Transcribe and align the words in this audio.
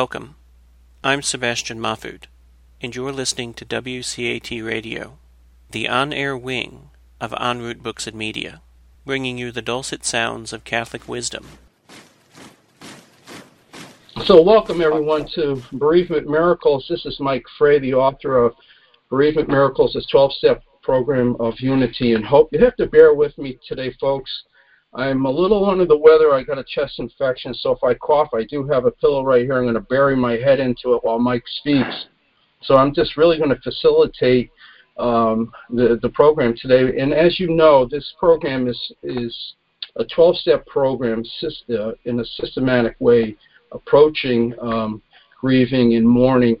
Welcome. 0.00 0.34
I'm 1.02 1.22
Sebastian 1.22 1.80
Mahfood, 1.80 2.24
and 2.82 2.94
you're 2.94 3.12
listening 3.12 3.54
to 3.54 3.64
WCAT 3.64 4.62
Radio, 4.62 5.16
the 5.70 5.88
on 5.88 6.12
air 6.12 6.36
wing 6.36 6.90
of 7.18 7.32
En 7.40 7.62
route 7.62 7.82
Books 7.82 8.06
and 8.06 8.14
Media, 8.14 8.60
bringing 9.06 9.38
you 9.38 9.50
the 9.50 9.62
dulcet 9.62 10.04
sounds 10.04 10.52
of 10.52 10.64
Catholic 10.64 11.08
wisdom. 11.08 11.46
So, 14.26 14.42
welcome 14.42 14.82
everyone 14.82 15.26
to 15.34 15.62
Bereavement 15.72 16.28
Miracles. 16.28 16.86
This 16.90 17.06
is 17.06 17.18
Mike 17.18 17.46
Frey, 17.56 17.78
the 17.78 17.94
author 17.94 18.36
of 18.36 18.52
Bereavement 19.08 19.48
Miracles, 19.48 19.96
a 19.96 20.02
12 20.10 20.34
step 20.34 20.62
program 20.82 21.36
of 21.40 21.58
unity 21.58 22.12
and 22.12 22.22
hope. 22.22 22.50
You 22.52 22.62
have 22.62 22.76
to 22.76 22.86
bear 22.86 23.14
with 23.14 23.38
me 23.38 23.58
today, 23.66 23.96
folks. 23.98 24.30
I'm 24.94 25.26
a 25.26 25.30
little 25.30 25.68
under 25.68 25.84
the 25.84 25.96
weather. 25.96 26.32
I 26.32 26.42
got 26.42 26.58
a 26.58 26.64
chest 26.64 26.98
infection, 26.98 27.52
so 27.54 27.72
if 27.72 27.84
I 27.84 27.94
cough, 27.94 28.30
I 28.34 28.44
do 28.44 28.66
have 28.68 28.86
a 28.86 28.90
pillow 28.90 29.24
right 29.24 29.42
here. 29.42 29.58
I'm 29.58 29.64
going 29.64 29.74
to 29.74 29.80
bury 29.80 30.16
my 30.16 30.32
head 30.32 30.58
into 30.60 30.94
it 30.94 31.04
while 31.04 31.18
Mike 31.18 31.44
speaks. 31.58 32.06
So 32.62 32.76
I'm 32.76 32.94
just 32.94 33.16
really 33.16 33.36
going 33.36 33.50
to 33.50 33.60
facilitate 33.60 34.50
um, 34.96 35.52
the 35.70 35.98
the 36.00 36.08
program 36.08 36.54
today. 36.56 36.98
And 36.98 37.12
as 37.12 37.38
you 37.38 37.48
know, 37.50 37.86
this 37.90 38.14
program 38.18 38.68
is 38.68 38.92
is 39.02 39.54
a 39.96 40.04
12-step 40.04 40.66
program 40.66 41.22
uh, 41.70 41.92
in 42.04 42.20
a 42.20 42.24
systematic 42.24 42.96
way, 43.00 43.36
approaching 43.72 44.54
um, 44.60 45.02
grieving 45.40 45.94
and 45.94 46.06
mourning 46.06 46.56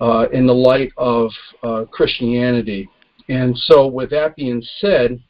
uh, 0.00 0.26
in 0.32 0.46
the 0.46 0.54
light 0.54 0.92
of 0.96 1.30
uh, 1.62 1.84
Christianity. 1.90 2.88
And 3.28 3.56
so, 3.56 3.86
with 3.86 4.10
that 4.10 4.36
being 4.36 4.62
said, 4.80 5.20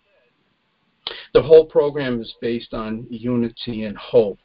the 1.33 1.42
whole 1.42 1.66
program 1.66 2.20
is 2.20 2.34
based 2.41 2.74
on 2.74 3.06
unity 3.10 3.84
and 3.84 3.97
hope. 3.97 4.38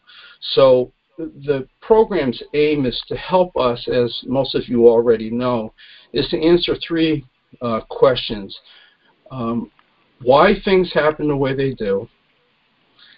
So 0.53 0.91
the 1.17 1.67
program's 1.81 2.41
aim 2.53 2.85
is 2.85 3.01
to 3.07 3.15
help 3.15 3.55
us, 3.57 3.87
as 3.87 4.21
most 4.25 4.55
of 4.55 4.67
you 4.67 4.87
already 4.87 5.29
know, 5.29 5.73
is 6.13 6.27
to 6.29 6.41
answer 6.41 6.75
three 6.85 7.25
uh, 7.61 7.81
questions. 7.89 8.57
Um, 9.31 9.71
why 10.21 10.53
things 10.63 10.91
happen 10.93 11.27
the 11.27 11.35
way 11.35 11.55
they 11.55 11.73
do, 11.73 12.07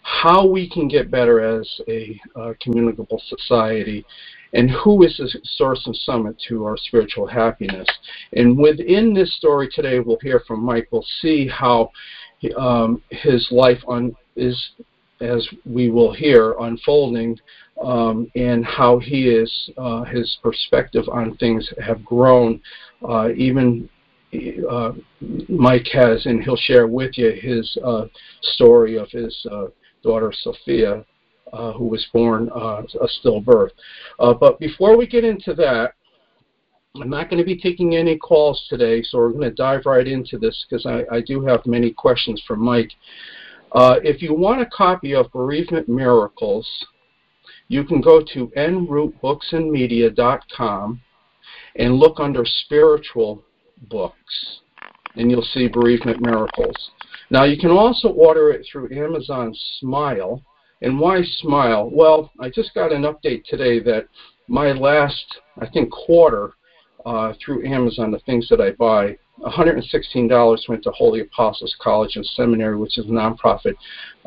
how 0.03 0.45
we 0.45 0.69
can 0.69 0.88
get 0.88 1.12
better 1.12 1.59
as 1.59 1.69
a 1.88 2.19
uh, 2.36 2.53
communicable 2.62 3.22
society, 3.28 4.06
and 4.53 4.69
who 4.69 5.03
is 5.03 5.17
the 5.17 5.39
source 5.44 5.81
and 5.85 5.95
summit 5.95 6.35
to 6.47 6.66
our 6.66 6.77
spiritual 6.77 7.27
happiness. 7.27 7.88
And 8.33 8.57
within 8.57 9.13
this 9.13 9.35
story 9.35 9.69
today, 9.73 9.99
we'll 9.99 10.19
hear 10.21 10.41
from 10.47 10.63
Mike. 10.63 10.88
We'll 10.91 11.05
see 11.21 11.47
how 11.47 11.91
um, 12.57 13.02
his 13.09 13.47
life 13.52 13.81
on 13.88 14.16
is, 14.35 14.72
as 15.22 15.47
we 15.66 15.89
will 15.89 16.13
hear, 16.13 16.55
unfolding, 16.59 17.38
um, 17.83 18.29
and 18.35 18.66
how 18.66 18.99
he 18.99 19.29
is 19.29 19.69
uh, 19.77 20.03
his 20.03 20.38
perspective 20.44 21.05
on 21.11 21.38
things 21.38 21.67
have 21.83 22.03
grown. 22.03 22.61
Uh, 23.07 23.29
even 23.35 23.89
uh, 24.69 24.94
Mike 25.49 25.88
has, 25.91 26.25
and 26.25 26.44
he'll 26.44 26.55
share 26.55 26.88
with 26.88 27.17
you 27.17 27.31
his 27.31 27.77
uh, 27.83 28.05
story 28.41 28.97
of 28.97 29.09
his 29.11 29.35
uh, 29.52 29.66
daughter 30.03 30.31
Sophia, 30.33 31.05
uh, 31.53 31.73
who 31.73 31.85
was 31.85 32.05
born 32.13 32.49
a 32.49 32.83
stillbirth. 33.19 33.71
but 34.17 34.59
before 34.59 34.97
we 34.97 35.07
get 35.07 35.23
into 35.23 35.53
that, 35.55 35.94
I'm 36.99 37.09
not 37.09 37.30
going 37.30 37.39
to 37.39 37.45
be 37.45 37.57
taking 37.57 37.95
any 37.95 38.17
calls 38.17 38.66
today, 38.69 39.01
so 39.01 39.17
we're 39.17 39.29
going 39.29 39.44
to 39.44 39.51
dive 39.51 39.85
right 39.85 40.06
into 40.06 40.38
this 40.38 40.66
because 40.69 40.85
I, 40.85 41.06
I, 41.09 41.22
do 41.22 41.41
have 41.45 41.66
many 41.66 41.91
questions 41.91 42.44
for 42.45 42.57
Mike. 42.57 42.91
Uh, 43.72 44.01
if 44.03 44.22
you 44.22 44.34
want 44.34 44.59
a 44.59 44.66
copy 44.66 45.16
of 45.16 45.31
Bereavement 45.31 45.88
Miracles, 45.88 46.67
you 47.69 47.85
can 47.85 48.01
go 48.01 48.22
to 48.34 48.51
enroutebooksandmedia.com 48.57 51.01
and 51.78 51.95
look 51.95 52.19
under 52.19 52.44
spiritual 52.44 53.41
books, 53.90 54.59
and 55.16 55.31
you'll 55.31 55.41
see 55.41 55.69
Bereavement 55.69 56.19
Miracles. 56.19 56.91
Now, 57.29 57.45
you 57.45 57.57
can 57.57 57.72
also 57.72 58.09
order 58.09 58.51
it 58.51 58.67
through 58.69 58.94
Amazon 58.94 59.56
Smile. 59.79 60.44
And 60.81 61.00
why 61.00 61.22
Smile? 61.42 61.90
Well, 61.92 62.31
I 62.40 62.50
just 62.50 62.74
got 62.74 62.92
an 62.92 63.03
update 63.03 63.46
today 63.46 63.80
that 63.81 64.08
my 64.47 64.72
last, 64.72 65.40
I 65.59 65.68
think, 65.69 65.92
quarter 65.92 66.53
uh, 67.06 67.34
through 67.44 67.66
Amazon 67.66 68.12
the 68.12 68.19
things 68.19 68.47
that 68.50 68.62
I 68.62 68.72
buy. 68.72 69.18
$116 69.41 70.70
went 70.70 70.84
to 70.84 70.91
Holy 70.91 71.22
Apostles 71.22 71.75
College 71.81 72.16
and 72.16 72.25
Seminary, 72.25 72.78
which 72.78 72.97
is 72.97 73.06
a 73.06 73.09
nonprofit 73.09 73.74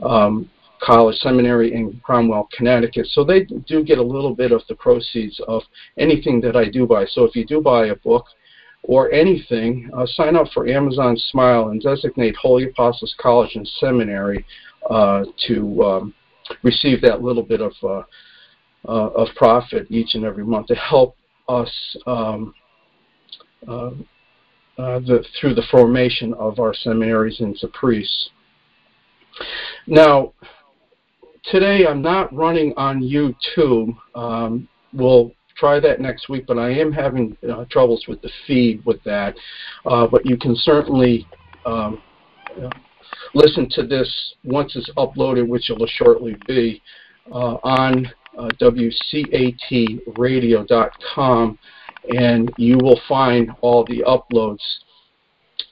um, 0.03 0.51
college 0.81 1.17
seminary 1.17 1.73
in 1.73 2.01
Cromwell, 2.03 2.49
Connecticut. 2.57 3.07
So 3.11 3.25
they 3.25 3.45
do 3.45 3.83
get 3.85 3.99
a 3.99 4.03
little 4.03 4.35
bit 4.35 4.53
of 4.53 4.63
the 4.69 4.75
proceeds 4.75 5.41
of 5.47 5.63
anything 5.99 6.41
that 6.43 6.57
I 6.57 6.69
do 6.69 6.87
buy. 6.87 7.07
So 7.07 7.25
if 7.25 7.35
you 7.35 7.45
do 7.47 7.61
buy 7.61 7.87
a 7.87 7.97
book 7.97 8.27
or 8.83 9.11
anything, 9.13 9.91
uh, 9.97 10.07
sign 10.07 10.37
up 10.37 10.49
for 10.53 10.69
Amazon 10.69 11.17
Smile 11.31 11.69
and 11.69 11.81
designate 11.81 12.37
Holy 12.37 12.65
Apostles 12.65 13.15
College 13.19 13.55
and 13.55 13.67
Seminary 13.81 14.45
uh, 14.91 15.25
to 15.47 15.85
um, 15.85 16.15
receive 16.63 17.01
that 17.03 17.23
little 17.23 17.43
bit 17.43 17.61
of 17.61 17.73
uh, 17.83 18.03
uh 18.87 19.09
of 19.11 19.29
profit 19.37 19.87
each 19.91 20.15
and 20.15 20.25
every 20.25 20.45
month 20.45 20.67
to 20.67 20.75
help 20.75 21.17
us 21.49 21.71
um, 22.07 22.55
uh, 23.69 23.91
uh, 24.77 24.99
the, 25.01 25.25
through 25.41 25.55
the 25.55 25.63
formation 25.71 26.35
of 26.35 26.59
our 26.59 26.75
seminaries 26.75 27.41
into 27.41 27.69
priests. 27.69 28.31
Now, 29.87 30.33
today 31.45 31.87
I'm 31.87 32.03
not 32.03 32.35
running 32.35 32.75
on 32.77 33.01
YouTube. 33.01 33.97
Um, 34.15 34.69
we'll 34.93 35.33
try 35.57 35.79
that 35.81 36.01
next 36.01 36.29
week, 36.29 36.45
but 36.47 36.59
I 36.59 36.71
am 36.71 36.93
having 36.93 37.37
uh, 37.49 37.65
troubles 37.71 38.07
with 38.09 38.21
the 38.23 38.31
feed 38.47 38.85
with 38.85 39.03
that. 39.05 39.37
Uh, 39.87 40.07
but 40.07 40.27
you 40.27 40.37
can 40.37 40.57
certainly 40.57 41.27
um, 41.65 42.03
listen 43.35 43.69
to 43.71 43.87
this 43.87 44.35
once 44.45 44.77
it's 44.77 44.91
uploaded, 44.97 45.49
which 45.49 45.71
it 45.71 45.79
will 45.79 45.87
shortly 45.87 46.37
be, 46.47 46.83
uh, 47.33 47.57
on 47.63 48.07
uh, 48.39 48.49
WCATradio.com 48.61 51.59
and 52.11 52.53
you 52.59 52.77
will 52.79 53.01
find 53.09 53.51
all 53.61 53.85
the 53.85 54.03
uploads. 54.07 54.63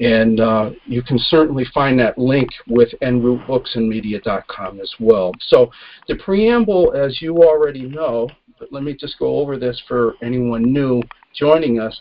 And 0.01 0.41
uh, 0.41 0.71
you 0.87 1.03
can 1.03 1.19
certainly 1.19 1.67
find 1.75 1.99
that 1.99 2.19
link 2.19 2.49
with 2.69 2.89
enroutebooksandmedia.com 3.03 4.81
as 4.81 4.95
well. 5.01 5.33
So 5.49 5.73
the 6.07 6.15
preamble, 6.17 6.95
as 6.95 7.21
you 7.21 7.39
already 7.39 7.83
know, 7.83 8.29
but 8.59 8.73
let 8.73 8.85
me 8.85 8.95
just 8.95 9.19
go 9.19 9.39
over 9.39 9.57
this 9.57 9.81
for 9.89 10.15
anyone 10.23 10.73
new 10.73 11.03
joining 11.35 11.81
us. 11.81 12.01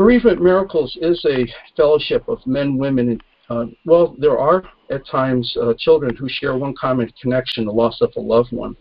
Bereavement 0.00 0.40
Miracles 0.40 0.96
is 1.02 1.22
a 1.28 1.46
fellowship 1.76 2.26
of 2.26 2.38
men, 2.46 2.78
women, 2.78 3.10
and 3.10 3.22
uh, 3.50 3.66
well, 3.84 4.16
there 4.18 4.38
are 4.38 4.62
at 4.90 5.06
times 5.06 5.54
uh, 5.60 5.74
children 5.78 6.16
who 6.16 6.26
share 6.26 6.56
one 6.56 6.74
common 6.74 7.12
connection, 7.20 7.66
the 7.66 7.70
loss 7.70 8.00
of 8.00 8.10
a 8.16 8.20
loved 8.20 8.50
one. 8.50 8.74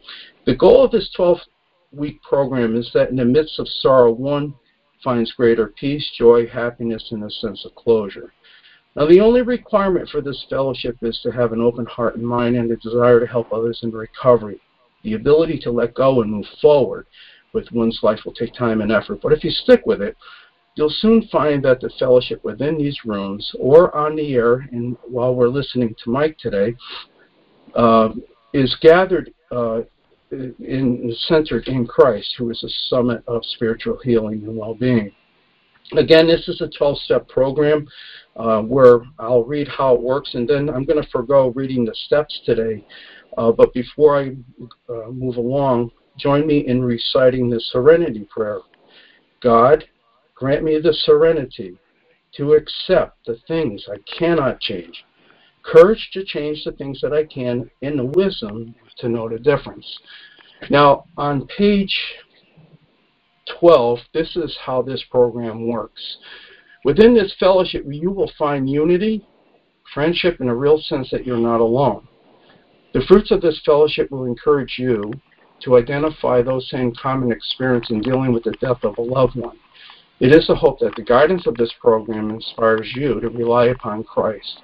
The 0.45 0.55
goal 0.55 0.85
of 0.85 0.91
this 0.91 1.11
12 1.17 1.39
week 1.91 2.23
program 2.23 2.77
is 2.77 2.89
that 2.93 3.09
in 3.09 3.17
the 3.17 3.25
midst 3.25 3.59
of 3.59 3.67
sorrow, 3.67 4.13
one 4.13 4.55
finds 5.03 5.33
greater 5.33 5.73
peace, 5.77 6.09
joy, 6.17 6.47
happiness, 6.47 7.09
and 7.11 7.21
a 7.25 7.29
sense 7.29 7.65
of 7.65 7.75
closure. 7.75 8.31
Now, 8.95 9.05
the 9.05 9.19
only 9.19 9.41
requirement 9.41 10.07
for 10.07 10.21
this 10.21 10.45
fellowship 10.49 10.95
is 11.01 11.19
to 11.23 11.31
have 11.31 11.51
an 11.51 11.59
open 11.59 11.85
heart 11.85 12.15
and 12.15 12.25
mind 12.25 12.55
and 12.55 12.71
a 12.71 12.77
desire 12.77 13.19
to 13.19 13.27
help 13.27 13.51
others 13.51 13.81
in 13.83 13.91
recovery. 13.91 14.61
The 15.03 15.15
ability 15.15 15.59
to 15.63 15.71
let 15.71 15.95
go 15.95 16.21
and 16.21 16.31
move 16.31 16.47
forward 16.61 17.07
with 17.51 17.69
one's 17.73 17.99
life 18.03 18.19
will 18.23 18.33
take 18.33 18.53
time 18.53 18.79
and 18.79 18.89
effort, 18.89 19.19
but 19.21 19.33
if 19.33 19.43
you 19.43 19.51
stick 19.51 19.81
with 19.85 20.01
it, 20.01 20.15
you'll 20.79 20.89
soon 20.89 21.27
find 21.29 21.61
that 21.61 21.81
the 21.81 21.89
fellowship 21.99 22.41
within 22.45 22.77
these 22.77 22.97
rooms 23.03 23.51
or 23.59 23.93
on 23.93 24.15
the 24.15 24.33
air, 24.33 24.65
and 24.71 24.95
while 25.05 25.35
we're 25.35 25.49
listening 25.49 25.93
to 26.01 26.09
Mike 26.09 26.37
today, 26.37 26.73
uh, 27.75 28.09
is 28.53 28.73
gathered 28.81 29.33
uh, 29.51 29.81
in, 30.31 31.13
centered 31.27 31.67
in 31.67 31.85
Christ, 31.85 32.33
who 32.37 32.49
is 32.49 32.61
the 32.61 32.71
summit 32.87 33.21
of 33.27 33.43
spiritual 33.55 33.99
healing 34.05 34.43
and 34.45 34.55
well-being. 34.55 35.11
Again, 35.97 36.27
this 36.27 36.47
is 36.47 36.61
a 36.61 36.69
12-step 36.81 37.27
program 37.27 37.85
uh, 38.37 38.61
where 38.61 39.01
I'll 39.17 39.43
read 39.43 39.67
how 39.67 39.95
it 39.95 40.01
works, 40.01 40.33
and 40.33 40.47
then 40.47 40.69
I'm 40.69 40.85
going 40.85 41.03
to 41.03 41.09
forego 41.09 41.49
reading 41.49 41.83
the 41.83 41.95
steps 42.05 42.39
today. 42.45 42.85
Uh, 43.37 43.51
but 43.51 43.73
before 43.73 44.17
I 44.17 44.37
uh, 44.87 45.09
move 45.11 45.35
along, 45.35 45.91
join 46.17 46.47
me 46.47 46.65
in 46.67 46.81
reciting 46.81 47.49
the 47.49 47.59
serenity 47.71 48.25
prayer. 48.33 48.59
God, 49.41 49.83
grant 50.39 50.63
me 50.63 50.79
the 50.79 50.93
serenity 50.93 51.77
to 52.37 52.53
accept 52.53 53.25
the 53.25 53.37
things 53.45 53.85
I 53.91 53.97
cannot 54.17 54.61
change, 54.61 55.03
courage 55.63 56.09
to 56.13 56.23
change 56.23 56.63
the 56.63 56.71
things 56.71 57.01
that 57.01 57.11
I 57.11 57.25
can, 57.25 57.69
and 57.81 57.99
the 57.99 58.05
wisdom 58.05 58.73
to 58.99 59.09
know 59.09 59.27
the 59.27 59.37
difference. 59.37 59.85
Now, 60.69 61.03
on 61.17 61.45
page 61.57 61.93
12, 63.59 63.99
this 64.13 64.37
is 64.37 64.57
how 64.65 64.81
this 64.81 65.03
program 65.11 65.67
works. 65.67 66.17
Within 66.85 67.13
this 67.13 67.35
fellowship, 67.37 67.83
you 67.89 68.09
will 68.09 68.31
find 68.37 68.69
unity, 68.69 69.27
friendship, 69.93 70.39
and 70.39 70.49
a 70.49 70.55
real 70.55 70.79
sense 70.79 71.09
that 71.11 71.25
you're 71.25 71.37
not 71.37 71.59
alone. 71.59 72.07
The 72.93 73.03
fruits 73.07 73.31
of 73.31 73.41
this 73.41 73.61
fellowship 73.65 74.09
will 74.09 74.25
encourage 74.25 74.75
you 74.77 75.11
to 75.63 75.75
identify 75.75 76.41
those 76.41 76.69
same 76.69 76.93
common 76.95 77.33
experience 77.33 77.89
in 77.89 77.99
dealing 77.99 78.31
with 78.31 78.45
the 78.45 78.51
death 78.61 78.83
of 78.83 78.97
a 78.97 79.01
loved 79.01 79.35
one. 79.35 79.57
It 80.19 80.33
is 80.33 80.47
the 80.47 80.55
hope 80.55 80.79
that 80.79 80.95
the 80.95 81.01
guidance 81.01 81.47
of 81.47 81.55
this 81.55 81.71
program 81.79 82.29
inspires 82.29 82.91
you 82.93 83.21
to 83.21 83.29
rely 83.29 83.67
upon 83.67 84.03
Christ 84.03 84.61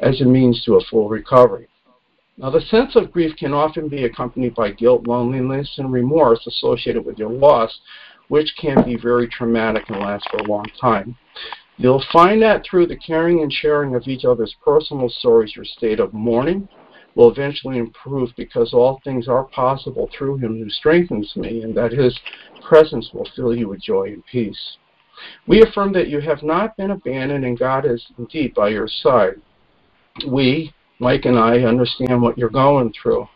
as 0.00 0.20
a 0.20 0.24
means 0.24 0.62
to 0.64 0.76
a 0.76 0.84
full 0.84 1.08
recovery. 1.08 1.68
Now, 2.36 2.50
the 2.50 2.60
sense 2.60 2.94
of 2.94 3.10
grief 3.10 3.34
can 3.36 3.54
often 3.54 3.88
be 3.88 4.04
accompanied 4.04 4.54
by 4.54 4.72
guilt, 4.72 5.08
loneliness, 5.08 5.74
and 5.78 5.90
remorse 5.90 6.46
associated 6.46 7.04
with 7.04 7.18
your 7.18 7.30
loss, 7.30 7.80
which 8.28 8.54
can 8.60 8.84
be 8.84 8.96
very 8.96 9.26
traumatic 9.26 9.88
and 9.88 10.00
last 10.00 10.28
for 10.30 10.36
a 10.36 10.44
long 10.48 10.66
time. 10.78 11.16
You'll 11.78 12.04
find 12.12 12.42
that 12.42 12.64
through 12.64 12.88
the 12.88 12.96
caring 12.96 13.42
and 13.42 13.52
sharing 13.52 13.94
of 13.94 14.06
each 14.06 14.24
other's 14.24 14.54
personal 14.62 15.08
stories, 15.08 15.56
your 15.56 15.64
state 15.64 15.98
of 15.98 16.12
mourning 16.12 16.68
will 17.18 17.32
eventually 17.32 17.78
improve 17.78 18.30
because 18.36 18.72
all 18.72 19.00
things 19.02 19.26
are 19.26 19.42
possible 19.42 20.08
through 20.16 20.36
Him 20.36 20.56
who 20.56 20.70
strengthens 20.70 21.34
me, 21.34 21.62
and 21.62 21.76
that 21.76 21.90
His 21.90 22.16
presence 22.66 23.10
will 23.12 23.28
fill 23.34 23.54
you 23.54 23.68
with 23.68 23.82
joy 23.82 24.04
and 24.04 24.24
peace. 24.26 24.76
We 25.48 25.62
affirm 25.62 25.92
that 25.94 26.06
you 26.06 26.20
have 26.20 26.44
not 26.44 26.76
been 26.76 26.92
abandoned 26.92 27.44
and 27.44 27.58
God 27.58 27.84
is 27.84 28.06
indeed 28.18 28.54
by 28.54 28.68
your 28.68 28.86
side. 28.86 29.34
We, 30.28 30.72
Mike 31.00 31.24
and 31.24 31.36
I 31.36 31.62
understand 31.62 32.22
what 32.22 32.38
you're 32.38 32.50
going 32.50 32.92
through. 32.92 33.26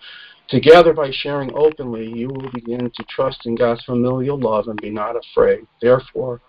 Together, 0.48 0.92
by 0.92 1.10
sharing 1.10 1.52
openly, 1.54 2.06
you 2.06 2.28
will 2.28 2.50
begin 2.52 2.88
to 2.88 3.04
trust 3.08 3.46
in 3.46 3.56
God's 3.56 3.82
familial 3.84 4.38
love 4.38 4.68
and 4.68 4.80
be 4.80 4.90
not 4.90 5.16
afraid. 5.16 5.66
Therefore, 5.80 6.40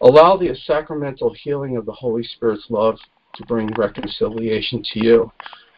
allow 0.00 0.36
the 0.36 0.56
sacramental 0.66 1.32
healing 1.40 1.76
of 1.76 1.86
the 1.86 1.92
Holy 1.92 2.24
Spirit's 2.24 2.66
love 2.68 2.96
to 3.36 3.44
bring 3.44 3.68
reconciliation 3.76 4.82
to 4.92 5.04
you. 5.04 5.32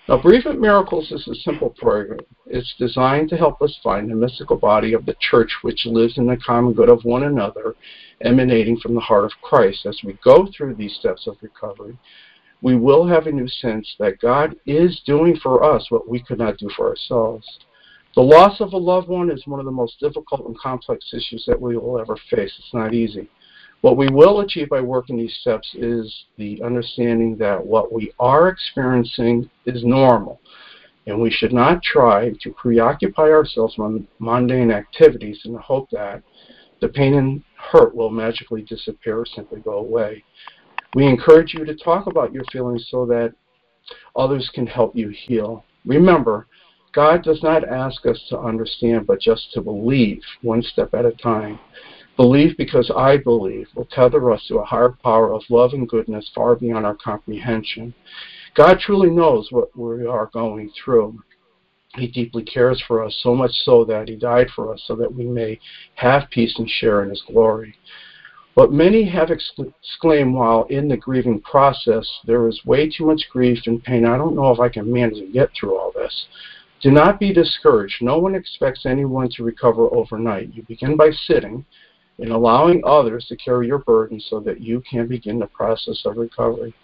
Now, 0.09 0.23
Bereavement 0.23 0.61
Miracles 0.61 1.11
is 1.11 1.27
a 1.27 1.35
simple 1.35 1.71
program. 1.71 2.21
It's 2.47 2.73
designed 2.79 3.29
to 3.31 3.37
help 3.37 3.61
us 3.61 3.77
find 3.83 4.09
the 4.09 4.15
mystical 4.15 4.57
body 4.57 4.93
of 4.93 5.05
the 5.05 5.17
church 5.19 5.51
which 5.63 5.85
lives 5.85 6.17
in 6.17 6.29
the 6.29 6.37
common 6.37 6.75
good 6.75 6.89
of 6.89 7.05
one 7.05 7.25
another, 7.25 7.75
emanating 8.21 8.77
from 8.79 8.95
the 8.95 9.01
heart 9.01 9.25
of 9.25 9.33
Christ. 9.43 9.85
As 9.85 9.99
we 10.05 10.13
go 10.23 10.47
through 10.57 10.77
these 10.77 10.95
steps 10.95 11.27
of 11.27 11.37
recovery, 11.43 11.99
we 12.63 12.77
will 12.77 13.05
have 13.05 13.27
a 13.27 13.33
new 13.33 13.49
sense 13.49 13.97
that 13.99 14.21
God 14.21 14.55
is 14.65 15.03
doing 15.07 15.37
for 15.43 15.65
us 15.65 15.91
what 15.91 16.09
we 16.09 16.23
could 16.23 16.39
not 16.39 16.59
do 16.59 16.71
for 16.77 16.89
ourselves. 16.89 17.59
The 18.15 18.23
loss 18.23 18.61
of 18.61 18.75
a 18.75 18.79
loved 18.79 19.09
one 19.09 19.29
is 19.29 19.45
one 19.47 19.59
of 19.59 19.67
the 19.67 19.73
most 19.73 19.99
difficult 19.99 20.47
and 20.47 20.57
complex 20.57 21.13
issues 21.13 21.45
that 21.49 21.61
we 21.61 21.77
will 21.77 21.99
ever 21.99 22.17
face. 22.31 22.53
It's 22.59 22.73
not 22.73 22.95
easy. 22.95 23.29
What 23.83 23.97
we 23.97 24.09
will 24.09 24.41
achieve 24.41 24.69
by 24.69 24.81
working 24.81 25.17
these 25.17 25.37
steps 25.41 25.69
is 25.75 26.25
the 26.39 26.61
understanding 26.63 27.37
that 27.37 27.65
what 27.65 27.93
we 27.93 28.13
are 28.19 28.49
experiencing 28.49 29.49
is 29.65 29.85
normal, 29.85 30.41
and 31.07 31.21
we 31.21 31.31
should 31.31 31.53
not 31.53 31.83
try 31.83 32.33
to 32.41 32.51
preoccupy 32.53 33.31
ourselves 33.31 33.77
with 33.79 34.05
mundane 34.19 34.71
activities 34.71 35.41
in 35.45 35.53
the 35.53 35.61
hope 35.61 35.89
that 35.91 36.23
the 36.81 36.89
pain 36.89 37.15
and 37.15 37.43
hurt 37.57 37.95
will 37.95 38.11
magically 38.11 38.63
disappear 38.63 39.19
or 39.19 39.27
simply 39.27 39.61
go 39.61 39.79
away. 39.79 40.25
We 40.95 41.07
encourage 41.07 41.55
you 41.55 41.65
to 41.65 41.75
talk 41.77 42.07
about 42.07 42.33
your 42.33 42.45
feelings 42.51 42.89
so 42.91 43.07
that 43.07 43.35
others 44.15 44.51
can 44.55 44.67
help 44.67 44.97
you 44.97 45.11
heal. 45.11 45.65
Remember, 45.85 46.47
God 46.93 47.23
does 47.23 47.43
not 47.43 47.69
ask 47.69 48.07
us 48.07 48.21
to 48.31 48.39
understand, 48.39 49.07
but 49.07 49.21
just 49.21 49.53
to 49.53 49.61
believe 49.61 50.23
one 50.43 50.63
step 50.63 50.95
at 50.95 51.05
a 51.05 51.13
time. 51.13 51.59
Believe 52.17 52.57
because 52.57 52.91
I 52.97 53.19
believe 53.19 53.69
will 53.75 53.85
tether 53.87 54.31
us 54.33 54.45
to 54.49 54.59
a 54.59 54.65
higher 54.65 54.97
power 55.05 55.35
of 55.35 55.43
love 55.51 55.75
and 55.75 55.87
goodness 55.87 56.31
far 56.35 56.57
beyond 56.57 56.87
our 56.87 56.95
comprehension. 56.95 57.95
God 58.55 58.79
truly 58.81 59.11
knows 59.11 59.49
what 59.51 59.77
we 59.77 60.07
are 60.07 60.31
going 60.33 60.71
through. 60.83 61.23
He 61.97 62.09
deeply 62.09 62.43
cares 62.43 62.83
for 62.87 63.05
us, 63.05 63.15
so 63.23 63.35
much 63.35 63.51
so 63.65 63.85
that 63.85 64.09
He 64.09 64.17
died 64.17 64.49
for 64.55 64.73
us 64.73 64.83
so 64.87 64.97
that 64.97 65.15
we 65.15 65.27
may 65.27 65.61
have 65.97 66.31
peace 66.31 66.55
and 66.59 66.69
share 66.69 67.03
in 67.03 67.11
His 67.11 67.23
glory. 67.27 67.75
But 68.55 68.73
many 68.73 69.05
have 69.11 69.31
exclaimed 69.31 70.35
while 70.35 70.65
in 70.71 70.89
the 70.89 70.97
grieving 70.97 71.43
process, 71.43 72.09
there 72.25 72.49
is 72.49 72.65
way 72.65 72.89
too 72.89 73.05
much 73.05 73.29
grief 73.31 73.59
and 73.67 73.85
pain. 73.85 74.07
I 74.07 74.17
don't 74.17 74.35
know 74.35 74.51
if 74.51 74.59
I 74.59 74.71
can 74.71 74.91
manage 74.91 75.19
to 75.19 75.27
get 75.27 75.51
through 75.53 75.77
all 75.77 75.93
this. 75.93 76.27
Do 76.81 76.91
not 76.91 77.21
be 77.21 77.35
discouraged. 77.35 78.01
No 78.01 78.19
one 78.19 78.35
expects 78.35 78.87
anyone 78.87 79.29
to 79.37 79.45
recover 79.45 79.95
overnight. 79.95 80.55
You 80.55 80.63
begin 80.63 80.97
by 80.97 81.11
sitting 81.11 81.67
and 82.19 82.33
allowing 82.33 82.83
others 82.85 83.27
to 83.27 83.37
carry 83.37 83.67
your 83.67 83.79
burden 83.79 84.21
so 84.21 84.41
that 84.41 84.61
you 84.61 84.83
can 84.89 85.07
begin 85.07 85.39
the 85.39 85.47
process 85.47 86.03
of 86.05 86.17
recovery. 86.17 86.75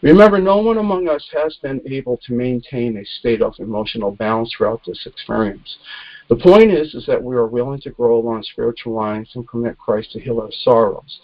Remember, 0.00 0.38
no 0.38 0.58
one 0.58 0.78
among 0.78 1.08
us 1.08 1.28
has 1.32 1.56
been 1.60 1.80
able 1.86 2.18
to 2.18 2.32
maintain 2.32 2.96
a 2.96 3.04
state 3.18 3.42
of 3.42 3.54
emotional 3.58 4.12
balance 4.12 4.54
throughout 4.56 4.80
this 4.86 5.06
experience. 5.06 5.76
The 6.28 6.36
point 6.36 6.70
is, 6.70 6.94
is 6.94 7.04
that 7.06 7.22
we 7.22 7.34
are 7.34 7.46
willing 7.46 7.80
to 7.80 7.90
grow 7.90 8.18
along 8.18 8.44
spiritual 8.44 8.94
lines 8.94 9.30
and 9.34 9.46
permit 9.46 9.76
Christ 9.78 10.12
to 10.12 10.20
heal 10.20 10.40
our 10.40 10.52
sorrows. 10.62 11.20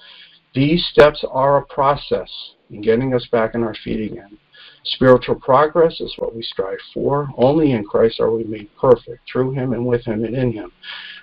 These 0.55 0.87
steps 0.93 1.25
are 1.31 1.59
a 1.59 1.67
process 1.67 2.31
in 2.71 2.81
getting 2.81 3.15
us 3.15 3.27
back 3.31 3.55
on 3.55 3.63
our 3.63 3.75
feet 3.85 4.11
again. 4.11 4.39
Spiritual 4.85 5.37
progress 5.37 6.01
is 6.01 6.15
what 6.19 6.35
we 6.35 6.43
strive 6.43 6.79
for. 6.93 7.29
Only 7.37 7.73
in 7.73 7.85
Christ 7.85 8.21
are 8.21 8.31
we 8.31 8.45
made 8.45 8.69
perfect, 8.79 9.21
through 9.31 9.53
Him 9.53 9.73
and 9.73 9.87
with 9.87 10.05
Him 10.05 10.25
and 10.25 10.35
in 10.35 10.53
Him. 10.53 10.73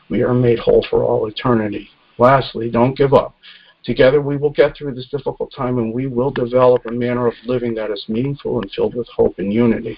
We 0.10 0.22
are 0.24 0.34
made 0.34 0.60
whole 0.60 0.86
for 0.90 1.04
all 1.04 1.28
eternity. 1.28 1.90
Lastly, 2.18 2.70
don't 2.70 2.98
give 2.98 3.14
up. 3.14 3.36
Together 3.84 4.22
we 4.22 4.38
will 4.38 4.52
get 4.52 4.78
through 4.78 4.94
this 4.94 5.08
difficult 5.10 5.52
time 5.56 5.80
and 5.80 5.94
we 5.94 6.06
will 6.06 6.30
develop 6.30 6.86
a 6.86 6.92
manner 6.92 7.28
of 7.28 7.34
living 7.46 7.74
that 7.74 7.90
is 7.90 8.06
meaningful 8.08 8.62
and 8.62 8.72
filled 8.72 8.96
with 8.96 9.08
hope 9.16 9.40
and 9.40 9.52
unity 9.52 9.98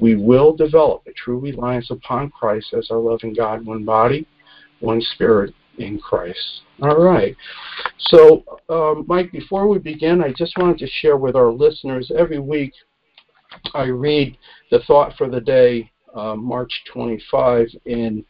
we 0.00 0.16
will 0.16 0.54
develop 0.54 1.02
a 1.06 1.12
true 1.12 1.38
reliance 1.38 1.90
upon 1.90 2.30
Christ 2.30 2.74
as 2.74 2.90
our 2.90 2.98
loving 2.98 3.34
God, 3.34 3.64
one 3.64 3.84
body, 3.84 4.26
one 4.80 5.00
spirit 5.00 5.54
in 5.78 5.98
Christ. 5.98 6.62
All 6.82 7.02
right. 7.02 7.36
So, 7.98 8.44
um, 8.68 9.04
Mike, 9.06 9.30
before 9.30 9.68
we 9.68 9.78
begin, 9.78 10.22
I 10.22 10.32
just 10.32 10.56
wanted 10.58 10.78
to 10.78 10.88
share 10.88 11.16
with 11.16 11.36
our 11.36 11.50
listeners 11.50 12.10
every 12.16 12.38
week 12.38 12.72
I 13.72 13.84
read 13.84 14.36
the 14.70 14.80
thought 14.80 15.16
for 15.16 15.28
the 15.28 15.40
day, 15.40 15.90
uh, 16.14 16.34
March 16.36 16.72
25, 16.92 17.68
in 17.86 18.24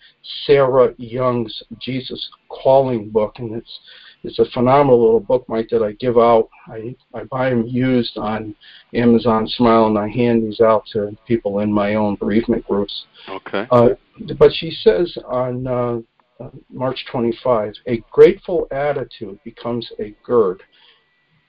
Sarah 0.47 0.95
Young's 0.99 1.63
Jesus 1.81 2.29
Calling 2.49 3.11
book, 3.11 3.35
and 3.39 3.55
it's 3.55 3.81
it's 4.25 4.39
a 4.39 4.47
phenomenal 4.55 5.03
little 5.03 5.21
book, 5.21 5.45
Mike, 5.49 5.69
that 5.71 5.83
I 5.83 5.93
give 5.93 6.17
out. 6.17 6.49
I, 6.67 6.97
I 7.13 7.25
buy 7.25 7.51
them 7.51 7.67
used 7.67 8.17
on 8.17 8.55
Amazon 8.95 9.47
Smile, 9.47 9.87
and 9.87 9.99
I 9.99 10.09
hand 10.09 10.43
these 10.43 10.61
out 10.61 10.85
to 10.93 11.15
people 11.27 11.61
in 11.61 11.71
my 11.71 11.95
own 11.95 12.17
bereavement 12.17 12.67
groups. 12.67 13.05
Okay. 13.29 13.67
Uh, 13.71 13.91
but 14.39 14.51
she 14.55 14.71
says 14.71 15.15
on 15.27 15.67
uh, 15.67 15.99
uh, 16.43 16.49
March 16.71 17.05
25, 17.13 17.75
a 17.87 17.99
grateful 18.11 18.67
attitude 18.71 19.39
becomes 19.45 19.91
a 20.01 20.15
gird 20.25 20.63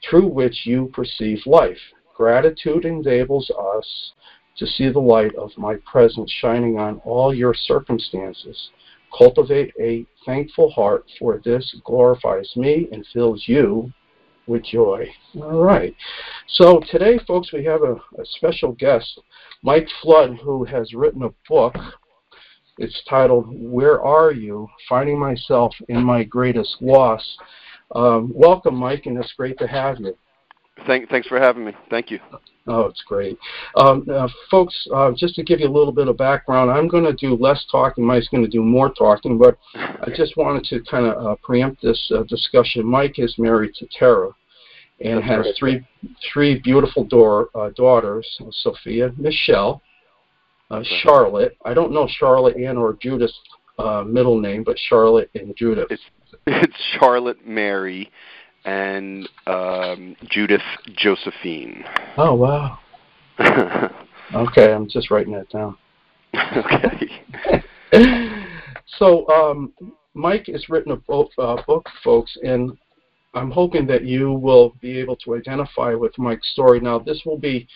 through 0.07 0.27
which 0.27 0.65
you 0.65 0.91
perceive 0.93 1.39
life. 1.45 1.77
Gratitude 2.15 2.85
enables 2.85 3.49
us 3.49 4.11
to 4.57 4.67
see 4.67 4.89
the 4.89 4.99
light 4.99 5.35
of 5.35 5.51
my 5.57 5.75
presence 5.85 6.31
shining 6.39 6.77
on 6.79 7.01
all 7.03 7.33
your 7.33 7.53
circumstances. 7.53 8.69
Cultivate 9.17 9.73
a 9.79 10.05
thankful 10.25 10.71
heart, 10.71 11.05
for 11.19 11.41
this 11.43 11.75
glorifies 11.85 12.51
me 12.55 12.87
and 12.91 13.05
fills 13.13 13.43
you 13.47 13.91
with 14.47 14.63
joy. 14.63 15.07
All 15.35 15.61
right. 15.63 15.95
So 16.47 16.81
today, 16.91 17.19
folks, 17.27 17.51
we 17.51 17.63
have 17.65 17.81
a, 17.83 17.93
a 17.93 18.25
special 18.37 18.73
guest, 18.73 19.19
Mike 19.63 19.87
Flood, 20.01 20.37
who 20.43 20.63
has 20.65 20.93
written 20.93 21.23
a 21.23 21.29
book. 21.49 21.75
It's 22.77 23.01
titled 23.09 23.45
Where 23.49 24.03
Are 24.03 24.31
You? 24.31 24.67
Finding 24.89 25.17
Myself 25.17 25.73
in 25.87 26.03
My 26.03 26.23
Greatest 26.23 26.75
Loss. 26.81 27.37
Um, 27.93 28.31
welcome, 28.35 28.75
Mike, 28.75 29.05
and 29.05 29.17
it's 29.17 29.33
great 29.33 29.57
to 29.59 29.67
have 29.67 29.99
you. 29.99 30.17
Thank, 30.87 31.09
thanks 31.09 31.27
for 31.27 31.39
having 31.39 31.65
me. 31.65 31.73
Thank 31.89 32.11
you. 32.11 32.19
Oh, 32.67 32.81
it's 32.81 33.03
great. 33.07 33.37
Um, 33.77 34.07
uh, 34.11 34.27
folks, 34.49 34.75
uh, 34.93 35.11
just 35.15 35.35
to 35.35 35.43
give 35.43 35.59
you 35.59 35.67
a 35.67 35.71
little 35.71 35.93
bit 35.93 36.07
of 36.07 36.17
background, 36.17 36.71
I'm 36.71 36.87
going 36.87 37.03
to 37.03 37.13
do 37.13 37.35
less 37.35 37.63
talking. 37.71 38.03
Mike's 38.03 38.27
going 38.29 38.43
to 38.43 38.49
do 38.49 38.61
more 38.61 38.91
talking, 38.93 39.37
but 39.37 39.57
I 39.75 40.09
just 40.15 40.35
wanted 40.35 40.63
to 40.65 40.81
kind 40.89 41.05
of 41.05 41.25
uh, 41.25 41.35
preempt 41.43 41.81
this 41.81 42.11
uh, 42.13 42.23
discussion. 42.23 42.85
Mike 42.85 43.19
is 43.19 43.35
married 43.37 43.75
to 43.75 43.87
Tara 43.97 44.31
and 45.01 45.19
That's 45.19 45.27
has 45.27 45.45
right. 45.45 45.55
three 45.59 45.87
three 46.33 46.59
beautiful 46.59 47.03
door, 47.03 47.49
uh, 47.55 47.69
daughters, 47.75 48.27
Sophia, 48.51 49.11
Michelle, 49.17 49.81
uh, 50.71 50.81
Charlotte. 51.03 51.57
I 51.65 51.73
don't 51.73 51.91
know 51.91 52.07
Charlotte 52.17 52.57
Ann 52.57 52.77
or 52.77 52.97
Judith 53.01 53.31
uh, 53.77 54.03
middle 54.03 54.39
name, 54.39 54.63
but 54.63 54.77
Charlotte 54.87 55.29
and 55.35 55.55
Judith. 55.57 55.87
It's, 55.89 56.03
it's 56.47 56.75
Charlotte 56.97 57.45
Mary 57.45 58.09
and 58.65 59.29
um, 59.47 60.15
Judith 60.29 60.61
Josephine. 60.95 61.83
Oh 62.17 62.33
wow. 62.33 62.79
okay, 63.39 64.73
I'm 64.73 64.89
just 64.89 65.11
writing 65.11 65.33
that 65.33 65.49
down. 65.49 65.77
okay. 66.57 67.09
so, 68.97 69.27
um, 69.29 69.73
Mike 70.13 70.47
has 70.47 70.69
written 70.69 70.93
a 70.93 70.97
book, 70.97 71.29
uh, 71.37 71.61
book, 71.67 71.87
folks, 72.03 72.37
and 72.43 72.77
I'm 73.33 73.51
hoping 73.51 73.85
that 73.87 74.03
you 74.03 74.31
will 74.31 74.75
be 74.81 74.97
able 74.97 75.17
to 75.17 75.35
identify 75.35 75.93
with 75.93 76.17
Mike's 76.17 76.51
story. 76.51 76.79
Now, 76.79 76.99
this 76.99 77.21
will 77.25 77.37
be 77.37 77.67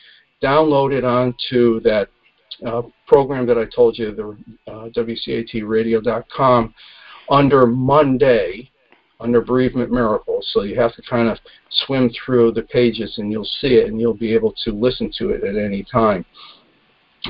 downloaded 0.41 1.03
onto 1.03 1.81
that 1.81 2.07
uh, 2.65 2.83
program 3.07 3.45
that 3.47 3.57
I 3.57 3.65
told 3.65 3.97
you, 3.97 4.15
the 4.15 4.71
uh, 4.71 4.89
WCATradio.com, 4.89 6.73
under 7.29 7.67
Monday, 7.67 8.71
under 9.19 9.41
Bereavement 9.41 9.91
Miracles. 9.91 10.49
So 10.53 10.63
you 10.63 10.79
have 10.79 10.95
to 10.95 11.01
kind 11.09 11.27
of 11.27 11.37
swim 11.85 12.09
through 12.09 12.53
the 12.53 12.63
pages 12.63 13.17
and 13.17 13.31
you'll 13.31 13.49
see 13.61 13.75
it 13.75 13.87
and 13.87 13.99
you'll 13.99 14.13
be 14.13 14.33
able 14.33 14.53
to 14.63 14.71
listen 14.71 15.11
to 15.17 15.29
it 15.29 15.43
at 15.43 15.55
any 15.55 15.83
time. 15.83 16.25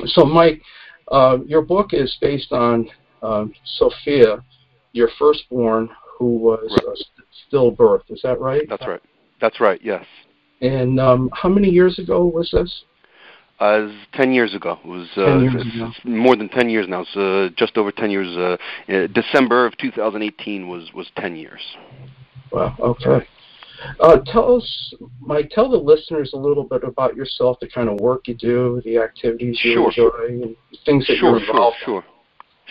So, 0.06 0.24
Mike, 0.24 0.62
uh, 1.10 1.38
your 1.46 1.62
book 1.62 1.90
is 1.92 2.16
based 2.20 2.52
on 2.52 2.88
uh, 3.22 3.46
Sophia, 3.76 4.44
your 4.92 5.08
firstborn, 5.18 5.88
who 6.18 6.36
was 6.36 6.78
right. 6.86 7.52
stillbirth. 7.52 8.02
Is 8.08 8.20
that 8.22 8.40
right? 8.40 8.62
That's 8.68 8.86
right. 8.86 9.02
That's 9.40 9.60
right. 9.60 9.80
Yes. 9.82 10.04
And 10.60 11.00
um, 11.00 11.30
how 11.32 11.48
many 11.48 11.68
years 11.68 11.98
ago 11.98 12.24
was 12.24 12.50
this? 12.52 12.84
Uh, 13.60 13.92
ten 14.14 14.32
years 14.32 14.54
ago. 14.54 14.78
It 14.82 14.88
was 14.88 15.08
uh, 15.18 15.36
ago. 15.36 15.92
more 16.04 16.34
than 16.34 16.48
ten 16.48 16.70
years 16.70 16.88
now. 16.88 17.02
It's 17.02 17.14
uh, 17.14 17.54
just 17.58 17.76
over 17.76 17.92
ten 17.92 18.10
years. 18.10 18.34
Uh, 18.34 18.56
uh, 18.90 19.06
December 19.08 19.66
of 19.66 19.76
2018 19.76 20.66
was 20.66 20.90
was 20.94 21.10
ten 21.14 21.36
years. 21.36 21.60
Wow. 22.50 22.74
Okay. 22.80 23.26
Uh, 24.00 24.18
tell 24.26 24.56
us, 24.56 24.94
Mike. 25.20 25.50
Tell 25.50 25.68
the 25.68 25.76
listeners 25.76 26.32
a 26.32 26.38
little 26.38 26.64
bit 26.64 26.84
about 26.84 27.14
yourself, 27.14 27.58
the 27.60 27.68
kind 27.68 27.90
of 27.90 28.00
work 28.00 28.28
you 28.28 28.34
do, 28.34 28.80
the 28.84 28.96
activities 28.96 29.60
you 29.62 29.74
sure. 29.74 29.88
enjoy, 29.88 30.44
and 30.44 30.56
things 30.86 31.06
that 31.06 31.18
sure, 31.18 31.38
you're 31.38 31.40
involved. 31.40 31.76
Sure. 31.84 32.02
Sure. 32.02 32.19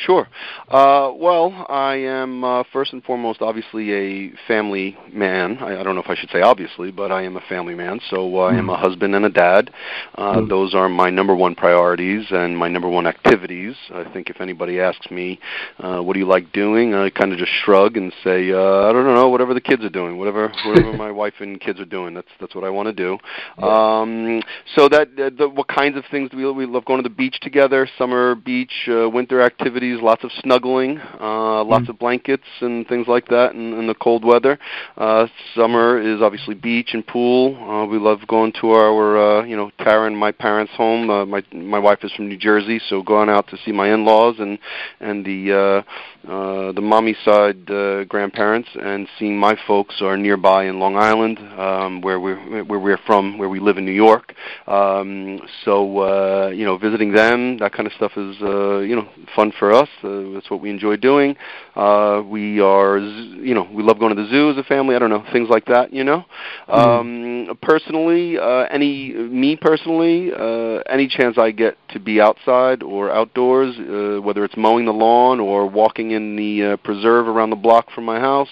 Sure. 0.06 0.29
Uh, 0.70 1.12
well, 1.13 1.65
I 1.68 1.96
am 1.96 2.44
uh, 2.44 2.63
first 2.72 2.94
and 2.94 3.03
foremost, 3.03 3.41
obviously, 3.41 3.91
a 3.91 4.32
family 4.48 4.98
man. 5.12 5.58
I, 5.58 5.79
I, 5.79 5.84
don't 5.84 5.96
know 5.96 6.01
if 6.01 6.10
I 6.10 6.15
should 6.15 6.29
say 6.29 6.41
obviously, 6.41 6.89
but 6.91 7.12
I 7.12 7.24
am 7.24 7.36
a 7.36 7.41
family 7.41 7.75
man. 7.75 8.00
So 8.10 8.39
uh, 8.39 8.44
I 8.44 8.56
am 8.56 8.70
a 8.70 8.77
husband 8.77 9.13
and 9.13 9.25
a 9.25 9.29
dad. 9.29 9.72
Uh, 10.15 10.36
mm. 10.36 10.50
Those 10.50 10.74
are 10.74 10.88
my 10.88 11.10
number 11.10 11.36
one 11.36 11.53
priorities 11.53 12.27
and 12.29 12.58
my 12.58 12.70
number 12.70 12.88
one 12.88 13.08
activities. 13.08 13.75
I 13.94 14.06
think 14.13 14.29
if 14.29 14.39
anybody 14.39 14.79
asks 14.79 15.12
me, 15.12 15.39
uh, 15.79 16.00
"What 16.01 16.13
do 16.13 16.20
you 16.20 16.27
like 16.27 16.51
doing?" 16.53 16.94
I 16.94 17.10
kind 17.10 17.34
of 17.34 17.39
just 17.39 17.51
shrug 17.65 17.98
and 17.98 18.13
say, 18.24 18.51
uh, 18.51 18.89
"I 18.89 18.94
don't 18.94 19.06
know. 19.06 19.27
Whatever 19.27 19.53
the 19.53 19.62
kids 19.62 19.84
are 19.84 19.89
doing, 19.89 20.18
whatever 20.18 20.51
whatever 20.65 20.94
my 20.94 21.12
wife 21.20 21.36
and 21.39 21.60
kids 21.60 21.79
are 21.79 21.86
doing. 21.86 22.13
That's 22.13 22.27
that's 22.39 22.56
what 22.56 22.63
I 22.63 22.70
want 22.70 22.88
to 22.88 22.94
do." 22.94 23.18
Um, 23.63 24.41
so 24.75 24.88
that 24.88 25.15
the, 25.15 25.50
what 25.50 25.68
kinds 25.68 25.98
of 25.98 26.06
things 26.10 26.29
do 26.29 26.38
we 26.38 26.50
we 26.51 26.65
love 26.65 26.86
going 26.86 27.03
to 27.03 27.10
the 27.10 27.13
beach 27.13 27.39
together? 27.41 27.89
Summer 27.98 28.36
beach, 28.36 28.88
winter 28.88 29.41
activities 29.41 29.88
lots 30.01 30.24
of 30.24 30.31
snuggling, 30.39 31.00
uh, 31.19 31.63
lots 31.63 31.86
mm. 31.86 31.89
of 31.89 32.00
blankets 32.00 32.43
and 32.62 32.88
things 32.88 33.08
like 33.08 33.27
that 33.29 33.53
in, 33.53 33.74
in 33.74 33.88
the 33.88 33.96
cold 33.96 34.24
weather. 34.24 34.60
Uh, 34.98 35.27
summer 35.55 36.00
is 36.00 36.22
obviously 36.22 36.55
beach 36.55 36.89
and 36.93 37.05
pool. 37.05 37.55
Uh, 37.55 37.86
we 37.86 37.98
love 37.98 38.19
going 38.27 38.53
to 38.62 38.72
our, 38.72 39.39
uh, 39.39 39.43
you 39.46 39.55
know, 39.55 39.72
Tara 39.79 40.08
and 40.08 40.17
my 40.17 40.31
parents' 40.31 40.74
home. 40.75 41.10
Uh, 41.10 41.25
my 41.25 41.43
my 41.53 41.79
wife 41.79 42.00
is 42.03 42.12
from 42.13 42.27
New 42.29 42.38
Jersey, 42.38 42.79
so 42.89 43.01
going 43.01 43.29
out 43.29 43.48
to 43.50 43.58
see 43.65 43.72
my 43.72 43.93
in-laws 43.93 44.36
and 44.39 44.60
and 45.00 45.25
the 45.25 45.53
uh, 45.53 46.29
uh, 46.29 46.72
the 46.74 46.81
mommy 46.81 47.15
side 47.24 47.69
uh, 47.72 48.03
grandparents 48.03 48.67
and 48.81 49.08
seeing 49.17 49.38
my 49.38 49.58
folks 49.67 50.01
are 50.01 50.17
nearby 50.17 50.65
in 50.65 50.79
Long 50.79 50.98
Island, 50.98 51.39
um, 51.58 52.01
where 52.01 52.19
we're 52.19 52.63
where 52.65 52.79
we're 52.79 53.00
from, 53.05 53.38
where 53.38 53.48
we 53.48 53.60
live 53.60 53.77
in 53.77 53.86
New 53.86 53.91
York. 53.93 54.34
Um, 54.67 55.39
so 55.63 56.00
uh, 56.00 56.50
you 56.50 56.65
know, 56.65 56.77
visiting 56.77 57.13
them, 57.13 57.58
that 57.60 57.72
kind 57.74 57.88
of 57.88 57.93
stuff 57.93 58.12
is 58.17 58.36
uh, 58.41 58.79
you 58.79 58.96
know 58.96 59.08
fun 59.36 59.53
for 59.58 59.69
us 59.74 59.80
us. 59.80 60.04
Uh, 60.04 60.34
that's 60.34 60.50
what 60.50 60.62
we 60.62 60.70
enjoy 60.70 60.96
doing. 60.96 61.36
Uh, 61.76 62.22
we 62.26 62.60
are, 62.60 62.98
you 62.98 63.54
know, 63.54 63.68
we 63.74 63.84
love 63.84 64.00
going 64.00 64.16
to 64.16 64.22
the 64.22 64.30
zoo 64.30 64.50
as 64.52 64.58
a 64.58 64.64
family. 64.64 64.96
I 64.96 65.00
don't 65.00 65.10
know 65.10 65.24
things 65.32 65.50
like 65.50 65.66
that. 65.66 65.94
You 65.94 66.04
know, 66.04 66.26
mm-hmm. 66.68 67.50
um, 67.50 67.58
personally, 67.62 68.38
uh, 68.38 68.68
any 68.72 69.14
me 69.14 69.56
personally, 69.56 70.32
uh, 70.34 70.82
any 70.90 71.08
chance 71.08 71.38
I 71.38 71.52
get 71.52 71.78
to 71.90 72.00
be 72.00 72.22
outside 72.22 72.84
or 72.84 73.12
outdoors, 73.12 73.76
uh, 73.80 74.22
whether 74.22 74.44
it's 74.44 74.58
mowing 74.58 74.86
the 74.86 74.94
lawn 74.94 75.40
or 75.40 75.68
walking 75.68 76.12
in 76.12 76.36
the 76.36 76.74
uh, 76.74 76.78
preserve 76.78 77.28
around 77.28 77.50
the 77.50 77.56
block 77.56 77.92
from 77.92 78.06
my 78.06 78.20
house, 78.20 78.50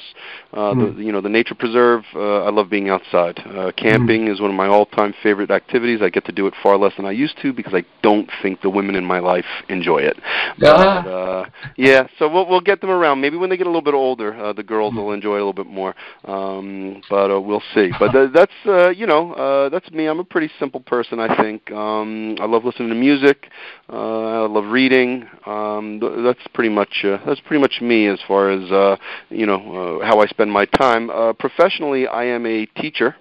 uh, 0.54 0.58
mm-hmm. 0.58 0.98
the 0.98 1.04
you 1.04 1.12
know 1.12 1.22
the 1.22 1.30
nature 1.30 1.56
preserve. 1.56 2.04
Uh, 2.16 2.44
I 2.44 2.50
love 2.50 2.70
being 2.70 2.90
outside. 2.90 3.40
Uh, 3.40 3.72
camping 3.76 4.22
mm-hmm. 4.22 4.34
is 4.34 4.42
one 4.42 4.50
of 4.50 4.56
my 4.56 4.68
all-time 4.68 5.14
favorite 5.22 5.52
activities. 5.52 6.02
I 6.02 6.10
get 6.10 6.26
to 6.26 6.32
do 6.32 6.48
it 6.48 6.54
far 6.64 6.78
less 6.78 6.94
than 6.96 7.06
I 7.06 7.12
used 7.12 7.38
to 7.42 7.54
because 7.54 7.74
I 7.74 7.84
don't 8.02 8.30
think 8.42 8.62
the 8.62 8.70
women 8.70 8.96
in 8.96 9.06
my 9.06 9.20
life 9.20 9.46
enjoy 9.70 10.00
it. 10.00 10.18
Uh-huh. 10.62 11.07
Uh, 11.08 11.46
yeah, 11.76 12.08
so 12.20 12.32
we'll 12.32 12.48
we'll 12.48 12.62
get 12.62 12.82
them 12.82 12.90
around. 12.90 13.22
Maybe 13.22 13.38
when 13.38 13.50
they 13.50 13.58
get 13.58 13.68
a 13.68 13.70
little 13.70 13.82
bit 13.82 13.94
older, 13.94 14.34
uh, 14.34 14.54
the 14.54 14.64
girls 14.64 14.94
will 14.96 15.12
enjoy 15.12 15.36
it 15.36 15.42
a 15.42 15.46
little 15.46 15.54
bit 15.54 15.68
more. 15.68 15.96
Um, 16.26 17.02
but 17.10 17.32
uh, 17.32 17.40
we'll 17.40 17.64
see. 17.74 17.92
But 18.00 18.12
th- 18.12 18.32
that's 18.34 18.52
uh, 18.66 18.90
you 18.90 19.08
know 19.08 19.34
uh, 19.34 19.70
that's 19.70 19.90
me. 19.92 20.06
I'm 20.08 20.20
a 20.20 20.24
pretty 20.24 20.52
simple 20.60 20.80
person. 20.80 21.20
I 21.20 21.36
think 21.42 21.72
um, 21.72 22.36
I 22.40 22.46
love 22.46 22.66
listening 22.66 22.90
to 22.90 22.96
music. 22.96 23.50
Uh, 23.90 24.44
I 24.44 24.48
love 24.48 24.66
reading. 24.66 25.28
Um, 25.46 26.00
th- 26.00 26.14
that's 26.24 26.48
pretty 26.54 26.70
much 26.70 27.04
uh, 27.04 27.18
that's 27.26 27.40
pretty 27.42 27.62
much 27.62 27.82
me 27.82 28.08
as 28.08 28.20
far 28.28 28.50
as 28.50 28.72
uh, 28.72 28.98
you 29.30 29.46
know 29.46 30.00
uh, 30.02 30.06
how 30.06 30.20
I 30.20 30.28
spend 30.28 30.52
my 30.52 30.66
time. 30.66 31.10
Uh, 31.10 31.34
professionally, 31.34 32.08
I 32.08 32.26
am 32.26 32.46
a 32.46 32.66
teacher. 32.66 33.16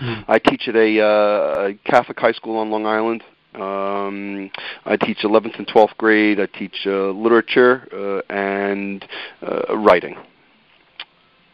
Mm. 0.00 0.24
I 0.28 0.38
teach 0.38 0.68
at 0.68 0.76
a, 0.76 1.00
uh, 1.00 1.68
a 1.68 1.74
Catholic 1.84 2.18
high 2.18 2.32
school 2.32 2.56
on 2.58 2.70
Long 2.70 2.86
Island. 2.86 3.22
Um, 3.54 4.50
I 4.84 4.96
teach 4.96 5.18
11th 5.18 5.58
and 5.58 5.66
12th 5.66 5.96
grade. 5.96 6.40
I 6.40 6.46
teach 6.46 6.86
uh, 6.86 7.10
literature 7.10 7.88
uh, 7.92 8.32
and 8.32 9.04
uh, 9.42 9.76
writing. 9.76 10.16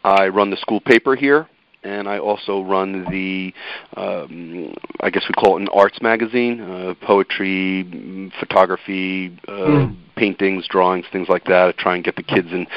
I 0.03 0.27
run 0.27 0.51
the 0.51 0.57
school 0.57 0.79
paper 0.79 1.15
here, 1.15 1.49
and 1.83 2.07
I 2.07 2.19
also 2.19 2.61
run 2.61 3.05
the, 3.11 3.53
um, 3.97 4.73
I 5.01 5.09
guess 5.09 5.25
we 5.27 5.33
call 5.33 5.57
it 5.57 5.61
an 5.61 5.69
arts 5.73 6.01
magazine, 6.01 6.61
uh, 6.61 6.93
poetry, 7.05 8.31
photography, 8.39 9.37
uh, 9.47 9.51
mm. 9.51 9.97
paintings, 10.15 10.67
drawings, 10.67 11.05
things 11.11 11.27
like 11.29 11.45
that. 11.45 11.69
I 11.69 11.71
try 11.81 11.95
and 11.95 12.03
get 12.03 12.15
the 12.15 12.23
kids 12.23 12.47
and 12.51 12.67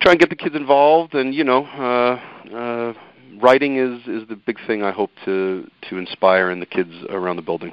try 0.00 0.12
and 0.12 0.20
get 0.20 0.30
the 0.30 0.36
kids 0.36 0.54
involved, 0.54 1.14
and 1.14 1.34
you 1.34 1.44
know. 1.44 1.64
Uh, 1.64 2.54
uh, 2.54 2.94
writing 3.40 3.76
is 3.76 4.00
is 4.06 4.28
the 4.28 4.36
big 4.36 4.58
thing 4.66 4.82
I 4.82 4.90
hope 4.90 5.10
to 5.24 5.68
to 5.88 5.98
inspire 5.98 6.50
in 6.50 6.60
the 6.60 6.66
kids 6.66 6.92
around 7.10 7.36
the 7.36 7.42
building. 7.42 7.72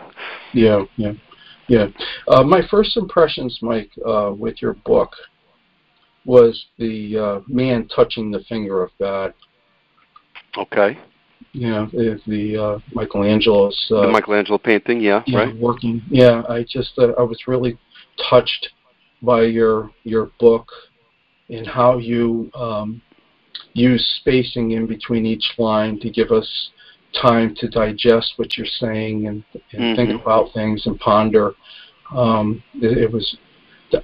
Yeah, 0.54 0.84
yeah, 0.96 1.14
yeah. 1.68 1.88
Uh, 2.28 2.44
my 2.44 2.62
first 2.70 2.98
impressions, 2.98 3.60
Mike, 3.62 3.92
uh, 4.06 4.34
with 4.38 4.62
your 4.62 4.74
book 4.74 5.12
was 6.26 6.66
the 6.78 7.18
uh, 7.18 7.40
man 7.48 7.88
touching 7.88 8.32
the 8.32 8.40
finger 8.48 8.84
of 8.84 8.92
God. 9.00 9.34
Okay. 10.58 10.98
Yeah, 11.52 11.88
the, 11.92 12.20
the 12.26 12.58
uh, 12.58 12.80
Michelangelo's 12.94 13.92
uh, 13.92 14.02
the 14.02 14.08
Michelangelo 14.08 14.58
painting. 14.58 15.02
Yeah, 15.02 15.22
yeah, 15.28 15.40
right. 15.40 15.58
Working. 15.58 16.02
Yeah, 16.10 16.42
I 16.50 16.66
just 16.68 16.94
uh, 16.98 17.12
I 17.20 17.22
was 17.22 17.40
really 17.48 17.78
touched 18.30 18.70
by 19.22 19.44
your 19.44 19.92
your 20.04 20.32
book 20.40 20.72
and 21.50 21.68
how 21.68 21.98
you 21.98 22.50
um, 22.56 23.02
use 23.74 24.18
spacing 24.20 24.72
in 24.72 24.88
between 24.88 25.26
each 25.26 25.54
line 25.58 26.00
to 26.00 26.10
give 26.10 26.32
us 26.32 26.70
time 27.22 27.56
to 27.56 27.68
digest 27.70 28.34
what 28.38 28.58
you're 28.58 28.66
saying 28.80 29.28
and, 29.28 29.44
and 29.72 29.82
mm-hmm. 29.82 29.96
think 29.96 30.22
about 30.22 30.54
things 30.54 30.86
and 30.86 31.00
ponder. 31.00 31.54
Um, 32.16 32.64
it, 32.76 32.98
it, 32.98 33.12
was, 33.12 33.38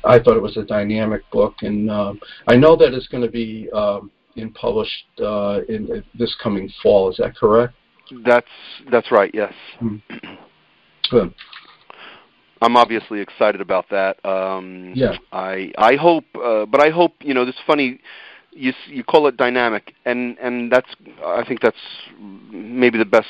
I 0.03 0.20
thought 0.20 0.38
it 0.38 0.41
was 0.41 0.58
a 0.58 0.63
dynamic 0.63 1.29
book, 1.32 1.56
and 1.62 1.89
um, 1.89 2.20
I 2.48 2.56
know 2.56 2.75
that 2.75 2.94
it's 2.94 3.08
going 3.08 3.24
to 3.24 3.32
be 3.32 3.70
um, 3.74 4.12
in 4.36 4.51
published 4.53 5.06
uh, 5.20 5.62
in 5.68 5.89
uh, 5.91 6.01
this 6.18 6.36
coming 6.41 6.72
fall. 6.82 7.10
Is 7.10 7.18
that 7.18 7.36
correct? 7.36 7.74
That's 8.25 8.48
that's 8.91 9.12
right. 9.12 9.32
Yes. 9.34 9.53
Mm-hmm. 9.82 10.36
Good. 11.12 11.34
I'm 12.62 12.75
obviously 12.75 13.22
excited 13.22 13.62
about 13.62 13.86
that. 13.89 14.24
Um, 14.25 14.94
yeah. 14.96 15.15
I 15.32 15.72
I 15.77 15.96
hope, 15.96 16.25
uh, 16.36 16.65
but 16.65 16.84
I 16.84 16.89
hope 16.89 17.13
you 17.22 17.34
know 17.34 17.46
this 17.46 17.56
funny 17.65 18.00
you 18.51 18.74
you 18.88 19.03
call 19.03 19.27
it 19.27 19.38
dynamic, 19.38 19.94
and 20.06 20.38
and 20.39 20.72
that's 20.72 20.89
I 21.25 21.44
think 21.48 21.62
that's 21.62 21.77
maybe 22.51 22.98
the 22.98 23.06
best 23.06 23.27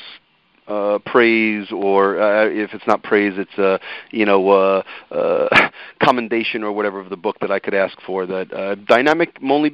uh, 0.70 0.98
praise, 1.04 1.70
or 1.72 2.20
uh, 2.20 2.46
if 2.46 2.72
it's 2.72 2.86
not 2.86 3.02
praise, 3.02 3.34
it's 3.36 3.58
a 3.58 3.72
uh, 3.74 3.78
you 4.10 4.24
know 4.24 4.48
uh, 4.50 4.82
uh, 5.10 5.70
commendation 6.02 6.62
or 6.62 6.72
whatever 6.72 7.00
of 7.00 7.10
the 7.10 7.16
book 7.16 7.36
that 7.40 7.50
I 7.50 7.58
could 7.58 7.74
ask 7.74 8.00
for. 8.02 8.26
That 8.26 8.52
uh, 8.52 8.74
dynamic, 8.76 9.36
only 9.42 9.70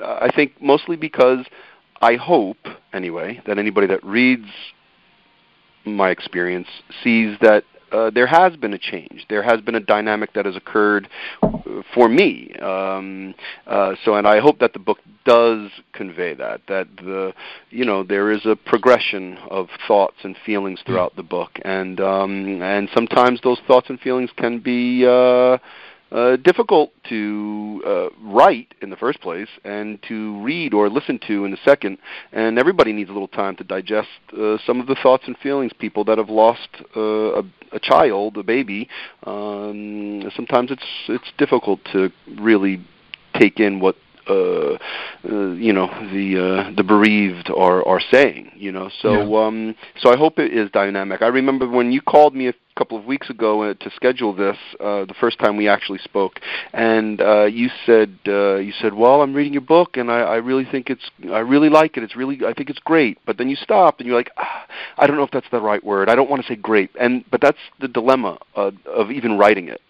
I 0.00 0.30
think 0.34 0.60
mostly 0.60 0.96
because 0.96 1.44
I 2.00 2.16
hope 2.16 2.58
anyway 2.92 3.40
that 3.46 3.58
anybody 3.58 3.86
that 3.88 4.04
reads 4.04 4.48
my 5.84 6.10
experience 6.10 6.68
sees 7.02 7.36
that 7.40 7.64
uh, 7.94 8.10
there 8.10 8.26
has 8.26 8.56
been 8.56 8.74
a 8.74 8.78
change. 8.78 9.24
There 9.28 9.42
has 9.42 9.60
been 9.60 9.76
a 9.76 9.80
dynamic 9.80 10.32
that 10.34 10.46
has 10.46 10.56
occurred 10.56 11.08
uh, 11.42 11.82
for 11.94 12.08
me. 12.08 12.52
Um, 12.60 13.34
uh, 13.66 13.94
so, 14.04 14.14
and 14.16 14.26
I 14.26 14.40
hope 14.40 14.58
that 14.58 14.72
the 14.72 14.78
book 14.80 14.98
does 15.24 15.70
convey 15.92 16.34
that. 16.34 16.62
That 16.66 16.88
the, 16.96 17.32
you 17.70 17.84
know, 17.84 18.02
there 18.02 18.32
is 18.32 18.44
a 18.46 18.56
progression 18.56 19.38
of 19.50 19.68
thoughts 19.86 20.16
and 20.24 20.36
feelings 20.44 20.80
throughout 20.84 21.14
the 21.14 21.22
book, 21.22 21.52
and 21.64 22.00
um, 22.00 22.62
and 22.62 22.88
sometimes 22.92 23.40
those 23.42 23.60
thoughts 23.66 23.88
and 23.88 24.00
feelings 24.00 24.30
can 24.36 24.58
be. 24.58 25.06
Uh, 25.06 25.58
uh, 26.14 26.36
difficult 26.36 26.92
to 27.08 27.82
uh, 27.84 28.08
write 28.22 28.72
in 28.80 28.88
the 28.88 28.96
first 28.96 29.20
place 29.20 29.48
and 29.64 30.00
to 30.04 30.40
read 30.42 30.72
or 30.72 30.88
listen 30.88 31.18
to 31.26 31.44
in 31.44 31.50
the 31.50 31.58
second. 31.64 31.98
And 32.32 32.56
everybody 32.56 32.92
needs 32.92 33.10
a 33.10 33.12
little 33.12 33.28
time 33.28 33.56
to 33.56 33.64
digest 33.64 34.08
uh, 34.32 34.58
some 34.64 34.80
of 34.80 34.86
the 34.86 34.94
thoughts 35.02 35.24
and 35.26 35.36
feelings. 35.38 35.72
People 35.72 36.04
that 36.04 36.18
have 36.18 36.30
lost 36.30 36.68
uh, 36.96 37.40
a, 37.40 37.42
a 37.72 37.80
child, 37.80 38.38
a 38.38 38.44
baby, 38.44 38.88
um, 39.24 40.30
sometimes 40.36 40.70
it's 40.70 40.84
it's 41.08 41.32
difficult 41.36 41.80
to 41.92 42.10
really 42.36 42.80
take 43.34 43.58
in 43.58 43.80
what 43.80 43.96
uh, 44.28 44.78
uh, 45.28 45.52
you 45.52 45.72
know 45.72 45.88
the 46.12 46.38
uh, 46.38 46.74
the 46.76 46.84
bereaved 46.84 47.50
are 47.50 47.86
are 47.86 48.00
saying. 48.12 48.52
You 48.54 48.72
know, 48.72 48.88
so 49.02 49.12
yeah. 49.12 49.46
um, 49.46 49.74
so 49.98 50.12
I 50.12 50.16
hope 50.16 50.38
it 50.38 50.52
is 50.52 50.70
dynamic. 50.70 51.22
I 51.22 51.26
remember 51.26 51.68
when 51.68 51.92
you 51.92 52.00
called 52.00 52.34
me 52.34 52.48
a 52.48 52.54
couple 52.76 52.98
of 52.98 53.04
weeks 53.04 53.30
ago 53.30 53.62
uh, 53.62 53.74
to 53.74 53.90
schedule 53.94 54.34
this, 54.34 54.56
uh, 54.80 55.04
the 55.04 55.14
first 55.20 55.38
time 55.38 55.56
we 55.56 55.68
actually 55.68 55.98
spoke, 55.98 56.40
and 56.72 57.20
uh, 57.20 57.44
you 57.44 57.68
said 57.86 58.18
uh, 58.26 58.56
you 58.56 58.72
said, 58.80 58.94
"Well, 58.94 59.22
I'm 59.22 59.34
reading 59.34 59.52
your 59.52 59.62
book, 59.62 59.96
and 59.96 60.10
I, 60.10 60.20
I 60.20 60.36
really 60.36 60.64
think 60.64 60.90
it's 60.90 61.10
I 61.32 61.38
really 61.38 61.68
like 61.68 61.96
it. 61.96 62.02
It's 62.02 62.16
really 62.16 62.40
I 62.46 62.52
think 62.52 62.70
it's 62.70 62.80
great." 62.80 63.18
But 63.26 63.38
then 63.38 63.48
you 63.48 63.56
stopped, 63.56 64.00
and 64.00 64.06
you're 64.06 64.16
like, 64.16 64.30
ah, 64.36 64.66
"I 64.98 65.06
don't 65.06 65.16
know 65.16 65.22
if 65.22 65.30
that's 65.30 65.50
the 65.50 65.60
right 65.60 65.82
word. 65.84 66.08
I 66.08 66.14
don't 66.14 66.30
want 66.30 66.42
to 66.42 66.48
say 66.48 66.56
great." 66.56 66.90
And 66.98 67.24
but 67.30 67.40
that's 67.40 67.58
the 67.80 67.88
dilemma 67.88 68.38
uh, 68.56 68.72
of 68.86 69.10
even 69.10 69.38
writing 69.38 69.68
it. 69.68 69.80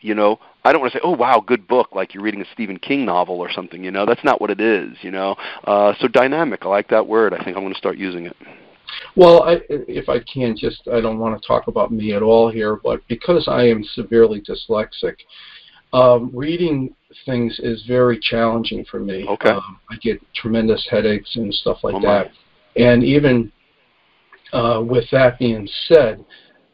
You 0.00 0.14
know, 0.14 0.38
I 0.64 0.72
don't 0.72 0.80
want 0.80 0.92
to 0.92 0.98
say, 0.98 1.02
"Oh, 1.02 1.16
wow, 1.16 1.42
good 1.44 1.66
book," 1.66 1.94
like 1.94 2.14
you're 2.14 2.22
reading 2.22 2.42
a 2.42 2.46
Stephen 2.52 2.78
King 2.78 3.04
novel 3.04 3.40
or 3.40 3.50
something. 3.50 3.82
You 3.82 3.90
know, 3.90 4.06
that's 4.06 4.24
not 4.24 4.40
what 4.40 4.50
it 4.50 4.60
is. 4.60 4.96
You 5.02 5.10
know, 5.10 5.36
uh, 5.64 5.94
so 6.00 6.08
dynamic. 6.08 6.64
I 6.64 6.68
like 6.68 6.88
that 6.88 7.06
word. 7.06 7.34
I 7.34 7.42
think 7.42 7.56
I'm 7.56 7.62
going 7.62 7.72
to 7.72 7.78
start 7.78 7.98
using 7.98 8.26
it. 8.26 8.36
Well, 9.16 9.42
I, 9.42 9.60
if 9.68 10.08
I 10.08 10.18
can, 10.20 10.56
just 10.56 10.88
I 10.92 11.00
don't 11.00 11.18
want 11.18 11.40
to 11.40 11.46
talk 11.46 11.68
about 11.68 11.92
me 11.92 12.12
at 12.12 12.22
all 12.22 12.50
here, 12.50 12.76
but 12.76 13.00
because 13.08 13.46
I 13.48 13.64
am 13.64 13.84
severely 13.94 14.42
dyslexic, 14.42 15.16
um, 15.92 16.30
reading 16.34 16.94
things 17.24 17.58
is 17.62 17.84
very 17.86 18.18
challenging 18.18 18.84
for 18.90 18.98
me. 18.98 19.26
Okay. 19.28 19.50
Um, 19.50 19.78
I 19.90 19.96
get 19.96 20.20
tremendous 20.34 20.86
headaches 20.90 21.36
and 21.36 21.54
stuff 21.54 21.78
like 21.82 21.94
oh 21.94 22.00
that, 22.00 22.32
and 22.76 23.04
even 23.04 23.52
uh, 24.52 24.82
with 24.84 25.04
that 25.12 25.38
being 25.38 25.68
said, 25.86 26.24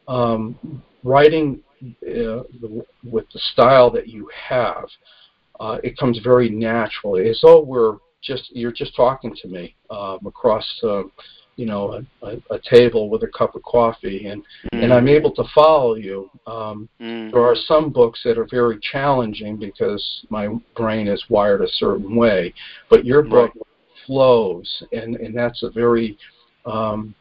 um, 0.08 0.82
writing 1.04 1.60
uh, 1.82 2.44
the, 2.60 2.84
with 3.04 3.26
the 3.32 3.40
style 3.52 3.90
that 3.90 4.08
you 4.08 4.28
have, 4.48 4.84
uh, 5.60 5.78
it 5.82 5.96
comes 5.96 6.18
very 6.22 6.48
naturally, 6.48 7.28
as 7.28 7.40
though 7.42 7.60
we're 7.60 7.96
just 8.22 8.50
you're 8.54 8.72
just 8.72 8.94
talking 8.94 9.34
to 9.34 9.48
me 9.48 9.74
um, 9.90 10.18
across, 10.26 10.66
uh, 10.82 11.02
you 11.56 11.66
know, 11.66 12.02
a, 12.22 12.26
a, 12.26 12.54
a, 12.54 12.58
table 12.70 13.10
with 13.10 13.22
a 13.22 13.28
cup 13.28 13.54
of 13.54 13.62
coffee, 13.62 14.26
and 14.26 14.42
mm. 14.72 14.82
and 14.82 14.92
I'm 14.92 15.08
able 15.08 15.34
to 15.34 15.44
follow 15.54 15.94
you. 15.94 16.30
Um, 16.46 16.88
mm. 17.00 17.30
There 17.32 17.44
are 17.44 17.56
some 17.56 17.90
books 17.90 18.20
that 18.24 18.38
are 18.38 18.46
very 18.50 18.78
challenging 18.80 19.58
because 19.58 20.24
my 20.30 20.48
brain 20.76 21.06
is 21.06 21.22
wired 21.28 21.62
a 21.62 21.68
certain 21.68 22.16
way, 22.16 22.54
but 22.88 23.04
your 23.04 23.22
book 23.22 23.52
right. 23.54 23.66
flows, 24.06 24.82
and 24.92 25.16
and 25.16 25.36
that's 25.36 25.62
a 25.62 25.70
very 25.70 26.16
um, 26.64 27.14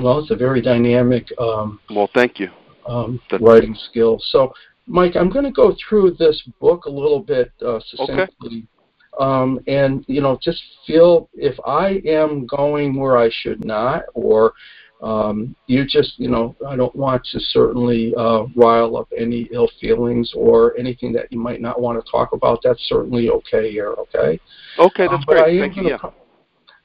well, 0.00 0.18
it's 0.18 0.30
a 0.30 0.36
very 0.36 0.60
dynamic. 0.60 1.28
Um, 1.38 1.78
well, 1.90 2.10
thank 2.12 2.40
you 2.40 2.50
um, 2.86 3.20
writing 3.40 3.76
skill. 3.90 4.18
So, 4.20 4.52
Mike, 4.86 5.16
I'm 5.16 5.30
going 5.30 5.44
to 5.44 5.50
go 5.50 5.74
through 5.88 6.12
this 6.18 6.42
book 6.60 6.86
a 6.86 6.90
little 6.90 7.20
bit 7.20 7.52
uh, 7.64 7.80
succinctly. 7.88 8.26
Okay. 8.46 8.66
Um, 9.20 9.60
and 9.66 10.04
you 10.08 10.20
know, 10.20 10.38
just 10.42 10.62
feel 10.86 11.28
if 11.34 11.56
I 11.64 12.02
am 12.04 12.46
going 12.46 12.96
where 12.96 13.16
I 13.16 13.30
should 13.30 13.64
not, 13.64 14.04
or 14.14 14.54
um, 15.02 15.54
you 15.66 15.84
just 15.84 16.18
you 16.18 16.28
know, 16.28 16.56
I 16.66 16.76
don't 16.76 16.94
want 16.96 17.24
to 17.32 17.40
certainly 17.40 18.14
uh, 18.16 18.44
rile 18.56 18.96
up 18.96 19.08
any 19.16 19.48
ill 19.52 19.70
feelings 19.80 20.32
or 20.34 20.76
anything 20.78 21.12
that 21.12 21.30
you 21.30 21.38
might 21.38 21.60
not 21.60 21.80
want 21.80 22.02
to 22.02 22.10
talk 22.10 22.32
about. 22.32 22.60
That's 22.64 22.82
certainly 22.88 23.30
okay 23.30 23.70
here. 23.70 23.90
Okay. 23.92 24.40
Okay, 24.78 25.06
that's 25.06 25.14
um, 25.14 25.24
great. 25.26 25.60
Thank 25.60 25.76
you. 25.76 25.88
Yeah. 25.88 25.98
Pro- 25.98 26.14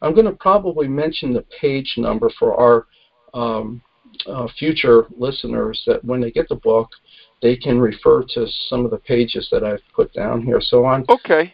I'm 0.02 0.14
going 0.14 0.26
to 0.26 0.34
probably 0.34 0.88
mention 0.88 1.34
the 1.34 1.46
page 1.60 1.96
number 1.98 2.30
for 2.40 2.56
our 2.56 2.88
um, 3.34 3.82
uh, 4.28 4.48
future 4.58 5.08
listeners 5.18 5.82
that 5.88 6.04
when 6.06 6.22
they 6.22 6.32
get 6.32 6.48
the 6.48 6.56
book, 6.56 6.90
they 7.42 7.56
can 7.56 7.80
refer 7.80 8.24
to 8.24 8.46
some 8.70 8.86
of 8.86 8.92
the 8.92 8.98
pages 8.98 9.48
that 9.52 9.64
I've 9.64 9.82
put 9.94 10.14
down 10.14 10.42
here. 10.42 10.62
So 10.62 10.86
on 10.86 11.06
okay 11.10 11.54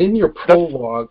in 0.00 0.16
your 0.16 0.30
prologue, 0.30 1.10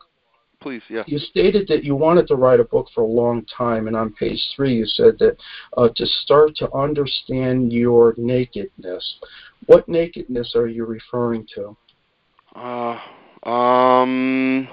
please, 0.60 0.82
yeah, 0.89 1.04
you 1.08 1.19
stated 1.19 1.67
that 1.69 1.84
you 1.84 1.95
wanted 1.95 2.28
to 2.28 2.36
write 2.36 2.60
a 2.60 2.65
book 2.65 2.88
for 2.93 3.02
a 3.02 3.08
long 3.08 3.45
time, 3.45 3.88
and 3.88 3.95
on 3.95 4.13
page 4.13 4.41
three 4.56 4.73
you 4.73 4.86
said 4.86 5.17
that 5.19 5.38
uh, 5.78 5.88
to 5.95 6.06
start 6.06 6.56
to 6.58 6.73
understand 6.73 7.71
your 7.71 8.13
nakedness. 8.17 9.19
What 9.67 9.88
nakedness 9.88 10.54
are 10.56 10.67
you 10.67 10.86
referring 10.86 11.47
to? 11.56 11.78
Uh, 12.56 12.99
um 13.47 14.67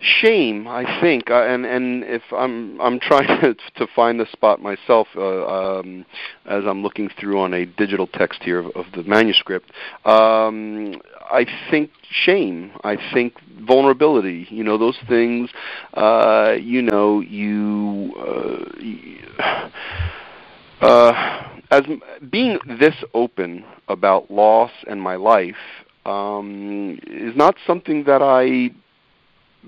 shame 0.00 0.68
i 0.68 1.00
think 1.00 1.28
uh, 1.28 1.42
and 1.42 1.66
and 1.66 2.04
if 2.04 2.22
i'm 2.32 2.80
i'm 2.80 3.00
trying 3.00 3.26
to 3.40 3.54
to 3.74 3.86
find 3.96 4.20
the 4.20 4.26
spot 4.30 4.60
myself 4.60 5.08
uh, 5.16 5.46
um 5.46 6.04
as 6.46 6.64
i'm 6.66 6.82
looking 6.82 7.08
through 7.18 7.40
on 7.40 7.52
a 7.52 7.66
digital 7.66 8.06
text 8.06 8.42
here 8.42 8.60
of, 8.60 8.66
of 8.76 8.86
the 8.94 9.02
manuscript 9.02 9.72
um 10.04 11.00
i 11.30 11.44
think 11.70 11.90
shame 12.10 12.70
i 12.84 12.96
think 13.12 13.34
vulnerability 13.62 14.46
you 14.50 14.62
know 14.62 14.78
those 14.78 14.98
things 15.08 15.50
uh 15.94 16.54
you 16.60 16.80
know 16.80 17.20
you 17.20 18.14
uh, 19.40 19.70
uh 20.80 21.44
as 21.70 21.82
being 22.30 22.58
this 22.78 22.94
open 23.14 23.64
about 23.88 24.30
loss 24.30 24.70
and 24.86 25.02
my 25.02 25.16
life 25.16 25.56
um 26.06 27.00
is 27.08 27.34
not 27.36 27.56
something 27.66 28.04
that 28.04 28.22
i 28.22 28.70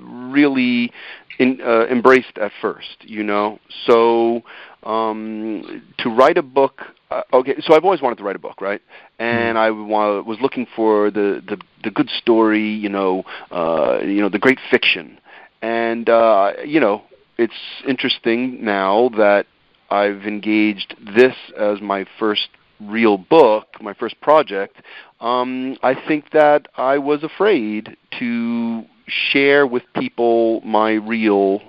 really 0.00 0.92
in, 1.38 1.60
uh, 1.62 1.86
embraced 1.86 2.38
at 2.38 2.52
first, 2.60 2.96
you 3.00 3.22
know. 3.22 3.58
So 3.86 4.42
um, 4.82 5.82
to 5.98 6.08
write 6.10 6.38
a 6.38 6.42
book, 6.42 6.82
uh, 7.10 7.22
okay. 7.32 7.56
So 7.60 7.74
I've 7.74 7.84
always 7.84 8.02
wanted 8.02 8.18
to 8.18 8.24
write 8.24 8.36
a 8.36 8.40
book, 8.40 8.60
right? 8.60 8.80
And 9.18 9.58
I 9.58 9.70
wa- 9.70 10.20
was 10.20 10.38
looking 10.40 10.66
for 10.76 11.10
the, 11.10 11.42
the 11.46 11.58
the 11.82 11.90
good 11.90 12.10
story, 12.10 12.68
you 12.68 12.88
know, 12.88 13.24
uh, 13.50 14.00
you 14.02 14.20
know, 14.20 14.28
the 14.28 14.38
great 14.38 14.58
fiction. 14.70 15.18
And 15.62 16.08
uh, 16.08 16.52
you 16.64 16.80
know, 16.80 17.02
it's 17.36 17.52
interesting 17.86 18.64
now 18.64 19.10
that 19.16 19.46
I've 19.90 20.26
engaged 20.26 20.94
this 21.14 21.34
as 21.58 21.80
my 21.80 22.06
first 22.18 22.48
real 22.80 23.18
book, 23.18 23.66
my 23.80 23.92
first 23.92 24.20
project, 24.20 24.76
um, 25.20 25.76
I 25.82 25.94
think 25.94 26.30
that 26.32 26.68
I 26.76 26.98
was 26.98 27.22
afraid 27.22 27.96
to 28.18 28.84
share 29.10 29.66
with 29.66 29.82
people 29.94 30.60
my 30.62 30.92
real 30.92 31.60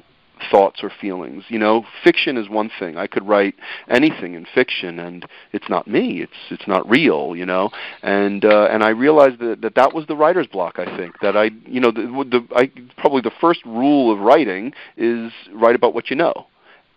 thoughts 0.49 0.83
or 0.83 0.89
feelings. 0.89 1.43
You 1.49 1.59
know, 1.59 1.85
fiction 2.03 2.37
is 2.37 2.49
one 2.49 2.71
thing. 2.79 2.97
I 2.97 3.07
could 3.07 3.27
write 3.27 3.55
anything 3.89 4.33
in 4.33 4.45
fiction, 4.45 4.99
and 4.99 5.25
it's 5.51 5.69
not 5.69 5.87
me. 5.87 6.21
It's 6.21 6.31
it's 6.49 6.67
not 6.67 6.89
real. 6.89 7.35
You 7.35 7.45
know, 7.45 7.69
and 8.01 8.43
uh, 8.43 8.67
and 8.71 8.83
I 8.83 8.89
realized 8.89 9.39
that, 9.39 9.61
that 9.61 9.75
that 9.75 9.93
was 9.93 10.07
the 10.07 10.15
writer's 10.15 10.47
block. 10.47 10.79
I 10.79 10.97
think 10.97 11.19
that 11.21 11.37
I, 11.37 11.51
you 11.65 11.79
know, 11.79 11.91
the, 11.91 12.01
the 12.01 12.47
I 12.55 12.71
probably 12.97 13.21
the 13.21 13.31
first 13.39 13.63
rule 13.65 14.11
of 14.11 14.19
writing 14.19 14.73
is 14.97 15.31
write 15.53 15.75
about 15.75 15.93
what 15.93 16.09
you 16.09 16.15
know, 16.15 16.47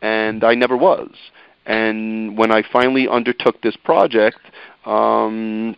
and 0.00 0.44
I 0.44 0.54
never 0.54 0.76
was. 0.76 1.10
And 1.66 2.36
when 2.36 2.50
I 2.50 2.62
finally 2.62 3.08
undertook 3.08 3.62
this 3.62 3.76
project, 3.76 4.38
um, 4.84 5.76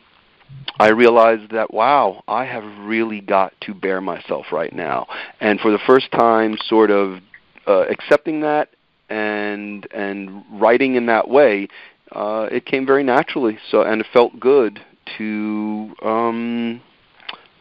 I 0.78 0.88
realized 0.88 1.52
that 1.52 1.72
wow, 1.72 2.22
I 2.28 2.44
have 2.44 2.64
really 2.86 3.20
got 3.20 3.54
to 3.62 3.74
bare 3.74 4.00
myself 4.00 4.46
right 4.52 4.72
now, 4.74 5.06
and 5.40 5.58
for 5.60 5.70
the 5.70 5.78
first 5.86 6.10
time, 6.12 6.56
sort 6.66 6.90
of 6.90 7.20
uh, 7.66 7.86
accepting 7.88 8.40
that 8.42 8.70
and 9.08 9.86
and 9.92 10.44
writing 10.52 10.96
in 10.96 11.06
that 11.06 11.28
way, 11.28 11.68
uh, 12.12 12.48
it 12.50 12.66
came 12.66 12.86
very 12.86 13.04
naturally. 13.04 13.58
So 13.70 13.82
and 13.82 14.00
it 14.00 14.06
felt 14.12 14.38
good 14.38 14.80
to 15.18 15.94
um, 16.02 16.82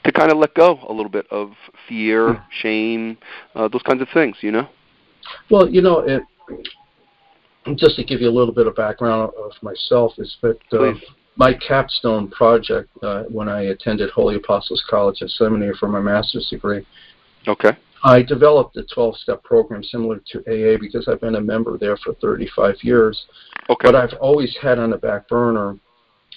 to 0.04 0.12
kind 0.12 0.32
of 0.32 0.38
let 0.38 0.54
go 0.54 0.80
a 0.88 0.94
little 0.94 1.12
bit 1.12 1.28
of 1.32 1.54
fear, 1.88 2.34
hmm. 2.34 2.42
shame, 2.52 3.18
uh, 3.56 3.68
those 3.68 3.82
kinds 3.84 4.02
of 4.02 4.10
things. 4.14 4.38
You 4.42 4.52
know. 4.52 4.68
Well, 5.50 5.70
you 5.70 5.82
know, 5.82 6.00
it, 6.00 6.22
just 7.76 7.96
to 7.96 8.04
give 8.04 8.22
you 8.22 8.30
a 8.30 8.32
little 8.32 8.54
bit 8.54 8.68
of 8.68 8.76
background 8.76 9.32
of 9.38 9.52
myself, 9.62 10.14
is 10.18 10.36
that 10.42 10.60
uh, 10.74 10.94
my 11.36 11.54
capstone 11.54 12.30
project 12.30 12.90
uh, 13.04 13.24
when 13.24 13.50
I 13.50 13.64
attended 13.64 14.10
Holy 14.12 14.36
Apostles 14.36 14.84
College 14.90 15.22
and 15.22 15.30
Seminary 15.32 15.76
for 15.80 15.88
my 15.88 16.00
master's 16.00 16.48
degree. 16.50 16.86
Okay. 17.48 17.72
I 18.04 18.22
developed 18.22 18.78
a 18.78 18.84
12 18.94 19.18
step 19.18 19.44
program 19.44 19.84
similar 19.84 20.22
to 20.32 20.40
AA 20.48 20.78
because 20.80 21.08
I've 21.08 21.22
been 21.22 21.36
a 21.36 21.42
member 21.42 21.78
there 21.78 21.98
for 21.98 22.14
35 22.16 22.76
years. 22.84 23.26
Okay. 23.70 23.76
But 23.84 23.96
I've 23.96 24.14
always 24.20 24.56
had 24.62 24.80
on 24.80 24.92
the 24.92 24.98
back 24.98 25.28
burner 25.28 25.78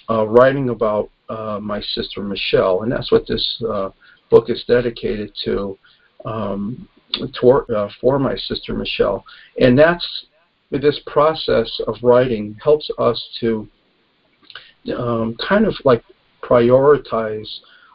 uh, 0.09 0.27
writing 0.27 0.69
about 0.69 1.09
uh, 1.29 1.59
my 1.61 1.79
sister 1.79 2.23
Michelle, 2.23 2.81
and 2.81 2.91
that's 2.91 3.11
what 3.11 3.27
this 3.27 3.63
uh, 3.69 3.89
book 4.31 4.49
is 4.49 4.63
dedicated 4.67 5.31
to, 5.45 5.77
um, 6.25 6.87
toward, 7.39 7.69
uh, 7.69 7.87
for 8.01 8.17
my 8.17 8.35
sister 8.35 8.73
Michelle. 8.73 9.23
And 9.61 9.77
that's 9.77 10.25
this 10.71 10.99
process 11.05 11.79
of 11.87 11.95
writing 12.01 12.57
helps 12.63 12.89
us 12.97 13.23
to 13.41 13.67
um, 14.97 15.35
kind 15.47 15.65
of 15.65 15.75
like 15.85 16.03
prioritize 16.43 17.47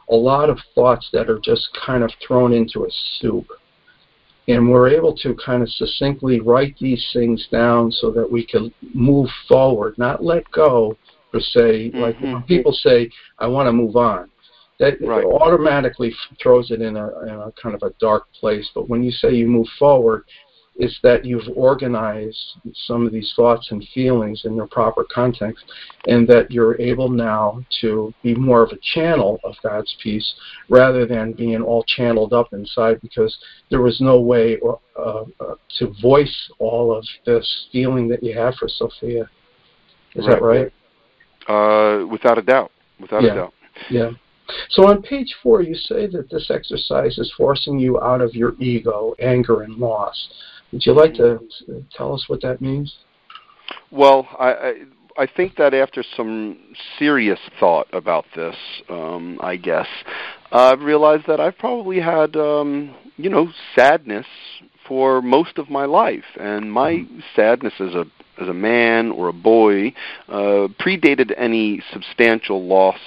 a 0.09 0.15
lot 0.15 0.49
of 0.49 0.59
thoughts 0.73 1.09
that 1.13 1.29
are 1.29 1.39
just 1.39 1.67
kind 1.85 2.03
of 2.03 2.11
thrown 2.25 2.53
into 2.53 2.85
a 2.85 2.89
soup. 3.19 3.47
And 4.47 4.69
we're 4.69 4.89
able 4.89 5.15
to 5.17 5.35
kind 5.43 5.63
of 5.63 5.69
succinctly 5.69 6.39
write 6.39 6.75
these 6.79 7.03
things 7.13 7.47
down 7.51 7.91
so 7.91 8.11
that 8.11 8.31
we 8.31 8.45
can 8.45 8.71
move 8.93 9.27
forward, 9.47 9.97
not 9.97 10.23
let 10.23 10.49
go 10.51 10.95
per 11.31 11.39
se. 11.39 11.89
Mm-hmm. 11.89 11.99
Like 11.99 12.19
when 12.21 12.43
people 12.43 12.71
say, 12.71 13.09
I 13.39 13.47
want 13.47 13.67
to 13.67 13.73
move 13.73 13.95
on, 13.95 14.29
that 14.79 15.01
Right. 15.01 15.25
automatically 15.25 16.13
throws 16.41 16.69
it 16.69 16.81
in 16.81 16.95
a, 16.97 17.07
in 17.23 17.29
a 17.29 17.51
kind 17.61 17.73
of 17.73 17.81
a 17.81 17.93
dark 17.99 18.25
place. 18.39 18.69
But 18.75 18.87
when 18.87 19.03
you 19.03 19.11
say 19.11 19.33
you 19.33 19.47
move 19.47 19.67
forward, 19.79 20.25
it's 20.77 20.99
that 21.03 21.23
you've 21.23 21.47
organized 21.55 22.37
some 22.73 23.05
of 23.05 23.11
these 23.11 23.31
thoughts 23.35 23.71
and 23.71 23.87
feelings 23.93 24.43
in 24.45 24.55
their 24.55 24.67
proper 24.67 25.05
context, 25.13 25.63
and 26.07 26.27
that 26.27 26.51
you're 26.51 26.79
able 26.81 27.09
now 27.09 27.63
to 27.81 28.13
be 28.23 28.35
more 28.35 28.61
of 28.61 28.71
a 28.71 28.79
channel 28.93 29.39
of 29.43 29.55
God's 29.63 29.95
peace 30.03 30.33
rather 30.69 31.05
than 31.05 31.31
being 31.31 31.61
all 31.61 31.83
channeled 31.83 32.33
up 32.33 32.51
inside 32.51 32.99
because 33.01 33.35
there 33.69 33.81
was 33.81 34.01
no 34.01 34.19
way 34.19 34.57
or, 34.57 34.79
uh, 34.97 35.23
uh, 35.39 35.55
to 35.79 35.93
voice 36.01 36.51
all 36.59 36.95
of 36.95 37.05
this 37.25 37.67
feeling 37.71 38.07
that 38.09 38.21
you 38.21 38.33
have 38.33 38.55
for 38.55 38.67
Sophia. 38.67 39.29
Is 40.15 40.25
that 40.25 40.41
right? 40.41 40.71
Uh, 41.47 42.05
without 42.07 42.37
a 42.37 42.41
doubt. 42.41 42.71
Without 42.99 43.23
Yeah. 43.23 43.31
a 43.31 43.35
doubt. 43.35 43.53
Yeah. 43.89 44.11
So 44.69 44.87
on 44.87 45.01
page 45.01 45.33
four, 45.41 45.61
you 45.61 45.75
say 45.75 46.07
that 46.07 46.29
this 46.29 46.51
exercise 46.51 47.17
is 47.17 47.31
forcing 47.35 47.79
you 47.79 47.99
out 48.01 48.21
of 48.21 48.35
your 48.35 48.55
ego, 48.59 49.15
anger, 49.19 49.61
and 49.61 49.75
loss. 49.77 50.29
Would 50.75 50.85
you 50.85 50.91
like 50.91 51.13
to 51.13 51.39
tell 51.95 52.13
us 52.13 52.25
what 52.27 52.41
that 52.41 52.59
means? 52.59 52.97
Well, 53.91 54.27
I, 54.37 54.51
I 54.51 54.73
I 55.17 55.25
think 55.25 55.55
that 55.55 55.73
after 55.73 56.03
some 56.17 56.59
serious 56.99 57.39
thought 57.61 57.87
about 57.93 58.25
this, 58.35 58.57
um, 58.89 59.39
I 59.41 59.55
guess 59.55 59.87
I've 60.51 60.81
realized 60.81 61.27
that 61.27 61.39
I've 61.39 61.57
probably 61.57 62.01
had 62.01 62.35
um, 62.35 62.93
you 63.15 63.29
know 63.29 63.53
sadness 63.73 64.25
for 64.85 65.21
most 65.21 65.57
of 65.57 65.69
my 65.69 65.85
life, 65.85 66.25
and 66.37 66.69
my 66.69 67.05
sadness 67.37 67.75
as 67.79 67.95
a 67.95 68.03
as 68.41 68.49
a 68.49 68.53
man 68.53 69.11
or 69.11 69.29
a 69.29 69.33
boy 69.33 69.93
uh, 70.27 70.67
predated 70.77 71.33
any 71.37 71.81
substantial 71.93 72.67
loss 72.67 72.99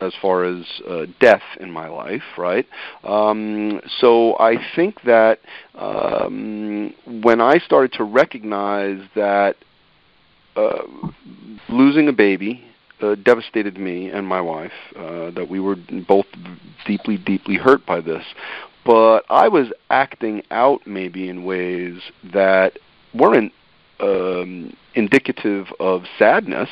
as 0.00 0.12
far 0.20 0.44
as 0.44 0.64
uh, 0.88 1.06
death 1.20 1.42
in 1.60 1.70
my 1.70 1.88
life, 1.88 2.22
right? 2.36 2.66
Um, 3.04 3.80
so 3.98 4.38
I 4.38 4.56
think 4.76 5.02
that 5.02 5.40
um, 5.74 6.94
when 7.06 7.40
I 7.40 7.58
started 7.58 7.92
to 7.94 8.04
recognize 8.04 9.00
that 9.14 9.56
uh, 10.56 10.82
losing 11.68 12.08
a 12.08 12.12
baby 12.12 12.64
uh, 13.00 13.14
devastated 13.16 13.78
me 13.78 14.08
and 14.08 14.26
my 14.26 14.40
wife, 14.40 14.72
uh, 14.96 15.30
that 15.30 15.48
we 15.48 15.60
were 15.60 15.76
both 16.06 16.26
deeply, 16.86 17.16
deeply 17.16 17.56
hurt 17.56 17.84
by 17.86 18.00
this, 18.00 18.24
but 18.84 19.24
I 19.28 19.48
was 19.48 19.68
acting 19.90 20.42
out 20.50 20.86
maybe 20.86 21.28
in 21.28 21.44
ways 21.44 22.00
that 22.32 22.78
weren't 23.14 23.52
um, 24.00 24.76
indicative 24.94 25.66
of 25.78 26.04
sadness 26.18 26.70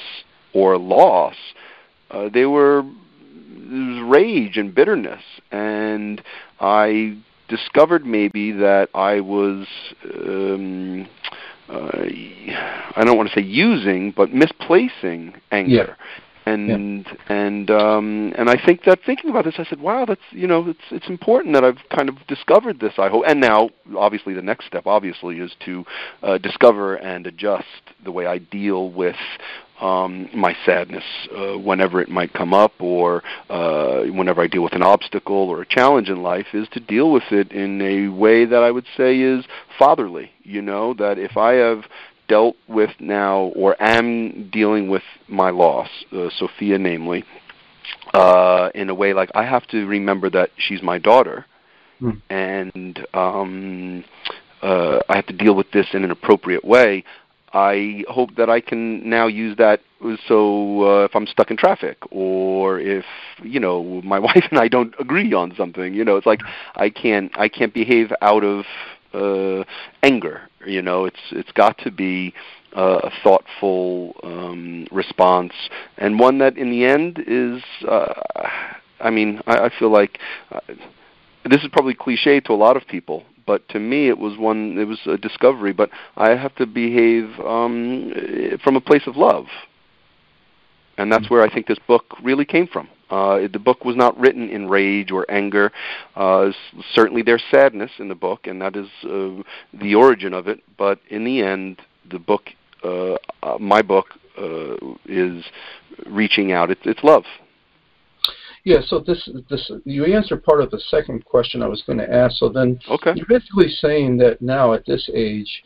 or 0.53 0.79
loss. 0.79 1.37
Uh, 2.11 2.29
they 2.33 2.47
were 2.47 2.83
was 3.69 4.11
rage 4.11 4.57
and 4.57 4.75
bitterness, 4.75 5.23
and 5.51 6.23
I 6.61 7.17
discovered 7.49 8.05
maybe 8.05 8.53
that 8.53 8.89
I 8.95 9.21
was 9.21 9.67
um, 10.05 11.09
uh, 11.69 11.91
I 12.97 13.03
don't 13.05 13.17
want 13.17 13.29
to 13.31 13.35
say 13.35 13.45
using, 13.45 14.13
but 14.13 14.33
misplacing 14.33 15.35
anger. 15.51 15.97
And 16.47 17.05
and 17.29 17.71
um, 17.73 18.33
and 18.39 18.49
I 18.49 18.55
think 18.65 18.85
that 18.85 19.01
thinking 19.05 19.31
about 19.31 19.45
this, 19.47 19.57
I 19.59 19.65
said, 19.65 19.81
"Wow, 19.81 20.05
that's 20.05 20.21
you 20.31 20.47
know, 20.47 20.69
it's 20.69 20.79
it's 20.93 21.09
important 21.09 21.55
that 21.55 21.65
I've 21.65 21.81
kind 21.95 22.09
of 22.09 22.25
discovered 22.29 22.79
this." 22.79 22.93
I 22.99 23.09
hope, 23.09 23.25
and 23.27 23.41
now 23.41 23.71
obviously 23.97 24.33
the 24.33 24.43
next 24.43 24.67
step, 24.67 24.87
obviously, 24.87 25.41
is 25.41 25.53
to 25.65 25.85
uh, 26.23 26.39
discover 26.39 26.95
and 26.95 27.27
adjust 27.27 27.67
the 28.05 28.13
way 28.13 28.27
I 28.27 28.39
deal 28.39 28.93
with 28.93 29.17
um, 29.81 30.29
my 30.33 30.57
sadness 30.65 31.05
uh, 31.37 31.59
whenever 31.59 32.01
it 32.01 32.09
might 32.09 32.33
come 32.33 32.55
up, 32.55 32.73
or 32.79 33.25
uh, 33.51 34.05
whenever 34.05 34.41
I 34.41 34.47
deal 34.47 34.63
with 34.63 34.75
an 34.75 34.85
obstacle 34.85 35.51
or 35.51 35.63
a 35.63 35.67
challenge 35.67 36.09
in 36.09 36.23
life, 36.23 36.47
is 36.55 36.69
to 36.73 36.81
deal 36.81 37.11
with 37.11 37.25
it 37.33 37.51
in 37.51 37.83
a 37.83 38.07
way 38.09 38.45
that 38.45 38.63
I 38.63 38.71
would 38.71 38.87
say 38.97 39.19
is 39.19 39.45
fatherly. 39.81 40.31
You 40.45 40.63
know, 40.63 40.95
that 40.95 41.19
if 41.19 41.37
I 41.37 41.55
have 41.55 41.87
dealt 42.29 42.57
with 42.69 42.91
now 42.99 43.53
or 43.57 43.81
am 43.81 44.51
dealing 44.51 44.89
with 44.89 45.03
my 45.29 45.51
loss, 45.51 45.89
uh, 46.13 46.29
Sophia 46.37 46.79
namely, 46.79 47.25
uh, 48.15 48.71
in 48.75 48.91
a 48.91 48.95
way 48.95 49.13
like 49.13 49.31
I 49.35 49.45
have 49.45 49.67
to 49.69 49.87
remember 49.87 50.31
that 50.31 50.51
she's 50.57 50.83
my 50.83 50.99
daughter, 50.99 51.47
Hmm. 51.99 52.11
and 52.29 53.07
um, 53.15 54.05
uh, 54.63 55.01
I 55.09 55.17
have 55.17 55.27
to 55.27 55.33
deal 55.33 55.55
with 55.55 55.71
this 55.71 55.87
in 55.95 56.05
an 56.05 56.11
appropriate 56.11 56.65
way. 56.65 57.05
I 57.55 58.05
hope 58.09 58.35
that 58.37 58.51
I 58.51 58.61
can 58.61 59.09
now 59.09 59.29
use 59.29 59.57
that 59.57 59.81
so 60.29 60.83
uh, 60.83 61.05
if 61.05 61.17
I'm 61.17 61.27
stuck 61.27 61.51
in 61.51 61.57
traffic 61.57 61.99
or 62.11 62.79
if 62.79 63.05
you 63.43 63.59
know 63.61 64.03
my 64.05 64.19
wife 64.29 64.45
and 64.51 64.59
I 64.61 64.69
don't 64.69 64.95
agree 64.99 65.33
on 65.33 65.55
something, 65.57 65.95
you 65.95 66.05
know, 66.05 66.17
it's 66.17 66.27
like 66.27 66.41
I 66.75 66.91
can't 66.91 67.33
I 67.39 67.49
can't 67.49 67.73
behave 67.73 68.13
out 68.21 68.45
of 68.45 68.65
uh, 69.17 69.65
anger. 70.03 70.43
You 70.67 70.83
know, 70.83 71.05
it's 71.05 71.21
it's 71.31 71.53
got 71.53 71.79
to 71.79 71.91
be 71.91 72.35
uh, 72.77 73.01
a 73.05 73.11
thoughtful 73.23 74.15
um, 74.23 74.87
response 74.91 75.53
and 75.99 76.19
one 76.19 76.39
that 76.39 76.57
in 76.57 76.71
the 76.71 76.85
end 76.85 77.23
is. 77.27 77.63
Uh, 77.89 78.13
I 79.01 79.11
mean, 79.11 79.41
I, 79.47 79.67
I 79.67 79.71
feel 79.79 79.91
like 79.91 80.19
uh, 80.51 80.61
this 81.45 81.63
is 81.63 81.69
probably 81.73 81.95
cliche 81.95 82.41
to 82.41 82.53
a 82.53 82.55
lot 82.55 82.77
of 82.77 82.87
people, 82.87 83.25
but 83.47 83.69
to 83.71 83.79
me 83.79 84.09
it 84.09 84.19
was 84.19 84.39
one. 84.39 84.79
It 84.79 84.85
was 84.85 85.01
a 85.07 85.17
discovery. 85.17 85.73
But 85.73 85.91
I 86.17 86.31
have 86.31 86.55
to 86.57 86.67
behave 86.67 87.39
um, 87.41 88.13
from 88.63 88.77
a 88.77 88.81
place 88.81 89.07
of 89.07 89.17
love, 89.17 89.47
and 90.99 91.13
that's 91.13 91.31
where 91.31 91.43
I 91.43 91.53
think 91.53 91.67
this 91.67 91.79
book 91.87 92.17
really 92.23 92.45
came 92.45 92.67
from. 92.67 92.89
Uh, 93.11 93.47
the 93.53 93.59
book 93.59 93.85
was 93.85 93.95
not 93.95 94.19
written 94.19 94.49
in 94.49 94.69
rage 94.69 95.13
or 95.13 95.31
anger. 95.31 95.71
Uh, 96.17 96.51
certainly, 96.93 97.23
there's 97.23 97.45
sadness 97.51 97.93
in 97.99 98.09
the 98.09 98.15
book, 98.15 98.47
and 98.47 98.61
that 98.61 98.75
is 98.75 98.89
uh, 99.05 99.43
the 99.73 99.95
origin 99.95 100.35
of 100.35 100.49
it. 100.49 100.61
But 100.77 100.99
in 101.09 101.25
the 101.25 101.43
end, 101.43 101.81
the 102.11 102.19
book, 102.19 102.51
uh, 102.83 103.15
uh, 103.43 103.59
my 103.61 103.83
book, 103.83 104.07
uh, 104.37 104.75
is 105.07 105.45
reaching 106.07 106.53
out. 106.53 106.71
It's, 106.71 106.81
it's 106.85 107.03
love. 107.05 107.25
Yeah, 108.65 108.81
so 108.85 108.99
this 108.99 109.31
this 109.49 109.71
you 109.85 110.05
answered 110.07 110.43
part 110.43 110.61
of 110.61 110.73
the 110.73 110.81
second 110.81 111.25
question 111.25 111.63
I 111.63 111.69
was 111.69 111.83
going 111.87 112.01
to 112.01 112.13
ask. 112.13 112.35
So 112.39 112.49
then 112.49 112.81
Okay. 112.91 113.13
you're 113.15 113.27
basically 113.27 113.69
saying 113.69 114.17
that 114.19 114.43
now 114.43 114.73
at 114.73 114.85
this 114.85 115.09
age, 115.15 115.63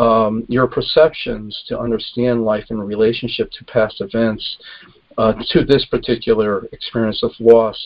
um, 0.00 0.46
your 0.48 0.66
perceptions 0.66 1.62
to 1.68 1.78
understand 1.78 2.42
life 2.42 2.64
in 2.70 2.80
relationship 2.80 3.50
to 3.52 3.64
past 3.66 4.00
events, 4.00 4.56
uh, 5.18 5.34
to 5.50 5.62
this 5.62 5.84
particular 5.90 6.64
experience 6.72 7.22
of 7.22 7.32
loss, 7.38 7.78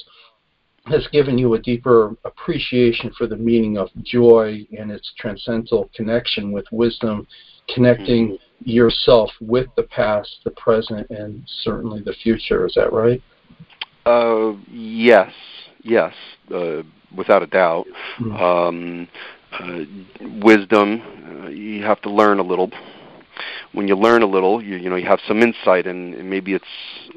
has 0.86 1.06
given 1.08 1.36
you 1.36 1.54
a 1.54 1.58
deeper 1.58 2.14
appreciation 2.24 3.10
for 3.18 3.26
the 3.26 3.36
meaning 3.36 3.78
of 3.78 3.88
joy 4.02 4.64
and 4.78 4.92
its 4.92 5.12
transcendental 5.18 5.90
connection 5.94 6.52
with 6.52 6.66
wisdom, 6.70 7.26
connecting 7.74 8.38
yourself 8.60 9.30
with 9.40 9.66
the 9.76 9.82
past, 9.82 10.36
the 10.44 10.50
present, 10.52 11.08
and 11.10 11.42
certainly 11.62 12.00
the 12.00 12.12
future. 12.22 12.64
Is 12.66 12.74
that 12.74 12.92
right? 12.92 13.20
Uh, 14.06 14.52
yes, 14.70 15.32
yes, 15.82 16.14
uh, 16.54 16.82
without 17.16 17.42
a 17.42 17.46
doubt. 17.46 17.86
Mm. 18.20 18.40
Um, 18.40 19.08
wisdom, 20.42 21.02
uh, 21.44 21.48
you 21.48 21.82
have 21.82 22.00
to 22.02 22.10
learn 22.10 22.38
a 22.38 22.42
little. 22.42 22.70
When 23.72 23.88
you 23.88 23.96
learn 23.96 24.22
a 24.22 24.26
little, 24.26 24.62
you, 24.62 24.76
you 24.76 24.88
know 24.88 24.94
you 24.94 25.06
have 25.06 25.18
some 25.26 25.42
insight, 25.42 25.86
and, 25.88 26.14
and 26.14 26.30
maybe 26.30 26.54
it's 26.54 26.64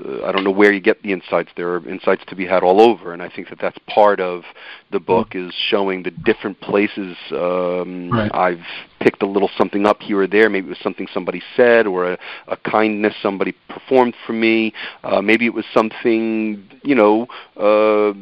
uh, 0.04 0.26
I 0.26 0.32
don't 0.32 0.44
know 0.44 0.52
where 0.52 0.72
you 0.72 0.80
get 0.82 1.04
the 1.04 1.14
insights. 1.14 1.52
There 1.56 1.76
are 1.76 1.88
insights 1.88 2.24
to 2.28 2.36
be 2.36 2.48
had 2.48 2.64
all 2.64 2.82
over, 2.82 3.14
and 3.14 3.22
I 3.22 3.30
think 3.30 3.50
that 3.50 3.60
that's 3.60 3.78
part 3.88 4.20
of 4.20 4.42
the 4.92 5.00
book 5.00 5.36
is 5.36 5.54
showing 5.54 6.02
the 6.02 6.10
different 6.12 6.60
places. 6.62 7.16
Um, 7.32 8.10
Right. 8.12 8.32
I've 8.34 8.66
picked 9.00 9.22
a 9.22 9.28
little 9.28 9.50
something 9.58 9.86
up 9.86 10.02
here 10.02 10.22
or 10.22 10.28
there. 10.28 10.50
Maybe 10.50 10.66
it 10.68 10.70
was 10.70 10.80
something 10.80 11.08
somebody 11.14 11.42
said, 11.56 11.86
or 11.86 12.14
a, 12.14 12.18
a 12.48 12.58
kindness 12.58 13.14
somebody 13.22 13.54
performed 13.70 14.16
for 14.26 14.34
me. 14.34 14.74
Uh, 15.04 15.22
maybe 15.22 15.46
it 15.46 15.54
was 15.54 15.66
something 15.74 16.64
you 16.84 16.96
know. 16.96 17.28
Uh, 17.56 18.14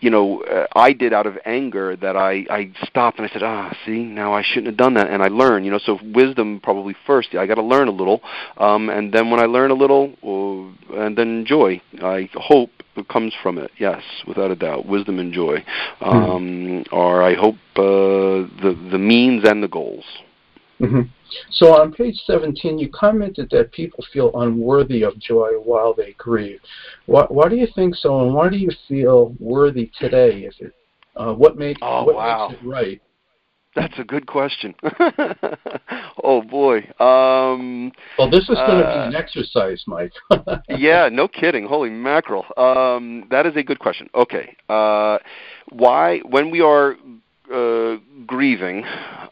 you 0.00 0.10
know, 0.10 0.42
uh, 0.42 0.66
I 0.74 0.92
did 0.92 1.12
out 1.12 1.26
of 1.26 1.38
anger 1.44 1.96
that 1.96 2.16
I 2.16 2.46
I 2.50 2.72
stopped 2.84 3.18
and 3.18 3.28
I 3.28 3.32
said, 3.32 3.42
ah, 3.42 3.76
see, 3.84 4.04
now 4.04 4.32
I 4.32 4.42
shouldn't 4.42 4.66
have 4.66 4.76
done 4.76 4.94
that, 4.94 5.10
and 5.10 5.22
I 5.22 5.28
learned. 5.28 5.64
You 5.64 5.72
know, 5.72 5.78
so 5.78 5.98
wisdom 6.02 6.60
probably 6.62 6.94
first. 7.06 7.34
I 7.34 7.46
got 7.46 7.56
to 7.56 7.62
learn 7.62 7.88
a 7.88 7.92
little, 7.92 8.20
um, 8.56 8.88
and 8.88 9.12
then 9.12 9.30
when 9.30 9.40
I 9.40 9.46
learn 9.46 9.70
a 9.70 9.74
little, 9.74 10.14
uh, 10.22 11.00
and 11.00 11.16
then 11.16 11.44
joy. 11.46 11.80
I 12.02 12.28
hope 12.34 12.70
comes 13.08 13.32
from 13.42 13.58
it. 13.58 13.70
Yes, 13.78 14.02
without 14.26 14.50
a 14.50 14.56
doubt, 14.56 14.86
wisdom 14.86 15.18
and 15.18 15.32
joy, 15.32 15.64
hmm. 16.00 16.04
um, 16.04 16.48
mm-hmm. 16.48 16.94
or 16.94 17.22
I 17.22 17.34
hope 17.34 17.56
uh, 17.76 18.48
the 18.62 18.76
the 18.90 18.98
means 18.98 19.44
and 19.48 19.62
the 19.62 19.68
goals. 19.68 20.04
Mm-hmm. 20.80 21.02
So 21.50 21.74
on 21.80 21.92
page 21.92 22.16
17, 22.26 22.78
you 22.78 22.88
commented 22.88 23.48
that 23.50 23.72
people 23.72 24.04
feel 24.12 24.30
unworthy 24.40 25.02
of 25.02 25.18
joy 25.18 25.50
while 25.62 25.92
they 25.92 26.14
grieve. 26.16 26.60
Why, 27.06 27.24
why 27.28 27.48
do 27.48 27.56
you 27.56 27.66
think 27.74 27.94
so, 27.94 28.20
and 28.22 28.34
why 28.34 28.48
do 28.48 28.56
you 28.56 28.70
feel 28.86 29.34
worthy 29.38 29.90
today? 29.98 30.40
Is 30.42 30.54
it 30.60 30.72
uh, 31.16 31.34
what, 31.34 31.58
made, 31.58 31.76
oh, 31.82 32.04
what 32.04 32.14
wow. 32.14 32.48
makes 32.48 32.62
it 32.62 32.66
right? 32.66 33.02
That's 33.74 33.98
a 33.98 34.04
good 34.04 34.26
question. 34.26 34.74
oh 36.24 36.42
boy. 36.42 36.78
Um, 36.98 37.92
well, 38.18 38.28
this 38.28 38.42
is 38.48 38.56
going 38.56 38.82
to 38.82 38.86
uh, 38.86 39.08
be 39.08 39.14
an 39.14 39.22
exercise, 39.22 39.84
Mike. 39.86 40.12
yeah, 40.68 41.08
no 41.12 41.28
kidding. 41.28 41.66
Holy 41.66 41.90
mackerel. 41.90 42.44
Um, 42.56 43.28
that 43.30 43.46
is 43.46 43.54
a 43.56 43.62
good 43.62 43.78
question. 43.78 44.08
Okay. 44.14 44.56
Uh, 44.68 45.18
why, 45.68 46.18
when 46.20 46.50
we 46.50 46.60
are 46.60 46.96
uh, 47.52 47.96
grieving, 48.26 48.84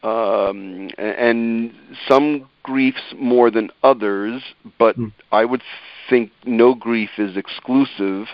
um, 0.03 0.91
and 0.99 1.73
some 2.09 2.49
griefs 2.63 3.15
more 3.17 3.51
than 3.51 3.71
others, 3.83 4.43
but 4.79 4.99
mm. 4.99 5.13
I 5.31 5.45
would 5.45 5.63
think 6.09 6.31
no 6.45 6.75
grief 6.75 7.11
is 7.19 7.37
exclusive. 7.37 8.27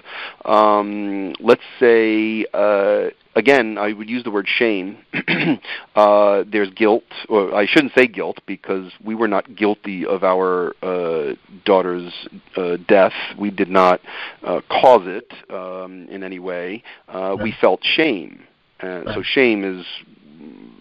Um, 0.45 1.35
let's 1.41 1.63
say, 1.79 2.47
uh, 2.53 3.11
again, 3.35 3.79
I 3.79 3.93
would 3.93 4.09
use 4.09 4.25
the 4.25 4.31
word 4.31 4.49
shame. 4.49 4.99
uh, 5.95 6.45
there's 6.51 6.71
guilt, 6.71 7.05
or 7.29 7.55
I 7.55 7.67
shouldn't 7.67 7.93
say 7.95 8.07
guilt 8.07 8.39
because 8.47 8.93
we 9.05 9.15
were 9.15 9.29
not 9.29 9.55
guilty 9.55 10.07
of 10.07 10.23
our 10.25 10.75
uh, 10.83 11.35
daughter's 11.65 12.13
uh, 12.57 12.77
death. 12.89 13.15
We 13.39 13.51
did 13.51 13.69
not 13.69 14.01
uh, 14.43 14.61
cause 14.71 15.03
it 15.05 15.33
um, 15.51 16.07
in 16.09 16.23
any 16.23 16.39
way. 16.39 16.83
Uh. 17.09 17.37
We 17.43 17.55
felt 17.61 17.81
shame. 17.83 18.45
Uh, 18.83 19.03
right. 19.05 19.15
So 19.15 19.23
shame 19.23 19.65
is 19.65 19.87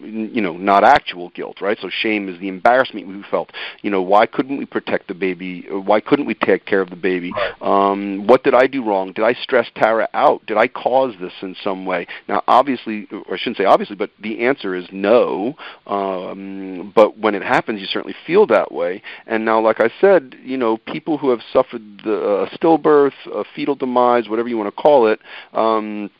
you 0.04 0.40
know 0.40 0.56
not 0.56 0.84
actual 0.84 1.30
guilt 1.30 1.60
right? 1.60 1.78
So 1.80 1.88
shame 1.88 2.28
is 2.28 2.38
the 2.40 2.48
embarrassment 2.48 3.06
we 3.06 3.22
felt. 3.30 3.50
You 3.82 3.90
know 3.90 4.02
why 4.02 4.26
couldn't 4.26 4.56
we 4.56 4.66
protect 4.66 5.08
the 5.08 5.14
baby 5.14 5.66
why 5.70 6.00
couldn't 6.00 6.26
we 6.26 6.34
take 6.34 6.66
care 6.66 6.80
of 6.80 6.90
the 6.90 6.96
baby? 6.96 7.32
Um 7.60 8.26
what 8.26 8.42
did 8.44 8.54
i 8.54 8.66
do 8.66 8.84
wrong? 8.84 9.12
Did 9.12 9.24
i 9.24 9.32
stress 9.32 9.68
tara 9.76 10.08
out? 10.14 10.44
Did 10.46 10.56
i 10.56 10.68
cause 10.68 11.14
this 11.20 11.32
in 11.42 11.54
some 11.62 11.86
way? 11.86 12.06
Now 12.28 12.42
obviously 12.48 13.06
or 13.12 13.34
i 13.34 13.36
shouldn't 13.36 13.58
say 13.58 13.64
obviously 13.64 13.96
but 13.96 14.10
the 14.20 14.44
answer 14.44 14.74
is 14.74 14.86
no. 14.92 15.54
Um 15.86 16.92
but 16.94 17.18
when 17.18 17.34
it 17.34 17.42
happens 17.42 17.80
you 17.80 17.86
certainly 17.86 18.16
feel 18.26 18.46
that 18.48 18.72
way. 18.72 19.02
And 19.26 19.44
now 19.44 19.60
like 19.60 19.80
i 19.80 19.90
said 20.00 20.34
you 20.42 20.56
know 20.56 20.76
people 20.78 21.18
who 21.18 21.30
have 21.30 21.40
suffered 21.52 21.82
the 22.04 22.16
uh, 22.16 22.56
stillbirth 22.56 23.12
a 23.32 23.44
fetal 23.54 23.74
demise 23.74 24.28
whatever 24.28 24.48
you 24.48 24.58
want 24.58 24.74
to 24.74 24.82
call 24.82 25.06
it 25.06 25.20
um 25.52 26.10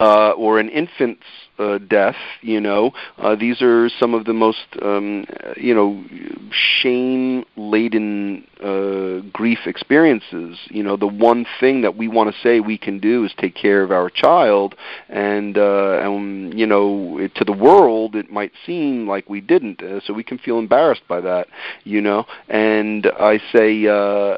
uh, 0.00 0.30
or 0.32 0.58
an 0.58 0.68
infant's 0.68 1.24
uh, 1.58 1.78
death. 1.78 2.16
You 2.40 2.60
know, 2.60 2.92
uh, 3.18 3.34
these 3.34 3.60
are 3.62 3.88
some 3.88 4.14
of 4.14 4.24
the 4.24 4.32
most 4.32 4.66
um, 4.82 5.26
you 5.56 5.74
know 5.74 6.04
shame-laden 6.50 8.46
uh, 8.62 9.28
grief 9.32 9.60
experiences. 9.66 10.58
You 10.70 10.82
know, 10.82 10.96
the 10.96 11.06
one 11.06 11.46
thing 11.60 11.82
that 11.82 11.96
we 11.96 12.08
want 12.08 12.32
to 12.32 12.40
say 12.40 12.60
we 12.60 12.78
can 12.78 13.00
do 13.00 13.24
is 13.24 13.32
take 13.38 13.54
care 13.54 13.82
of 13.82 13.90
our 13.90 14.10
child, 14.10 14.74
and 15.08 15.58
uh, 15.58 16.00
and 16.02 16.58
you 16.58 16.66
know, 16.66 17.18
it, 17.18 17.34
to 17.36 17.44
the 17.44 17.52
world 17.52 18.14
it 18.14 18.30
might 18.30 18.52
seem 18.64 19.08
like 19.08 19.28
we 19.28 19.40
didn't, 19.40 19.82
uh, 19.82 20.00
so 20.04 20.12
we 20.12 20.24
can 20.24 20.38
feel 20.38 20.58
embarrassed 20.58 21.06
by 21.08 21.20
that. 21.20 21.48
You 21.84 22.00
know, 22.00 22.26
and 22.48 23.06
I 23.18 23.40
say. 23.52 23.86
Uh, 23.86 24.36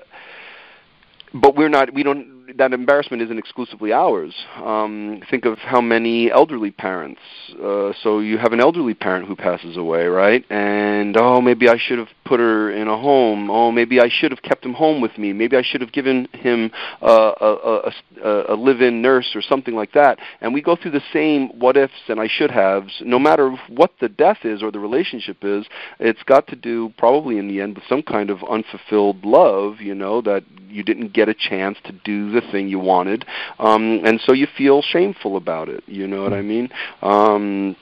but 1.32 1.56
we're 1.56 1.68
not 1.68 1.94
we 1.94 2.02
don't 2.02 2.39
that 2.58 2.72
embarrassment 2.72 3.22
isn't 3.22 3.38
exclusively 3.38 3.92
ours. 3.92 4.34
Um, 4.56 5.22
think 5.30 5.44
of 5.44 5.58
how 5.58 5.80
many 5.80 6.30
elderly 6.30 6.70
parents. 6.70 7.20
Uh, 7.52 7.92
so 8.02 8.20
you 8.20 8.38
have 8.38 8.52
an 8.52 8.60
elderly 8.60 8.94
parent 8.94 9.26
who 9.26 9.36
passes 9.36 9.76
away, 9.76 10.06
right? 10.06 10.44
And 10.50 11.16
oh, 11.16 11.40
maybe 11.40 11.68
I 11.68 11.76
should 11.78 11.98
have 11.98 12.08
put 12.24 12.40
her 12.40 12.70
in 12.70 12.88
a 12.88 12.96
home. 12.96 13.50
Oh, 13.50 13.70
maybe 13.70 14.00
I 14.00 14.08
should 14.08 14.30
have 14.30 14.42
kept 14.42 14.64
him 14.64 14.74
home 14.74 15.00
with 15.00 15.16
me. 15.18 15.32
Maybe 15.32 15.56
I 15.56 15.62
should 15.62 15.80
have 15.80 15.92
given 15.92 16.28
him 16.32 16.70
uh, 17.02 17.32
a, 17.40 17.92
a, 18.22 18.54
a 18.54 18.56
live-in 18.56 19.02
nurse 19.02 19.32
or 19.34 19.42
something 19.42 19.74
like 19.74 19.92
that. 19.92 20.18
And 20.40 20.54
we 20.54 20.62
go 20.62 20.76
through 20.76 20.92
the 20.92 21.02
same 21.12 21.48
what 21.58 21.76
ifs 21.76 21.92
and 22.08 22.20
I 22.20 22.28
should 22.28 22.50
haves. 22.50 23.02
No 23.04 23.18
matter 23.18 23.50
what 23.68 23.92
the 24.00 24.08
death 24.08 24.44
is 24.44 24.62
or 24.62 24.70
the 24.70 24.78
relationship 24.78 25.38
is, 25.42 25.66
it's 25.98 26.22
got 26.24 26.46
to 26.48 26.56
do 26.56 26.92
probably 26.98 27.38
in 27.38 27.48
the 27.48 27.60
end 27.60 27.74
with 27.74 27.84
some 27.88 28.02
kind 28.02 28.30
of 28.30 28.38
unfulfilled 28.48 29.24
love. 29.24 29.80
You 29.80 29.94
know 29.94 30.20
that 30.22 30.44
you 30.68 30.82
didn't 30.82 31.12
get 31.12 31.28
a 31.28 31.34
chance 31.34 31.78
to 31.84 31.92
do 32.04 32.30
the 32.30 32.39
thing 32.40 32.68
you 32.68 32.78
wanted, 32.78 33.24
um, 33.58 34.00
and 34.04 34.20
so 34.20 34.32
you 34.32 34.46
feel 34.56 34.82
shameful 34.82 35.36
about 35.36 35.68
it. 35.68 35.84
You 35.86 36.06
know 36.06 36.22
what 36.22 36.32
I 36.32 36.42
mean? 36.42 36.68
Um, 37.02 37.76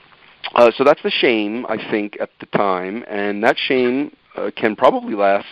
uh, 0.55 0.71
so 0.75 0.83
that's 0.83 1.01
the 1.03 1.11
shame 1.11 1.65
I 1.67 1.77
think 1.91 2.17
at 2.19 2.29
the 2.39 2.45
time, 2.47 3.03
and 3.07 3.43
that 3.43 3.57
shame 3.57 4.15
uh, 4.35 4.51
can 4.55 4.75
probably 4.75 5.15
last 5.15 5.47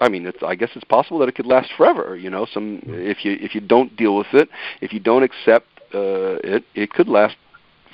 I 0.00 0.08
mean, 0.08 0.26
it's, 0.26 0.42
I 0.42 0.54
guess 0.54 0.70
it's 0.74 0.84
possible 0.84 1.18
that 1.18 1.28
it 1.28 1.34
could 1.34 1.46
last 1.46 1.70
forever. 1.76 2.16
You 2.16 2.30
know, 2.30 2.46
some 2.52 2.80
if 2.86 3.24
you 3.24 3.36
if 3.40 3.54
you 3.54 3.60
don't 3.60 3.94
deal 3.96 4.16
with 4.16 4.32
it, 4.32 4.48
if 4.80 4.92
you 4.92 5.00
don't 5.00 5.22
accept 5.22 5.66
uh, 5.94 6.38
it, 6.42 6.64
it 6.74 6.90
could 6.90 7.08
last 7.08 7.36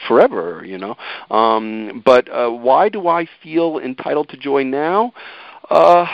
forever. 0.06 0.62
You 0.64 0.78
know, 0.78 0.96
um, 1.30 2.02
but 2.04 2.28
uh, 2.28 2.50
why 2.50 2.88
do 2.88 3.08
I 3.08 3.26
feel 3.42 3.78
entitled 3.78 4.28
to 4.30 4.36
joy 4.36 4.62
now? 4.62 5.12
Uh, 5.68 6.06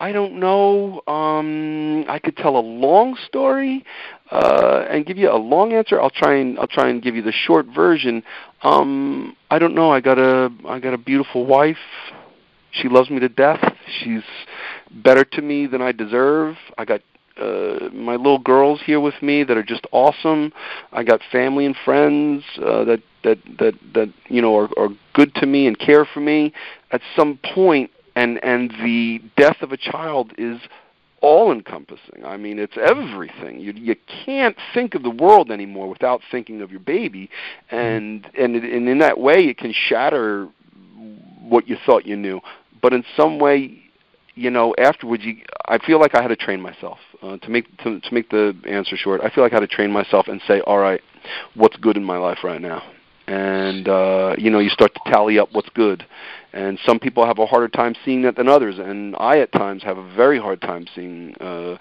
I 0.00 0.12
don't 0.12 0.38
know. 0.38 1.02
Um, 1.08 2.04
I 2.08 2.20
could 2.20 2.36
tell 2.36 2.56
a 2.56 2.60
long 2.60 3.16
story 3.26 3.84
uh, 4.30 4.86
and 4.88 5.04
give 5.04 5.18
you 5.18 5.30
a 5.30 5.36
long 5.36 5.72
answer. 5.72 6.00
I'll 6.00 6.10
try 6.10 6.36
and 6.36 6.58
I'll 6.58 6.68
try 6.68 6.88
and 6.88 7.02
give 7.02 7.16
you 7.16 7.22
the 7.22 7.32
short 7.32 7.66
version. 7.66 8.22
Um, 8.62 9.36
I 9.50 9.58
don't 9.58 9.74
know. 9.74 9.90
I 9.90 10.00
got 10.00 10.18
a 10.18 10.50
I 10.68 10.78
got 10.78 10.94
a 10.94 10.98
beautiful 10.98 11.46
wife. 11.46 11.76
She 12.70 12.88
loves 12.88 13.10
me 13.10 13.18
to 13.18 13.28
death. 13.28 13.60
She's 14.00 14.22
better 14.90 15.24
to 15.24 15.42
me 15.42 15.66
than 15.66 15.82
I 15.82 15.90
deserve. 15.90 16.56
I 16.76 16.84
got 16.84 17.00
uh, 17.36 17.88
my 17.92 18.16
little 18.16 18.38
girls 18.38 18.80
here 18.84 19.00
with 19.00 19.20
me 19.20 19.42
that 19.42 19.56
are 19.56 19.62
just 19.62 19.86
awesome. 19.90 20.52
I 20.92 21.02
got 21.02 21.20
family 21.32 21.66
and 21.66 21.74
friends 21.84 22.44
uh, 22.58 22.84
that 22.84 23.02
that 23.24 23.38
that 23.58 23.74
that 23.94 24.12
you 24.28 24.42
know 24.42 24.56
are, 24.56 24.68
are 24.78 24.90
good 25.14 25.34
to 25.36 25.46
me 25.46 25.66
and 25.66 25.76
care 25.76 26.04
for 26.04 26.20
me. 26.20 26.52
At 26.92 27.00
some 27.16 27.38
point, 27.54 27.90
and 28.18 28.42
and 28.42 28.70
the 28.82 29.20
death 29.36 29.62
of 29.62 29.70
a 29.70 29.76
child 29.76 30.32
is 30.36 30.60
all 31.20 31.52
encompassing. 31.52 32.24
I 32.24 32.36
mean, 32.36 32.58
it's 32.58 32.76
everything. 32.76 33.60
You 33.60 33.72
you 33.72 33.94
can't 34.24 34.56
think 34.74 34.94
of 34.94 35.02
the 35.04 35.10
world 35.10 35.50
anymore 35.50 35.88
without 35.88 36.20
thinking 36.30 36.60
of 36.60 36.70
your 36.70 36.80
baby, 36.80 37.30
and 37.70 38.28
and 38.36 38.56
and 38.56 38.88
in 38.88 38.98
that 38.98 39.18
way, 39.20 39.44
it 39.44 39.58
can 39.58 39.72
shatter 39.72 40.48
what 41.40 41.68
you 41.68 41.76
thought 41.86 42.06
you 42.06 42.16
knew. 42.16 42.40
But 42.82 42.92
in 42.92 43.04
some 43.16 43.38
way, 43.38 43.82
you 44.34 44.50
know, 44.50 44.74
afterwards, 44.78 45.24
you, 45.24 45.36
I 45.68 45.78
feel 45.78 46.00
like 46.00 46.14
I 46.14 46.22
had 46.22 46.28
to 46.28 46.36
train 46.36 46.60
myself 46.60 46.98
uh, 47.22 47.36
to 47.38 47.48
make 47.48 47.66
to, 47.78 48.00
to 48.00 48.14
make 48.14 48.30
the 48.30 48.56
answer 48.66 48.96
short. 48.96 49.20
I 49.22 49.30
feel 49.30 49.44
like 49.44 49.52
I 49.52 49.56
had 49.56 49.68
to 49.68 49.74
train 49.76 49.92
myself 49.92 50.26
and 50.26 50.40
say, 50.48 50.60
all 50.60 50.78
right, 50.78 51.00
what's 51.54 51.76
good 51.76 51.96
in 51.96 52.04
my 52.04 52.18
life 52.18 52.38
right 52.42 52.60
now, 52.60 52.82
and 53.28 53.88
uh, 53.88 54.34
you 54.38 54.50
know, 54.50 54.58
you 54.58 54.70
start 54.70 54.92
to 54.94 55.00
tally 55.12 55.38
up 55.38 55.50
what's 55.52 55.70
good 55.70 56.04
and 56.52 56.78
some 56.86 56.98
people 56.98 57.26
have 57.26 57.38
a 57.38 57.46
harder 57.46 57.68
time 57.68 57.94
seeing 58.04 58.22
that 58.22 58.36
than 58.36 58.48
others 58.48 58.78
and 58.78 59.14
i 59.18 59.38
at 59.38 59.52
times 59.52 59.82
have 59.82 59.98
a 59.98 60.14
very 60.14 60.38
hard 60.38 60.60
time 60.60 60.86
seeing 60.94 61.34
uh 61.40 61.76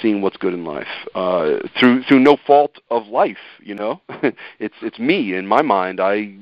seeing 0.00 0.22
what's 0.22 0.36
good 0.36 0.54
in 0.54 0.64
life 0.64 0.86
uh 1.14 1.58
through 1.78 2.02
through 2.04 2.18
no 2.18 2.36
fault 2.46 2.80
of 2.90 3.06
life 3.06 3.36
you 3.60 3.74
know? 3.74 4.00
It's 4.58 4.74
it's 4.80 4.98
me. 4.98 5.34
In 5.34 5.46
my 5.46 5.62
mind 5.62 6.00
i 6.00 6.34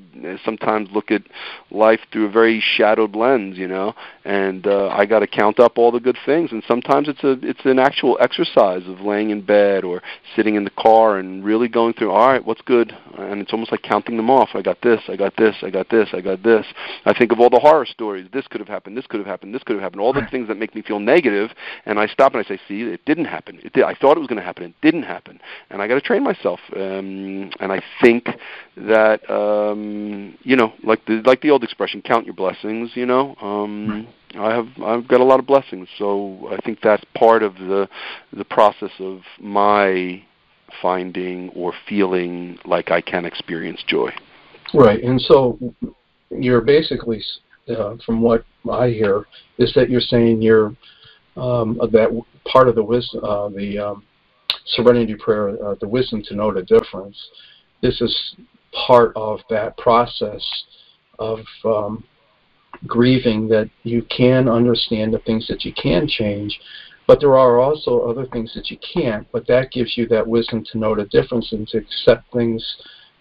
sometimes 0.45 0.89
look 0.93 1.11
at 1.11 1.23
life 1.71 2.01
through 2.13 2.27
a 2.27 2.31
very 2.31 2.61
shadowed 2.61 3.17
lens 3.17 3.59
you 3.59 3.67
know? 3.67 3.95
And 4.25 4.67
uh 4.67 4.89
i 4.89 5.05
got 5.07 5.21
to 5.21 5.27
count 5.27 5.59
up 5.59 5.79
all 5.79 5.91
the 5.91 6.01
good 6.01 6.19
things 6.25 6.53
and 6.53 6.63
sometimes 6.67 7.09
it's 7.09 7.25
a 7.25 7.33
it's 7.43 7.65
an 7.65 7.79
actual 7.79 8.17
exercise 8.21 8.83
of 8.87 9.01
laying 9.01 9.31
in 9.31 9.41
bed 9.43 9.85
or 9.85 10.03
sitting 10.37 10.55
in 10.55 10.65
the 10.65 10.71
car 10.71 11.19
and 11.19 11.45
really 11.45 11.69
going 11.69 11.95
through 11.95 12.11
all 12.11 12.29
right 12.29 12.45
what's 12.45 12.63
good? 12.63 12.97
And 13.19 13.41
it's 13.41 13.53
almost 13.53 13.73
like 13.73 13.83
counting 13.83 14.17
them 14.17 14.31
off. 14.31 14.51
I 14.55 14.63
got 14.63 14.81
this 14.83 15.01
i 15.09 15.17
got 15.17 15.37
this 15.37 15.57
i 15.63 15.71
got 15.71 15.89
this 15.89 16.09
i 16.13 16.21
got 16.21 16.43
this. 16.43 16.67
I 17.05 17.17
think 17.17 17.33
of 17.33 17.41
all 17.41 17.51
the 17.51 17.63
horror 17.64 17.87
stories. 17.87 18.27
This 18.31 18.46
could 18.46 18.61
have 18.61 18.68
happened. 18.68 18.94
This 18.94 19.07
could 19.07 19.20
have 19.20 19.27
happened. 19.27 19.55
This 19.55 19.62
could 19.62 19.74
have 19.77 19.83
happened. 19.83 20.03
All 20.03 20.12
the 20.12 20.27
things 20.31 20.48
that 20.48 20.59
make 20.59 20.74
me 20.74 20.83
feel 20.83 20.98
negative, 20.98 21.50
and 21.87 21.98
I 21.98 22.07
stop 22.07 22.35
and 22.35 22.44
I 22.44 22.46
say, 22.46 22.61
"See, 22.68 22.83
it 22.83 23.03
didn't 23.07 23.24
happen. 23.24 23.59
It 23.64 23.72
did. 23.72 23.85
I 23.85 23.94
thought 23.94 24.18
it 24.18 24.20
was 24.20 24.29
going 24.29 24.38
to 24.38 24.44
happen. 24.44 24.64
It 24.64 24.74
didn't 24.83 25.05
happen." 25.05 25.40
And 25.70 25.81
I 25.81 25.88
got 25.88 25.94
to 25.94 26.03
train 26.03 26.22
myself. 26.22 26.61
Um, 26.77 27.50
and 27.61 27.72
I 27.72 27.81
think 28.03 28.29
that 28.77 29.18
um, 29.31 30.37
you 30.42 30.57
know, 30.57 30.74
like 30.83 31.07
the 31.07 31.22
like 31.24 31.40
the 31.40 31.50
old 31.50 31.64
expression, 31.64 32.03
"Count 32.03 32.27
your 32.27 32.35
blessings." 32.35 32.90
You 32.94 33.07
know. 33.07 33.35
Um, 33.40 34.09
I 34.38 34.50
have 34.55 34.68
I've 34.85 35.09
got 35.09 35.20
a 35.20 35.24
lot 35.24 35.40
of 35.40 35.46
blessings, 35.46 35.88
so 35.96 36.48
I 36.50 36.59
think 36.64 36.81
that's 36.83 37.05
part 37.16 37.42
of 37.42 37.55
the 37.55 37.88
the 38.33 38.44
process 38.44 38.90
of 38.98 39.20
my 39.40 40.22
finding 40.83 41.48
or 41.50 41.72
feeling 41.88 42.59
like 42.64 42.90
I 42.90 43.00
can 43.00 43.24
experience 43.24 43.83
joy. 43.87 44.11
Right, 44.74 45.03
and 45.03 45.20
so 45.20 45.59
you're 46.31 46.61
basically, 46.61 47.22
uh, 47.68 47.96
from 48.05 48.20
what 48.20 48.44
I 48.70 48.88
hear, 48.88 49.24
is 49.59 49.72
that 49.74 49.90
you're 49.90 50.00
saying 50.00 50.42
you're 50.42 50.74
um, 51.37 51.79
that 51.92 52.24
part 52.50 52.68
of 52.68 52.74
the 52.74 52.83
wisdom, 52.83 53.24
uh, 53.24 53.48
the 53.48 53.79
um, 53.79 54.05
serenity 54.66 55.14
prayer, 55.14 55.50
uh, 55.64 55.74
the 55.81 55.88
wisdom 55.88 56.22
to 56.29 56.35
know 56.35 56.53
the 56.53 56.62
difference. 56.62 57.16
This 57.83 58.00
is 58.00 58.37
part 58.87 59.12
of 59.16 59.40
that 59.50 59.77
process 59.77 60.42
of 61.18 61.40
um, 61.64 62.05
grieving 62.87 63.48
that 63.48 63.70
you 63.83 64.03
can 64.05 64.48
understand 64.48 65.14
the 65.14 65.18
things 65.20 65.46
that 65.48 65.64
you 65.64 65.72
can 65.74 66.07
change, 66.07 66.59
but 67.07 67.20
there 67.20 67.37
are 67.37 67.59
also 67.59 68.00
other 68.00 68.27
things 68.27 68.53
that 68.55 68.70
you 68.70 68.79
can't. 68.79 69.27
But 69.33 69.46
that 69.48 69.70
gives 69.70 69.96
you 69.96 70.07
that 70.09 70.27
wisdom 70.27 70.64
to 70.72 70.79
know 70.79 70.94
the 70.94 71.05
difference 71.07 71.53
and 71.53 71.66
to 71.68 71.79
accept 71.79 72.33
things, 72.33 72.77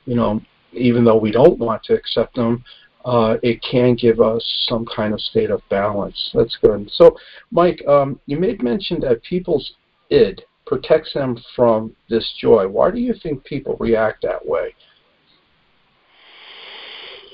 you 0.06 0.16
know, 0.16 0.42
even 0.72 1.04
though 1.04 1.18
we 1.18 1.32
don't 1.32 1.60
want 1.60 1.84
to 1.84 1.94
accept 1.94 2.36
them. 2.36 2.64
Uh, 3.06 3.38
it 3.44 3.62
can 3.70 3.96
give 3.96 4.22
us 4.22 4.44
some 4.68 4.86
kind 4.86 5.14
of 5.14 5.20
state 5.20 5.50
of 5.50 5.62
balance. 5.70 6.32
That's 6.34 6.58
good. 6.62 6.90
So, 6.94 7.18
Mike, 7.52 7.84
um, 7.88 8.20
you 8.28 8.38
made 8.38 8.64
mention 8.64 9.00
that 9.02 9.22
people's 9.24 9.74
id 10.10 10.42
protects 10.66 11.14
them 11.14 11.38
from 11.56 11.96
this 12.10 12.34
joy. 12.40 12.68
Why 12.68 12.92
do 12.92 13.00
you 13.00 13.14
think 13.22 13.44
people 13.44 13.76
react 13.80 14.22
that 14.24 14.46
way? 14.46 14.74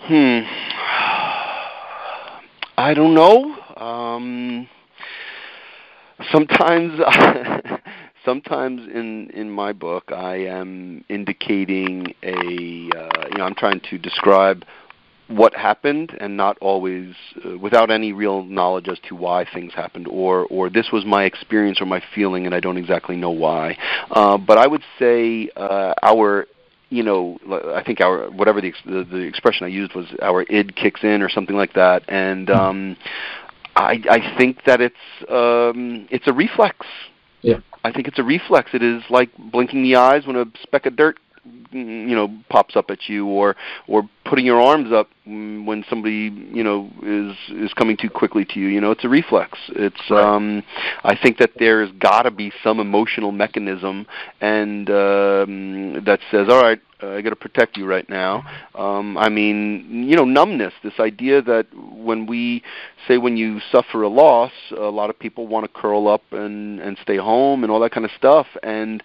Hmm. 0.01 0.39
I 2.77 2.93
don't 2.95 3.13
know. 3.13 3.55
Um, 3.77 4.67
sometimes, 6.31 6.99
sometimes 8.25 8.81
in 8.93 9.29
in 9.31 9.51
my 9.51 9.73
book, 9.73 10.05
I 10.11 10.37
am 10.37 11.03
indicating 11.09 12.13
a. 12.23 12.33
Uh, 12.33 13.27
you 13.31 13.37
know, 13.37 13.43
I'm 13.43 13.55
trying 13.55 13.81
to 13.89 13.97
describe 13.97 14.63
what 15.29 15.53
happened 15.53 16.17
and 16.19 16.35
not 16.35 16.57
always 16.59 17.13
uh, 17.45 17.57
without 17.57 17.91
any 17.91 18.11
real 18.11 18.43
knowledge 18.43 18.87
as 18.87 18.97
to 19.07 19.15
why 19.15 19.45
things 19.53 19.73
happened 19.73 20.07
or 20.07 20.45
or 20.47 20.69
this 20.69 20.91
was 20.91 21.05
my 21.05 21.23
experience 21.23 21.79
or 21.79 21.85
my 21.85 22.01
feeling 22.15 22.45
and 22.45 22.55
I 22.55 22.59
don't 22.59 22.77
exactly 22.77 23.15
know 23.15 23.29
why. 23.29 23.77
Uh, 24.09 24.37
but 24.37 24.57
I 24.57 24.67
would 24.67 24.83
say 24.97 25.49
uh, 25.55 25.93
our 26.01 26.47
you 26.89 27.03
know, 27.03 27.37
I 27.75 27.83
think 27.83 28.01
our 28.01 28.31
whatever 28.31 28.61
the, 28.61 28.73
the 28.85 29.03
the 29.03 29.17
expression 29.17 29.65
I 29.65 29.69
used 29.69 29.93
was 29.93 30.07
our 30.21 30.43
id 30.49 30.75
kicks 30.75 31.03
in 31.03 31.21
or 31.21 31.29
something 31.29 31.55
like 31.55 31.73
that, 31.73 32.03
and 32.07 32.49
hmm. 32.49 32.55
um, 32.55 32.97
I 33.75 34.01
I 34.09 34.37
think 34.37 34.63
that 34.65 34.81
it's 34.81 34.95
um, 35.29 36.07
it's 36.09 36.27
a 36.27 36.33
reflex. 36.33 36.87
Yeah. 37.41 37.59
I 37.83 37.91
think 37.91 38.07
it's 38.07 38.19
a 38.19 38.23
reflex. 38.23 38.71
It 38.73 38.83
is 38.83 39.03
like 39.09 39.29
blinking 39.37 39.83
the 39.83 39.95
eyes 39.95 40.25
when 40.25 40.35
a 40.35 40.45
speck 40.61 40.85
of 40.85 40.97
dirt 40.97 41.17
you 41.71 42.15
know 42.15 42.29
pops 42.49 42.75
up 42.75 42.89
at 42.89 43.07
you 43.07 43.27
or 43.27 43.55
or 43.87 44.07
putting 44.25 44.45
your 44.45 44.59
arms 44.61 44.91
up 44.91 45.09
when 45.25 45.83
somebody 45.89 46.31
you 46.51 46.63
know 46.63 46.89
is 47.03 47.35
is 47.63 47.73
coming 47.73 47.95
too 47.95 48.09
quickly 48.09 48.45
to 48.45 48.59
you 48.59 48.67
you 48.67 48.81
know 48.81 48.91
it's 48.91 49.03
a 49.03 49.09
reflex 49.09 49.57
it's 49.69 50.09
right. 50.09 50.23
um 50.23 50.63
i 51.03 51.15
think 51.15 51.37
that 51.37 51.51
there's 51.59 51.91
got 51.99 52.23
to 52.23 52.31
be 52.31 52.51
some 52.63 52.79
emotional 52.79 53.31
mechanism 53.31 54.05
and 54.41 54.89
um 54.89 56.03
that 56.05 56.19
says 56.31 56.47
all 56.49 56.61
right 56.61 56.79
uh, 57.01 57.11
I 57.11 57.21
got 57.21 57.29
to 57.29 57.35
protect 57.35 57.77
you 57.77 57.85
right 57.85 58.07
now. 58.09 58.43
Um, 58.75 59.17
I 59.17 59.29
mean, 59.29 60.07
you 60.07 60.15
know, 60.15 60.25
numbness. 60.25 60.73
This 60.83 60.99
idea 60.99 61.41
that 61.41 61.67
when 61.73 62.25
we 62.25 62.63
say 63.07 63.17
when 63.17 63.37
you 63.37 63.59
suffer 63.71 64.03
a 64.03 64.09
loss, 64.09 64.51
a 64.71 64.81
lot 64.81 65.09
of 65.09 65.17
people 65.17 65.47
want 65.47 65.65
to 65.65 65.81
curl 65.81 66.07
up 66.07 66.23
and 66.31 66.79
and 66.79 66.97
stay 67.01 67.17
home 67.17 67.63
and 67.63 67.71
all 67.71 67.79
that 67.79 67.91
kind 67.91 68.05
of 68.05 68.11
stuff. 68.17 68.47
And 68.63 69.03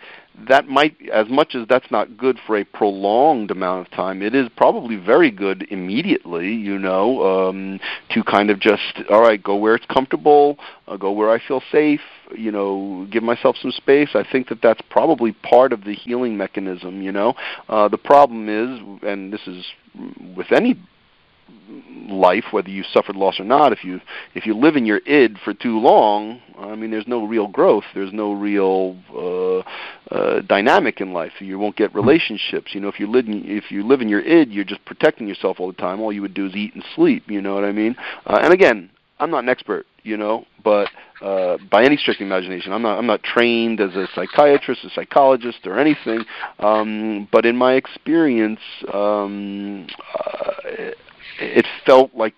that 0.49 0.67
might, 0.67 0.97
as 1.13 1.29
much 1.29 1.55
as 1.55 1.67
that's 1.69 1.91
not 1.91 2.17
good 2.17 2.39
for 2.45 2.57
a 2.57 2.65
prolonged 2.65 3.51
amount 3.51 3.87
of 3.87 3.93
time, 3.93 4.21
it 4.21 4.35
is 4.35 4.49
probably 4.57 4.97
very 4.97 5.31
good 5.31 5.67
immediately, 5.71 6.53
you 6.53 6.79
know, 6.79 7.49
um, 7.49 7.79
to 8.11 8.23
kind 8.25 8.51
of 8.51 8.59
just, 8.59 9.01
all 9.11 9.23
right, 9.23 9.43
go 9.43 9.55
where 9.55 9.77
it's 9.77 9.87
comfortable, 9.87 10.59
uh, 10.89 10.97
go 10.97 11.13
where 11.13 11.31
I 11.31 11.39
feel 11.47 11.63
safe, 11.71 12.01
you 12.37 12.51
know, 12.51 13.07
give 13.11 13.23
myself 13.23 13.57
some 13.61 13.71
space. 13.71 14.11
I 14.15 14.25
think 14.31 14.49
that 14.49 14.63
that's 14.63 14.81
probably 14.91 15.33
part 15.33 15.73
of 15.73 15.85
the 15.85 15.95
healing 15.95 16.37
mechanism, 16.37 17.03
you 17.03 17.13
know. 17.13 17.35
Uh, 17.69 17.89
the 17.89 17.99
problem 17.99 18.49
is, 18.49 18.81
and 19.03 19.33
this 19.33 19.47
is 19.47 19.65
with 20.37 20.53
any 20.53 20.79
life, 22.09 22.45
whether 22.51 22.69
you 22.69 22.83
suffered 22.83 23.17
loss 23.17 23.41
or 23.41 23.45
not, 23.45 23.73
if 23.73 23.85
you 23.85 24.01
if 24.35 24.47
you 24.47 24.55
live 24.55 24.77
in 24.77 24.87
your 24.87 25.01
id 25.07 25.39
for 25.45 25.55
too 25.55 25.79
long, 25.79 26.41
I 26.59 26.75
mean, 26.75 26.91
there's 26.91 27.09
no 27.09 27.25
real 27.25 27.49
growth. 27.49 27.85
There's 27.95 28.13
no 28.13 28.33
real 28.33 28.97
uh, 29.15 30.15
uh, 30.15 30.41
dynamic 30.43 31.01
in 31.01 31.13
life. 31.13 31.33
You 31.41 31.59
won't 31.59 31.77
get 31.77 31.95
relationships. 31.95 32.75
You 32.75 32.81
know, 32.81 32.89
if 32.89 33.01
you 33.01 33.07
live 33.07 33.27
in, 33.27 33.45
if 33.47 33.71
you 33.71 33.87
live 33.87 34.01
in 34.01 34.09
your 34.09 34.21
id, 34.21 34.51
you're 34.51 34.65
just 34.65 34.85
protecting 34.85 35.27
yourself 35.27 35.61
all 35.61 35.69
the 35.69 35.75
time. 35.75 36.01
All 36.01 36.13
you 36.13 36.23
would 36.23 36.35
do 36.35 36.47
is 36.47 36.55
eat 36.55 36.75
and 36.75 36.85
sleep. 36.95 37.25
You 37.29 37.41
know 37.41 37.55
what 37.55 37.65
I 37.65 37.73
mean? 37.73 37.97
Uh, 38.27 38.41
and 38.43 38.53
again, 38.53 38.91
I'm 39.21 39.31
not 39.31 39.45
an 39.45 39.49
expert, 39.49 39.87
you 40.03 40.17
know, 40.17 40.45
but 40.63 40.89
uh, 41.23 41.59
by 41.71 41.85
any 41.85 41.97
stretch 41.97 42.17
of 42.17 42.23
imagination, 42.27 42.73
I'm 42.73 42.83
not 42.83 42.99
I'm 42.99 43.07
not 43.07 43.23
trained 43.23 43.81
as 43.81 43.95
a 43.95 44.09
psychiatrist, 44.15 44.85
a 44.85 44.91
psychologist, 44.91 45.67
or 45.67 45.79
anything. 45.79 46.25
Um, 46.59 47.29
but 47.31 47.47
in 47.47 47.57
my 47.57 47.75
experience, 47.75 48.61
um, 48.93 49.87
uh, 50.19 50.53
it 51.39 51.67
felt 51.87 52.15
like 52.15 52.35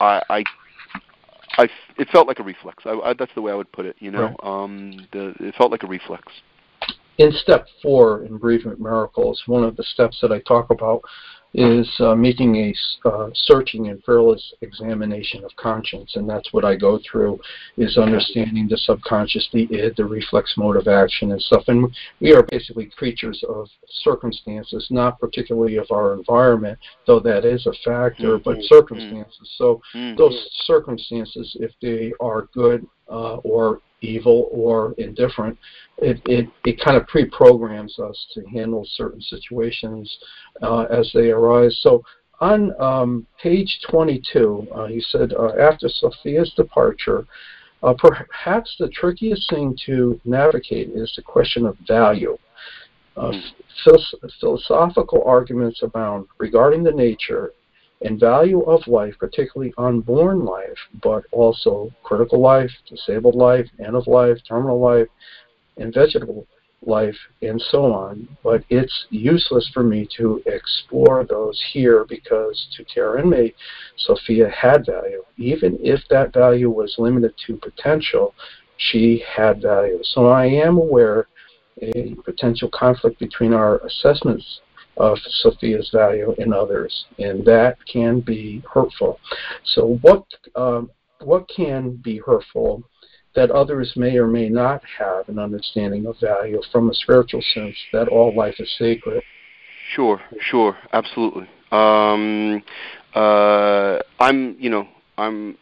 I, 0.00 0.22
I 0.30 0.44
I, 1.56 1.68
it 1.98 2.08
felt 2.10 2.26
like 2.26 2.38
a 2.38 2.42
reflex. 2.42 2.84
I, 2.84 2.92
I, 2.92 3.14
that's 3.14 3.32
the 3.34 3.42
way 3.42 3.52
I 3.52 3.54
would 3.54 3.70
put 3.72 3.86
it. 3.86 3.96
You 3.98 4.10
know, 4.10 4.22
right. 4.22 4.36
um, 4.42 5.06
the, 5.12 5.34
it 5.40 5.54
felt 5.56 5.70
like 5.70 5.82
a 5.82 5.86
reflex. 5.86 6.24
In 7.18 7.30
step 7.30 7.66
four 7.80 8.24
in 8.24 8.38
bereavement 8.38 8.80
miracles, 8.80 9.42
one 9.46 9.62
of 9.62 9.76
the 9.76 9.84
steps 9.84 10.18
that 10.20 10.32
I 10.32 10.40
talk 10.40 10.70
about 10.70 11.02
is 11.54 11.88
uh, 12.00 12.16
making 12.16 12.56
a 12.56 13.08
uh, 13.08 13.30
searching 13.32 13.88
and 13.88 14.02
fearless 14.04 14.52
examination 14.60 15.44
of 15.44 15.54
conscience, 15.56 16.16
and 16.16 16.28
that's 16.28 16.52
what 16.52 16.64
I 16.64 16.74
go 16.74 16.98
through 17.08 17.38
is 17.76 17.96
understanding 17.96 18.66
the 18.68 18.76
subconscious, 18.76 19.48
the 19.52 19.68
id, 19.70 19.94
the 19.96 20.04
reflex 20.04 20.54
mode 20.56 20.76
of 20.76 20.88
action 20.88 21.30
and 21.30 21.40
stuff. 21.40 21.64
And 21.68 21.94
we 22.20 22.34
are 22.34 22.42
basically 22.42 22.86
creatures 22.86 23.42
of 23.48 23.68
circumstances, 23.88 24.88
not 24.90 25.20
particularly 25.20 25.76
of 25.76 25.86
our 25.92 26.14
environment, 26.14 26.78
though 27.06 27.20
that 27.20 27.44
is 27.44 27.66
a 27.66 27.72
factor, 27.84 28.38
mm-hmm. 28.38 28.42
but 28.42 28.62
circumstances. 28.62 29.54
So 29.56 29.80
mm-hmm. 29.94 30.16
those 30.16 30.48
circumstances, 30.64 31.56
if 31.60 31.70
they 31.80 32.12
are 32.20 32.48
good 32.52 32.84
uh, 33.08 33.36
or 33.36 33.80
evil 34.00 34.48
or 34.52 34.94
indifferent, 34.98 35.58
it, 35.98 36.20
it, 36.26 36.48
it 36.64 36.80
kind 36.80 36.96
of 36.96 37.06
pre-programs 37.06 37.98
us 37.98 38.26
to 38.34 38.42
handle 38.52 38.86
certain 38.92 39.20
situations 39.20 40.18
uh, 40.62 40.82
as 40.82 41.10
they 41.14 41.30
arise. 41.30 41.78
So 41.82 42.04
on 42.40 42.78
um, 42.80 43.26
page 43.42 43.80
22, 43.88 44.68
uh, 44.74 44.86
he 44.86 45.00
said, 45.00 45.32
uh, 45.32 45.52
after 45.58 45.88
Sophia's 45.88 46.52
departure, 46.56 47.26
uh, 47.82 47.94
perhaps 47.94 48.74
the 48.78 48.88
trickiest 48.88 49.48
thing 49.50 49.76
to 49.86 50.20
navigate 50.24 50.90
is 50.90 51.12
the 51.16 51.22
question 51.22 51.66
of 51.66 51.76
value. 51.86 52.36
Uh, 53.16 53.30
hmm. 53.30 54.26
philosophical 54.40 55.22
arguments 55.24 55.80
abound 55.82 56.26
regarding 56.38 56.82
the 56.82 56.90
nature 56.90 57.52
and 58.04 58.20
value 58.20 58.60
of 58.62 58.86
life, 58.86 59.14
particularly 59.18 59.72
unborn 59.78 60.44
life, 60.44 60.78
but 61.02 61.24
also 61.32 61.90
critical 62.02 62.40
life, 62.40 62.70
disabled 62.88 63.34
life, 63.34 63.66
end 63.84 63.96
of 63.96 64.06
life, 64.06 64.36
terminal 64.46 64.78
life, 64.78 65.08
and 65.78 65.92
vegetable 65.92 66.46
life, 66.82 67.16
and 67.40 67.60
so 67.70 67.92
on. 67.92 68.28
But 68.42 68.62
it's 68.68 69.06
useless 69.08 69.70
for 69.72 69.82
me 69.82 70.06
to 70.18 70.42
explore 70.44 71.24
those 71.24 71.60
here 71.72 72.04
because 72.06 72.68
to 72.76 72.84
Tara 72.84 73.20
and 73.20 73.30
me, 73.30 73.54
Sophia 73.96 74.50
had 74.50 74.84
value. 74.84 75.24
Even 75.38 75.78
if 75.82 76.00
that 76.10 76.34
value 76.34 76.70
was 76.70 76.96
limited 76.98 77.34
to 77.46 77.56
potential, 77.56 78.34
she 78.76 79.24
had 79.26 79.62
value. 79.62 80.00
So 80.02 80.28
I 80.28 80.44
am 80.44 80.76
aware 80.76 81.26
a 81.80 82.14
potential 82.24 82.68
conflict 82.68 83.18
between 83.18 83.52
our 83.52 83.78
assessments 83.78 84.60
of 84.96 85.18
Sophia's 85.42 85.90
value 85.92 86.34
in 86.38 86.52
others, 86.52 87.06
and 87.18 87.44
that 87.44 87.78
can 87.90 88.20
be 88.20 88.62
hurtful. 88.72 89.18
So, 89.64 89.98
what 90.02 90.24
um, 90.54 90.90
what 91.20 91.48
can 91.48 91.96
be 91.96 92.18
hurtful 92.18 92.82
that 93.34 93.50
others 93.50 93.92
may 93.96 94.16
or 94.16 94.26
may 94.26 94.48
not 94.48 94.82
have 94.98 95.28
an 95.28 95.38
understanding 95.38 96.06
of 96.06 96.18
value 96.20 96.60
from 96.70 96.90
a 96.90 96.94
spiritual 96.94 97.42
sense 97.54 97.76
that 97.92 98.08
all 98.08 98.34
life 98.34 98.54
is 98.58 98.70
sacred? 98.78 99.22
Sure, 99.94 100.20
sure, 100.40 100.76
absolutely. 100.92 101.48
Um, 101.72 102.62
uh, 103.14 103.98
I'm, 104.20 104.56
you 104.58 104.70
know, 104.70 104.88
I'm 105.18 105.56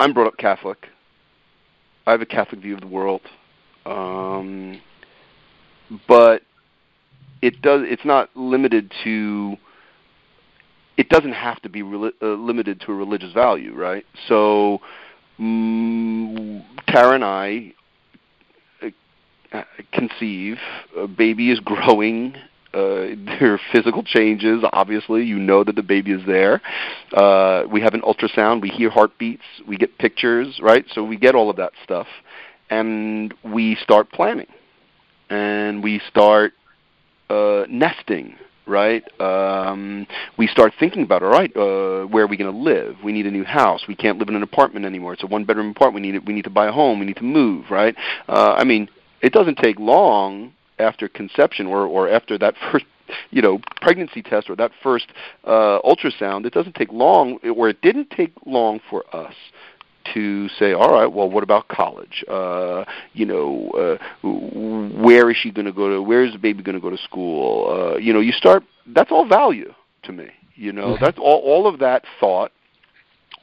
I'm 0.00 0.12
brought 0.12 0.28
up 0.28 0.36
Catholic. 0.36 0.88
I 2.06 2.12
have 2.12 2.22
a 2.22 2.26
Catholic 2.26 2.60
view 2.60 2.74
of 2.74 2.80
the 2.80 2.86
world. 2.86 3.22
Um, 3.84 4.80
but 6.06 6.42
it 7.42 7.62
does 7.62 7.82
it's 7.84 8.04
not 8.04 8.30
limited 8.36 8.92
to 9.04 9.56
it 10.96 11.08
doesn't 11.08 11.32
have 11.32 11.62
to 11.62 11.68
be 11.68 11.82
re- 11.82 12.12
uh, 12.20 12.26
limited 12.26 12.80
to 12.80 12.92
a 12.92 12.94
religious 12.94 13.32
value, 13.32 13.72
right? 13.72 14.04
So 14.26 14.80
mm, 15.38 16.64
Tara 16.88 17.14
and 17.14 17.24
I 17.24 17.72
uh, 19.52 19.62
conceive, 19.92 20.58
a 20.96 21.06
baby 21.06 21.50
is 21.50 21.60
growing. 21.60 22.34
Uh, 22.74 23.14
there 23.40 23.54
are 23.54 23.60
physical 23.72 24.02
changes. 24.02 24.62
Obviously, 24.72 25.24
you 25.24 25.38
know 25.38 25.64
that 25.64 25.76
the 25.76 25.82
baby 25.82 26.12
is 26.12 26.20
there. 26.26 26.60
Uh, 27.12 27.62
we 27.70 27.80
have 27.80 27.94
an 27.94 28.02
ultrasound. 28.02 28.60
We 28.60 28.68
hear 28.68 28.90
heartbeats. 28.90 29.44
We 29.66 29.76
get 29.76 29.96
pictures, 29.98 30.58
right? 30.62 30.84
So 30.92 31.02
we 31.04 31.16
get 31.16 31.34
all 31.34 31.48
of 31.48 31.56
that 31.56 31.72
stuff, 31.82 32.08
and 32.68 33.32
we 33.42 33.76
start 33.82 34.10
planning, 34.10 34.48
and 35.30 35.82
we 35.82 36.02
start 36.10 36.52
uh, 37.30 37.64
nesting 37.68 38.36
right? 38.68 39.02
Um, 39.20 40.06
we 40.36 40.46
start 40.46 40.74
thinking 40.78 41.02
about, 41.02 41.22
all 41.22 41.30
right, 41.30 41.50
uh, 41.56 42.04
where 42.06 42.24
are 42.24 42.26
we 42.26 42.36
going 42.36 42.52
to 42.52 42.58
live? 42.58 42.96
We 43.02 43.12
need 43.12 43.26
a 43.26 43.30
new 43.30 43.44
house. 43.44 43.84
We 43.88 43.96
can't 43.96 44.18
live 44.18 44.28
in 44.28 44.36
an 44.36 44.42
apartment 44.42 44.84
anymore. 44.84 45.14
It's 45.14 45.22
a 45.22 45.26
one-bedroom 45.26 45.70
apartment. 45.70 46.04
We 46.04 46.12
need 46.12 46.16
it 46.16 46.26
we 46.26 46.34
need 46.34 46.44
to 46.44 46.50
buy 46.50 46.66
a 46.66 46.72
home. 46.72 47.00
We 47.00 47.06
need 47.06 47.16
to 47.16 47.24
move, 47.24 47.70
right? 47.70 47.96
Uh, 48.28 48.54
I 48.56 48.64
mean, 48.64 48.88
it 49.22 49.32
doesn't 49.32 49.56
take 49.56 49.78
long 49.78 50.52
after 50.78 51.08
conception 51.08 51.66
or 51.66 51.86
or 51.86 52.08
after 52.08 52.38
that 52.38 52.54
first 52.72 52.84
you 53.30 53.40
know 53.40 53.58
pregnancy 53.80 54.22
test 54.22 54.50
or 54.50 54.56
that 54.56 54.70
first 54.82 55.06
uh, 55.44 55.80
ultrasound. 55.84 56.44
It 56.44 56.52
doesn't 56.52 56.74
take 56.74 56.92
long, 56.92 57.38
or 57.56 57.68
it 57.70 57.80
didn't 57.80 58.10
take 58.10 58.32
long 58.44 58.80
for 58.90 59.04
us 59.14 59.34
to 60.14 60.48
say, 60.50 60.72
all 60.72 60.92
right, 60.92 61.06
well, 61.06 61.28
what 61.28 61.42
about 61.42 61.68
college? 61.68 62.24
Uh, 62.28 62.84
you 63.12 63.26
know, 63.26 63.70
uh, 63.70 64.26
where 65.02 65.30
is 65.30 65.36
she 65.36 65.50
going 65.50 65.66
to 65.66 65.72
go 65.72 65.88
to? 65.88 66.02
Where 66.02 66.24
is 66.24 66.32
the 66.32 66.38
baby 66.38 66.62
going 66.62 66.74
to 66.74 66.80
go 66.80 66.90
to 66.90 66.98
school? 66.98 67.70
Uh, 67.70 67.98
you 67.98 68.12
know, 68.12 68.20
you 68.20 68.32
start. 68.32 68.64
That's 68.86 69.10
all 69.10 69.26
value 69.26 69.72
to 70.04 70.12
me. 70.12 70.28
You 70.54 70.72
know, 70.72 70.94
mm-hmm. 70.94 71.04
that's 71.04 71.18
all. 71.18 71.40
All 71.44 71.66
of 71.66 71.78
that 71.80 72.04
thought, 72.20 72.52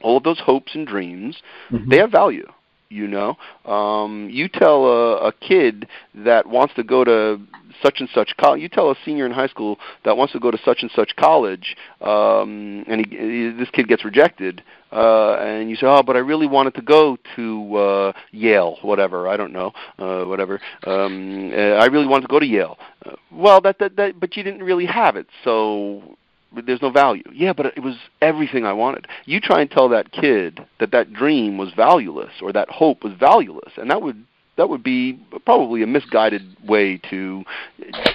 all 0.02 0.16
of 0.18 0.22
those 0.22 0.40
hopes 0.40 0.74
and 0.74 0.86
dreams, 0.86 1.40
mm-hmm. 1.70 1.88
they 1.88 1.98
have 1.98 2.10
value. 2.10 2.46
You 2.88 3.08
know, 3.08 3.36
um, 3.64 4.28
you 4.30 4.48
tell 4.48 4.86
a, 4.86 5.28
a 5.28 5.32
kid 5.32 5.88
that 6.14 6.46
wants 6.46 6.74
to 6.74 6.84
go 6.84 7.02
to 7.02 7.40
such 7.82 8.00
and 8.00 8.08
such 8.14 8.36
college. 8.36 8.60
You 8.60 8.68
tell 8.68 8.90
a 8.90 8.96
senior 9.04 9.26
in 9.26 9.32
high 9.32 9.48
school 9.48 9.78
that 10.04 10.16
wants 10.16 10.32
to 10.32 10.40
go 10.40 10.50
to 10.50 10.58
such 10.64 10.82
and 10.82 10.90
such 10.94 11.16
college, 11.16 11.76
um, 12.00 12.84
and 12.86 13.06
he, 13.06 13.50
this 13.58 13.68
kid 13.70 13.88
gets 13.88 14.04
rejected, 14.04 14.62
uh, 14.92 15.34
and 15.40 15.68
you 15.68 15.76
say, 15.76 15.86
"Oh, 15.86 16.02
but 16.02 16.16
I 16.16 16.20
really 16.20 16.46
wanted 16.46 16.74
to 16.74 16.82
go 16.82 17.18
to 17.36 17.76
uh, 17.76 18.12
Yale, 18.30 18.78
whatever. 18.82 19.28
I 19.28 19.36
don't 19.36 19.52
know, 19.52 19.72
uh, 19.98 20.24
whatever. 20.24 20.60
Um, 20.84 21.50
uh, 21.52 21.56
I 21.56 21.86
really 21.86 22.06
wanted 22.06 22.22
to 22.22 22.28
go 22.28 22.38
to 22.38 22.46
Yale. 22.46 22.78
Uh, 23.04 23.12
well, 23.30 23.60
that, 23.62 23.78
that 23.78 23.96
that, 23.96 24.20
but 24.20 24.36
you 24.36 24.42
didn't 24.42 24.62
really 24.62 24.86
have 24.86 25.16
it, 25.16 25.26
so 25.44 26.16
there's 26.52 26.82
no 26.82 26.90
value. 26.90 27.24
Yeah, 27.32 27.52
but 27.52 27.66
it 27.66 27.82
was 27.82 27.96
everything 28.22 28.64
I 28.64 28.72
wanted. 28.72 29.06
You 29.24 29.40
try 29.40 29.60
and 29.60 29.70
tell 29.70 29.88
that 29.88 30.12
kid 30.12 30.64
that 30.80 30.92
that 30.92 31.12
dream 31.12 31.58
was 31.58 31.72
valueless 31.74 32.32
or 32.40 32.52
that 32.52 32.70
hope 32.70 33.04
was 33.04 33.12
valueless, 33.14 33.72
and 33.76 33.90
that 33.90 34.02
would 34.02 34.24
that 34.56 34.68
would 34.68 34.82
be 34.82 35.18
probably 35.44 35.82
a 35.82 35.86
misguided 35.86 36.42
way 36.66 36.98
to 37.10 37.44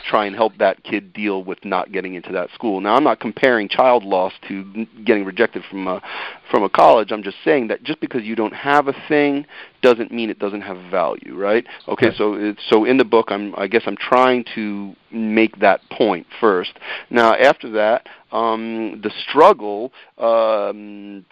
try 0.07 0.25
and 0.25 0.35
help 0.35 0.57
that 0.57 0.83
kid 0.83 1.13
deal 1.13 1.43
with 1.43 1.63
not 1.63 1.91
getting 1.91 2.15
into 2.15 2.31
that 2.31 2.49
school. 2.53 2.81
Now, 2.81 2.95
I'm 2.95 3.03
not 3.03 3.19
comparing 3.19 3.69
child 3.69 4.03
loss 4.03 4.33
to 4.47 4.85
getting 5.05 5.25
rejected 5.25 5.63
from 5.69 5.87
a 5.87 6.01
from 6.49 6.63
a 6.63 6.69
college. 6.69 7.11
I'm 7.11 7.23
just 7.23 7.37
saying 7.45 7.67
that 7.67 7.83
just 7.83 7.99
because 8.01 8.23
you 8.23 8.35
don't 8.35 8.53
have 8.53 8.87
a 8.87 8.93
thing 9.07 9.45
doesn't 9.81 10.11
mean 10.11 10.29
it 10.29 10.39
doesn't 10.39 10.61
have 10.61 10.77
value, 10.91 11.35
right? 11.35 11.65
Okay, 11.87 12.11
so 12.15 12.33
it's, 12.33 12.61
so 12.69 12.85
in 12.85 12.97
the 12.97 13.05
book, 13.05 13.27
I'm 13.29 13.53
I 13.55 13.67
guess 13.67 13.83
I'm 13.85 13.97
trying 13.97 14.45
to 14.55 14.95
make 15.11 15.59
that 15.59 15.81
point 15.89 16.27
first. 16.39 16.71
Now, 17.09 17.35
after 17.35 17.69
that, 17.71 18.07
um, 18.31 19.01
the 19.03 19.11
struggle 19.29 19.91
um, 20.17 21.25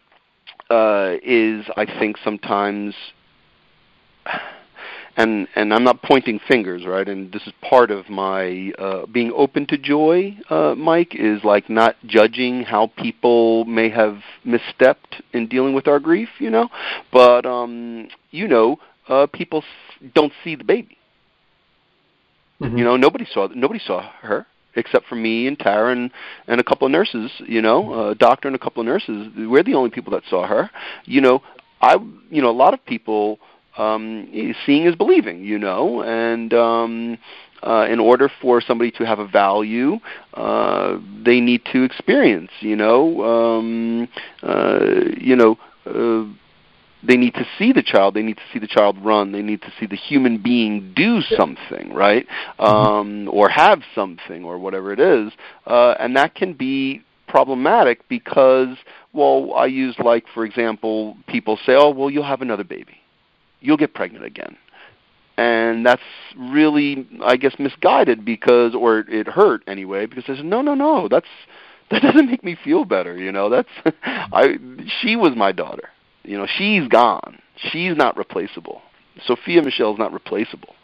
uh, 0.70 1.16
is, 1.24 1.66
I 1.76 1.86
think, 1.86 2.18
sometimes 2.24 2.93
and 5.20 5.49
and 5.55 5.74
I'm 5.74 5.84
not 5.84 6.01
pointing 6.01 6.39
fingers, 6.47 6.86
right? 6.86 7.07
And 7.07 7.32
this 7.34 7.45
is 7.45 7.51
part 7.61 7.91
of 7.91 8.09
my 8.09 8.72
uh, 8.80 9.05
being 9.05 9.34
open 9.36 9.67
to 9.67 9.78
joy, 9.78 10.38
uh, 10.49 10.76
Mike, 10.76 11.13
is 11.13 11.43
like 11.43 11.70
not 11.70 11.97
judging 12.05 12.63
how 12.63 12.88
people 12.97 13.65
may 13.65 13.89
have 13.89 14.20
misstepped 14.45 15.22
in 15.34 15.47
dealing 15.47 15.74
with 15.74 15.89
our 15.89 15.99
grief, 15.99 16.30
you 16.39 16.49
know. 16.49 16.70
But 17.11 17.45
um, 17.45 18.07
you 18.32 18.47
know, 18.47 18.80
uh, 19.09 19.28
people 19.28 19.61
don't 20.15 20.32
see 20.41 20.55
the 20.55 20.63
baby. 20.63 20.97
Mm-hmm. 22.61 22.78
You 22.78 22.86
know, 22.86 22.95
nobody 22.95 23.28
saw 23.30 23.49
nobody 23.53 23.82
saw 23.86 24.09
her 24.22 24.47
except 24.76 25.05
for 25.07 25.15
me 25.15 25.47
and 25.47 25.59
Tara 25.59 25.91
and, 25.91 26.11
and 26.47 26.61
a 26.61 26.63
couple 26.63 26.86
of 26.86 26.91
nurses, 26.91 27.32
you 27.39 27.61
know, 27.61 28.11
a 28.11 28.15
doctor 28.15 28.47
and 28.47 28.55
a 28.55 28.59
couple 28.59 28.80
of 28.80 28.86
nurses. 28.86 29.28
We're 29.36 29.63
the 29.63 29.74
only 29.74 29.89
people 29.89 30.13
that 30.13 30.24
saw 30.30 30.47
her. 30.47 30.70
You 31.03 31.20
know, 31.20 31.41
I 31.82 31.97
you 32.30 32.41
know, 32.41 32.49
a 32.49 32.59
lot 32.63 32.74
of 32.74 32.86
people 32.86 33.39
um, 33.80 34.27
seeing 34.65 34.86
is 34.86 34.95
believing, 34.95 35.43
you 35.43 35.57
know, 35.57 36.01
and 36.01 36.53
um, 36.53 37.17
uh, 37.63 37.88
in 37.89 37.99
order 37.99 38.30
for 38.41 38.61
somebody 38.61 38.91
to 38.91 39.05
have 39.05 39.19
a 39.19 39.27
value, 39.27 39.99
uh, 40.34 40.97
they 41.23 41.39
need 41.39 41.61
to 41.71 41.84
experience, 41.84 42.51
you 42.59 42.75
know, 42.75 43.23
um, 43.23 44.07
uh, 44.43 44.80
you 45.17 45.36
know. 45.36 45.57
Uh, 45.86 46.32
they 47.01 47.15
need 47.15 47.34
to 47.36 47.47
see 47.57 47.71
the 47.71 47.82
child. 47.82 48.13
They 48.13 48.21
need 48.21 48.36
to 48.36 48.43
see 48.51 48.59
the 48.59 48.67
child 48.67 48.97
run. 48.99 49.32
They 49.32 49.41
need 49.41 49.61
to 49.61 49.71
see 49.80 49.86
the 49.86 49.95
human 49.95 50.38
being 50.38 50.93
do 50.93 51.21
something, 51.21 51.93
right? 51.93 52.27
Mm-hmm. 52.59 52.63
Um, 52.63 53.30
or 53.32 53.47
have 53.47 53.84
something, 53.95 54.43
or 54.43 54.59
whatever 54.59 54.91
it 54.91 54.99
is. 54.99 55.32
Uh, 55.65 55.91
and 55.97 56.17
that 56.17 56.36
can 56.36 56.53
be 56.53 57.01
problematic 57.30 58.07
because, 58.09 58.75
well, 59.13 59.53
I 59.53 59.67
use 59.67 59.95
like, 59.97 60.25
for 60.34 60.43
example, 60.43 61.15
people 61.27 61.57
say, 61.65 61.73
"Oh, 61.73 61.91
well, 61.91 62.09
you'll 62.09 62.25
have 62.25 62.41
another 62.41 62.65
baby." 62.65 62.99
You'll 63.62 63.78
get 63.78 63.93
pregnant 63.93 64.26
again. 64.26 64.57
And 65.38 65.86
that's 65.86 66.01
really, 66.38 67.07
I 67.24 67.38
guess, 67.38 67.55
misguided 67.57 68.26
because, 68.26 68.76
or 68.76 68.99
it 68.99 69.28
hurt 69.28 69.64
anyway, 69.68 70.05
because 70.05 70.26
I 70.28 70.36
said, 70.36 70.45
no, 70.45 70.62
no, 70.62 70.76
no, 70.76 71.07
that's 71.07 71.28
that 71.91 72.01
doesn't 72.03 72.30
make 72.30 72.43
me 72.43 72.55
feel 72.64 72.86
better. 72.86 73.18
You 73.18 73.32
know, 73.32 73.49
that's 73.49 73.70
I. 74.03 74.57
She 75.01 75.16
was 75.16 75.32
my 75.36 75.51
daughter. 75.51 75.89
You 76.24 76.38
know, 76.38 76.45
she's 76.57 76.88
gone. 76.88 77.39
She's 77.72 77.95
not 77.95 78.16
replaceable. 78.16 78.82
Sophia 79.26 79.62
Michelle's 79.64 79.97
not 79.97 80.14
replaceable. 80.14 80.76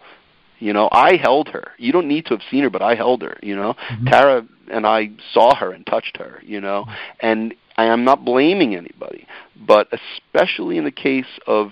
You 0.60 0.74
know, 0.74 0.90
I 0.92 1.18
held 1.18 1.50
her. 1.50 1.72
You 1.78 1.92
don't 1.92 2.08
need 2.08 2.26
to 2.28 2.34
have 2.34 2.42
seen 2.50 2.64
her, 2.64 2.70
but 2.70 2.82
I 2.82 2.96
held 2.96 3.22
her. 3.22 3.38
You 3.44 3.56
know, 3.56 3.74
mm-hmm. 3.74 4.06
Tara 4.06 4.48
and 4.72 4.88
I 4.88 5.12
saw 5.32 5.54
her 5.56 5.72
and 5.72 5.86
touched 5.86 6.18
her. 6.18 6.42
You 6.44 6.62
know, 6.62 6.86
and 7.20 7.54
I 7.78 7.86
am 7.86 8.04
not 8.04 8.26
blaming 8.26 8.76
anybody, 8.76 9.28
but 9.56 9.90
especially 9.92 10.78
in 10.78 10.86
the 10.86 10.92
case 10.92 11.40
of 11.46 11.72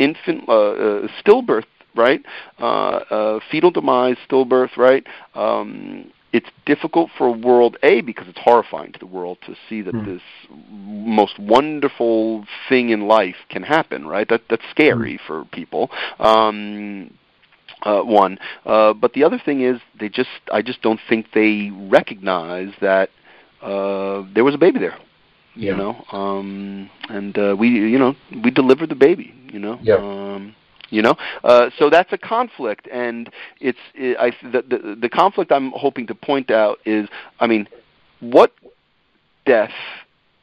infant 0.00 0.48
uh, 0.48 0.52
uh, 0.52 1.08
stillbirth, 1.22 1.66
right? 1.94 2.24
Uh, 2.58 2.64
uh, 2.64 3.40
fetal 3.50 3.70
demise, 3.70 4.16
stillbirth, 4.28 4.76
right? 4.76 5.06
Um, 5.34 6.10
it's 6.32 6.48
difficult 6.64 7.10
for 7.18 7.30
world 7.30 7.76
A 7.82 8.00
because 8.00 8.28
it's 8.28 8.38
horrifying 8.38 8.92
to 8.92 8.98
the 8.98 9.06
world 9.06 9.38
to 9.46 9.54
see 9.68 9.82
that 9.82 9.94
mm. 9.94 10.04
this 10.04 10.22
most 10.80 11.38
wonderful 11.38 12.44
thing 12.68 12.90
in 12.90 13.08
life 13.08 13.36
can 13.48 13.62
happen, 13.62 14.06
right? 14.06 14.28
That 14.28 14.42
that's 14.48 14.62
scary 14.70 15.14
mm. 15.14 15.26
for 15.26 15.44
people. 15.46 15.90
Um, 16.18 17.14
uh, 17.82 18.02
one, 18.02 18.38
uh, 18.66 18.92
but 18.92 19.14
the 19.14 19.24
other 19.24 19.40
thing 19.42 19.62
is 19.62 19.80
they 19.98 20.08
just 20.08 20.28
I 20.52 20.62
just 20.62 20.82
don't 20.82 21.00
think 21.08 21.28
they 21.32 21.70
recognize 21.72 22.72
that 22.80 23.08
uh, 23.62 24.22
there 24.34 24.44
was 24.44 24.54
a 24.54 24.58
baby 24.58 24.78
there 24.78 24.98
yeah. 25.60 25.72
you 25.72 25.76
know 25.76 26.04
um 26.12 26.90
and 27.08 27.38
uh 27.38 27.54
we 27.58 27.68
you 27.68 27.98
know 27.98 28.14
we 28.42 28.50
deliver 28.50 28.86
the 28.86 28.94
baby 28.94 29.34
you 29.52 29.58
know 29.58 29.78
yeah. 29.82 29.96
um 29.96 30.54
you 30.88 31.02
know 31.02 31.14
uh 31.44 31.70
so 31.78 31.90
that's 31.90 32.12
a 32.12 32.18
conflict 32.18 32.88
and 32.90 33.30
it's 33.60 33.78
it, 33.94 34.16
i 34.18 34.30
the, 34.50 34.62
the 34.62 34.96
the 35.02 35.08
conflict 35.08 35.52
i'm 35.52 35.70
hoping 35.72 36.06
to 36.06 36.14
point 36.14 36.50
out 36.50 36.78
is 36.86 37.08
i 37.40 37.46
mean 37.46 37.68
what 38.20 38.52
death 39.44 39.70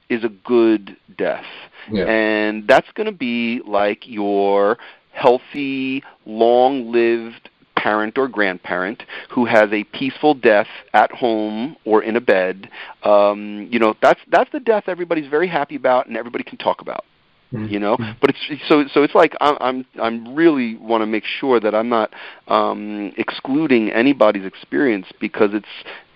is 0.10 0.24
a 0.24 0.30
good 0.30 0.96
death 1.18 1.46
yeah. 1.92 2.06
and 2.06 2.68
that's 2.68 2.88
going 2.94 3.06
to 3.06 3.18
be 3.18 3.62
like 3.66 4.08
your 4.08 4.78
healthy 5.12 6.04
long 6.26 6.92
lived 6.92 7.50
parent 7.78 8.18
or 8.18 8.28
grandparent 8.28 9.04
who 9.30 9.46
has 9.46 9.72
a 9.72 9.84
peaceful 9.86 10.34
death 10.34 10.68
at 10.94 11.12
home 11.12 11.76
or 11.86 12.04
in 12.04 12.16
a 12.16 12.22
bed, 12.22 12.70
um, 13.04 13.68
you 13.72 13.80
know, 13.80 13.96
that's 14.02 14.20
that's 14.30 14.52
the 14.52 14.60
death 14.60 14.86
everybody's 14.88 15.30
very 15.30 15.48
happy 15.48 15.76
about 15.76 16.08
and 16.08 16.18
everybody 16.18 16.44
can 16.44 16.58
talk 16.58 16.82
about. 16.82 17.06
Mm-hmm. 17.54 17.74
You 17.74 17.80
know, 17.80 17.98
but 18.20 18.30
it's 18.30 18.68
so 18.68 18.84
so 18.94 19.04
it's 19.04 19.16
like 19.16 19.34
I'm 19.40 19.58
I'm 19.62 19.86
I'm 20.02 20.36
really 20.36 20.76
want 20.76 21.02
to 21.02 21.06
make 21.06 21.24
sure 21.24 21.62
that 21.62 21.74
I'm 21.74 21.88
not 21.88 22.12
um, 22.50 23.14
excluding 23.16 23.90
anybody's 23.90 24.46
experience 24.46 25.08
because 25.22 25.52
it's 25.54 25.66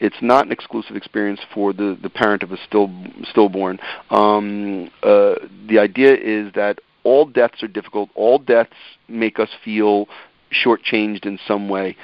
it's 0.01 0.17
not 0.21 0.45
an 0.45 0.51
exclusive 0.51 0.97
experience 0.97 1.39
for 1.53 1.71
the 1.71 1.97
the 2.01 2.09
parent 2.09 2.43
of 2.43 2.51
a 2.51 2.57
still 2.57 2.91
stillborn. 3.23 3.79
Um, 4.09 4.91
uh, 5.03 5.35
the 5.69 5.79
idea 5.79 6.15
is 6.15 6.51
that 6.55 6.79
all 7.03 7.25
deaths 7.25 7.63
are 7.63 7.69
difficult. 7.69 8.09
All 8.13 8.37
deaths 8.37 8.75
make 9.07 9.39
us 9.39 9.49
feel 9.63 10.07
shortchanged 10.51 11.25
in 11.25 11.39
some 11.47 11.69
way. 11.69 11.95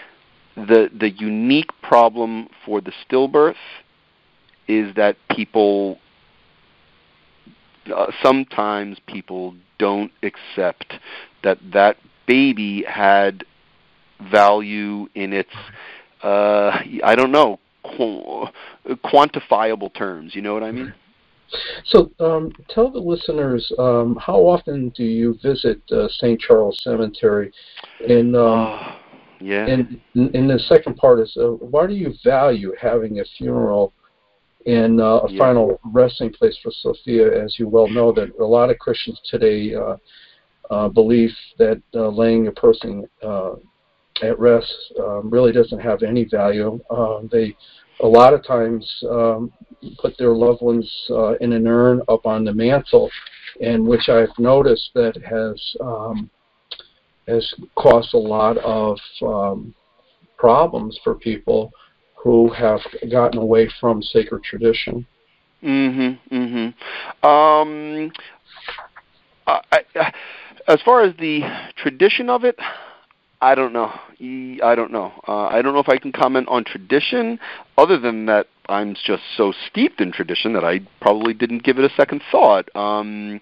The 0.55 0.89
the 0.97 1.09
unique 1.09 1.69
problem 1.81 2.49
for 2.65 2.81
the 2.81 2.91
stillbirth 3.05 3.55
is 4.67 4.95
that 4.95 5.17
people 5.29 5.99
uh, 7.93 8.07
sometimes 8.23 8.97
people 9.07 9.55
don't 9.77 10.11
accept 10.23 10.93
that 11.43 11.59
that 11.73 11.97
baby 12.25 12.83
had 12.83 13.45
value 14.19 15.07
in 15.13 15.31
its 15.33 15.53
uh, 16.23 16.79
I 17.03 17.15
don't 17.15 17.31
know 17.31 17.59
qu- 17.83 18.47
quantifiable 19.05 19.93
terms. 19.93 20.35
You 20.35 20.41
know 20.41 20.53
what 20.53 20.63
I 20.63 20.71
mean? 20.71 20.93
So, 21.85 22.11
um, 22.19 22.51
tell 22.69 22.91
the 22.91 22.99
listeners 22.99 23.71
um, 23.77 24.17
how 24.19 24.39
often 24.39 24.89
do 24.89 25.03
you 25.03 25.37
visit 25.41 25.81
uh, 25.91 26.07
St. 26.09 26.39
Charles 26.39 26.79
Cemetery? 26.83 27.51
And 28.07 28.35
um, 28.35 28.43
uh, 28.43 28.95
yeah. 29.39 29.67
And, 29.67 30.01
and 30.15 30.49
the 30.49 30.59
second 30.59 30.97
part 30.97 31.19
is, 31.19 31.35
uh, 31.39 31.49
why 31.51 31.87
do 31.87 31.93
you 31.93 32.13
value 32.23 32.73
having 32.79 33.19
a 33.19 33.25
funeral 33.37 33.93
and 34.65 34.99
uh, 34.99 35.21
a 35.23 35.29
Yeah. 35.29 35.37
final 35.37 35.79
resting 35.85 36.31
place 36.31 36.57
for 36.61 36.71
Sophia? 36.71 37.43
As 37.43 37.57
you 37.59 37.67
well 37.67 37.87
know, 37.89 38.11
that 38.13 38.29
a 38.39 38.45
lot 38.45 38.69
of 38.69 38.79
Christians 38.79 39.19
today 39.29 39.73
uh, 39.73 39.95
uh, 40.69 40.89
believe 40.89 41.31
that 41.57 41.81
uh, 41.95 42.09
laying 42.09 42.47
a 42.47 42.51
person 42.51 43.07
uh, 43.23 43.53
at 44.21 44.37
rest 44.39 44.73
um, 44.99 45.29
really 45.29 45.51
doesn't 45.51 45.79
have 45.79 46.03
any 46.03 46.25
value. 46.25 46.79
Uh, 46.89 47.21
they 47.31 47.55
a 48.01 48.07
lot 48.07 48.33
of 48.33 48.45
times 48.45 49.03
um, 49.09 49.51
put 49.99 50.17
their 50.17 50.33
loved 50.33 50.61
ones 50.61 50.89
uh, 51.09 51.33
in 51.35 51.53
an 51.53 51.67
urn 51.67 52.01
up 52.07 52.25
on 52.25 52.43
the 52.43 52.53
mantle, 52.53 53.09
and 53.61 53.85
which 53.85 54.09
I've 54.09 54.37
noticed 54.37 54.91
that 54.95 55.15
has 55.23 55.75
um, 55.81 56.29
has 57.27 57.53
caused 57.75 58.13
a 58.13 58.17
lot 58.17 58.57
of 58.57 58.97
um, 59.21 59.73
problems 60.37 60.99
for 61.03 61.15
people 61.15 61.71
who 62.15 62.49
have 62.53 62.81
gotten 63.11 63.39
away 63.39 63.69
from 63.79 64.01
sacred 64.01 64.43
tradition. 64.43 65.05
Mhm. 65.63 66.19
Mhm. 66.31 66.73
Um 67.27 68.11
I, 69.47 69.61
I, 69.95 70.13
as 70.67 70.81
far 70.81 71.01
as 71.01 71.15
the 71.17 71.41
tradition 71.77 72.29
of 72.29 72.43
it, 72.43 72.59
I 73.39 73.55
don't 73.55 73.73
know. 73.73 73.91
I 74.63 74.73
don't 74.75 74.91
know. 74.91 75.13
Uh, 75.27 75.45
I 75.45 75.61
don't 75.61 75.73
know 75.73 75.79
if 75.79 75.89
I 75.89 75.97
can 75.97 76.11
comment 76.11 76.47
on 76.49 76.63
tradition 76.63 77.39
other 77.77 77.99
than 77.99 78.25
that 78.25 78.47
I'm 78.67 78.95
just 78.95 79.23
so 79.35 79.53
steeped 79.69 80.01
in 80.01 80.11
tradition 80.11 80.53
that 80.53 80.65
I 80.65 80.79
probably 80.99 81.33
didn't 81.33 81.63
give 81.63 81.77
it 81.77 81.85
a 81.85 81.93
second 81.95 82.21
thought. 82.31 82.75
Um 82.75 83.39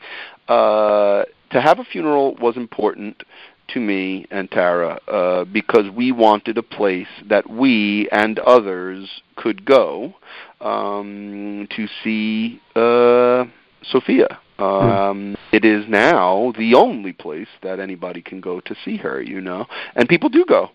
uh 0.47 1.23
to 1.51 1.61
have 1.61 1.79
a 1.79 1.83
funeral 1.83 2.35
was 2.35 2.57
important 2.57 3.23
to 3.69 3.79
me 3.79 4.25
and 4.31 4.49
Tara 4.51 4.99
uh, 5.07 5.45
because 5.45 5.89
we 5.89 6.11
wanted 6.11 6.57
a 6.57 6.63
place 6.63 7.07
that 7.27 7.49
we 7.49 8.07
and 8.11 8.39
others 8.39 9.21
could 9.35 9.65
go 9.65 10.13
um, 10.61 11.67
to 11.75 11.87
see 12.03 12.61
uh, 12.75 13.45
Sophia. 13.83 14.39
Um, 14.59 15.35
It 15.51 15.63
is 15.65 15.85
now 15.87 16.53
the 16.57 16.75
only 16.75 17.13
place 17.13 17.47
that 17.61 17.79
anybody 17.79 18.21
can 18.21 18.41
go 18.41 18.59
to 18.61 18.75
see 18.83 18.97
her, 18.97 19.21
you 19.21 19.41
know, 19.41 19.65
and 19.95 20.07
people 20.09 20.29
do 20.29 20.45
go. 20.45 20.71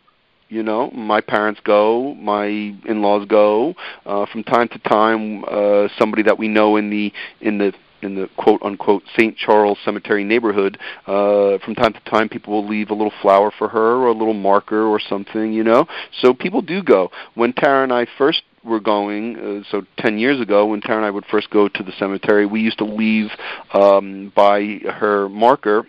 You 0.48 0.64
know, 0.64 0.90
my 0.90 1.20
parents 1.20 1.60
go, 1.62 2.14
my 2.14 2.46
in-laws 2.46 3.26
go. 3.28 3.74
Uh, 4.04 4.26
from 4.26 4.42
time 4.42 4.68
to 4.68 4.78
time, 4.80 5.44
uh, 5.44 5.86
somebody 5.96 6.24
that 6.24 6.38
we 6.38 6.48
know 6.48 6.76
in 6.76 6.90
the 6.90 7.12
in 7.40 7.58
the 7.58 7.72
in 8.02 8.14
the 8.14 8.28
quote 8.36 8.60
unquote 8.62 9.02
St. 9.16 9.36
Charles 9.36 9.78
Cemetery 9.84 10.24
neighborhood, 10.24 10.78
uh, 11.06 11.58
from 11.58 11.74
time 11.74 11.92
to 11.92 12.00
time 12.10 12.28
people 12.28 12.54
will 12.54 12.68
leave 12.68 12.90
a 12.90 12.94
little 12.94 13.12
flower 13.22 13.52
for 13.56 13.68
her 13.68 13.96
or 13.96 14.08
a 14.08 14.12
little 14.12 14.34
marker 14.34 14.86
or 14.86 14.98
something, 14.98 15.52
you 15.52 15.62
know. 15.62 15.86
So 16.20 16.34
people 16.34 16.62
do 16.62 16.82
go. 16.82 17.10
When 17.34 17.52
Tara 17.52 17.84
and 17.84 17.92
I 17.92 18.06
first 18.18 18.42
were 18.64 18.80
going, 18.80 19.36
uh, 19.64 19.70
so 19.70 19.82
10 19.98 20.18
years 20.18 20.40
ago, 20.40 20.66
when 20.66 20.80
Tara 20.80 20.98
and 20.98 21.06
I 21.06 21.10
would 21.10 21.24
first 21.26 21.50
go 21.50 21.68
to 21.68 21.82
the 21.82 21.92
cemetery, 21.98 22.46
we 22.46 22.60
used 22.60 22.78
to 22.78 22.84
leave 22.84 23.30
um, 23.72 24.32
by 24.34 24.80
her 24.84 25.28
marker 25.28 25.86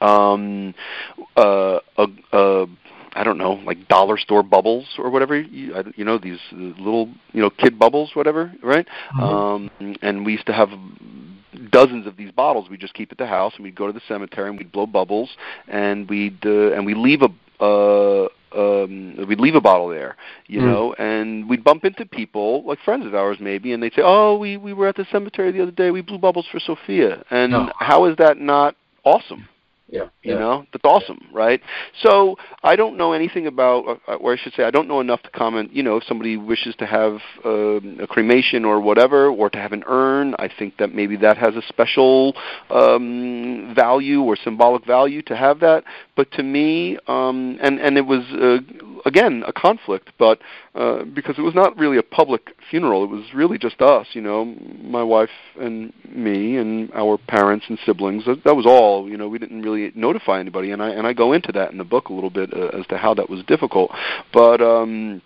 um, 0.00 0.74
uh, 1.36 1.78
a, 1.96 2.06
a 2.32 2.66
I 3.12 3.24
don't 3.24 3.38
know, 3.38 3.52
like 3.52 3.88
dollar 3.88 4.16
store 4.18 4.42
bubbles 4.42 4.86
or 4.98 5.10
whatever. 5.10 5.40
You, 5.40 5.74
I, 5.74 5.82
you 5.96 6.04
know 6.04 6.18
these 6.18 6.38
little, 6.52 7.08
you 7.32 7.42
know, 7.42 7.50
kid 7.50 7.78
bubbles, 7.78 8.12
whatever, 8.14 8.52
right? 8.62 8.86
Um, 9.20 9.70
and 10.00 10.24
we 10.24 10.32
used 10.32 10.46
to 10.46 10.52
have 10.52 10.70
dozens 11.70 12.06
of 12.06 12.16
these 12.16 12.30
bottles. 12.30 12.70
We 12.70 12.76
just 12.76 12.94
keep 12.94 13.10
at 13.10 13.18
the 13.18 13.26
house, 13.26 13.54
and 13.56 13.64
we'd 13.64 13.74
go 13.74 13.86
to 13.86 13.92
the 13.92 14.00
cemetery 14.06 14.48
and 14.48 14.58
we'd 14.58 14.70
blow 14.70 14.86
bubbles, 14.86 15.30
and 15.66 16.08
we'd 16.08 16.44
uh, 16.44 16.72
and 16.72 16.86
we 16.86 16.94
leave 16.94 17.22
a. 17.22 17.62
Uh, 17.62 18.28
um 18.56 19.14
we'd 19.28 19.40
leave 19.40 19.54
a 19.54 19.60
bottle 19.60 19.88
there 19.88 20.16
you 20.46 20.60
Mm. 20.60 20.64
know 20.66 20.94
and 20.94 21.48
we'd 21.48 21.62
bump 21.64 21.84
into 21.84 22.04
people 22.06 22.64
like 22.64 22.78
friends 22.84 23.06
of 23.06 23.14
ours 23.14 23.38
maybe 23.40 23.72
and 23.72 23.82
they'd 23.82 23.94
say 23.94 24.02
oh 24.04 24.36
we 24.38 24.56
we 24.56 24.72
were 24.72 24.88
at 24.88 24.96
the 24.96 25.06
cemetery 25.10 25.50
the 25.52 25.62
other 25.62 25.70
day. 25.70 25.90
We 25.90 26.02
blew 26.02 26.18
bubbles 26.18 26.46
for 26.50 26.60
sophia. 26.60 27.22
And 27.30 27.54
Oh. 27.54 27.68
how 27.78 28.04
is 28.06 28.16
that 28.16 28.38
not 28.38 28.74
awesome? 29.04 29.48
Yeah, 29.92 30.04
you 30.22 30.36
know 30.36 30.66
that's 30.72 30.84
awesome 30.84 31.18
right? 31.32 31.60
So 32.04 32.36
i 32.62 32.76
don't 32.76 32.96
know 32.96 33.12
anything 33.12 33.48
about 33.48 34.00
uh, 34.06 34.14
or 34.14 34.32
i 34.34 34.36
should 34.36 34.52
say 34.54 34.62
i 34.62 34.70
don't 34.70 34.86
know 34.86 35.00
enough 35.00 35.20
to 35.24 35.30
comment 35.30 35.72
you 35.72 35.82
know 35.82 35.96
if 35.96 36.04
somebody 36.04 36.36
wishes 36.36 36.76
to 36.76 36.86
have 36.86 37.14
um, 37.44 37.98
a 38.00 38.06
cremation 38.06 38.64
or 38.64 38.80
whatever 38.80 39.26
or 39.26 39.50
to 39.50 39.58
have 39.58 39.72
an 39.72 39.82
urn. 39.88 40.36
I 40.38 40.48
think 40.58 40.76
that 40.76 40.94
maybe 40.94 41.16
that 41.16 41.36
has 41.38 41.56
a 41.56 41.62
special 41.62 42.36
um 42.70 43.72
value 43.74 44.22
or 44.22 44.36
symbolic 44.36 44.84
value 44.86 45.22
to 45.22 45.34
have 45.36 45.58
that 45.60 45.82
but 46.20 46.30
to 46.32 46.42
me 46.42 46.98
um 47.06 47.58
and 47.62 47.80
and 47.80 47.96
it 47.96 48.04
was 48.04 48.22
uh, 48.32 48.58
again 49.06 49.42
a 49.46 49.52
conflict 49.54 50.10
but 50.18 50.38
uh 50.74 51.02
because 51.04 51.38
it 51.38 51.40
was 51.40 51.54
not 51.54 51.74
really 51.78 51.96
a 51.96 52.02
public 52.02 52.54
funeral 52.68 53.02
it 53.02 53.08
was 53.08 53.24
really 53.34 53.56
just 53.56 53.80
us 53.80 54.06
you 54.12 54.20
know 54.20 54.44
my 54.82 55.02
wife 55.02 55.30
and 55.58 55.94
me 56.14 56.58
and 56.58 56.92
our 56.92 57.16
parents 57.16 57.64
and 57.70 57.78
siblings 57.86 58.26
that, 58.26 58.44
that 58.44 58.54
was 58.54 58.66
all 58.66 59.08
you 59.08 59.16
know 59.16 59.28
we 59.28 59.38
didn't 59.38 59.62
really 59.62 59.90
notify 59.94 60.38
anybody 60.38 60.72
and 60.72 60.82
i 60.82 60.90
and 60.90 61.06
i 61.06 61.14
go 61.14 61.32
into 61.32 61.50
that 61.52 61.72
in 61.72 61.78
the 61.78 61.84
book 61.84 62.10
a 62.10 62.12
little 62.12 62.28
bit 62.28 62.52
uh, 62.52 62.66
as 62.78 62.86
to 62.86 62.98
how 62.98 63.14
that 63.14 63.30
was 63.30 63.42
difficult 63.46 63.90
but 64.30 64.60
um 64.60 65.22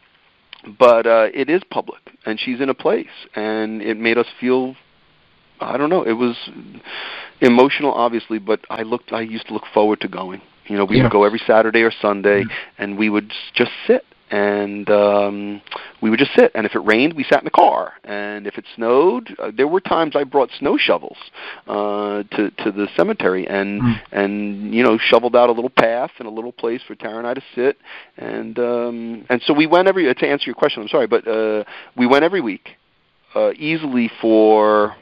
but 0.79 1.09
uh 1.09 1.27
it 1.35 1.51
is 1.51 1.61
public 1.73 2.03
and 2.25 2.39
she's 2.39 2.61
in 2.61 2.69
a 2.69 2.75
place 2.75 3.17
and 3.35 3.83
it 3.83 3.99
made 3.99 4.17
us 4.17 4.29
feel 4.41 4.77
I 5.61 5.77
don't 5.77 5.89
know. 5.89 6.03
It 6.03 6.15
was 6.15 6.37
emotional, 7.41 7.93
obviously, 7.93 8.39
but 8.39 8.61
I 8.69 8.83
looked. 8.83 9.13
I 9.13 9.21
used 9.21 9.47
to 9.47 9.55
look 9.55 9.63
forward 9.73 10.01
to 10.01 10.09
going. 10.09 10.43
You 10.67 10.77
know, 10.79 10.85
we 10.85 10.97
Yeah. 10.97 11.05
would 11.05 11.13
go 11.13 11.25
every 11.25 11.41
Saturday 11.47 11.83
or 11.83 11.91
Sunday, 11.91 12.45
and 12.79 12.97
we 12.97 13.09
would 13.11 13.33
just 13.55 13.73
sit, 13.87 14.05
and 14.31 14.89
um, 14.91 15.61
we 16.01 16.09
would 16.11 16.19
just 16.19 16.35
sit. 16.35 16.51
And 16.55 16.65
if 16.67 16.75
it 16.75 16.81
rained, 16.81 17.13
we 17.13 17.25
sat 17.25 17.41
in 17.41 17.45
the 17.45 17.51
car. 17.51 17.93
And 18.05 18.47
if 18.47 18.57
it 18.59 18.65
snowed, 18.75 19.35
uh, 19.39 19.51
there 19.55 19.69
were 19.69 19.81
times 19.81 20.17
I 20.17 20.25
brought 20.25 20.51
snow 20.59 20.77
shovels 20.79 21.19
uh, 21.69 22.23
to 22.35 22.51
to 22.51 22.73
the 22.73 22.89
cemetery, 22.97 23.47
and 23.47 23.83
Mm. 23.83 24.01
and 24.13 24.75
you 24.75 24.83
know 24.83 24.97
shoveled 24.99 25.37
out 25.37 25.51
a 25.51 25.53
little 25.53 25.71
path 25.71 26.11
and 26.19 26.27
a 26.27 26.31
little 26.31 26.53
place 26.53 26.83
for 26.83 26.95
Tara 26.95 27.19
and 27.19 27.27
I 27.27 27.35
to 27.35 27.43
sit. 27.55 27.77
And 28.17 28.59
um, 28.59 29.25
and 29.29 29.43
so 29.43 29.53
we 29.53 29.67
went 29.67 29.87
every. 29.89 30.13
To 30.13 30.27
answer 30.27 30.47
your 30.47 30.55
question, 30.55 30.83
I'm 30.83 30.89
sorry, 30.89 31.07
but 31.07 31.27
uh, 31.29 31.65
we 31.97 32.07
went 32.07 32.25
every 32.25 32.41
week, 32.41 32.71
uh, 33.35 33.53
easily 33.57 34.11
for 34.21 34.95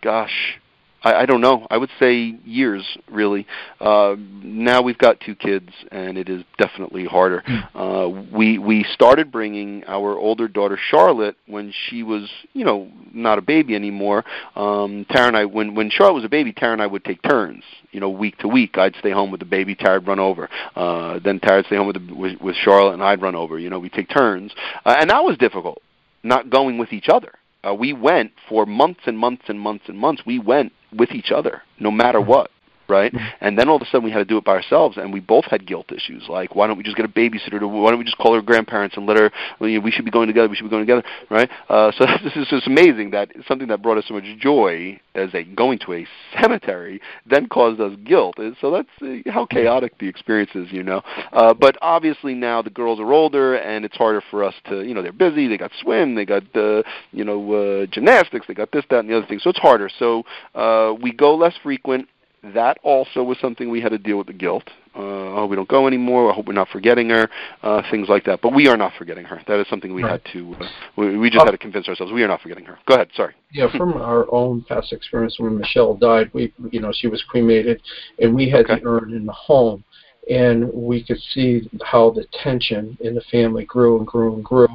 gosh, 0.00 0.58
I, 1.04 1.22
I 1.22 1.26
don't 1.26 1.40
know. 1.40 1.66
I 1.70 1.76
would 1.76 1.90
say 2.00 2.34
years, 2.44 2.98
really. 3.10 3.46
Uh, 3.80 4.16
now 4.18 4.82
we've 4.82 4.98
got 4.98 5.20
two 5.20 5.36
kids, 5.36 5.68
and 5.92 6.18
it 6.18 6.28
is 6.28 6.42
definitely 6.58 7.04
harder. 7.04 7.42
Uh, 7.74 8.08
we 8.32 8.58
we 8.58 8.84
started 8.92 9.30
bringing 9.30 9.84
our 9.84 10.16
older 10.16 10.48
daughter 10.48 10.78
Charlotte 10.90 11.36
when 11.46 11.72
she 11.72 12.02
was, 12.02 12.30
you 12.52 12.64
know, 12.64 12.90
not 13.12 13.38
a 13.38 13.42
baby 13.42 13.74
anymore. 13.74 14.24
Um, 14.56 15.06
Tara 15.10 15.28
and 15.28 15.36
I, 15.36 15.44
when 15.44 15.74
when 15.74 15.90
Charlotte 15.90 16.14
was 16.14 16.24
a 16.24 16.28
baby, 16.28 16.52
Tara 16.52 16.72
and 16.72 16.82
I 16.82 16.86
would 16.86 17.04
take 17.04 17.22
turns. 17.22 17.62
You 17.92 18.00
know, 18.00 18.10
week 18.10 18.38
to 18.38 18.48
week, 18.48 18.76
I'd 18.76 18.96
stay 18.96 19.10
home 19.10 19.30
with 19.30 19.40
the 19.40 19.46
baby. 19.46 19.76
Tara'd 19.76 20.06
run 20.06 20.18
over. 20.18 20.48
Uh, 20.74 21.20
then 21.22 21.38
Tara'd 21.38 21.66
stay 21.66 21.76
home 21.76 21.86
with, 21.86 22.06
the, 22.06 22.14
with 22.14 22.40
with 22.40 22.56
Charlotte, 22.56 22.94
and 22.94 23.02
I'd 23.02 23.22
run 23.22 23.36
over. 23.36 23.58
You 23.58 23.70
know, 23.70 23.78
we 23.78 23.88
take 23.88 24.08
turns, 24.08 24.52
uh, 24.84 24.96
and 24.98 25.10
that 25.10 25.22
was 25.22 25.36
difficult. 25.38 25.80
Not 26.22 26.50
going 26.50 26.78
with 26.78 26.92
each 26.92 27.08
other. 27.08 27.34
Uh, 27.66 27.74
we 27.74 27.92
went 27.92 28.32
for 28.48 28.66
months 28.66 29.00
and 29.06 29.18
months 29.18 29.44
and 29.48 29.58
months 29.60 29.84
and 29.88 29.98
months. 29.98 30.22
We 30.26 30.38
went 30.38 30.72
with 30.96 31.10
each 31.12 31.30
other, 31.30 31.62
no 31.78 31.90
matter 31.90 32.20
what, 32.20 32.50
right? 32.88 33.14
And 33.40 33.58
then 33.58 33.68
all 33.68 33.76
of 33.76 33.82
a 33.82 33.86
sudden 33.86 34.04
we 34.04 34.10
had 34.10 34.18
to 34.18 34.24
do 34.24 34.38
it 34.38 34.44
by 34.44 34.52
ourselves, 34.52 34.96
and 34.96 35.12
we 35.12 35.20
both 35.20 35.44
had 35.46 35.66
guilt 35.66 35.92
issues. 35.92 36.26
Like, 36.28 36.54
why 36.54 36.66
don't 36.66 36.76
we 36.76 36.82
just 36.82 36.96
get 36.96 37.04
a 37.04 37.08
babysitter? 37.08 37.60
To, 37.60 37.68
why 37.68 37.90
don't 37.90 37.98
we 37.98 38.04
just 38.04 38.18
call 38.18 38.34
her 38.34 38.42
grandparents 38.42 38.96
and 38.96 39.06
let 39.06 39.16
her? 39.16 39.30
well, 39.58 39.70
you 39.70 39.78
know, 39.78 39.84
we 39.84 39.90
should 39.90 40.04
be 40.04 40.10
going 40.10 40.26
together. 40.26 40.48
We 40.48 40.56
should 40.56 40.64
be 40.64 40.70
going 40.70 40.86
together, 40.86 41.04
right? 41.30 41.50
Uh, 41.68 41.92
so 41.92 42.06
this 42.24 42.36
is 42.36 42.46
just 42.48 42.66
amazing 42.66 43.10
that 43.10 43.30
something 43.46 43.68
that 43.68 43.82
brought 43.82 43.98
us 43.98 44.04
so 44.08 44.14
much 44.14 44.24
joy 44.38 45.00
as 45.14 45.32
a 45.34 45.44
going 45.44 45.78
to 45.78 45.92
a 45.92 46.06
cemetery 46.40 47.00
then 47.26 47.48
caused 47.48 47.80
us 47.80 47.92
guilt. 48.04 48.34
And 48.38 48.56
So 48.60 48.70
that's 48.70 48.88
uh, 49.00 49.30
how 49.30 49.46
chaotic 49.46 49.98
the 49.98 50.08
experience 50.08 50.50
is, 50.54 50.72
you 50.72 50.82
know. 50.82 51.02
Uh, 51.32 51.54
but 51.54 51.76
obviously 51.82 52.34
now 52.34 52.62
the 52.62 52.70
girls 52.70 53.00
are 53.00 53.12
older, 53.12 53.54
and 53.54 53.84
it's 53.84 53.96
harder 53.96 54.22
for 54.30 54.44
us 54.44 54.54
to, 54.68 54.82
you 54.82 54.94
know, 54.94 55.02
they're 55.02 55.12
busy. 55.12 55.48
They 55.48 55.58
got 55.58 55.70
swim, 55.80 56.14
they 56.14 56.24
got, 56.24 56.42
uh, 56.56 56.82
you 57.12 57.24
know, 57.24 57.52
uh, 57.52 57.86
gymnastics, 57.86 58.46
they 58.46 58.54
got 58.54 58.72
this, 58.72 58.84
that, 58.90 59.00
and 59.00 59.10
the 59.10 59.16
other 59.16 59.26
thing. 59.26 59.38
So 59.38 59.50
it's 59.50 59.58
harder. 59.58 59.88
So 59.98 60.24
uh, 60.54 60.94
we 61.00 61.12
go 61.12 61.36
less 61.36 61.54
frequent. 61.62 62.08
That 62.52 62.78
also 62.82 63.22
was 63.22 63.38
something 63.40 63.70
we 63.70 63.80
had 63.80 63.90
to 63.90 63.98
deal 63.98 64.18
with 64.18 64.26
the 64.26 64.34
guilt. 64.34 64.64
Uh, 64.94 65.00
oh, 65.00 65.46
we 65.46 65.56
don't 65.56 65.68
go 65.68 65.86
anymore. 65.86 66.30
I 66.30 66.34
hope 66.34 66.46
we're 66.46 66.52
not 66.52 66.68
forgetting 66.68 67.08
her. 67.08 67.28
Uh, 67.62 67.82
things 67.90 68.08
like 68.08 68.24
that. 68.24 68.42
But 68.42 68.52
we 68.52 68.68
are 68.68 68.76
not 68.76 68.92
forgetting 68.98 69.24
her. 69.24 69.40
That 69.48 69.58
is 69.60 69.66
something 69.68 69.94
we 69.94 70.02
Right. 70.02 70.12
had 70.12 70.24
to. 70.34 70.54
Uh, 70.60 70.68
we, 70.96 71.16
we 71.16 71.30
just 71.30 71.42
Oh. 71.42 71.46
had 71.46 71.52
to 71.52 71.58
convince 71.58 71.88
ourselves 71.88 72.12
we 72.12 72.22
are 72.22 72.28
not 72.28 72.42
forgetting 72.42 72.66
her. 72.66 72.78
Go 72.86 72.94
ahead. 72.94 73.08
Sorry. 73.16 73.32
Yeah, 73.52 73.68
from 73.76 73.94
our 74.00 74.26
own 74.32 74.62
past 74.68 74.92
experience 74.92 75.38
when 75.38 75.56
Michelle 75.56 75.94
died, 75.94 76.30
we 76.34 76.52
you 76.70 76.80
know 76.80 76.92
she 76.92 77.08
was 77.08 77.22
cremated, 77.22 77.80
and 78.20 78.34
we 78.34 78.50
had 78.50 78.66
Okay. 78.66 78.80
the 78.80 78.86
urn 78.86 79.14
in 79.14 79.24
the 79.24 79.32
home, 79.32 79.82
and 80.30 80.70
we 80.72 81.02
could 81.02 81.20
see 81.32 81.68
how 81.82 82.10
the 82.10 82.26
tension 82.42 82.96
in 83.00 83.14
the 83.14 83.22
family 83.32 83.64
grew 83.64 83.96
and 83.98 84.06
grew 84.06 84.34
and 84.34 84.44
grew. 84.44 84.68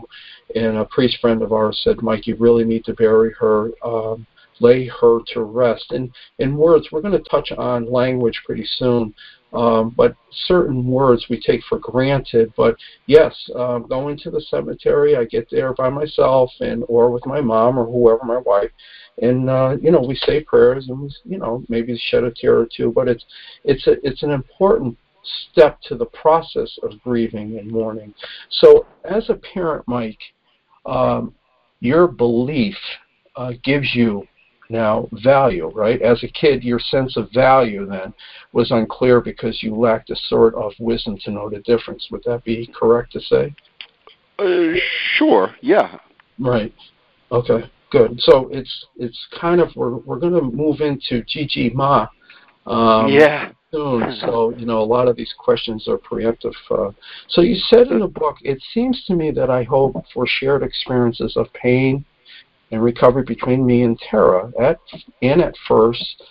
And 0.56 0.78
a 0.78 0.86
priest 0.86 1.20
friend 1.22 1.44
of 1.44 1.54
ours 1.54 1.80
said, 1.84 2.02
Mike, 2.02 2.26
you 2.26 2.36
really 2.36 2.64
need 2.64 2.84
to 2.86 2.94
bury 2.94 3.32
her. 3.40 3.70
Um, 3.86 4.26
lay 4.60 4.88
her 4.88 5.20
to 5.34 5.42
rest. 5.42 5.92
And 5.92 6.12
in 6.40 6.56
words, 6.56 6.88
we're 6.92 7.02
going 7.02 7.22
to 7.22 7.30
touch 7.30 7.52
on 7.52 7.92
language 7.92 8.42
pretty 8.46 8.66
soon, 8.78 9.14
um, 9.54 9.94
but 9.96 10.16
certain 10.48 10.86
words 10.86 11.26
we 11.30 11.42
take 11.42 11.62
for 11.68 11.80
granted. 11.80 12.54
But 12.56 12.76
yes, 13.08 13.34
um, 13.56 13.88
going 13.88 14.18
to 14.20 14.32
the 14.32 14.42
cemetery, 14.42 15.16
I 15.16 15.26
get 15.26 15.50
there 15.50 15.74
by 15.74 15.90
myself 15.90 16.52
and 16.60 16.84
or 16.88 17.10
with 17.10 17.26
my 17.26 17.42
mom 17.42 17.80
or 17.80 17.86
whoever, 17.86 18.24
my 18.24 18.38
wife, 18.38 18.72
and 19.22 19.50
uh, 19.50 19.78
you 19.82 19.92
know 19.92 20.02
we 20.02 20.16
say 20.16 20.42
prayers 20.42 20.88
and 20.90 21.02
we, 21.02 21.16
you 21.26 21.38
know 21.38 21.64
maybe 21.68 22.00
shed 22.10 22.24
a 22.24 22.32
tear 22.32 22.60
or 22.60 22.68
two. 22.76 22.92
But 22.92 23.08
it's 23.08 23.26
it's 23.64 23.88
a, 23.88 23.96
it's 24.06 24.24
an 24.24 24.32
important 24.32 24.98
step 25.52 25.80
to 25.82 25.96
the 25.96 26.06
process 26.06 26.78
of 26.84 27.02
grieving 27.04 27.58
and 27.58 27.70
mourning. 27.70 28.14
So 28.50 28.86
as 29.04 29.30
a 29.30 29.36
parent, 29.36 29.84
Mike, 29.88 30.20
um, 30.86 31.34
your 31.80 32.08
belief 32.08 32.78
uh, 33.36 33.54
gives 33.64 33.94
you 33.94 34.28
now, 34.70 35.10
value, 35.12 35.68
right? 35.74 36.02
As 36.02 36.24
a 36.24 36.28
kid, 36.28 36.64
your 36.64 36.80
sense 36.80 37.18
of 37.18 37.30
value 37.34 37.88
then 37.88 38.14
was 38.54 38.70
unclear 38.70 39.20
because 39.20 39.64
you 39.64 39.76
lacked 39.76 40.12
a 40.12 40.16
sort 40.28 40.54
of 40.56 40.74
wisdom 40.80 41.18
to 41.26 41.32
know 41.32 41.50
the 41.50 41.60
difference. 41.60 42.08
Would 42.12 42.24
that 42.26 42.44
be 42.44 42.72
correct 42.80 43.12
to 43.14 43.20
say? 43.22 43.56
Uh, 44.38 44.80
sure. 45.16 45.56
Yeah. 45.62 45.98
Right. 46.38 46.74
Okay. 47.32 47.70
Good. 47.92 48.20
So 48.20 48.48
it's 48.52 48.86
it's 48.98 49.20
kind 49.42 49.60
of 49.60 49.70
we're 49.76 49.98
we're 49.98 50.20
going 50.20 50.34
to 50.34 50.42
move 50.42 50.82
into 50.82 51.24
Gigi 51.24 51.72
Ma. 51.72 52.08
Um, 52.68 53.08
yeah. 53.08 53.52
Soon. 53.72 54.16
So 54.22 54.54
you 54.56 54.66
know 54.66 54.82
a 54.82 54.86
lot 54.86 55.08
of 55.08 55.16
these 55.16 55.34
questions 55.38 55.88
are 55.88 55.98
preemptive. 55.98 56.54
Uh, 56.70 56.92
so 57.28 57.42
you 57.42 57.56
said 57.56 57.88
in 57.88 58.00
the 58.00 58.08
book, 58.08 58.38
it 58.42 58.60
seems 58.74 59.04
to 59.06 59.16
me 59.16 59.32
that 59.32 59.50
I 59.50 59.64
hope 59.64 59.96
for 60.14 60.28
shared 60.28 60.62
experiences 60.62 61.36
of 61.36 61.52
pain 61.54 62.06
and 62.72 62.84
recovery 62.84 63.24
between 63.24 63.66
me 63.66 63.84
and 63.84 64.00
Tara. 64.00 64.52
At, 64.60 64.80
and 65.22 65.42
at 65.42 65.56
first, 65.68 66.24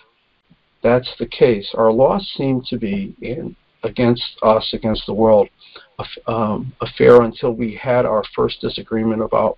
that's 0.81 1.11
the 1.19 1.27
case. 1.27 1.69
Our 1.75 1.91
loss 1.91 2.25
seemed 2.37 2.65
to 2.67 2.77
be 2.77 3.15
in, 3.21 3.55
against 3.83 4.37
us, 4.43 4.69
against 4.73 5.05
the 5.05 5.13
world, 5.13 5.49
um, 6.27 6.73
affair 6.81 7.21
until 7.21 7.51
we 7.51 7.75
had 7.75 8.05
our 8.05 8.23
first 8.35 8.61
disagreement 8.61 9.21
about 9.21 9.57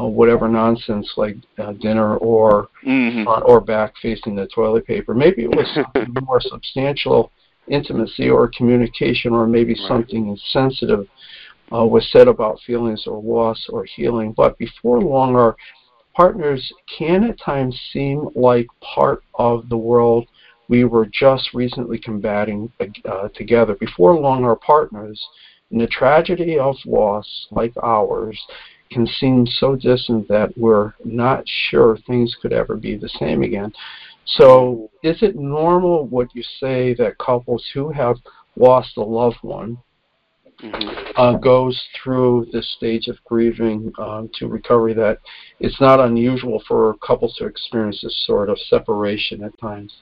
uh, 0.00 0.04
whatever 0.04 0.48
nonsense 0.48 1.12
like 1.16 1.36
uh, 1.58 1.72
dinner 1.74 2.16
or 2.18 2.68
mm-hmm. 2.84 3.24
front 3.24 3.44
or 3.46 3.60
back 3.60 3.94
facing 4.00 4.34
the 4.34 4.46
toilet 4.48 4.86
paper. 4.86 5.14
Maybe 5.14 5.42
it 5.42 5.50
was 5.50 5.78
more 6.22 6.40
substantial 6.40 7.30
intimacy 7.68 8.28
or 8.28 8.50
communication, 8.56 9.32
or 9.32 9.46
maybe 9.46 9.74
right. 9.74 9.88
something 9.88 10.28
insensitive 10.28 11.06
uh, 11.72 11.84
was 11.84 12.08
said 12.10 12.28
about 12.28 12.58
feelings 12.66 13.04
or 13.06 13.22
loss 13.22 13.66
or 13.68 13.84
healing. 13.84 14.32
But 14.36 14.58
before 14.58 15.00
long, 15.00 15.36
our 15.36 15.56
partners 16.20 16.70
can 16.98 17.24
at 17.24 17.40
times 17.40 17.80
seem 17.94 18.28
like 18.34 18.66
part 18.82 19.22
of 19.36 19.66
the 19.70 19.76
world 19.76 20.28
we 20.68 20.84
were 20.84 21.06
just 21.06 21.54
recently 21.54 21.98
combating 21.98 22.70
uh, 23.06 23.28
together. 23.28 23.74
Before 23.74 24.14
long, 24.14 24.44
our 24.44 24.56
partners, 24.56 25.18
in 25.70 25.78
the 25.78 25.86
tragedy 25.86 26.58
of 26.58 26.76
loss 26.84 27.46
like 27.52 27.72
ours, 27.82 28.38
can 28.92 29.06
seem 29.06 29.46
so 29.46 29.76
distant 29.76 30.28
that 30.28 30.52
we're 30.58 30.92
not 31.06 31.42
sure 31.70 31.96
things 32.06 32.36
could 32.42 32.52
ever 32.52 32.76
be 32.76 32.96
the 32.98 33.08
same 33.18 33.42
again. 33.42 33.72
So, 34.26 34.90
is 35.02 35.22
it 35.22 35.36
normal 35.36 36.06
what 36.06 36.28
you 36.34 36.42
say 36.60 36.92
that 36.98 37.16
couples 37.16 37.64
who 37.72 37.90
have 37.92 38.16
lost 38.56 38.98
a 38.98 39.02
loved 39.02 39.38
one 39.40 39.78
mm-hmm. 40.62 41.10
uh, 41.16 41.32
goes 41.38 41.80
through 42.02 42.46
this 42.52 42.68
stage 42.76 43.08
of 43.08 43.16
grieving 43.24 43.92
um, 43.98 44.30
to 44.38 44.46
recovery 44.46 44.94
that 44.94 45.18
it's 45.58 45.80
not 45.80 46.00
unusual 46.00 46.62
for 46.66 46.94
couples 47.06 47.34
to 47.36 47.46
experience 47.46 48.00
this 48.02 48.24
sort 48.26 48.48
of 48.48 48.58
separation 48.58 49.42
at 49.42 49.58
times. 49.58 49.92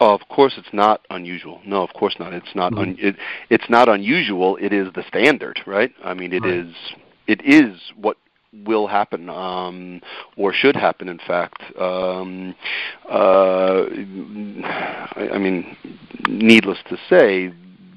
Oh, 0.00 0.14
of 0.14 0.28
course, 0.28 0.54
it's 0.56 0.72
not 0.72 1.06
unusual. 1.10 1.60
No, 1.64 1.82
of 1.82 1.92
course 1.92 2.16
not. 2.18 2.32
It's 2.32 2.54
not. 2.56 2.76
Un- 2.76 2.96
mm-hmm. 2.96 3.06
it, 3.06 3.16
it's 3.50 3.70
not 3.70 3.88
unusual. 3.88 4.56
It 4.56 4.72
is 4.72 4.88
the 4.94 5.04
standard, 5.06 5.60
right? 5.64 5.92
I 6.02 6.14
mean, 6.14 6.32
it 6.32 6.42
right. 6.42 6.52
is. 6.52 6.74
It 7.28 7.40
is 7.44 7.78
what 7.96 8.16
will 8.52 8.86
happen 8.86 9.30
um, 9.30 10.00
or 10.36 10.52
should 10.52 10.76
happen. 10.76 11.08
In 11.08 11.18
fact, 11.18 11.62
um, 11.78 12.54
uh, 13.08 13.84
I, 15.16 15.30
I 15.34 15.38
mean, 15.38 15.76
needless 16.28 16.78
to 16.88 16.96
say, 17.08 17.52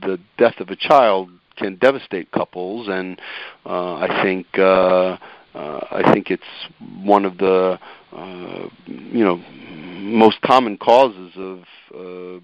the 0.06 0.20
death 0.38 0.60
of 0.60 0.70
a 0.70 0.76
child 0.76 1.30
can 1.58 1.76
devastate 1.76 2.32
couples, 2.32 2.88
and 2.88 3.20
uh, 3.66 3.96
I 3.96 4.24
think 4.24 4.48
uh, 4.58 5.18
uh, 5.56 5.88
I 5.92 6.12
think 6.14 6.30
it's 6.30 6.44
one 7.02 7.26
of 7.26 7.38
the 7.38 7.80
uh, 8.12 8.68
you 8.86 9.24
know 9.24 9.38
most 9.38 10.42
common 10.42 10.78
causes 10.78 11.32
of 11.38 11.60
uh, 11.94 12.40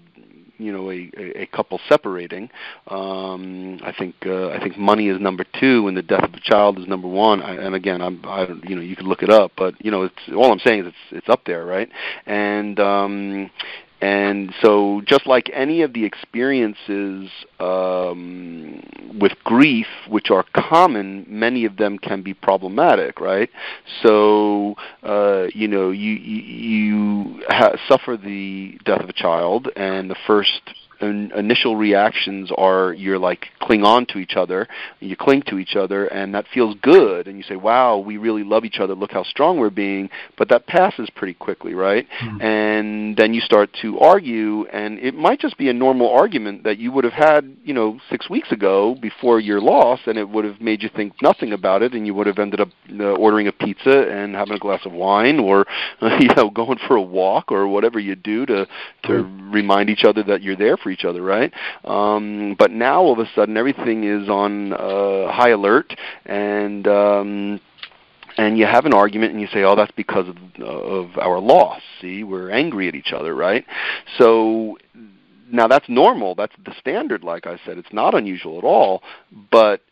you 0.58 0.72
know 0.72 0.90
a, 0.90 1.42
a 1.42 1.46
couple 1.46 1.80
separating. 1.88 2.48
Um, 2.88 3.80
I 3.84 3.92
think 3.92 4.14
uh, 4.24 4.48
I 4.48 4.60
think 4.60 4.78
money 4.78 5.08
is 5.08 5.20
number 5.20 5.44
two, 5.60 5.88
and 5.88 5.96
the 5.96 6.02
death 6.02 6.24
of 6.24 6.34
a 6.34 6.40
child 6.40 6.78
is 6.78 6.86
number 6.86 7.08
one. 7.08 7.42
I, 7.42 7.54
and 7.54 7.74
again, 7.74 8.00
I'm 8.00 8.20
I 8.24 8.46
you 8.66 8.76
know 8.76 8.82
you 8.82 8.96
could 8.96 9.06
look 9.06 9.22
it 9.22 9.30
up, 9.30 9.52
but 9.56 9.74
you 9.84 9.90
know 9.90 10.04
it's 10.04 10.34
all 10.34 10.50
I'm 10.50 10.60
saying 10.60 10.80
is 10.80 10.86
it's 10.86 11.18
it's 11.18 11.28
up 11.28 11.44
there, 11.44 11.64
right? 11.66 11.90
And 12.26 12.78
um, 12.80 13.50
and 14.02 14.52
so, 14.60 15.00
just 15.06 15.28
like 15.28 15.48
any 15.54 15.82
of 15.82 15.92
the 15.92 16.04
experiences 16.04 17.30
um, 17.60 18.82
with 19.20 19.30
grief, 19.44 19.86
which 20.08 20.28
are 20.28 20.44
common, 20.56 21.24
many 21.28 21.64
of 21.64 21.76
them 21.76 21.98
can 21.98 22.20
be 22.20 22.34
problematic, 22.34 23.20
right? 23.20 23.48
So, 24.02 24.74
uh, 25.04 25.46
you 25.54 25.68
know, 25.68 25.92
you 25.92 26.14
you, 26.14 26.42
you 26.42 27.42
ha- 27.46 27.76
suffer 27.86 28.16
the 28.16 28.76
death 28.84 29.02
of 29.02 29.08
a 29.08 29.12
child, 29.12 29.68
and 29.76 30.10
the 30.10 30.16
first 30.26 30.62
initial 31.02 31.76
reactions 31.76 32.50
are 32.56 32.92
you're 32.92 33.18
like 33.18 33.48
cling 33.60 33.84
on 33.84 34.06
to 34.06 34.18
each 34.18 34.34
other, 34.36 34.68
you 35.00 35.16
cling 35.16 35.42
to 35.48 35.58
each 35.58 35.76
other, 35.76 36.06
and 36.06 36.34
that 36.34 36.46
feels 36.52 36.76
good, 36.82 37.26
and 37.26 37.36
you 37.36 37.42
say, 37.42 37.56
"Wow, 37.56 37.98
we 37.98 38.16
really 38.16 38.44
love 38.44 38.64
each 38.64 38.78
other. 38.78 38.94
Look 38.94 39.12
how 39.12 39.22
strong 39.24 39.58
we're 39.58 39.70
being." 39.70 40.10
But 40.38 40.48
that 40.50 40.66
passes 40.66 41.10
pretty 41.10 41.34
quickly, 41.34 41.74
right? 41.74 42.06
Mm-hmm. 42.20 42.42
And 42.42 43.16
then 43.16 43.34
you 43.34 43.40
start 43.40 43.70
to 43.82 43.98
argue, 43.98 44.66
and 44.66 44.98
it 44.98 45.14
might 45.14 45.40
just 45.40 45.58
be 45.58 45.68
a 45.68 45.72
normal 45.72 46.10
argument 46.10 46.64
that 46.64 46.78
you 46.78 46.92
would 46.92 47.04
have 47.04 47.12
had, 47.12 47.56
you 47.64 47.74
know, 47.74 47.98
six 48.08 48.30
weeks 48.30 48.52
ago 48.52 48.94
before 49.00 49.40
your 49.40 49.60
loss, 49.60 50.00
and 50.06 50.16
it 50.18 50.28
would 50.28 50.44
have 50.44 50.60
made 50.60 50.82
you 50.82 50.90
think 50.94 51.20
nothing 51.20 51.52
about 51.52 51.82
it, 51.82 51.92
and 51.92 52.06
you 52.06 52.14
would 52.14 52.26
have 52.26 52.38
ended 52.38 52.60
up 52.60 52.68
uh, 52.98 53.04
ordering 53.14 53.48
a 53.48 53.52
pizza 53.52 54.08
and 54.08 54.34
having 54.34 54.54
a 54.54 54.58
glass 54.58 54.80
of 54.84 54.92
wine, 54.92 55.38
or 55.38 55.66
uh, 56.00 56.16
you 56.20 56.28
know, 56.36 56.50
going 56.50 56.78
for 56.86 56.96
a 56.96 57.02
walk, 57.02 57.50
or 57.50 57.66
whatever 57.66 57.98
you 57.98 58.14
do 58.14 58.46
to 58.46 58.66
to 59.02 59.08
mm-hmm. 59.08 59.50
remind 59.50 59.90
each 59.90 60.04
other 60.04 60.22
that 60.22 60.42
you're 60.42 60.56
there 60.56 60.76
for 60.76 60.91
each 60.92 61.04
other, 61.04 61.22
right? 61.22 61.52
Um, 61.84 62.54
but 62.58 62.70
now 62.70 63.02
all 63.02 63.12
of 63.12 63.18
a 63.18 63.28
sudden 63.34 63.56
everything 63.56 64.04
is 64.04 64.28
on 64.28 64.72
uh, 64.72 65.32
high 65.32 65.50
alert, 65.50 65.94
and 66.24 66.86
um, 66.86 67.60
and 68.36 68.56
you 68.58 68.66
have 68.66 68.86
an 68.86 68.94
argument 68.94 69.32
and 69.32 69.40
you 69.40 69.48
say, 69.48 69.62
"Oh, 69.62 69.76
that's 69.76 69.92
because 69.92 70.28
of, 70.28 70.36
of 70.62 71.18
our 71.18 71.38
loss." 71.38 71.80
See, 72.00 72.22
we're 72.22 72.50
angry 72.50 72.88
at 72.88 72.94
each 72.94 73.12
other, 73.12 73.34
right? 73.34 73.64
So 74.18 74.78
now 75.50 75.68
that's 75.68 75.88
normal. 75.88 76.34
That's 76.34 76.54
the 76.64 76.74
standard. 76.78 77.22
Like 77.22 77.46
I 77.46 77.58
said, 77.64 77.78
it's 77.78 77.92
not 77.92 78.14
unusual 78.14 78.58
at 78.58 78.64
all. 78.64 79.02
But 79.50 79.82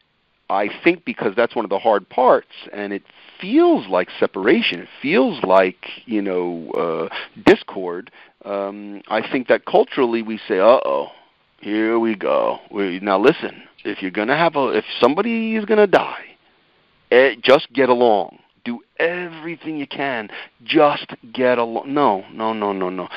I 0.49 0.69
think 0.83 1.05
because 1.05 1.35
that's 1.37 1.55
one 1.55 1.65
of 1.65 1.71
the 1.71 1.79
hard 1.79 2.09
parts, 2.09 2.49
and 2.73 2.93
it 2.93 3.05
feels 3.41 3.87
like 3.89 4.09
separation. 4.19 4.81
It 4.81 4.89
feels 5.01 5.43
like 5.45 5.87
you 6.07 6.23
know 6.23 6.71
uh, 7.11 7.15
discord. 7.45 8.11
Um, 8.45 9.03
I 9.09 9.21
think 9.31 9.49
that 9.49 9.65
culturally 9.67 10.23
we 10.23 10.39
say, 10.49 10.59
"Uh 10.59 10.81
oh, 10.85 11.09
here 11.61 11.99
we 11.99 12.15
go." 12.15 12.59
We, 12.71 12.99
now 13.01 13.19
listen, 13.19 13.63
if 13.85 14.03
you're 14.03 14.11
gonna 14.11 14.37
have 14.37 14.57
a, 14.57 14.69
if 14.69 14.85
somebody 14.99 15.57
is 15.57 15.65
gonna 15.65 15.87
die, 15.87 16.25
eh, 17.11 17.35
just 17.43 17.73
get 17.73 17.89
along. 17.89 18.39
Do 18.65 18.81
everything 18.99 19.77
you 19.79 19.87
can. 19.87 20.31
Just 20.65 21.07
get 21.33 21.59
along. 21.59 21.93
No, 21.93 22.25
no, 22.33 22.53
no, 22.53 22.73
no, 22.73 22.91
no. 22.91 23.09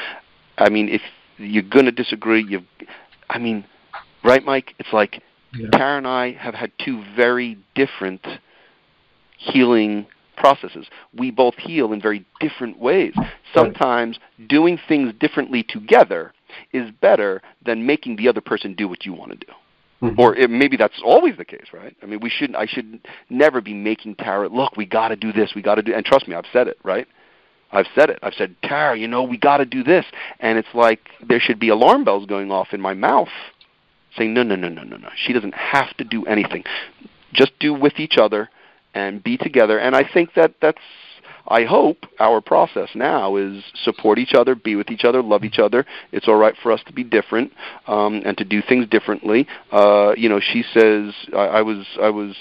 I 0.58 0.70
mean, 0.70 0.90
if 0.90 1.02
you're 1.38 1.64
gonna 1.64 1.92
disagree, 1.92 2.44
you. 2.44 2.64
I 3.30 3.38
mean, 3.38 3.66
right, 4.24 4.44
Mike? 4.44 4.76
It's 4.80 4.92
like 4.92 5.22
yeah. 5.54 5.70
Tara 5.70 5.98
and 5.98 6.08
I 6.08 6.34
have 6.34 6.54
had 6.54 6.72
two 6.84 7.04
very 7.16 7.58
different 7.76 8.26
healing 9.38 10.08
processes. 10.36 10.88
We 11.18 11.32
both 11.32 11.56
heal 11.56 11.94
in 11.94 12.02
very 12.02 12.26
different 12.40 12.80
ways. 12.80 13.14
Sometimes 13.54 14.20
doing 14.48 14.80
things 14.88 15.14
differently 15.20 15.64
together 15.64 16.34
is 16.72 16.92
better 17.02 17.42
than 17.66 17.86
making 17.86 18.18
the 18.18 18.28
other 18.28 18.42
person 18.42 18.74
do 18.74 18.88
what 18.88 19.06
you 19.06 19.14
want 19.14 19.32
to 19.32 19.38
do. 19.38 19.54
Mm-hmm. 20.02 20.20
Or 20.20 20.36
it, 20.36 20.50
maybe 20.50 20.76
that's 20.76 21.02
always 21.04 21.38
the 21.38 21.46
case, 21.46 21.68
right? 21.72 21.96
I 22.04 22.06
mean, 22.06 22.20
we 22.22 22.30
shouldn't. 22.30 22.58
I 22.58 22.66
should 22.66 23.00
never 23.30 23.62
be 23.62 23.74
making 23.74 24.16
Tara 24.16 24.50
look. 24.50 24.76
We 24.76 24.86
got 24.86 25.10
to 25.10 25.16
do 25.16 25.32
this. 25.32 25.54
We 25.56 25.62
got 25.62 25.76
to 25.76 25.82
do. 25.82 25.94
And 25.94 26.06
trust 26.06 26.28
me, 26.28 26.36
I've 26.36 26.46
said 26.52 26.68
it, 26.68 26.78
right? 26.84 27.08
I've 27.72 27.88
said 27.96 28.10
it. 28.10 28.20
I've 28.22 28.34
said, 28.34 28.56
Tara, 28.64 28.98
you 28.98 29.08
know, 29.08 29.24
we 29.24 29.38
got 29.38 29.58
to 29.58 29.66
do 29.66 29.82
this, 29.82 30.06
and 30.40 30.60
it's 30.60 30.68
like 30.74 31.00
there 31.28 31.40
should 31.40 31.60
be 31.60 31.70
alarm 31.70 32.04
bells 32.04 32.26
going 32.26 32.52
off 32.52 32.68
in 32.72 32.82
my 32.82 32.94
mouth 32.94 33.30
saying, 34.18 34.34
no, 34.34 34.44
no, 34.44 34.56
no, 34.56 34.70
no, 34.70 34.84
no, 34.84 34.98
no. 34.98 35.10
She 35.16 35.34
doesn't 35.34 35.56
have 35.56 35.96
to 35.98 36.04
do 36.04 36.26
anything. 36.26 36.64
Just 37.34 37.52
do 37.60 37.74
with 37.74 38.00
each 38.00 38.18
other 38.18 38.50
and 38.94 39.24
be 39.24 39.38
together. 39.38 39.80
And 39.80 39.96
I 39.96 40.04
think 40.12 40.34
that 40.36 40.56
that's 40.62 40.80
I 41.48 41.66
hope 41.66 42.06
our 42.20 42.40
process 42.40 42.90
now 42.96 43.36
is 43.36 43.64
support 43.84 44.18
each 44.18 44.34
other, 44.34 44.56
be 44.56 44.76
with 44.76 44.90
each 44.90 45.04
other, 45.04 45.22
love 45.22 45.44
each 45.44 45.60
other. 45.60 45.86
It's 46.12 46.28
all 46.28 46.38
right 46.38 46.56
for 46.64 46.72
us 46.72 46.82
to 46.88 46.94
be 46.94 47.04
different 47.04 47.52
um, 47.88 48.22
and 48.26 48.38
to 48.38 48.46
do 48.46 48.62
things 48.62 48.88
differently. 48.88 49.46
Uh, 49.72 50.14
you 50.16 50.30
know, 50.30 50.40
she 50.40 50.64
says 50.74 51.14
I, 51.36 51.60
I 51.60 51.62
was 51.62 51.86
I 52.02 52.10
was 52.10 52.36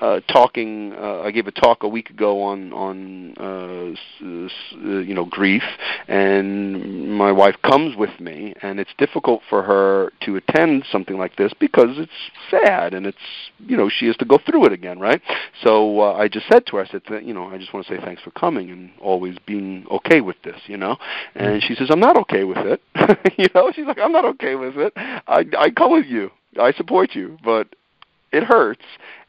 uh, 0.00 0.20
talking. 0.28 0.92
Uh, 0.92 1.20
I 1.20 1.30
gave 1.30 1.46
a 1.46 1.50
talk 1.52 1.82
a 1.82 1.88
week 1.88 2.10
ago 2.10 2.42
on 2.42 2.72
on 2.72 3.34
uh, 3.38 3.92
s- 3.92 4.50
s- 4.50 4.74
uh, 4.84 4.98
you 4.98 5.14
know 5.14 5.24
grief, 5.24 5.62
and 6.08 7.10
my 7.16 7.32
wife 7.32 7.56
comes 7.62 7.96
with 7.96 8.18
me, 8.20 8.54
and 8.62 8.78
it's 8.78 8.90
difficult 8.98 9.42
for 9.48 9.62
her 9.62 10.12
to 10.20 10.36
attend 10.36 10.84
something 10.90 11.16
like 11.18 11.36
this 11.36 11.52
because 11.58 11.98
it's 11.98 12.12
sad 12.50 12.94
and 12.94 13.06
it's 13.06 13.16
you 13.58 13.76
know 13.76 13.88
she 13.88 14.06
has 14.06 14.16
to 14.18 14.24
go 14.24 14.38
through 14.44 14.66
it 14.66 14.72
again, 14.72 14.98
right? 14.98 15.20
So 15.62 16.00
uh, 16.00 16.12
I 16.14 16.28
just 16.28 16.46
said 16.48 16.66
to 16.66 16.76
her, 16.76 16.84
I 16.84 16.86
said, 16.86 17.02
that, 17.10 17.24
you 17.24 17.32
know, 17.34 17.48
I 17.48 17.58
just 17.58 17.72
want 17.72 17.86
to 17.86 17.94
say 17.96 18.00
thanks 18.02 18.22
for 18.22 18.30
coming 18.32 18.70
and 18.70 18.90
always 19.00 19.36
being 19.46 19.86
okay 19.90 20.20
with 20.20 20.36
this, 20.42 20.60
you 20.66 20.76
know. 20.76 20.96
And 21.34 21.62
she 21.62 21.74
says, 21.74 21.88
I'm 21.90 22.00
not 22.00 22.16
okay 22.18 22.44
with 22.44 22.58
it, 22.58 22.80
you 23.38 23.46
know. 23.54 23.72
She's 23.74 23.86
like, 23.86 23.98
I'm 23.98 24.12
not 24.12 24.24
okay 24.24 24.54
with 24.54 24.76
it. 24.76 24.92
I 24.96 25.44
I 25.58 25.70
come 25.70 25.92
with 25.92 26.06
you. 26.06 26.30
I 26.60 26.72
support 26.72 27.14
you, 27.14 27.38
but 27.44 27.68
it 28.32 28.44
hurts 28.44 28.84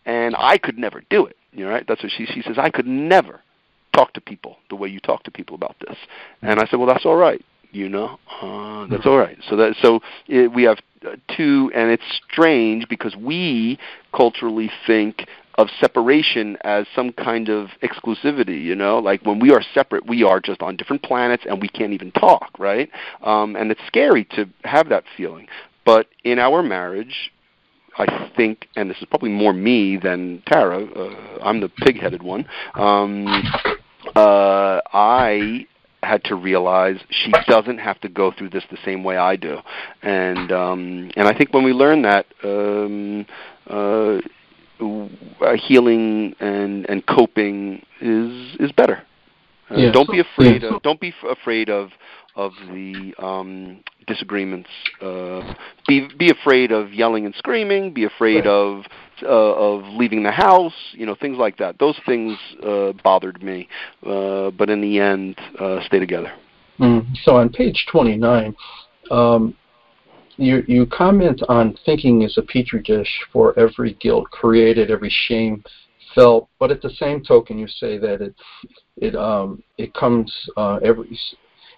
and 0.08 0.36
I 0.36 0.58
could 0.58 0.80
never 0.80 1.04
do 1.12 1.28
it. 1.28 1.38
You 1.52 1.66
know, 1.66 1.72
right? 1.72 1.86
That's 1.88 2.02
what 2.02 2.12
she 2.12 2.26
she 2.26 2.42
says. 2.42 2.58
I 2.58 2.72
could 2.72 2.88
never 2.88 3.42
talk 3.94 4.14
to 4.14 4.22
people 4.22 4.58
the 4.70 4.76
way 4.76 4.88
you 4.88 5.00
talk 5.00 5.24
to 5.24 5.32
people 5.32 5.56
about 5.56 5.76
this. 5.88 5.98
And 6.42 6.60
I 6.60 6.66
said, 6.66 6.78
well, 6.78 6.88
that's 6.88 7.06
all 7.06 7.16
right. 7.16 7.44
You 7.72 7.90
know, 7.90 8.18
uh, 8.42 8.88
that's 8.88 9.06
all 9.06 9.18
right. 9.18 9.38
So 9.50 9.58
that 9.58 9.76
so 9.82 10.00
it, 10.28 10.52
we 10.52 10.64
have 10.64 10.78
uh, 11.06 11.18
two, 11.36 11.70
and 11.76 11.92
it's 11.92 12.04
strange 12.32 12.88
because 12.88 13.16
we 13.16 13.78
culturally 14.14 14.72
think 14.88 15.28
of 15.58 15.68
separation 15.80 16.58
as 16.62 16.86
some 16.96 17.12
kind 17.12 17.50
of 17.50 17.70
exclusivity, 17.82 18.64
you 18.64 18.76
know, 18.76 19.00
like 19.00 19.26
when 19.26 19.40
we 19.40 19.52
are 19.52 19.64
separate, 19.74 20.08
we 20.08 20.24
are 20.24 20.40
just 20.40 20.62
on 20.62 20.78
different 20.78 21.02
planets 21.02 21.44
and 21.50 21.60
we 21.60 21.68
can't 21.68 21.94
even 21.94 22.12
talk, 22.12 22.52
right? 22.60 22.90
Um, 23.24 23.56
and 23.56 23.72
it's 23.72 23.82
scary 23.88 24.24
to 24.36 24.48
have 24.64 24.90
that 24.90 25.04
feeling. 25.18 25.48
But 25.84 26.08
in 26.24 26.38
our 26.38 26.62
marriage, 26.62 27.32
I 27.98 28.30
think, 28.36 28.68
and 28.76 28.90
this 28.90 28.98
is 28.98 29.06
probably 29.10 29.30
more 29.30 29.54
me 29.54 29.98
than 29.98 30.44
Tara. 30.46 30.84
Uh, 30.86 31.40
I'm 31.44 31.60
the 31.62 31.70
pig-headed 31.70 32.22
one. 32.24 32.48
Um, 32.76 33.26
uh, 34.16 34.80
I 34.94 35.66
had 36.04 36.24
to 36.26 36.36
realize 36.36 36.98
she 37.10 37.32
doesn't 37.48 37.80
have 37.80 38.00
to 38.02 38.10
go 38.10 38.32
through 38.32 38.50
this 38.50 38.64
the 38.70 38.78
same 38.86 39.04
way 39.04 39.18
I 39.18 39.36
do, 39.36 39.58
and 40.04 40.52
um, 40.52 41.12
and 41.16 41.28
I 41.28 41.34
think 41.38 41.54
when 41.54 41.64
we 41.64 41.74
learn 41.74 42.04
that, 42.04 42.26
um, 42.44 43.26
uh, 43.68 44.20
healing 45.56 46.36
and 46.40 46.88
and 46.90 47.06
coping 47.08 47.84
is 48.00 48.56
is 48.60 48.72
better. 48.72 49.02
Uh, 49.72 49.76
Yeah. 49.78 49.92
Don't 49.92 50.10
be 50.10 50.20
afraid. 50.20 50.64
Of, 50.64 50.82
don't 50.84 51.00
be 51.02 51.10
f- 51.10 51.38
afraid 51.38 51.70
of 51.70 51.90
of 52.38 52.54
the 52.72 53.14
um, 53.20 53.84
disagreements. 54.06 54.70
Uh, 55.02 55.54
be 55.88 56.08
be 56.18 56.30
afraid 56.30 56.72
of 56.72 56.94
yelling 56.94 57.26
and 57.26 57.36
screaming. 57.36 57.94
Be 57.94 58.06
afraid 58.06 58.46
Right. 58.46 58.48
of 58.48 58.86
uh, 59.24 59.26
of 59.28 59.84
leaving 59.96 60.24
the 60.24 60.32
house. 60.32 60.74
You 60.94 61.06
know 61.06 61.16
things 61.16 61.38
like 61.38 61.58
that. 61.58 61.80
Those 61.80 62.00
things 62.06 62.38
uh, 62.64 62.94
bothered 63.04 63.44
me, 63.44 63.68
uh, 64.06 64.52
but 64.52 64.70
in 64.70 64.80
the 64.80 65.00
end, 65.00 65.38
uh, 65.60 65.84
stay 65.86 66.00
together. 66.00 66.32
Mm. 66.80 67.08
So 67.24 67.38
on 67.38 67.50
page 67.50 67.88
29, 67.92 68.56
um, 69.10 69.56
you, 70.38 70.64
you 70.68 70.86
comment 70.86 71.42
on 71.50 71.76
thinking 71.86 72.22
is 72.22 72.38
a 72.38 72.44
petri 72.44 72.84
dish 72.84 73.10
for 73.34 73.58
every 73.58 73.94
guilt 73.96 74.30
created, 74.30 74.92
every 74.92 75.12
shame 75.28 75.64
felt, 76.14 76.48
but 76.60 76.70
at 76.70 76.82
the 76.84 76.92
same 76.92 77.24
token, 77.24 77.58
you 77.58 77.68
say 77.68 77.98
that 77.98 78.22
it 78.22 78.36
it 78.98 79.16
um, 79.16 79.64
it 79.78 79.94
comes 79.94 80.32
uh, 80.56 80.80
every 80.84 81.20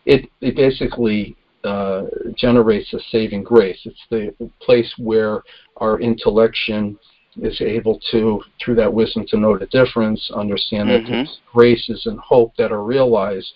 it 0.09 0.25
it 0.41 0.55
basically 0.55 1.35
uh, 1.63 2.03
generates 2.35 2.91
a 2.93 2.99
saving 3.11 3.43
grace. 3.43 3.79
It's 3.85 4.05
the 4.09 4.33
place 4.59 4.91
where 4.97 5.43
our 5.77 5.99
intellection 5.99 6.97
is 7.37 7.61
able 7.61 7.99
to, 8.11 8.41
through 8.59 8.75
that 8.75 8.91
wisdom, 8.91 9.25
to 9.27 9.37
know 9.37 9.55
the 9.57 9.67
difference, 9.67 10.31
understand 10.33 10.89
that 10.89 11.03
Mhm. 11.03 11.07
there's 11.09 11.41
graces 11.53 12.07
and 12.07 12.19
hope 12.19 12.55
that 12.57 12.71
are 12.71 12.83
realized. 12.83 13.51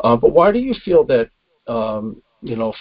Uh, 0.00 0.16
but 0.16 0.30
why 0.30 0.50
do 0.50 0.58
you 0.58 0.74
feel 0.86 1.04
that 1.04 1.28
um, 1.66 2.22
you 2.42 2.56
know 2.56 2.72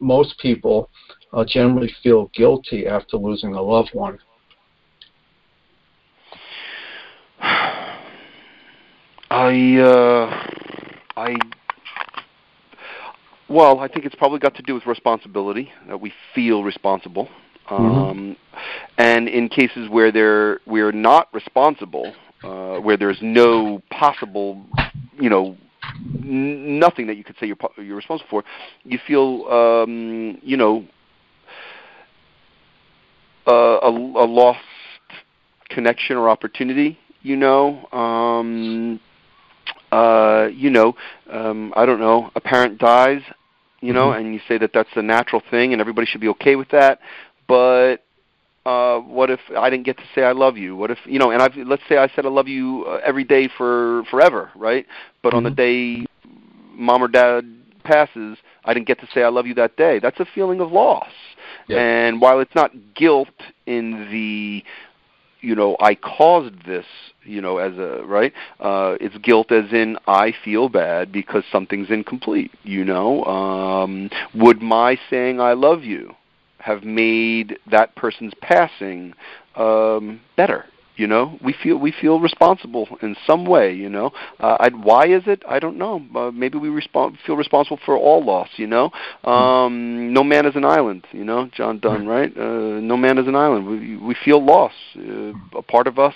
most 0.00 0.38
people 0.38 0.88
uh, 1.32 1.44
generally 1.44 1.92
feel 2.02 2.30
guilty 2.32 2.86
after 2.86 3.16
losing 3.16 3.54
a 3.54 3.62
loved 3.62 3.92
one? 3.92 4.18
I 9.28 9.78
uh, 9.78 10.26
I 11.16 11.34
well, 13.48 13.80
I 13.80 13.88
think 13.88 14.04
it's 14.04 14.14
probably 14.14 14.38
got 14.38 14.54
to 14.56 14.62
do 14.62 14.74
with 14.74 14.86
responsibility 14.86 15.72
that 15.88 16.00
we 16.00 16.12
feel 16.34 16.64
responsible. 16.64 17.28
Um, 17.68 18.36
And 18.98 19.28
in 19.28 19.48
cases 19.48 19.88
where 19.88 20.10
there 20.12 20.60
we're 20.66 20.92
not 20.92 21.28
responsible, 21.34 22.14
uh, 22.42 22.76
where 22.78 22.96
there's 22.96 23.18
no 23.20 23.82
possible, 23.90 24.64
you 25.20 25.28
know, 25.28 25.56
n- 26.22 26.78
nothing 26.78 27.06
that 27.08 27.16
you 27.16 27.24
could 27.24 27.36
say 27.38 27.46
you're 27.46 27.58
you're 27.76 27.96
responsible 27.96 28.28
for, 28.30 28.44
you 28.84 28.98
feel, 29.06 29.46
um, 29.50 30.38
you 30.42 30.56
know, 30.56 30.84
uh, 33.46 33.78
a, 33.82 33.90
a 33.90 34.26
lost 34.26 34.60
connection 35.68 36.16
or 36.16 36.28
opportunity. 36.28 36.98
You 37.22 37.36
know, 37.36 37.86
um, 37.92 39.00
uh, 39.90 40.48
you 40.52 40.70
know, 40.70 40.94
um, 41.30 41.72
I 41.76 41.84
don't 41.86 42.00
know, 42.00 42.30
a 42.34 42.40
parent 42.40 42.78
dies, 42.78 43.22
you 43.80 43.92
know, 43.92 44.10
Mhm. 44.10 44.18
and 44.18 44.34
you 44.34 44.40
say 44.48 44.58
that 44.58 44.72
that's 44.72 44.96
a 44.96 45.02
natural 45.02 45.42
thing 45.50 45.72
and 45.72 45.80
everybody 45.80 46.06
should 46.06 46.20
be 46.20 46.28
okay 46.28 46.56
with 46.56 46.68
that. 46.70 47.00
But 47.46 48.02
uh, 48.64 48.98
what 48.98 49.30
if 49.30 49.40
I 49.56 49.70
didn't 49.70 49.84
get 49.84 49.96
to 49.98 50.04
say 50.14 50.22
I 50.24 50.32
love 50.32 50.56
you? 50.56 50.74
What 50.74 50.90
if 50.90 50.98
you 51.04 51.18
know? 51.18 51.30
And 51.30 51.40
I've 51.40 51.56
let's 51.56 51.82
say 51.88 51.98
I 51.98 52.08
said 52.08 52.26
I 52.26 52.30
love 52.30 52.48
you 52.48 52.84
uh, 52.88 53.00
every 53.04 53.24
day 53.24 53.48
for 53.48 54.02
forever, 54.10 54.50
right? 54.56 54.86
But 55.22 55.34
on 55.34 55.44
the 55.44 55.50
Mhm. 55.50 55.56
day 55.56 56.06
mom 56.74 57.02
or 57.02 57.08
dad 57.08 57.44
passes, 57.84 58.38
I 58.64 58.74
didn't 58.74 58.86
get 58.86 58.98
to 59.00 59.06
say 59.14 59.22
I 59.22 59.28
love 59.28 59.46
you 59.46 59.54
that 59.54 59.76
day. 59.76 60.00
That's 60.00 60.18
a 60.18 60.24
feeling 60.24 60.60
of 60.60 60.72
loss. 60.72 61.12
Yeah. 61.68 61.78
And 61.78 62.20
while 62.20 62.40
it's 62.40 62.54
not 62.54 62.72
guilt 62.94 63.28
in 63.66 64.10
the 64.10 64.64
you 65.40 65.54
know 65.54 65.76
I 65.80 65.94
caused 65.94 66.64
this 66.66 66.86
you 67.24 67.40
know 67.40 67.58
as 67.58 67.76
a 67.78 68.02
right? 68.04 68.32
Uh 68.60 68.96
it's 69.00 69.16
guilt 69.18 69.52
as 69.52 69.72
in 69.72 69.98
I 70.06 70.32
feel 70.44 70.68
bad 70.68 71.12
because 71.12 71.44
something's 71.50 71.90
incomplete 71.90 72.52
you 72.62 72.84
know? 72.84 73.24
Um 73.24 74.10
would 74.34 74.62
my 74.62 74.98
saying 75.10 75.40
I 75.40 75.52
love 75.52 75.84
you 75.84 76.14
have 76.58 76.84
made 76.84 77.58
that 77.70 77.94
person's 77.96 78.34
passing 78.40 79.14
um 79.54 80.20
better 80.36 80.66
you 80.96 81.06
know? 81.06 81.38
We 81.42 81.52
feel 81.62 81.76
we 81.76 81.92
feel 81.92 82.20
responsible 82.20 82.88
in 83.02 83.16
some 83.26 83.44
way 83.44 83.74
you 83.74 83.88
know? 83.88 84.12
Uh, 84.40 84.56
I'd, 84.60 84.82
why 84.84 85.06
is 85.06 85.22
it? 85.26 85.42
I 85.48 85.58
don't 85.58 85.76
know. 85.78 86.04
Uh, 86.14 86.30
maybe 86.30 86.58
we 86.58 86.68
respon 86.68 87.16
feel 87.24 87.36
responsible 87.36 87.78
for 87.84 87.96
all 87.96 88.24
loss 88.24 88.48
you 88.56 88.66
know? 88.66 88.90
Um 89.24 90.12
no 90.12 90.24
man 90.24 90.46
is 90.46 90.56
an 90.56 90.64
island 90.64 91.06
you 91.12 91.24
know? 91.24 91.48
John 91.52 91.78
donne 91.78 92.06
right. 92.06 92.36
uh, 92.36 92.80
no 92.80 92.96
man 92.96 93.18
is 93.18 93.26
an 93.26 93.36
island. 93.36 93.66
We 93.66 93.96
we 93.96 94.14
feel 94.24 94.44
loss. 94.44 94.72
Uh, 94.96 95.32
a 95.56 95.62
part 95.62 95.86
of 95.86 95.98
us 95.98 96.14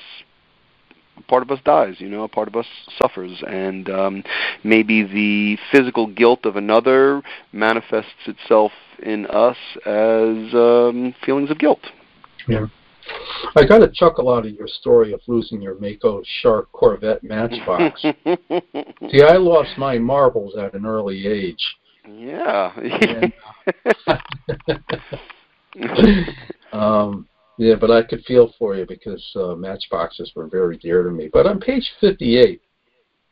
a 1.17 1.23
part 1.23 1.43
of 1.43 1.51
us 1.51 1.61
dies 1.65 1.97
you 1.99 2.09
know? 2.09 2.25
A 2.25 2.29
part 2.29 2.49
of 2.49 2.57
us 2.57 2.67
suffers. 3.01 3.43
And 3.47 3.89
um 3.91 4.25
maybe 4.65 5.03
the 5.03 5.59
physical 5.71 6.07
guilt 6.07 6.47
of 6.47 6.57
another 6.57 7.23
manifests 7.53 8.27
itself 8.27 8.73
in 9.03 9.27
us 9.27 9.57
as 9.87 10.55
um 10.55 11.15
feelings 11.25 11.51
of 11.51 11.59
guilt. 11.59 11.81
Yeah. 12.49 12.67
I 13.57 13.65
got 13.65 13.83
a 13.83 13.89
chuckle 13.89 14.33
out 14.33 14.47
of 14.47 14.53
your 14.53 14.69
story 14.69 15.13
of 15.13 15.21
losing 15.27 15.61
your 15.61 15.79
Mako 15.79 16.23
Shark 16.41 16.71
Corvette 16.73 17.23
Matchbox. 17.23 18.01
See, 19.11 19.23
I 19.23 19.37
lost 19.37 19.77
my 19.79 19.99
marbles 19.99 20.57
at 20.57 20.75
an 20.75 20.87
early 20.87 21.27
age. 21.27 21.77
yeah 22.07 22.73
And, 22.79 23.33
um, 26.73 27.29
yeah, 27.59 27.75
but 27.75 27.91
I 27.91 28.03
could 28.03 28.25
feel 28.25 28.55
for 28.59 28.75
you 28.75 28.87
because 28.87 29.25
uh, 29.37 29.55
matchboxes 29.55 30.33
were 30.35 30.49
very 30.49 30.77
dear 30.79 31.03
to 31.03 31.11
me. 31.11 31.29
But 31.33 31.47
on 31.47 31.61
page 31.61 31.91
58, 32.01 32.63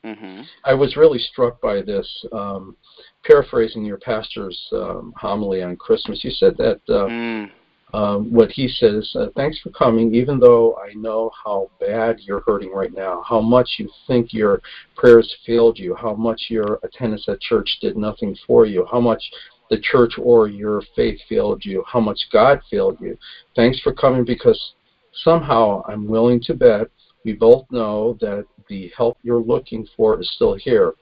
mhm 0.04 0.44
I 0.64 0.74
was 0.74 0.96
really 0.96 1.18
struck 1.18 1.60
by 1.60 1.82
this. 1.82 2.08
Um, 2.32 2.76
paraphrasing 3.24 3.84
your 3.84 3.98
pastor's 3.98 4.58
um, 4.72 5.12
homily 5.16 5.62
on 5.62 5.76
Christmas, 5.76 6.22
you 6.22 6.30
said 6.30 6.56
that 6.58 6.80
uh, 6.88 7.08
mm. 7.08 7.50
Um, 7.94 8.30
what 8.30 8.50
he 8.50 8.68
says, 8.68 9.10
uh, 9.14 9.28
thanks 9.34 9.58
for 9.60 9.70
coming, 9.70 10.14
even 10.14 10.38
though 10.38 10.76
I 10.76 10.92
know 10.94 11.30
how 11.44 11.70
bad 11.80 12.20
you're 12.20 12.42
hurting 12.46 12.70
right 12.70 12.92
now, 12.92 13.22
how 13.26 13.40
much 13.40 13.76
you 13.78 13.88
think 14.06 14.32
your 14.32 14.60
prayers 14.94 15.34
failed 15.46 15.78
you, 15.78 15.94
how 15.94 16.14
much 16.14 16.46
your 16.48 16.78
attendance 16.82 17.26
at 17.28 17.40
church 17.40 17.78
did 17.80 17.96
nothing 17.96 18.36
for 18.46 18.66
you, 18.66 18.86
how 18.90 19.00
much 19.00 19.22
the 19.70 19.78
church 19.78 20.14
or 20.18 20.48
your 20.48 20.82
faith 20.94 21.18
failed 21.28 21.64
you, 21.64 21.82
how 21.86 22.00
much 22.00 22.18
God 22.32 22.60
failed 22.70 22.98
you. 23.00 23.16
Thanks 23.56 23.80
for 23.80 23.92
coming 23.92 24.24
because 24.24 24.74
somehow 25.12 25.82
I'm 25.86 26.06
willing 26.06 26.40
to 26.42 26.54
bet 26.54 26.88
we 27.24 27.32
both 27.32 27.66
know 27.70 28.16
that 28.20 28.46
the 28.68 28.90
help 28.96 29.18
you're 29.22 29.42
looking 29.42 29.86
for 29.96 30.20
is 30.20 30.30
still 30.34 30.54
here 30.54 30.94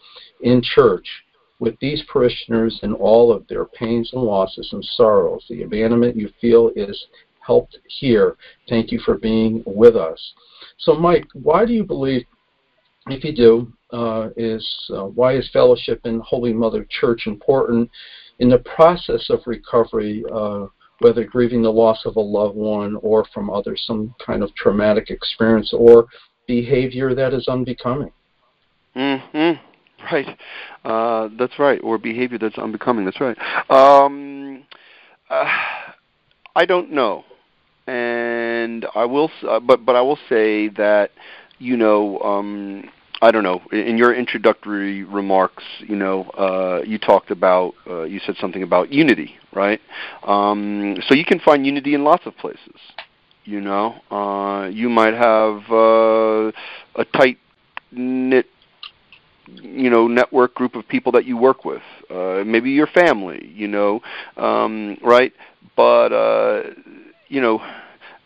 in 0.42 0.62
church 0.62 1.06
with 1.58 1.78
these 1.80 2.02
parishioners 2.12 2.78
and 2.82 2.94
all 2.94 3.32
of 3.32 3.46
their 3.48 3.64
pains 3.64 4.10
and 4.12 4.22
losses 4.22 4.68
and 4.72 4.84
sorrows. 4.84 5.44
The 5.48 5.62
abandonment 5.62 6.16
you 6.16 6.30
feel 6.40 6.70
is 6.76 7.06
helped 7.40 7.78
here. 7.88 8.36
Thank 8.68 8.92
you 8.92 9.00
for 9.00 9.16
being 9.16 9.62
with 9.66 9.96
us. 9.96 10.20
So, 10.78 10.94
Mike, 10.94 11.26
why 11.32 11.64
do 11.64 11.72
you 11.72 11.84
believe, 11.84 12.24
if 13.06 13.24
you 13.24 13.34
do, 13.34 13.72
uh, 13.92 14.30
is 14.36 14.66
uh, 14.94 15.04
why 15.04 15.36
is 15.36 15.48
fellowship 15.52 16.00
in 16.04 16.20
Holy 16.20 16.52
Mother 16.52 16.86
Church 16.90 17.26
important 17.26 17.88
in 18.40 18.50
the 18.50 18.58
process 18.58 19.30
of 19.30 19.40
recovery, 19.46 20.24
uh, 20.32 20.66
whether 20.98 21.24
grieving 21.24 21.62
the 21.62 21.70
loss 21.72 22.04
of 22.04 22.16
a 22.16 22.20
loved 22.20 22.56
one 22.56 22.96
or 23.02 23.24
from 23.32 23.48
other 23.48 23.76
some 23.76 24.14
kind 24.24 24.42
of 24.42 24.54
traumatic 24.56 25.10
experience 25.10 25.72
or 25.72 26.06
behavior 26.46 27.14
that 27.14 27.32
is 27.32 27.48
unbecoming? 27.48 28.12
Hmm. 28.94 29.52
Right. 30.12 30.38
Uh, 30.84 31.28
that's 31.36 31.58
right. 31.58 31.80
Or 31.82 31.98
behavior 31.98 32.38
that's 32.38 32.58
unbecoming. 32.58 33.04
That's 33.04 33.20
right. 33.20 33.36
Um, 33.70 34.64
uh, 35.28 35.44
I 36.54 36.64
don't 36.64 36.92
know, 36.92 37.24
and 37.86 38.86
I 38.94 39.04
will. 39.04 39.30
Uh, 39.48 39.60
but 39.60 39.84
but 39.84 39.96
I 39.96 40.00
will 40.02 40.18
say 40.28 40.68
that 40.68 41.10
you 41.58 41.76
know. 41.76 42.18
Um, 42.20 42.90
I 43.22 43.30
don't 43.30 43.44
know. 43.44 43.62
In 43.72 43.96
your 43.96 44.14
introductory 44.14 45.02
remarks, 45.02 45.64
you 45.80 45.96
know, 45.96 46.24
uh, 46.38 46.82
you 46.84 46.98
talked 46.98 47.30
about, 47.30 47.72
uh, 47.86 48.02
you 48.02 48.20
said 48.20 48.36
something 48.38 48.62
about 48.62 48.92
unity, 48.92 49.36
right? 49.54 49.80
Um, 50.24 50.96
so 51.08 51.14
you 51.14 51.24
can 51.24 51.40
find 51.40 51.64
unity 51.64 51.94
in 51.94 52.04
lots 52.04 52.26
of 52.26 52.36
places. 52.36 52.78
You 53.44 53.62
know, 53.62 53.94
uh, 54.10 54.68
you 54.68 54.90
might 54.90 55.14
have 55.14 55.62
uh, 55.70 56.52
a 57.00 57.04
tight 57.14 57.38
knit 57.90 58.46
you 59.46 59.90
know 59.90 60.08
network 60.08 60.54
group 60.54 60.74
of 60.74 60.86
people 60.88 61.12
that 61.12 61.24
you 61.24 61.36
work 61.36 61.64
with 61.64 61.82
uh 62.10 62.42
maybe 62.44 62.70
your 62.70 62.86
family 62.86 63.46
you 63.54 63.68
know 63.68 64.00
um 64.36 64.96
right? 65.02 65.32
But 65.76 66.12
uh 66.12 66.62
you 67.28 67.40
know 67.40 67.58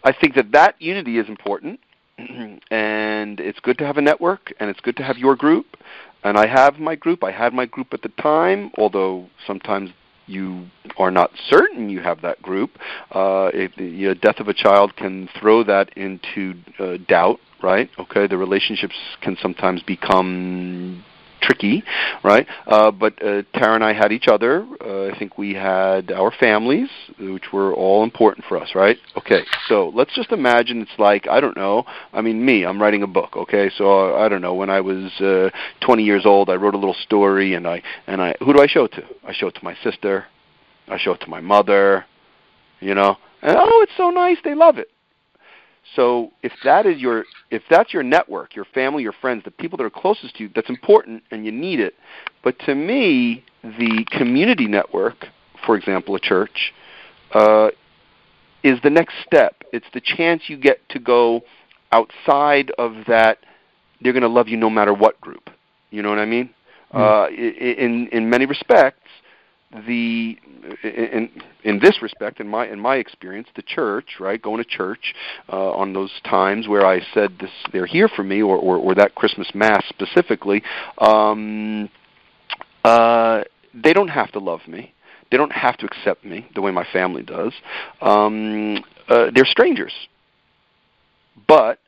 i 0.04 0.12
think 0.12 0.34
that 0.34 0.52
that 0.52 0.80
unity 0.80 1.18
is 1.18 1.28
important 1.28 1.80
and 2.70 3.40
it's 3.40 3.60
good 3.60 3.78
to 3.78 3.86
have 3.86 3.96
a 3.96 4.02
network 4.02 4.52
and 4.60 4.70
it's 4.70 4.80
good 4.80 4.96
to 4.96 5.02
have 5.02 5.16
your 5.16 5.36
group. 5.36 5.76
And 6.22 6.36
i 6.36 6.46
have 6.46 6.78
my 6.78 6.94
group. 6.96 7.24
I 7.24 7.30
had 7.30 7.54
my 7.54 7.66
group 7.66 7.88
at 7.92 8.02
the 8.02 8.10
time 8.10 8.70
although 8.76 9.28
sometimes 9.46 9.90
you 10.26 10.66
are 10.96 11.10
not 11.10 11.30
certain 11.48 11.88
you 11.88 12.00
have 12.00 12.20
that 12.22 12.40
group. 12.42 12.70
Uh 13.10 13.50
if 13.54 13.74
the 13.76 13.86
you 13.86 14.08
know, 14.08 14.14
death 14.14 14.38
of 14.38 14.48
a 14.48 14.54
child 14.54 14.96
can 14.96 15.28
throw 15.38 15.64
that 15.64 15.96
into 15.96 16.54
uh, 16.78 16.98
doubt 17.08 17.40
right? 17.62 17.88
Okay 17.98 18.26
the 18.26 18.36
relationships 18.36 18.96
can 19.22 19.36
sometimes 19.40 19.82
become 19.82 21.04
tricky, 21.40 21.82
right? 22.22 22.46
Uh, 22.66 22.90
but 22.90 23.14
uh, 23.22 23.42
Tara 23.54 23.74
and 23.74 23.84
I 23.84 23.92
had 23.92 24.12
each 24.12 24.28
other. 24.28 24.66
Uh, 24.80 25.06
I 25.08 25.18
think 25.18 25.38
we 25.38 25.54
had 25.54 26.10
our 26.10 26.30
families, 26.30 26.88
which 27.18 27.52
were 27.52 27.74
all 27.74 28.04
important 28.04 28.44
for 28.46 28.56
us, 28.56 28.70
right? 28.74 28.96
Okay, 29.16 29.42
so 29.68 29.90
let's 29.94 30.14
just 30.14 30.32
imagine 30.32 30.82
it's 30.82 30.98
like 30.98 31.28
I 31.28 31.40
don't 31.40 31.56
know. 31.56 31.84
I 32.12 32.20
mean, 32.20 32.44
me, 32.44 32.64
I'm 32.64 32.80
writing 32.80 33.02
a 33.02 33.06
book. 33.06 33.36
Okay, 33.36 33.70
so 33.76 34.14
uh, 34.14 34.18
I 34.18 34.28
don't 34.28 34.42
know. 34.42 34.54
When 34.54 34.70
I 34.70 34.80
was 34.80 35.12
uh, 35.20 35.50
20 35.80 36.02
years 36.02 36.26
old, 36.26 36.50
I 36.50 36.54
wrote 36.54 36.74
a 36.74 36.78
little 36.78 36.96
story, 37.02 37.54
and 37.54 37.66
I 37.66 37.82
and 38.06 38.20
I 38.20 38.34
who 38.40 38.52
do 38.52 38.60
I 38.60 38.66
show 38.66 38.84
it 38.84 38.92
to? 38.92 39.02
I 39.24 39.32
show 39.32 39.48
it 39.48 39.54
to 39.56 39.64
my 39.64 39.76
sister. 39.82 40.26
I 40.88 40.98
show 40.98 41.12
it 41.12 41.20
to 41.20 41.28
my 41.28 41.40
mother. 41.40 42.04
You 42.80 42.94
know, 42.94 43.16
and 43.42 43.56
oh, 43.58 43.82
it's 43.82 43.96
so 43.96 44.10
nice. 44.10 44.38
They 44.42 44.54
love 44.54 44.78
it. 44.78 44.90
So 45.96 46.30
if 46.42 46.52
that 46.64 46.86
is 46.86 47.00
your 47.00 47.24
if 47.50 47.62
that's 47.68 47.92
your 47.92 48.02
network, 48.02 48.54
your 48.54 48.64
family, 48.66 49.02
your 49.02 49.12
friends, 49.12 49.44
the 49.44 49.50
people 49.50 49.76
that 49.78 49.84
are 49.84 49.90
closest 49.90 50.36
to 50.36 50.44
you, 50.44 50.50
that's 50.54 50.68
important 50.68 51.22
and 51.30 51.44
you 51.44 51.52
need 51.52 51.80
it. 51.80 51.94
But 52.44 52.58
to 52.60 52.74
me, 52.74 53.44
the 53.62 54.06
community 54.10 54.66
network, 54.66 55.26
for 55.66 55.76
example, 55.76 56.14
a 56.14 56.20
church, 56.20 56.72
uh, 57.32 57.70
is 58.62 58.78
the 58.82 58.90
next 58.90 59.14
step. 59.26 59.62
It's 59.72 59.86
the 59.92 60.00
chance 60.00 60.42
you 60.48 60.56
get 60.56 60.86
to 60.90 60.98
go 60.98 61.42
outside 61.92 62.70
of 62.78 62.92
that. 63.08 63.38
They're 64.00 64.12
going 64.12 64.22
to 64.22 64.28
love 64.28 64.48
you 64.48 64.56
no 64.56 64.70
matter 64.70 64.94
what 64.94 65.20
group. 65.20 65.50
You 65.90 66.02
know 66.02 66.08
what 66.08 66.18
I 66.18 66.24
mean? 66.26 66.50
Mm. 66.94 67.00
Uh, 67.00 67.30
in 67.30 68.08
in 68.08 68.30
many 68.30 68.46
respects, 68.46 68.99
the 69.86 70.36
in 70.82 71.30
in 71.62 71.78
this 71.78 72.02
respect 72.02 72.40
in 72.40 72.48
my 72.48 72.66
in 72.66 72.80
my 72.80 72.96
experience 72.96 73.46
the 73.54 73.62
church 73.62 74.16
right 74.18 74.42
going 74.42 74.62
to 74.62 74.68
church 74.68 75.14
uh, 75.48 75.70
on 75.70 75.92
those 75.92 76.10
times 76.24 76.66
where 76.66 76.84
I 76.84 77.00
said 77.14 77.36
this 77.38 77.50
they're 77.72 77.86
here 77.86 78.08
for 78.08 78.24
me 78.24 78.42
or 78.42 78.56
or, 78.56 78.76
or 78.78 78.94
that 78.96 79.14
Christmas 79.14 79.48
mass 79.54 79.84
specifically 79.88 80.62
um, 80.98 81.88
uh, 82.84 83.42
they 83.74 83.92
don't 83.92 84.08
have 84.08 84.32
to 84.32 84.38
love 84.38 84.60
me. 84.66 84.94
They 85.30 85.36
don't 85.36 85.52
have 85.52 85.76
to 85.78 85.86
accept 85.86 86.24
me 86.24 86.48
the 86.54 86.60
way 86.60 86.70
my 86.72 86.86
family 86.92 87.22
does. 87.22 87.52
Um, 88.00 88.78
uh, 89.08 89.30
they're 89.34 89.44
strangers. 89.44 89.92
But 91.46 91.78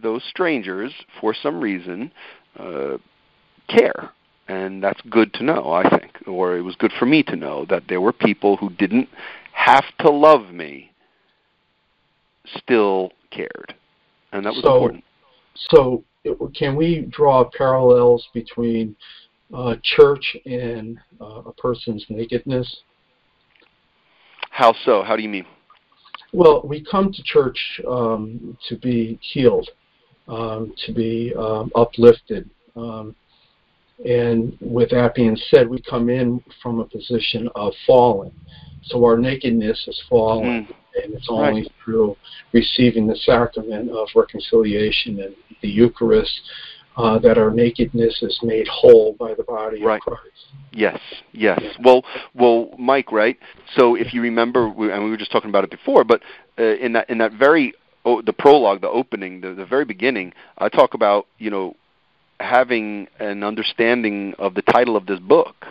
those 0.00 0.22
strangers 0.24 0.92
for 1.20 1.34
some 1.34 1.60
reason 1.60 2.12
uh, 2.58 2.98
care 3.68 4.10
and 4.52 4.82
that's 4.82 5.00
good 5.08 5.32
to 5.34 5.42
know, 5.42 5.72
I 5.72 5.88
think, 5.88 6.12
or 6.26 6.56
it 6.56 6.62
was 6.62 6.76
good 6.76 6.92
for 6.98 7.06
me 7.06 7.22
to 7.24 7.36
know 7.36 7.64
that 7.70 7.84
there 7.88 8.00
were 8.00 8.12
people 8.12 8.56
who 8.58 8.70
didn't 8.70 9.08
have 9.52 9.84
to 10.00 10.10
love 10.10 10.52
me, 10.52 10.92
still 12.56 13.12
cared, 13.30 13.74
and 14.32 14.44
that 14.44 14.52
was 14.52 14.62
so, 14.62 14.74
important. 14.74 15.04
So, 15.70 16.04
can 16.54 16.76
we 16.76 17.06
draw 17.10 17.48
parallels 17.56 18.28
between 18.34 18.94
uh, 19.54 19.76
church 19.82 20.36
and 20.44 20.98
uh, 21.20 21.42
a 21.46 21.52
person's 21.54 22.04
nakedness? 22.08 22.82
How 24.50 24.74
so? 24.84 25.02
How 25.02 25.16
do 25.16 25.22
you 25.22 25.30
mean? 25.30 25.46
Well, 26.34 26.62
we 26.64 26.84
come 26.84 27.12
to 27.12 27.22
church 27.22 27.80
um, 27.88 28.56
to 28.68 28.76
be 28.76 29.18
healed, 29.22 29.68
um, 30.28 30.74
to 30.86 30.92
be 30.92 31.32
um, 31.38 31.70
uplifted, 31.74 32.48
um, 32.76 33.14
and 34.04 34.56
with 34.60 34.90
that 34.90 35.14
being 35.14 35.36
said, 35.50 35.68
we 35.68 35.80
come 35.82 36.08
in 36.08 36.42
from 36.62 36.80
a 36.80 36.84
position 36.84 37.48
of 37.54 37.72
falling. 37.86 38.32
So 38.84 39.04
our 39.04 39.16
nakedness 39.16 39.84
is 39.86 40.02
fallen, 40.08 40.66
mm. 40.66 41.02
and 41.02 41.14
it's 41.14 41.28
only 41.30 41.62
right. 41.62 41.72
through 41.84 42.16
receiving 42.52 43.06
the 43.06 43.16
sacrament 43.16 43.90
of 43.90 44.08
reconciliation 44.14 45.20
and 45.20 45.36
the 45.62 45.68
Eucharist 45.68 46.40
uh, 46.96 47.18
that 47.18 47.38
our 47.38 47.50
nakedness 47.50 48.22
is 48.22 48.38
made 48.42 48.66
whole 48.68 49.14
by 49.18 49.34
the 49.34 49.44
body 49.44 49.82
right. 49.82 49.96
of 49.96 50.02
Christ. 50.02 50.46
Yes, 50.72 50.98
yes. 51.32 51.58
Yeah. 51.62 51.72
Well, 51.84 52.04
well, 52.34 52.70
Mike, 52.78 53.12
right? 53.12 53.38
So 53.76 53.94
if 53.94 54.12
you 54.12 54.20
remember, 54.20 54.68
we, 54.68 54.90
and 54.90 55.04
we 55.04 55.10
were 55.10 55.16
just 55.16 55.32
talking 55.32 55.50
about 55.50 55.64
it 55.64 55.70
before, 55.70 56.04
but 56.04 56.22
uh, 56.58 56.62
in 56.62 56.92
that 56.94 57.08
in 57.08 57.18
that 57.18 57.32
very 57.32 57.74
oh, 58.04 58.20
the 58.22 58.32
prologue, 58.32 58.80
the 58.80 58.88
opening, 58.88 59.40
the, 59.40 59.54
the 59.54 59.66
very 59.66 59.84
beginning, 59.84 60.32
I 60.58 60.68
talk 60.68 60.94
about 60.94 61.26
you 61.38 61.50
know 61.50 61.76
having 62.42 63.08
an 63.18 63.42
understanding 63.42 64.34
of 64.38 64.54
the 64.54 64.62
title 64.62 64.96
of 64.96 65.06
this 65.06 65.20
book. 65.20 65.66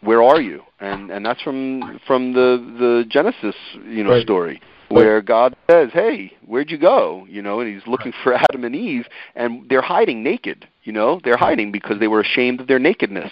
Where 0.00 0.22
are 0.22 0.40
you? 0.40 0.62
And 0.80 1.10
and 1.10 1.26
that's 1.26 1.42
from 1.42 2.00
from 2.06 2.32
the 2.32 2.58
the 2.78 3.04
Genesis 3.08 3.56
you 3.84 4.04
know 4.04 4.10
right. 4.10 4.22
story 4.22 4.60
where 4.88 5.20
God 5.20 5.54
says, 5.70 5.90
"Hey, 5.92 6.32
where'd 6.46 6.70
you 6.70 6.78
go?" 6.78 7.26
You 7.28 7.42
know, 7.42 7.60
and 7.60 7.72
He's 7.72 7.86
looking 7.86 8.12
for 8.22 8.34
Adam 8.34 8.64
and 8.64 8.74
Eve, 8.74 9.06
and 9.34 9.68
they're 9.68 9.82
hiding 9.82 10.22
naked. 10.22 10.66
You 10.84 10.92
know, 10.92 11.20
they're 11.22 11.36
hiding 11.36 11.70
because 11.70 12.00
they 12.00 12.08
were 12.08 12.20
ashamed 12.20 12.60
of 12.60 12.66
their 12.66 12.78
nakedness. 12.78 13.30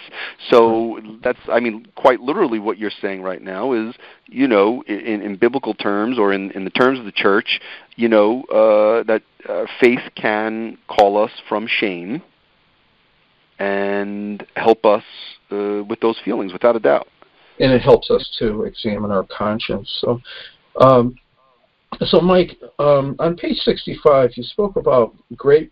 So 0.51 0.99
that's, 1.23 1.39
I 1.51 1.59
mean, 1.59 1.87
quite 1.95 2.19
literally 2.19 2.59
what 2.59 2.77
you're 2.77 2.91
saying 3.01 3.23
right 3.23 3.41
now 3.41 3.73
is, 3.73 3.95
you 4.27 4.47
know, 4.47 4.83
in, 4.83 5.23
in 5.23 5.37
biblical 5.37 5.73
terms 5.73 6.19
or 6.19 6.31
in, 6.31 6.51
in 6.51 6.65
the 6.65 6.69
terms 6.69 6.99
of 6.99 7.05
the 7.05 7.11
church, 7.11 7.59
you 7.95 8.09
know, 8.09 8.43
uh, 8.43 9.01
that 9.05 9.23
uh, 9.49 9.65
faith 9.79 10.01
can 10.15 10.77
call 10.87 11.17
us 11.17 11.31
from 11.49 11.65
shame 11.67 12.21
and 13.59 14.45
help 14.55 14.85
us 14.85 15.03
uh, 15.51 15.83
with 15.87 15.99
those 15.99 16.17
feelings, 16.23 16.53
without 16.53 16.75
a 16.75 16.79
doubt. 16.79 17.07
And 17.59 17.71
it 17.71 17.81
helps 17.81 18.11
us 18.11 18.35
to 18.39 18.63
examine 18.63 19.11
our 19.11 19.25
conscience. 19.35 19.89
So, 20.01 20.21
um, 20.79 21.15
so 22.05 22.21
Mike, 22.21 22.57
um, 22.77 23.15
on 23.19 23.35
page 23.35 23.57
65, 23.57 24.31
you 24.35 24.43
spoke 24.43 24.75
about 24.75 25.15
great 25.35 25.71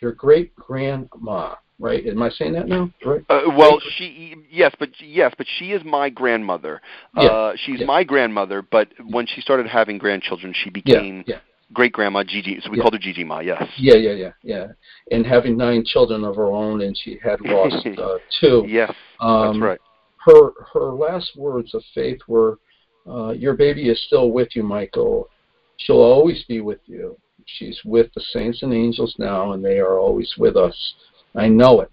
your 0.00 0.12
great 0.12 0.54
grandma, 0.54 1.54
right? 1.78 2.06
Am 2.06 2.22
I 2.22 2.28
saying 2.28 2.52
that 2.52 2.68
now? 2.68 2.90
Right? 3.04 3.22
Uh, 3.28 3.42
well, 3.56 3.80
she 3.96 4.36
yes, 4.50 4.74
but 4.78 4.90
yes, 5.00 5.32
but 5.36 5.46
she 5.58 5.72
is 5.72 5.82
my 5.84 6.10
grandmother. 6.10 6.80
Yeah. 7.16 7.24
Uh, 7.24 7.52
she's 7.56 7.80
yeah. 7.80 7.86
my 7.86 8.04
grandmother, 8.04 8.62
but 8.62 8.88
when 9.08 9.26
she 9.26 9.40
started 9.40 9.66
having 9.66 9.98
grandchildren, 9.98 10.54
she 10.54 10.70
became 10.70 11.24
yeah. 11.26 11.38
Great 11.74 11.92
grandma 11.92 12.22
Gigi. 12.24 12.60
So 12.62 12.70
we 12.70 12.78
yeah. 12.78 12.82
called 12.82 12.94
her 12.94 13.00
Gigi 13.00 13.24
Ma. 13.24 13.40
Yes. 13.40 13.62
Yeah, 13.76 13.96
yeah, 13.96 14.12
yeah, 14.12 14.32
yeah. 14.42 14.66
And 15.10 15.26
having 15.26 15.56
nine 15.56 15.84
children 15.84 16.24
of 16.24 16.36
her 16.36 16.46
own, 16.46 16.82
and 16.82 16.96
she 16.96 17.18
had 17.22 17.40
lost 17.42 17.86
uh, 17.98 18.18
two. 18.40 18.64
Yes, 18.66 18.92
um, 19.20 19.60
that's 19.60 19.62
right. 19.62 19.80
her 20.24 20.52
her 20.72 20.92
last 20.92 21.36
words 21.36 21.74
of 21.74 21.82
faith 21.94 22.20
were, 22.26 22.58
uh, 23.06 23.30
"Your 23.32 23.54
baby 23.54 23.90
is 23.90 24.02
still 24.06 24.30
with 24.30 24.54
you, 24.54 24.62
Michael. 24.62 25.28
She'll 25.78 25.96
always 25.96 26.44
be 26.44 26.60
with 26.60 26.80
you. 26.86 27.18
She's 27.46 27.78
with 27.84 28.06
the 28.14 28.22
saints 28.32 28.62
and 28.62 28.72
angels 28.72 29.14
now, 29.18 29.52
and 29.52 29.62
they 29.62 29.78
are 29.78 29.98
always 29.98 30.32
with 30.38 30.56
us. 30.56 30.94
I 31.34 31.48
know 31.48 31.80
it." 31.82 31.90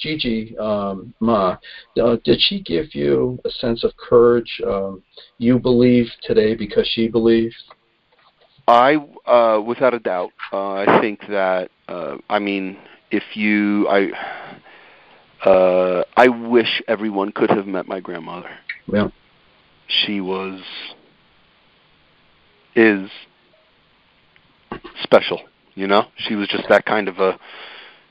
Gigi 0.00 0.56
um, 0.58 1.14
Ma, 1.20 1.56
uh, 2.00 2.16
did 2.24 2.40
she 2.40 2.60
give 2.60 2.94
you 2.96 3.38
a 3.44 3.50
sense 3.50 3.84
of 3.84 3.96
courage? 3.96 4.60
Um, 4.66 5.02
you 5.38 5.58
believe 5.58 6.08
today 6.22 6.54
because 6.54 6.88
she 6.92 7.08
believed. 7.08 7.54
I, 8.66 8.96
uh, 9.26 9.60
without 9.60 9.94
a 9.94 9.98
doubt, 9.98 10.30
uh, 10.52 10.72
I 10.72 11.00
think 11.00 11.20
that. 11.28 11.70
Uh, 11.88 12.16
I 12.30 12.38
mean, 12.38 12.78
if 13.10 13.22
you, 13.34 13.88
I, 13.88 14.10
uh, 15.44 16.04
I 16.16 16.28
wish 16.28 16.82
everyone 16.88 17.32
could 17.32 17.50
have 17.50 17.66
met 17.66 17.86
my 17.86 18.00
grandmother. 18.00 18.50
Yeah. 18.86 19.08
She 19.88 20.20
was, 20.20 20.62
is 22.74 23.10
special. 25.02 25.40
You 25.74 25.86
know, 25.86 26.06
she 26.16 26.34
was 26.34 26.48
just 26.48 26.68
that 26.68 26.84
kind 26.84 27.08
of 27.08 27.18
a 27.18 27.38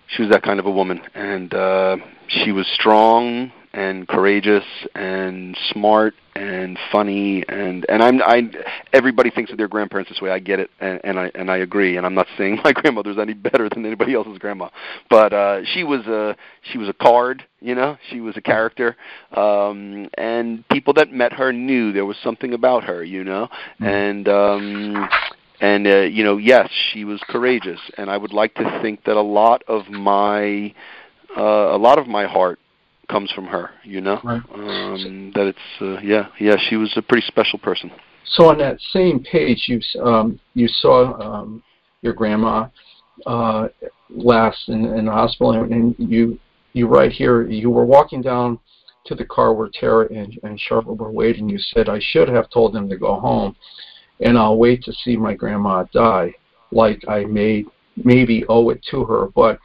she 0.08 0.24
was 0.24 0.32
that 0.32 0.44
kind 0.44 0.60
of 0.60 0.66
a 0.66 0.72
woman, 0.72 1.02
and 1.14 1.54
uh, 1.54 1.98
she 2.28 2.52
was 2.52 2.68
strong 2.68 3.52
and 3.74 4.08
courageous 4.08 4.66
and 4.96 5.58
smart 5.72 6.14
and 6.36 6.78
funny 6.92 7.44
and 7.50 7.86
and 7.90 8.02
I'm 8.02 8.22
I 8.22 8.50
everybody 8.94 9.30
thinks 9.30 9.52
of 9.52 9.58
their 9.58 9.68
grandparents 9.68 10.10
this 10.10 10.22
way. 10.22 10.32
I 10.32 10.40
get 10.40 10.60
it 10.60 10.70
and, 10.80 11.00
and 11.04 11.20
I 11.20 11.32
and 11.36 11.52
I 11.52 11.58
agree. 11.58 11.98
And 11.98 12.06
I'm 12.06 12.14
not 12.14 12.28
saying 12.38 12.60
my 12.64 12.74
grandmother's 12.74 13.18
any 13.18 13.34
better 13.34 13.70
than 13.70 13.86
anybody 13.86 14.14
else's 14.14 14.38
grandma, 14.38 14.70
but 15.10 15.34
uh, 15.34 15.64
she 15.66 15.84
was 15.84 16.06
a 16.08 16.36
she 16.72 16.78
was 16.78 16.90
a 16.90 16.94
card. 16.94 17.46
You 17.60 17.76
know, 17.76 17.98
she 18.10 18.22
was 18.22 18.36
a 18.38 18.42
character, 18.42 18.98
um, 19.36 20.10
and 20.18 20.68
people 20.70 20.94
that 20.96 21.12
met 21.12 21.34
her 21.34 21.54
knew 21.54 21.92
there 21.92 22.06
was 22.06 22.18
something 22.24 22.54
about 22.54 22.84
her. 22.86 23.04
You 23.04 23.24
know, 23.24 23.50
mm-hmm. 23.80 23.86
and 23.86 24.28
um, 24.28 25.10
and 25.62 25.86
uh, 25.86 26.00
you 26.02 26.24
know, 26.24 26.38
yes, 26.38 26.70
she 26.92 27.06
was 27.06 27.22
courageous, 27.28 27.80
and 27.98 28.10
I 28.10 28.18
would 28.18 28.34
like 28.34 28.56
to 28.56 28.80
think 28.82 29.04
that 29.04 29.16
a 29.16 29.22
lot 29.22 29.64
of 29.68 29.90
my 29.90 30.74
uh, 31.38 31.42
a 31.42 31.78
lot 31.78 32.00
of 32.00 32.08
my 32.08 32.26
heart 32.26 32.60
comes 33.12 33.32
from 33.32 33.46
her. 33.46 33.72
You 33.84 34.02
know, 34.02 34.20
right. 34.24 34.42
um, 34.54 35.32
that 35.36 35.48
it's 35.48 35.82
uh, 35.82 36.00
yeah, 36.02 36.28
yeah, 36.40 36.56
she 36.70 36.76
was 36.76 36.92
a 36.96 37.02
pretty 37.02 37.26
special 37.28 37.60
person. 37.60 37.92
So 38.26 38.50
on 38.50 38.58
that 38.60 38.80
same 38.92 39.24
page, 39.24 39.66
you 39.68 39.82
um, 40.02 40.40
you 40.54 40.68
saw 40.68 41.20
um, 41.22 41.64
your 42.02 42.14
grandma 42.14 42.68
uh, 43.26 43.68
last 44.10 44.70
in, 44.70 44.86
in 44.86 45.06
the 45.06 45.12
hospital, 45.12 45.52
and 45.52 45.96
you 45.98 46.40
you 46.74 46.88
write 46.88 47.12
here 47.12 47.48
you 47.50 47.70
were 47.70 47.86
walking 47.86 48.22
down 48.22 48.60
to 49.06 49.16
the 49.16 49.26
car 49.26 49.54
where 49.54 49.70
Tara 49.74 50.08
and, 50.14 50.40
and 50.44 50.60
Charlotte 50.60 50.96
were 50.96 51.12
waiting. 51.12 51.50
You 51.50 51.58
said 51.58 51.90
I 51.90 52.00
should 52.00 52.30
have 52.30 52.50
told 52.52 52.74
them 52.74 52.88
to 52.90 52.98
go 52.98 53.20
home 53.20 53.56
and 54.22 54.38
I'll 54.38 54.58
wait 54.58 54.84
to 54.84 54.94
see 54.94 55.18
my 55.18 55.34
grandma 55.34 55.84
die, 55.94 56.34
like 56.72 57.04
I 57.08 57.26
may 57.26 57.66
maybe 57.98 58.46
owe 58.48 58.70
it 58.70 58.82
to 58.92 59.04
her, 59.06 59.28
but 59.36 59.60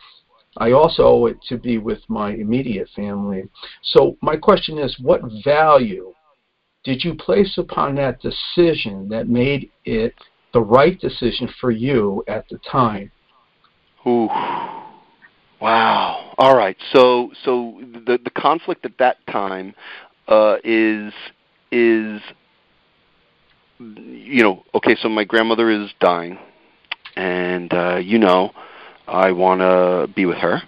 I 0.59 0.73
also 0.73 1.03
owe 1.05 1.27
it 1.27 1.39
to 1.49 1.59
be 1.59 1.79
with 1.79 2.01
my 2.09 2.33
immediate 2.33 2.89
family. 2.95 3.45
So 3.83 4.17
my 4.23 4.37
question 4.37 4.79
is, 4.79 4.97
what 5.01 5.21
value 5.45 6.13
did 6.85 7.05
you 7.05 7.15
place 7.15 7.59
upon 7.59 7.97
that 7.97 8.21
decision 8.21 9.09
that 9.09 9.29
made 9.29 9.71
it 9.85 10.15
the 10.53 10.61
right 10.61 10.99
decision 11.01 11.49
for 11.61 11.71
you 11.71 12.25
at 12.29 12.49
the 12.49 12.59
time? 12.71 13.11
Ooh. 14.07 14.29
Wow. 15.61 16.35
All 16.39 16.57
right. 16.57 16.77
So 16.93 17.33
so 17.45 17.81
the 18.07 18.19
the 18.23 18.31
conflict 18.31 18.85
at 18.85 18.99
that 18.99 19.27
time 19.27 19.75
uh, 20.29 20.57
is 20.63 21.13
is 21.73 22.21
you 23.79 24.43
know, 24.43 24.65
okay, 24.75 24.97
so 25.01 25.09
my 25.09 25.25
grandmother 25.25 25.71
is 25.71 25.91
dying, 26.01 26.39
and 27.15 27.73
uh, 27.73 27.97
you 27.97 28.19
know, 28.19 28.53
I 29.07 29.33
want 29.33 29.61
to 29.61 30.13
be 30.15 30.27
with 30.27 30.39
her, 30.39 30.63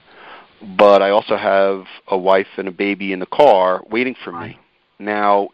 but 0.77 1.03
I 1.03 1.11
also 1.11 1.37
have 1.37 1.85
a 2.07 2.17
wife 2.17 2.47
and 2.57 2.69
a 2.69 2.73
baby 2.73 3.13
in 3.13 3.19
the 3.19 3.27
car 3.27 3.83
waiting 3.91 4.15
for 4.25 4.33
me. 4.33 4.59
Now, 4.99 5.49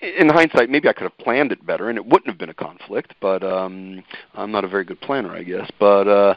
in 0.00 0.28
hindsight, 0.28 0.70
maybe 0.70 0.88
I 0.88 0.92
could 0.92 1.04
have 1.04 1.18
planned 1.18 1.52
it 1.52 1.64
better, 1.64 1.88
and 1.88 1.96
it 1.96 2.04
wouldn't 2.04 2.26
have 2.26 2.38
been 2.38 2.48
a 2.48 2.54
conflict. 2.54 3.14
But 3.20 3.42
um, 3.42 4.02
I'm 4.34 4.50
not 4.50 4.64
a 4.64 4.68
very 4.68 4.84
good 4.84 5.00
planner, 5.00 5.34
I 5.34 5.42
guess. 5.42 5.70
But 5.78 6.08
uh, 6.08 6.34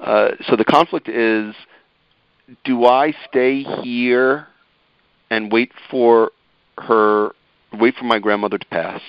uh, 0.00 0.30
so 0.48 0.56
the 0.56 0.64
conflict 0.64 1.08
is: 1.08 1.54
Do 2.64 2.84
I 2.84 3.14
stay 3.28 3.62
here 3.82 4.48
and 5.30 5.50
wait 5.52 5.72
for 5.90 6.32
her, 6.78 7.30
wait 7.72 7.94
for 7.94 8.04
my 8.04 8.18
grandmother 8.18 8.58
to 8.58 8.66
pass? 8.66 9.00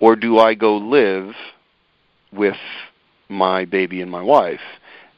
or 0.00 0.16
do 0.16 0.38
I 0.38 0.54
go 0.54 0.76
live 0.76 1.34
with 2.32 2.56
my 3.28 3.64
baby 3.64 4.00
and 4.00 4.10
my 4.10 4.22
wife? 4.22 4.60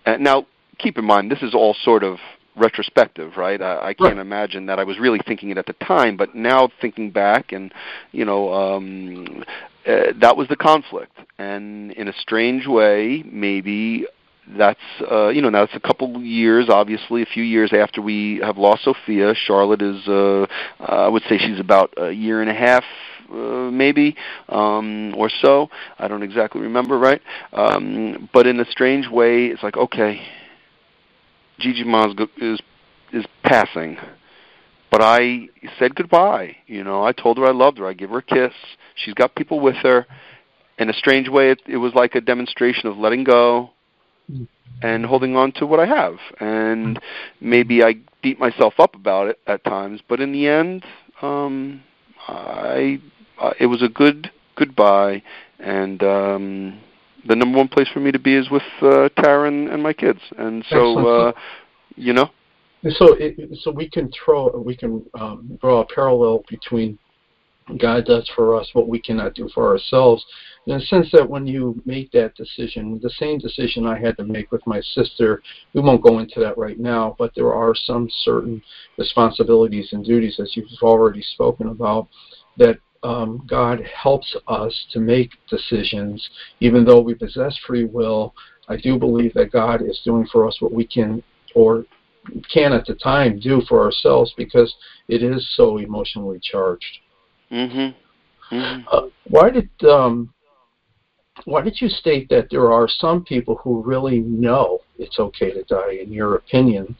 And 0.06 0.22
now, 0.22 0.46
keep 0.78 0.98
in 0.98 1.04
mind, 1.04 1.30
this 1.30 1.42
is 1.42 1.54
all 1.54 1.74
sort 1.74 2.02
of 2.02 2.18
retrospective, 2.56 3.36
right? 3.36 3.60
I, 3.60 3.88
I 3.88 3.94
can't 3.94 4.16
right. 4.16 4.18
imagine 4.18 4.66
that 4.66 4.78
I 4.78 4.84
was 4.84 4.98
really 4.98 5.20
thinking 5.26 5.50
it 5.50 5.58
at 5.58 5.66
the 5.66 5.72
time, 5.74 6.16
but 6.16 6.34
now 6.34 6.68
thinking 6.80 7.10
back, 7.10 7.52
and 7.52 7.72
you 8.12 8.24
know, 8.24 8.52
um, 8.52 9.44
uh, 9.86 10.12
that 10.20 10.36
was 10.36 10.48
the 10.48 10.56
conflict. 10.56 11.16
And 11.38 11.92
in 11.92 12.08
a 12.08 12.12
strange 12.12 12.66
way, 12.66 13.22
maybe 13.30 14.06
that's 14.56 14.80
uh, 15.10 15.28
you 15.28 15.42
know 15.42 15.50
now 15.50 15.62
it's 15.62 15.74
a 15.74 15.80
couple 15.80 16.20
years, 16.20 16.68
obviously 16.68 17.22
a 17.22 17.26
few 17.26 17.44
years 17.44 17.72
after 17.72 18.02
we 18.02 18.40
have 18.42 18.58
lost 18.58 18.84
Sophia. 18.84 19.34
Charlotte 19.34 19.82
is, 19.82 20.06
uh, 20.08 20.46
I 20.80 21.08
would 21.08 21.22
say, 21.28 21.38
she's 21.38 21.60
about 21.60 21.94
a 21.96 22.10
year 22.10 22.40
and 22.40 22.50
a 22.50 22.54
half 22.54 22.84
uh, 23.30 23.70
maybe 23.70 24.16
um, 24.48 25.14
or 25.16 25.30
so. 25.42 25.68
I 25.98 26.08
don't 26.08 26.22
exactly 26.22 26.60
remember 26.60 26.98
right, 26.98 27.20
um, 27.52 28.28
but 28.32 28.46
in 28.46 28.60
a 28.60 28.64
strange 28.70 29.08
way, 29.08 29.46
it's 29.46 29.62
like 29.62 29.76
okay, 29.76 30.20
Gigi 31.58 31.84
Maz 31.84 32.18
is 32.38 32.60
is 33.12 33.24
passing, 33.42 33.96
but 34.90 35.02
I 35.02 35.48
said 35.78 35.94
goodbye. 35.94 36.56
You 36.66 36.84
know, 36.84 37.04
I 37.04 37.12
told 37.12 37.38
her 37.38 37.46
I 37.46 37.52
loved 37.52 37.78
her. 37.78 37.86
I 37.86 37.92
give 37.92 38.10
her 38.10 38.18
a 38.18 38.22
kiss. 38.22 38.54
She's 38.94 39.14
got 39.14 39.34
people 39.34 39.60
with 39.60 39.76
her. 39.76 40.06
In 40.78 40.88
a 40.88 40.94
strange 40.94 41.28
way, 41.28 41.50
it, 41.50 41.60
it 41.66 41.76
was 41.76 41.92
like 41.94 42.14
a 42.14 42.22
demonstration 42.22 42.88
of 42.88 42.96
letting 42.96 43.22
go 43.22 43.70
and 44.82 45.04
holding 45.04 45.36
on 45.36 45.52
to 45.52 45.66
what 45.66 45.78
I 45.80 45.86
have. 45.86 46.16
And 46.40 46.98
maybe 47.40 47.82
I 47.82 47.96
beat 48.22 48.38
myself 48.38 48.74
up 48.78 48.94
about 48.94 49.28
it 49.28 49.38
at 49.46 49.62
times, 49.64 50.00
but 50.08 50.20
in 50.20 50.32
the 50.32 50.46
end, 50.48 50.84
um, 51.22 51.82
I 52.26 53.00
uh, 53.40 53.52
it 53.58 53.66
was 53.66 53.82
a 53.82 53.88
good 53.88 54.30
goodbye, 54.56 55.22
and 55.58 56.02
um, 56.02 56.80
the 57.26 57.34
number 57.34 57.58
one 57.58 57.68
place 57.68 57.88
for 57.92 58.00
me 58.00 58.12
to 58.12 58.18
be 58.18 58.34
is 58.34 58.50
with 58.50 58.62
uh, 58.82 59.08
Tara 59.16 59.48
and, 59.48 59.68
and 59.68 59.82
my 59.82 59.92
kids. 59.92 60.20
And 60.38 60.64
so, 60.68 61.06
uh, 61.06 61.32
you 61.96 62.12
know. 62.12 62.30
So, 62.90 63.14
it, 63.14 63.36
so 63.60 63.70
we 63.70 63.90
can 63.90 64.10
throw, 64.12 64.56
we 64.56 64.76
can 64.76 65.04
um, 65.18 65.58
draw 65.60 65.80
a 65.80 65.86
parallel 65.86 66.44
between 66.48 66.98
God 67.78 68.06
does 68.06 68.28
for 68.34 68.56
us 68.58 68.68
what 68.72 68.88
we 68.88 69.00
cannot 69.00 69.34
do 69.34 69.48
for 69.54 69.68
ourselves. 69.68 70.24
In 70.66 70.78
the 70.78 70.84
sense 70.84 71.08
that 71.12 71.28
when 71.28 71.46
you 71.46 71.80
make 71.84 72.10
that 72.12 72.34
decision, 72.34 72.98
the 73.02 73.10
same 73.10 73.38
decision 73.38 73.86
I 73.86 73.98
had 73.98 74.16
to 74.16 74.24
make 74.24 74.50
with 74.50 74.66
my 74.66 74.80
sister, 74.80 75.42
we 75.74 75.80
won't 75.80 76.02
go 76.02 76.18
into 76.18 76.40
that 76.40 76.58
right 76.58 76.78
now, 76.78 77.16
but 77.18 77.32
there 77.34 77.52
are 77.52 77.74
some 77.74 78.08
certain 78.24 78.62
responsibilities 78.98 79.90
and 79.92 80.04
duties, 80.04 80.38
as 80.40 80.56
you've 80.56 80.68
already 80.82 81.22
spoken 81.22 81.68
about, 81.68 82.08
that 82.56 82.78
um, 83.02 83.44
God 83.48 83.82
helps 83.82 84.36
us 84.48 84.86
to 84.92 85.00
make 85.00 85.30
decisions, 85.48 86.28
even 86.60 86.84
though 86.84 87.00
we 87.00 87.14
possess 87.14 87.58
free 87.66 87.84
will. 87.84 88.34
I 88.68 88.76
do 88.76 88.98
believe 88.98 89.34
that 89.34 89.52
God 89.52 89.82
is 89.82 90.00
doing 90.04 90.26
for 90.30 90.46
us 90.46 90.56
what 90.60 90.72
we 90.72 90.86
can 90.86 91.22
or 91.54 91.84
can 92.52 92.72
at 92.72 92.86
the 92.86 92.94
time 92.94 93.40
do 93.40 93.62
for 93.68 93.82
ourselves 93.82 94.32
because 94.36 94.74
it 95.08 95.22
is 95.22 95.48
so 95.56 95.78
emotionally 95.78 96.38
charged. 96.42 96.98
Mm-hmm. 97.50 98.54
Mm-hmm. 98.54 98.88
Uh, 98.90 99.08
why 99.28 99.50
did 99.50 99.70
um, 99.88 100.32
why 101.44 101.62
did 101.62 101.80
you 101.80 101.88
state 101.88 102.28
that 102.28 102.48
there 102.50 102.70
are 102.70 102.88
some 102.88 103.24
people 103.24 103.56
who 103.56 103.82
really 103.82 104.20
know 104.20 104.80
it's 104.98 105.18
okay 105.18 105.52
to 105.52 105.62
die? 105.64 105.98
In 106.02 106.12
your 106.12 106.34
opinion, 106.36 106.96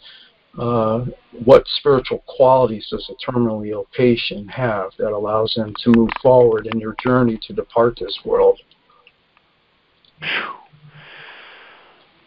uh, 0.59 1.05
what 1.44 1.64
spiritual 1.78 2.22
qualities 2.26 2.86
does 2.90 3.09
a 3.11 3.30
terminally 3.30 3.70
ill 3.70 3.86
patient 3.96 4.51
have 4.51 4.90
that 4.98 5.12
allows 5.12 5.55
them 5.55 5.72
to 5.84 5.90
move 5.90 6.11
forward 6.22 6.66
in 6.66 6.78
their 6.78 6.94
journey 7.03 7.38
to 7.46 7.53
depart 7.53 7.96
this 8.01 8.18
world? 8.24 8.59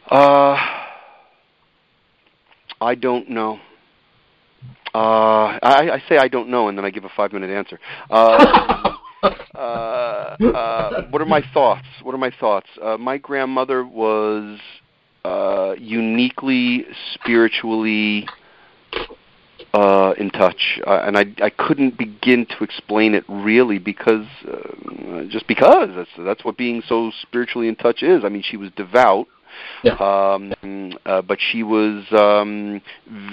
Uh, 0.10 0.56
I 2.80 2.96
don't 2.96 3.30
know. 3.30 3.60
Uh, 4.96 5.58
I, 5.62 5.90
I 5.94 6.04
say 6.08 6.18
I 6.18 6.28
don't 6.28 6.50
know, 6.50 6.68
and 6.68 6.78
then 6.78 6.86
I 6.86 6.92
give 6.92 7.04
a 7.04 7.10
five-minute 7.16 7.50
answer. 7.50 7.80
Uh, 8.12 8.94
uh, 9.56 9.58
uh, 9.58 11.02
what 11.10 11.22
are 11.22 11.26
my 11.26 11.44
thoughts? 11.54 11.88
What 12.04 12.14
are 12.14 12.20
my 12.20 12.32
thoughts? 12.40 12.68
Uh, 12.82 12.98
my 12.98 13.18
grandmother 13.18 13.86
was 13.86 14.60
uh, 15.26 15.76
uniquely 15.78 16.86
spiritually 17.14 18.28
uh, 19.74 20.14
in 20.18 20.30
touch, 20.30 20.80
uh, 20.86 21.02
and 21.06 21.18
I 21.18 21.26
I 21.42 21.50
couldn't 21.50 21.98
begin 21.98 22.46
to 22.46 22.64
explain 22.64 23.16
it 23.16 23.24
really 23.28 23.80
because 23.80 24.28
uh, 24.48 25.24
just 25.30 25.48
because 25.48 25.90
that's 25.96 26.10
that's 26.18 26.46
what 26.46 26.58
being 26.58 26.84
so 26.88 27.12
spiritually 27.22 27.68
in 27.68 27.76
touch 27.76 28.04
is. 28.04 28.24
I 28.24 28.30
mean, 28.30 28.44
she 28.44 28.58
was 28.58 28.70
devout. 28.76 29.28
Yeah. 29.84 29.94
Um, 29.96 30.94
uh, 31.06 31.22
but 31.22 31.38
she 31.40 31.64
was 31.64 32.06
um, 32.12 32.82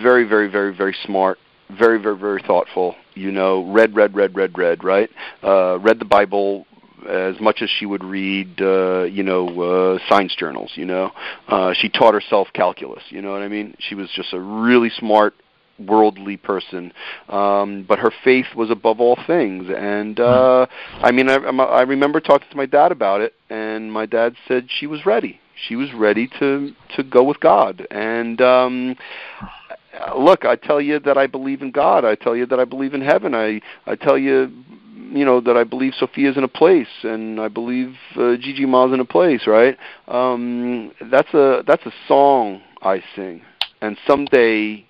very, 0.02 0.24
very, 0.24 0.48
very, 0.48 0.74
very 0.74 0.94
smart, 1.04 1.38
very, 1.70 1.98
very, 2.00 2.18
very 2.18 2.42
thoughtful. 2.42 2.94
You 3.14 3.32
know, 3.32 3.70
read, 3.72 3.94
read, 3.96 4.14
read, 4.14 4.36
read, 4.36 4.56
read, 4.56 4.84
right? 4.84 5.10
Uh, 5.42 5.78
read 5.78 5.98
the 5.98 6.04
Bible 6.04 6.66
as 7.08 7.40
much 7.40 7.62
as 7.62 7.70
she 7.70 7.86
would 7.86 8.04
read, 8.04 8.60
uh, 8.60 9.02
you 9.02 9.22
know, 9.22 9.48
uh, 9.60 9.98
science 10.08 10.34
journals. 10.36 10.72
You 10.74 10.86
know, 10.86 11.12
uh, 11.48 11.74
she 11.74 11.88
taught 11.88 12.14
herself 12.14 12.48
calculus. 12.52 13.02
You 13.08 13.22
know 13.22 13.32
what 13.32 13.42
I 13.42 13.48
mean? 13.48 13.74
She 13.78 13.94
was 13.94 14.10
just 14.10 14.32
a 14.32 14.40
really 14.40 14.90
smart, 14.90 15.34
worldly 15.78 16.36
person, 16.36 16.92
um, 17.28 17.84
but 17.88 17.98
her 17.98 18.12
faith 18.22 18.46
was 18.54 18.70
above 18.70 19.00
all 19.00 19.18
things. 19.26 19.66
And 19.74 20.20
uh, 20.20 20.66
I 21.00 21.10
mean, 21.10 21.28
I, 21.28 21.36
I 21.36 21.82
remember 21.82 22.20
talking 22.20 22.48
to 22.50 22.56
my 22.56 22.66
dad 22.66 22.92
about 22.92 23.20
it, 23.20 23.34
and 23.48 23.92
my 23.92 24.06
dad 24.06 24.34
said 24.46 24.68
she 24.68 24.86
was 24.86 25.06
ready. 25.06 25.40
She 25.68 25.76
was 25.76 25.92
ready 25.92 26.28
to 26.38 26.72
to 26.96 27.02
go 27.02 27.22
with 27.22 27.40
God. 27.40 27.86
And 27.90 28.40
um, 28.40 28.96
look, 30.16 30.44
I 30.44 30.56
tell 30.56 30.80
you 30.80 30.98
that 31.00 31.18
I 31.18 31.26
believe 31.26 31.62
in 31.62 31.70
God. 31.70 32.04
I 32.04 32.14
tell 32.14 32.34
you 32.34 32.46
that 32.46 32.58
I 32.58 32.64
believe 32.64 32.94
in 32.94 33.02
heaven. 33.02 33.34
I 33.34 33.60
I 33.86 33.94
tell 33.94 34.16
you 34.16 34.50
you 35.10 35.24
know 35.24 35.40
that 35.40 35.56
I 35.56 35.64
believe 35.64 35.94
Sophia's 35.98 36.36
in 36.36 36.44
a 36.44 36.48
place, 36.48 36.88
and 37.02 37.40
I 37.40 37.48
believe 37.48 37.94
uh, 38.16 38.36
Gigi 38.36 38.66
Ma's 38.66 38.92
in 38.92 39.00
a 39.00 39.04
place, 39.04 39.46
right? 39.46 39.76
Um, 40.08 40.92
that's 41.10 41.32
a 41.34 41.62
that's 41.66 41.84
a 41.86 41.92
song 42.06 42.62
I 42.82 43.02
sing, 43.14 43.42
and 43.80 43.96
someday 44.06 44.86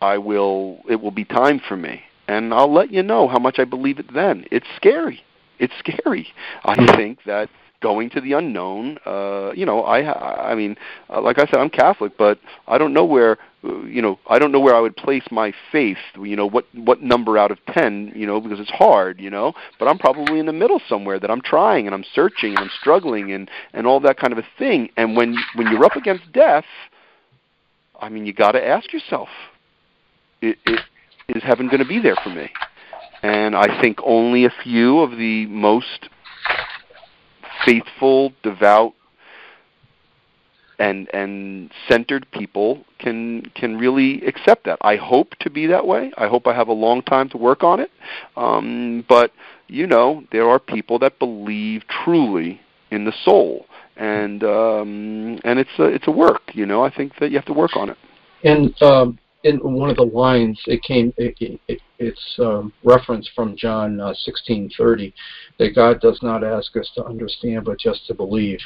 I 0.00 0.18
will. 0.18 0.80
It 0.88 1.00
will 1.00 1.10
be 1.10 1.24
time 1.24 1.60
for 1.66 1.76
me, 1.76 2.02
and 2.28 2.52
I'll 2.52 2.72
let 2.72 2.92
you 2.92 3.02
know 3.02 3.28
how 3.28 3.38
much 3.38 3.58
I 3.58 3.64
believe 3.64 3.98
it 3.98 4.12
then. 4.12 4.46
It's 4.50 4.66
scary. 4.76 5.22
It's 5.58 5.74
scary. 5.78 6.28
I 6.64 6.96
think 6.96 7.18
that 7.26 7.50
going 7.80 8.10
to 8.10 8.20
the 8.20 8.32
unknown. 8.32 8.98
Uh, 9.04 9.52
you 9.54 9.66
know, 9.66 9.82
I 9.82 10.50
I 10.50 10.54
mean, 10.54 10.76
uh, 11.08 11.20
like 11.20 11.38
I 11.38 11.46
said, 11.46 11.56
I'm 11.56 11.70
Catholic, 11.70 12.16
but 12.18 12.38
I 12.66 12.78
don't 12.78 12.92
know 12.92 13.04
where 13.04 13.38
Uh, 13.62 13.82
you 13.82 14.00
know 14.00 14.18
I 14.26 14.38
don't 14.38 14.52
know 14.52 14.60
where 14.60 14.74
I 14.74 14.80
would 14.80 14.96
place 14.96 15.24
my 15.30 15.52
faith. 15.70 15.98
You 16.18 16.36
know, 16.36 16.46
what 16.46 16.66
what 16.74 17.02
number 17.02 17.36
out 17.36 17.50
of 17.50 17.58
ten? 17.66 18.12
You 18.14 18.26
know, 18.26 18.40
because 18.40 18.60
it's 18.60 18.70
hard. 18.70 19.20
You 19.20 19.30
know, 19.30 19.52
but 19.78 19.88
I'm 19.88 19.98
probably 19.98 20.38
in 20.38 20.46
the 20.46 20.52
middle 20.52 20.80
somewhere 20.88 21.18
that 21.20 21.30
I'm 21.30 21.42
trying 21.42 21.86
and 21.86 21.94
I'm 21.94 22.04
searching 22.14 22.50
and 22.50 22.58
I'm 22.58 22.70
struggling 22.80 23.32
and 23.32 23.50
and 23.72 23.86
all 23.86 24.00
that 24.00 24.18
kind 24.18 24.32
of 24.32 24.38
a 24.38 24.46
thing. 24.58 24.90
And 24.96 25.16
when 25.16 25.36
when 25.54 25.68
you're 25.68 25.84
up 25.84 25.96
against 25.96 26.32
death, 26.32 26.64
I 28.00 28.08
mean, 28.08 28.26
you 28.26 28.32
got 28.32 28.52
to 28.52 28.66
ask 28.66 28.92
yourself, 28.92 29.28
it, 30.40 30.58
it, 30.64 30.80
is 31.28 31.42
heaven 31.42 31.66
going 31.66 31.80
to 31.80 31.88
be 31.88 32.00
there 32.00 32.16
for 32.22 32.30
me? 32.30 32.50
And 33.22 33.54
I 33.54 33.80
think 33.80 33.98
only 34.04 34.46
a 34.46 34.52
few 34.62 35.00
of 35.00 35.12
the 35.12 35.46
most 35.46 36.08
faithful, 37.64 38.32
devout, 38.42 38.94
and 40.80 41.08
and 41.12 41.70
centered 41.88 42.26
people 42.32 42.84
can 42.98 43.42
can 43.54 43.76
really 43.78 44.26
accept 44.26 44.64
that. 44.64 44.78
I 44.80 44.96
hope 44.96 45.36
to 45.40 45.50
be 45.50 45.66
that 45.66 45.86
way. 45.86 46.10
I 46.16 46.26
hope 46.26 46.46
I 46.46 46.54
have 46.54 46.68
a 46.68 46.72
long 46.72 47.02
time 47.02 47.28
to 47.30 47.36
work 47.36 47.62
on 47.62 47.78
it. 47.78 47.90
Um, 48.36 49.04
but 49.08 49.32
you 49.68 49.86
know, 49.86 50.24
there 50.32 50.48
are 50.48 50.58
people 50.58 50.98
that 51.00 51.18
believe 51.18 51.82
truly 52.04 52.60
in 52.90 53.04
the 53.04 53.12
soul, 53.24 53.66
and 53.96 54.42
um, 54.42 55.38
and 55.44 55.58
it's 55.58 55.78
a 55.78 55.84
it's 55.84 56.08
a 56.08 56.12
work. 56.12 56.42
You 56.54 56.66
know, 56.66 56.82
I 56.82 56.92
think 56.92 57.12
that 57.20 57.30
you 57.30 57.36
have 57.36 57.46
to 57.46 57.52
work 57.52 57.76
on 57.76 57.90
it. 57.90 57.98
And 58.42 58.74
um, 58.82 59.18
in 59.44 59.58
one 59.58 59.90
of 59.90 59.96
the 59.96 60.02
lines, 60.02 60.58
it 60.66 60.82
came. 60.82 61.12
It, 61.18 61.60
it, 61.68 61.80
it's 61.98 62.36
um, 62.38 62.72
reference 62.84 63.28
from 63.36 63.54
John 63.54 64.00
uh, 64.00 64.14
16:30 64.48 65.12
that 65.58 65.74
God 65.74 66.00
does 66.00 66.18
not 66.22 66.42
ask 66.42 66.74
us 66.76 66.90
to 66.94 67.04
understand, 67.04 67.66
but 67.66 67.78
just 67.78 68.06
to 68.06 68.14
believe. 68.14 68.60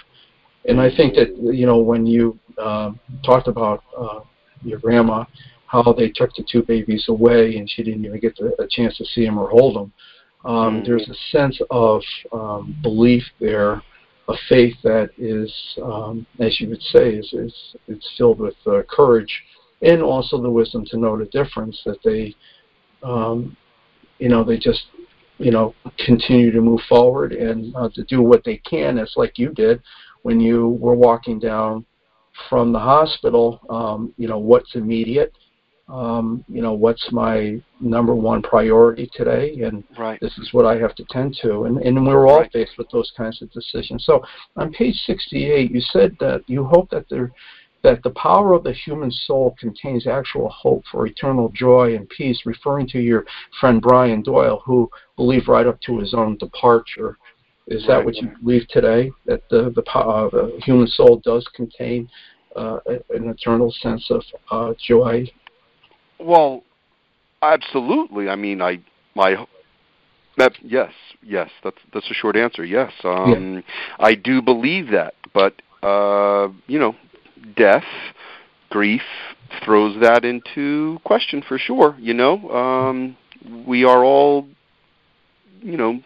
And 0.67 0.81
I 0.81 0.95
think 0.95 1.15
that 1.15 1.37
you 1.39 1.67
know 1.67 1.79
when 1.79 2.07
you 2.07 2.39
uh, 2.59 2.93
talked 3.25 3.49
about 3.49 3.85
uh, 3.97 4.21
your 4.63 4.79
grandma, 4.79 5.25
how 5.67 5.83
they 5.93 6.09
took 6.09 6.35
the 6.35 6.45
two 6.51 6.63
babies 6.63 7.07
away, 7.09 7.57
and 7.57 7.69
she 7.69 7.83
didn't 7.83 8.05
even 8.05 8.21
get 8.21 8.37
the, 8.37 8.55
a 8.63 8.67
chance 8.69 8.97
to 8.99 9.05
see 9.05 9.25
them 9.25 9.39
or 9.39 9.51
hold 9.51 9.77
them. 9.77 9.93
Um, 10.45 10.77
mm-hmm. 10.77 10.87
There's 10.87 11.09
a 11.09 11.37
sense 11.37 11.61
of 11.71 12.03
um, 12.33 12.77
belief 12.83 13.25
there, 13.41 13.83
a 14.29 14.35
faith 14.49 14.75
that 14.85 15.11
is, 15.19 15.53
um, 15.83 16.27
as 16.39 16.61
you 16.61 16.69
would 16.69 16.83
say, 16.83 17.15
is, 17.15 17.33
is 17.33 17.77
it's 17.89 18.09
filled 18.17 18.41
with 18.41 18.55
uh, 18.67 18.83
courage 18.89 19.43
and 19.83 20.03
also 20.03 20.41
the 20.41 20.51
wisdom 20.51 20.85
to 20.87 20.99
know 20.99 21.19
the 21.19 21.27
difference 21.27 21.81
that 21.85 21.99
they 22.05 22.35
um, 23.03 23.57
you 24.19 24.29
know, 24.29 24.43
they 24.43 24.57
just, 24.57 24.85
you 25.39 25.51
know, 25.51 25.75
continue 25.99 26.51
to 26.51 26.61
move 26.61 26.81
forward 26.89 27.33
and 27.33 27.75
uh, 27.77 27.89
to 27.95 28.05
do 28.05 28.23
what 28.23 28.45
they 28.45 28.57
can. 28.59 28.99
It's 28.99 29.17
like 29.17 29.39
you 29.39 29.51
did 29.51 29.83
when 30.25 30.41
you 30.41 30.79
were 30.81 30.95
walking 30.95 31.39
down 31.39 31.85
from 32.49 32.73
the 32.73 32.79
hospital. 32.79 33.61
Um, 33.71 34.13
you 34.17 34.27
know, 34.27 34.39
what's 34.39 34.75
immediate? 34.75 35.33
Um, 35.87 36.43
you 36.49 36.63
know, 36.63 36.73
what's 36.73 37.07
my 37.13 37.61
number 37.79 38.15
one 38.15 38.41
priority 38.41 39.09
today? 39.13 39.61
And 39.61 39.85
right. 39.99 40.19
this 40.21 40.37
is 40.39 40.49
what 40.53 40.65
I 40.65 40.79
have 40.79 40.95
to 40.95 41.05
tend 41.11 41.37
to. 41.43 41.65
And, 41.65 41.77
and 41.79 42.07
we're 42.07 42.27
all 42.27 42.41
right. 42.41 42.53
faced 42.53 42.79
with 42.79 42.89
those 42.91 43.13
kinds 43.17 43.43
of 43.43 43.51
decisions. 43.53 44.07
So 44.07 44.25
on 44.57 44.73
page 44.73 44.97
68, 45.07 45.71
you 45.71 45.81
said 45.81 46.17
that 46.21 46.43
you 46.47 46.65
hope 46.65 46.89
that 46.91 47.05
there 47.11 47.33
that 47.85 48.03
the 48.03 48.11
power 48.11 48.55
of 48.55 48.65
the 48.65 48.73
human 48.73 49.11
soul 49.11 49.55
contains 49.61 50.07
actual 50.07 50.49
hope 50.49 50.83
for 50.91 51.07
eternal 51.07 51.51
joy 51.51 51.95
and 51.95 52.09
peace, 52.09 52.41
referring 52.47 52.89
to 52.89 52.99
your 52.99 53.27
friend 53.61 53.83
Brian 53.83 54.23
Doyle, 54.23 54.63
who 54.65 54.91
believed 55.17 55.49
right 55.49 55.67
up 55.67 55.79
to 55.83 55.99
his 55.99 56.15
own 56.15 56.39
departure. 56.39 57.19
Is 57.67 57.87
that 57.87 58.05
what 58.05 58.17
you 58.17 58.31
believe 58.43 58.69
today? 58.69 59.11
That 59.27 59.43
the 59.49 59.71
the, 59.75 59.83
uh, 59.91 60.29
the 60.31 60.61
human 60.65 60.87
soul 60.87 61.21
does 61.25 61.47
contain 61.55 62.09
uh, 62.57 62.79
an 62.87 63.31
eternal 63.31 63.73
sense 63.81 64.11
of 64.11 64.23
uh, 64.51 64.75
joy? 64.79 65.27
Well, 66.19 66.63
absolutely. 67.43 68.29
I 68.29 68.37
mean, 68.37 68.61
I 68.61 68.81
my 69.15 69.47
that, 70.37 70.53
yes, 70.63 70.93
yes. 71.23 71.51
That's 71.63 71.79
that's 71.93 72.11
a 72.11 72.15
short 72.15 72.37
answer. 72.37 72.65
Yes, 72.65 72.93
um, 73.05 73.55
yeah. 73.55 73.61
I 73.99 74.15
do 74.15 74.43
believe 74.43 74.91
that, 74.91 75.15
but 75.33 75.55
uh, 75.83 76.49
you 76.67 76.79
know, 76.79 76.97
death, 77.57 77.85
grief 78.71 79.03
throws 79.65 80.01
that 80.01 80.25
into 80.25 80.99
question 81.05 81.43
for 81.47 81.59
sure. 81.59 81.97
You 82.01 82.15
know, 82.15 82.51
um, 82.51 83.17
we 83.67 83.85
are 83.85 84.05
all, 84.05 84.47
you 85.61 85.77
know, 85.77 86.01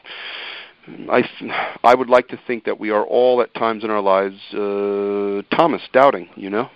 I 1.10 1.22
I 1.84 1.94
would 1.94 2.08
like 2.08 2.28
to 2.28 2.40
think 2.46 2.64
that 2.64 2.78
we 2.78 2.90
are 2.90 3.04
all 3.04 3.40
at 3.42 3.52
times 3.54 3.84
in 3.84 3.90
our 3.90 4.00
lives 4.00 4.36
uh, 4.52 5.42
Thomas 5.56 5.82
doubting. 5.92 6.28
You 6.36 6.50
know. 6.50 6.70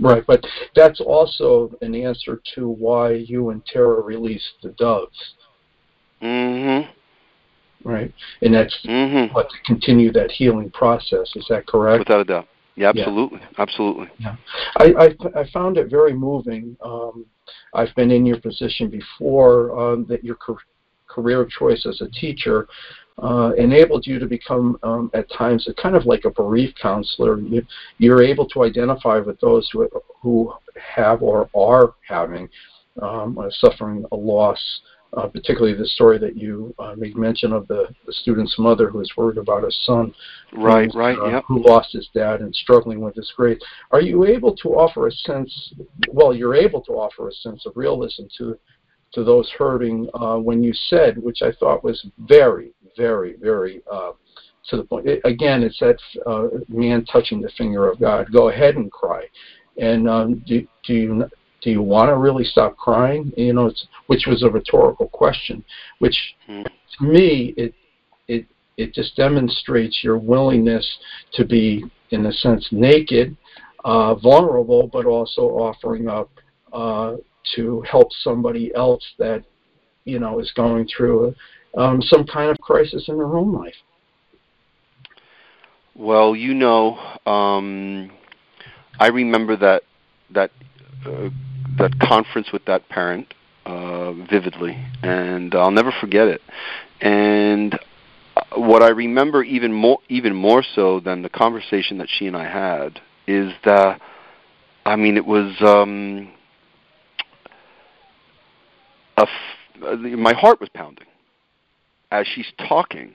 Right, 0.00 0.24
but 0.26 0.44
that's 0.76 1.00
also 1.00 1.72
an 1.80 1.94
answer 1.94 2.40
to 2.54 2.68
why 2.68 3.12
you 3.14 3.50
and 3.50 3.64
Tara 3.66 4.00
released 4.00 4.54
the 4.62 4.68
doves. 4.70 5.34
Mm-hmm. 6.22 6.88
Right, 7.88 8.12
and 8.42 8.54
that's 8.54 8.78
mm-hmm. 8.84 9.34
what 9.34 9.48
to 9.50 9.56
continue 9.64 10.12
that 10.12 10.30
healing 10.30 10.70
process. 10.70 11.32
Is 11.34 11.46
that 11.48 11.66
correct? 11.66 12.00
Without 12.00 12.20
a 12.20 12.24
doubt. 12.24 12.48
Yeah, 12.76 12.90
absolutely, 12.90 13.40
yeah. 13.40 13.48
absolutely. 13.58 14.08
Yeah, 14.18 14.36
I, 14.76 14.84
I 14.84 15.40
I 15.40 15.50
found 15.50 15.78
it 15.78 15.90
very 15.90 16.12
moving. 16.12 16.76
Um, 16.80 17.26
I've 17.74 17.94
been 17.96 18.12
in 18.12 18.24
your 18.24 18.40
position 18.40 18.88
before. 18.88 19.76
Um, 19.76 20.06
that 20.08 20.22
your 20.22 20.36
career 21.08 21.46
choice 21.46 21.86
as 21.86 22.00
a 22.00 22.08
teacher 22.10 22.68
uh, 23.18 23.52
enabled 23.58 24.06
you 24.06 24.18
to 24.18 24.26
become 24.26 24.78
um, 24.82 25.10
at 25.14 25.30
times 25.30 25.68
a 25.68 25.74
kind 25.80 25.96
of 25.96 26.06
like 26.06 26.24
a 26.24 26.30
bereaved 26.30 26.78
counselor. 26.80 27.38
You, 27.38 27.64
you're 27.98 28.22
able 28.22 28.48
to 28.50 28.64
identify 28.64 29.18
with 29.18 29.40
those 29.40 29.68
who 29.72 29.88
who 30.20 30.52
have 30.94 31.22
or 31.22 31.48
are 31.54 31.94
having 32.06 32.48
um, 33.00 33.38
suffering 33.50 34.04
a 34.12 34.16
loss 34.16 34.80
uh, 35.14 35.26
particularly 35.26 35.74
the 35.76 35.86
story 35.86 36.18
that 36.18 36.36
you 36.36 36.74
uh, 36.78 36.94
made 36.96 37.16
mention 37.16 37.52
of 37.52 37.66
the, 37.68 37.88
the 38.06 38.12
student's 38.12 38.58
mother 38.58 38.90
who 38.90 38.98
was 38.98 39.10
worried 39.16 39.38
about 39.38 39.62
her 39.62 39.70
son, 39.70 40.14
right, 40.52 40.90
right, 40.94 41.18
uh, 41.18 41.28
yep. 41.28 41.44
who 41.48 41.66
lost 41.66 41.92
his 41.92 42.08
dad 42.14 42.40
and 42.40 42.54
struggling 42.54 43.00
with 43.00 43.14
his 43.14 43.32
grades. 43.34 43.64
Are 43.90 44.02
you 44.02 44.26
able 44.26 44.54
to 44.56 44.68
offer 44.70 45.06
a 45.06 45.12
sense? 45.12 45.72
Well, 46.10 46.34
you're 46.34 46.54
able 46.54 46.82
to 46.82 46.92
offer 46.92 47.28
a 47.28 47.32
sense 47.32 47.64
of 47.66 47.72
realism 47.76 48.24
to 48.38 48.58
to 49.14 49.24
those 49.24 49.50
hurting 49.58 50.06
uh, 50.12 50.36
when 50.36 50.62
you 50.62 50.74
said, 50.74 51.16
which 51.16 51.40
I 51.40 51.50
thought 51.52 51.82
was 51.82 52.06
very, 52.18 52.74
very, 52.98 53.36
very 53.40 53.80
uh, 53.90 54.12
to 54.68 54.76
the 54.76 54.84
point. 54.84 55.08
It, 55.08 55.20
again, 55.24 55.62
it's 55.62 55.78
that 55.80 55.98
uh, 56.26 56.48
man 56.68 57.04
touching 57.06 57.40
the 57.40 57.50
finger 57.56 57.88
of 57.88 57.98
God. 57.98 58.30
Go 58.32 58.50
ahead 58.50 58.76
and 58.76 58.90
cry. 58.92 59.24
And 59.78 60.08
um, 60.08 60.42
do, 60.46 60.66
do 60.84 60.94
you 60.94 61.30
do 61.60 61.70
you 61.70 61.82
want 61.82 62.08
to 62.10 62.16
really 62.16 62.44
stop 62.44 62.76
crying? 62.76 63.32
You 63.36 63.52
know, 63.52 63.66
it's, 63.66 63.86
which 64.06 64.26
was 64.26 64.42
a 64.42 64.50
rhetorical 64.50 65.08
question, 65.08 65.64
which 65.98 66.16
mm. 66.48 66.64
to 66.64 67.04
me 67.04 67.54
it 67.56 67.74
it 68.26 68.46
it 68.76 68.94
just 68.94 69.16
demonstrates 69.16 70.04
your 70.04 70.18
willingness 70.18 70.86
to 71.34 71.44
be, 71.44 71.84
in 72.10 72.26
a 72.26 72.32
sense, 72.32 72.68
naked, 72.70 73.36
uh, 73.84 74.14
vulnerable, 74.14 74.88
but 74.92 75.04
also 75.04 75.42
offering 75.42 76.08
up 76.08 76.30
uh, 76.72 77.14
to 77.56 77.82
help 77.90 78.08
somebody 78.22 78.72
else 78.74 79.04
that 79.18 79.42
you 80.04 80.18
know 80.18 80.38
is 80.38 80.50
going 80.54 80.88
through 80.94 81.34
um, 81.76 82.00
some 82.02 82.24
kind 82.24 82.50
of 82.50 82.58
crisis 82.58 83.08
in 83.08 83.16
their 83.16 83.36
own 83.36 83.52
life? 83.52 83.74
Well, 85.98 86.36
you 86.36 86.54
know, 86.54 86.96
um, 87.26 88.12
I 89.00 89.08
remember 89.08 89.56
that 89.56 89.82
that 90.30 90.52
uh, 91.04 91.30
that 91.78 91.98
conference 91.98 92.52
with 92.52 92.64
that 92.66 92.88
parent 92.88 93.34
uh, 93.66 94.12
vividly, 94.12 94.78
and 95.02 95.54
I'll 95.56 95.72
never 95.72 95.92
forget 96.00 96.28
it. 96.28 96.40
And 97.00 97.74
uh, 97.74 98.60
what 98.60 98.82
I 98.82 98.90
remember 98.90 99.42
even 99.42 99.72
more 99.72 99.98
even 100.08 100.36
more 100.36 100.62
so 100.62 101.00
than 101.00 101.22
the 101.22 101.28
conversation 101.28 101.98
that 101.98 102.08
she 102.08 102.28
and 102.28 102.36
I 102.36 102.44
had 102.44 103.00
is 103.26 103.52
that 103.64 104.00
I 104.86 104.94
mean 104.94 105.16
it 105.16 105.26
was 105.26 105.52
um, 105.60 106.32
a 109.16 109.22
f- 109.22 109.82
uh, 109.84 109.96
my 109.96 110.32
heart 110.32 110.60
was 110.60 110.68
pounding 110.68 111.07
as 112.10 112.26
she's 112.26 112.52
talking 112.56 113.14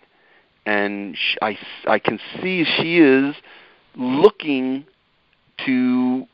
and 0.65 1.17
she, 1.17 1.37
I, 1.41 1.57
I 1.87 1.99
can 1.99 2.19
see 2.41 2.63
she 2.63 2.99
is 2.99 3.35
looking 3.95 4.85
to 5.65 6.27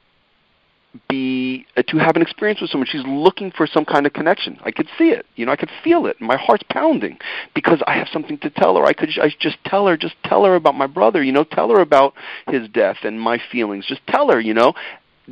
be 1.08 1.68
uh, 1.78 1.84
to 1.88 1.98
have 1.98 2.16
an 2.16 2.22
experience 2.22 2.62
with 2.62 2.72
someone. 2.72 2.88
She's 2.88 3.06
looking 3.06 3.52
for 3.52 3.68
some 3.68 3.86
kind 3.86 4.06
of 4.08 4.14
connection. 4.14 4.60
I 4.64 4.72
could 4.72 4.88
see 4.98 5.10
it. 5.10 5.26
You 5.36 5.46
know 5.46 5.52
i 5.52 5.56
could 5.56 5.72
feel 5.84 6.06
it. 6.08 6.20
My 6.20 6.36
heart's 6.36 6.64
pounding 6.70 7.20
because 7.54 7.82
i 7.86 7.94
have 7.94 8.08
something 8.12 8.38
to 8.40 8.50
tell 8.50 8.76
her. 8.76 8.86
I 8.86 8.94
could 8.94 9.10
I 9.22 9.30
just 9.40 9.58
tell 9.66 9.88
her 9.88 9.98
just 9.98 10.16
tell 10.24 10.46
her 10.46 10.56
about 10.56 10.76
my 10.76 10.88
brother 10.88 11.24
you 11.24 11.32
know 11.32 11.44
tell 11.44 11.70
her 11.70 11.80
about 11.80 12.14
his 12.48 12.68
death 12.70 12.98
and 13.04 13.22
my 13.22 13.40
feelings. 13.52 13.86
Just 13.86 14.02
tell 14.08 14.32
her 14.32 14.40
you 14.40 14.54
know 14.54 14.74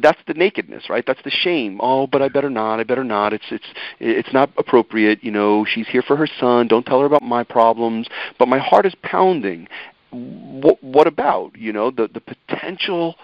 that's 0.01 0.19
the 0.27 0.33
nakedness, 0.33 0.89
right? 0.89 1.03
That's 1.05 1.21
the 1.23 1.31
shame. 1.31 1.79
Oh, 1.81 2.07
but 2.07 2.21
I 2.21 2.29
better 2.29 2.49
not. 2.49 2.79
I 2.79 2.83
better 2.83 3.03
not. 3.03 3.33
It's 3.33 3.45
it's 3.51 3.65
it's 3.99 4.33
not 4.33 4.51
appropriate. 4.57 5.23
You 5.23 5.31
know, 5.31 5.65
she's 5.65 5.87
here 5.87 6.01
for 6.01 6.15
her 6.15 6.27
son. 6.39 6.67
Don't 6.67 6.85
tell 6.85 6.99
her 6.99 7.05
about 7.05 7.23
my 7.23 7.43
problems. 7.43 8.07
But 8.37 8.47
my 8.47 8.59
heart 8.59 8.85
is 8.85 8.95
pounding. 9.01 9.67
What 10.11 10.81
what 10.83 11.07
about 11.07 11.57
you 11.57 11.73
know 11.73 11.91
the 11.91 12.07
the 12.07 12.21
potential 12.21 13.15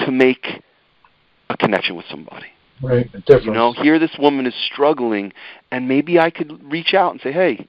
to 0.00 0.10
make 0.10 0.62
a 1.50 1.56
connection 1.56 1.96
with 1.96 2.06
somebody? 2.10 2.46
Right. 2.80 3.10
You 3.28 3.50
know, 3.50 3.72
here 3.72 3.98
this 3.98 4.16
woman 4.18 4.46
is 4.46 4.54
struggling, 4.72 5.32
and 5.72 5.88
maybe 5.88 6.18
I 6.18 6.30
could 6.30 6.62
reach 6.70 6.94
out 6.94 7.12
and 7.12 7.20
say, 7.20 7.32
"Hey, 7.32 7.66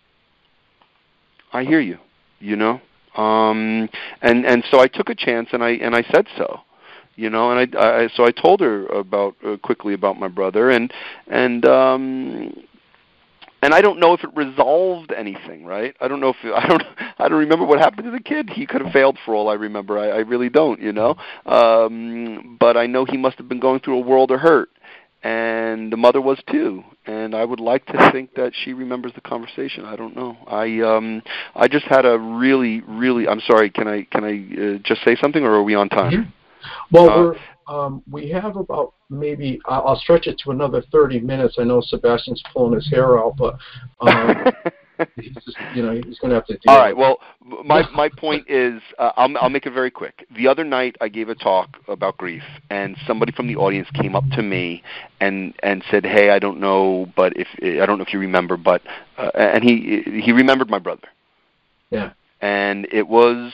I 1.51 1.63
hear 1.63 1.79
you." 1.79 1.97
You 2.39 2.55
know, 2.55 2.79
um, 3.15 3.89
and 4.21 4.45
and 4.45 4.63
so 4.69 4.79
I 4.79 4.87
took 4.87 5.09
a 5.09 5.15
chance 5.15 5.49
and 5.51 5.63
I 5.63 5.71
and 5.71 5.95
I 5.95 6.03
said 6.03 6.27
so 6.37 6.61
you 7.19 7.29
know 7.29 7.51
and 7.51 7.75
i, 7.75 8.03
I 8.03 8.07
so 8.15 8.25
i 8.25 8.31
told 8.31 8.61
her 8.61 8.85
about 8.87 9.35
uh, 9.45 9.57
quickly 9.57 9.93
about 9.93 10.19
my 10.19 10.27
brother 10.27 10.69
and 10.69 10.91
and 11.27 11.65
um 11.65 12.53
and 13.61 13.73
I 13.73 13.81
don't 13.81 13.99
know 13.99 14.13
if 14.13 14.23
it 14.23 14.29
resolved 14.35 15.11
anything, 15.11 15.65
right? 15.65 15.95
I 15.99 16.07
don't 16.07 16.19
know 16.19 16.29
if 16.29 16.37
I 16.43 16.67
don't 16.67 16.83
I 17.17 17.27
don't 17.27 17.39
remember 17.39 17.65
what 17.65 17.79
happened 17.79 18.05
to 18.05 18.11
the 18.11 18.19
kid. 18.19 18.49
He 18.49 18.65
could 18.65 18.81
have 18.81 18.93
failed 18.93 19.17
for 19.25 19.35
all 19.35 19.49
I 19.49 19.55
remember. 19.55 19.99
I, 19.99 20.09
I 20.09 20.17
really 20.19 20.49
don't, 20.49 20.81
you 20.81 20.93
know. 20.93 21.15
Um, 21.45 22.57
but 22.59 22.77
I 22.77 22.87
know 22.87 23.05
he 23.05 23.17
must 23.17 23.37
have 23.37 23.49
been 23.49 23.59
going 23.59 23.81
through 23.81 23.97
a 23.97 24.01
world 24.01 24.31
of 24.31 24.39
hurt, 24.39 24.69
and 25.23 25.91
the 25.91 25.97
mother 25.97 26.21
was 26.21 26.39
too. 26.49 26.83
And 27.05 27.35
I 27.35 27.43
would 27.43 27.59
like 27.59 27.85
to 27.87 28.11
think 28.11 28.35
that 28.35 28.53
she 28.53 28.73
remembers 28.73 29.13
the 29.13 29.21
conversation. 29.21 29.83
I 29.83 29.95
don't 29.95 30.15
know. 30.15 30.37
I 30.47 30.79
um 30.81 31.21
I 31.55 31.67
just 31.67 31.85
had 31.85 32.05
a 32.05 32.17
really 32.17 32.81
really. 32.81 33.27
I'm 33.27 33.41
sorry. 33.41 33.69
Can 33.69 33.87
I 33.87 34.03
can 34.03 34.23
I 34.23 34.75
uh, 34.75 34.77
just 34.83 35.03
say 35.03 35.15
something, 35.19 35.43
or 35.43 35.51
are 35.53 35.63
we 35.63 35.75
on 35.75 35.89
time? 35.89 36.33
Well, 36.91 37.09
uh, 37.09 37.17
we're, 37.17 37.35
um, 37.67 38.03
we 38.09 38.29
have 38.29 38.55
about 38.55 38.93
maybe 39.09 39.59
I'll, 39.65 39.89
I'll 39.89 39.99
stretch 39.99 40.27
it 40.27 40.39
to 40.43 40.51
another 40.51 40.83
30 40.91 41.19
minutes. 41.19 41.55
I 41.59 41.63
know 41.63 41.81
Sebastian's 41.81 42.41
pulling 42.53 42.73
his 42.73 42.89
hair 42.89 43.19
out, 43.19 43.35
but 43.37 43.57
um, 44.01 44.51
he's 45.15 45.33
just, 45.33 45.57
you 45.75 45.83
know 45.83 45.93
he's 45.93 46.19
going 46.19 46.29
to 46.29 46.35
have 46.35 46.45
to. 46.47 46.53
Do 46.53 46.59
it. 46.65 46.69
All 46.69 46.79
right. 46.79 46.95
Well, 46.95 47.19
my 47.63 47.87
my 47.91 48.09
point 48.09 48.49
is, 48.49 48.81
uh, 48.97 49.11
I'll 49.17 49.35
I'll 49.37 49.49
make 49.49 49.65
it 49.65 49.73
very 49.73 49.91
quick. 49.91 50.25
The 50.35 50.47
other 50.47 50.63
night 50.63 50.95
I 51.01 51.09
gave 51.09 51.29
a 51.29 51.35
talk 51.35 51.77
about 51.87 52.17
grief, 52.17 52.43
and 52.69 52.97
somebody 53.05 53.31
from 53.31 53.47
the 53.47 53.55
audience 53.55 53.87
came 53.93 54.15
up 54.15 54.27
to 54.33 54.41
me 54.41 54.83
and 55.19 55.53
and 55.63 55.83
said, 55.89 56.05
"Hey, 56.05 56.31
I 56.31 56.39
don't 56.39 56.59
know, 56.59 57.07
but 57.15 57.33
if 57.35 57.47
I 57.61 57.85
don't 57.85 57.97
know 57.97 58.05
if 58.05 58.13
you 58.13 58.19
remember, 58.19 58.57
but," 58.57 58.81
uh, 59.17 59.31
and 59.35 59.63
he 59.63 60.21
he 60.23 60.31
remembered 60.31 60.69
my 60.69 60.79
brother. 60.79 61.07
Yeah. 61.89 62.11
And 62.41 62.87
it 62.91 63.07
was 63.07 63.51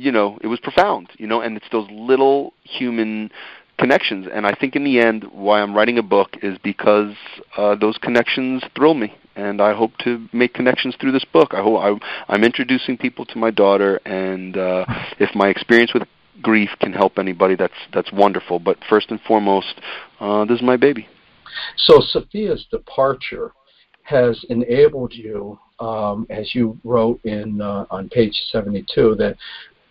you 0.00 0.10
know, 0.10 0.38
it 0.40 0.46
was 0.46 0.58
profound, 0.60 1.08
you 1.18 1.26
know, 1.26 1.40
and 1.40 1.56
it's 1.56 1.66
those 1.70 1.88
little 1.90 2.54
human 2.64 3.30
connections. 3.78 4.26
And 4.32 4.46
I 4.46 4.54
think 4.54 4.74
in 4.74 4.84
the 4.84 4.98
end, 4.98 5.24
why 5.32 5.60
I'm 5.60 5.74
writing 5.74 5.98
a 5.98 6.02
book 6.02 6.36
is 6.42 6.58
because 6.62 7.14
uh, 7.56 7.74
those 7.76 7.98
connections 7.98 8.62
thrill 8.74 8.94
me, 8.94 9.14
and 9.36 9.60
I 9.60 9.74
hope 9.74 9.92
to 10.04 10.26
make 10.32 10.54
connections 10.54 10.96
through 11.00 11.12
this 11.12 11.24
book. 11.24 11.52
I 11.52 11.62
hope 11.62 11.80
I, 11.80 12.32
I'm 12.32 12.44
introducing 12.44 12.96
people 12.96 13.26
to 13.26 13.38
my 13.38 13.50
daughter, 13.50 14.00
and 14.06 14.56
uh, 14.56 14.84
if 15.18 15.34
my 15.34 15.48
experience 15.48 15.92
with 15.92 16.04
grief 16.40 16.70
can 16.80 16.92
help 16.92 17.18
anybody, 17.18 17.54
that's 17.54 17.74
that's 17.92 18.10
wonderful. 18.12 18.58
But 18.58 18.78
first 18.88 19.10
and 19.10 19.20
foremost, 19.20 19.74
uh, 20.18 20.46
this 20.46 20.56
is 20.56 20.62
my 20.62 20.76
baby. 20.76 21.06
So 21.76 22.00
Sophia's 22.00 22.66
departure 22.70 23.52
has 24.02 24.44
enabled 24.48 25.12
you, 25.12 25.58
um, 25.78 26.26
as 26.30 26.54
you 26.54 26.78
wrote 26.84 27.20
in 27.24 27.60
uh, 27.60 27.86
on 27.90 28.08
page 28.08 28.34
72, 28.50 29.14
that 29.16 29.36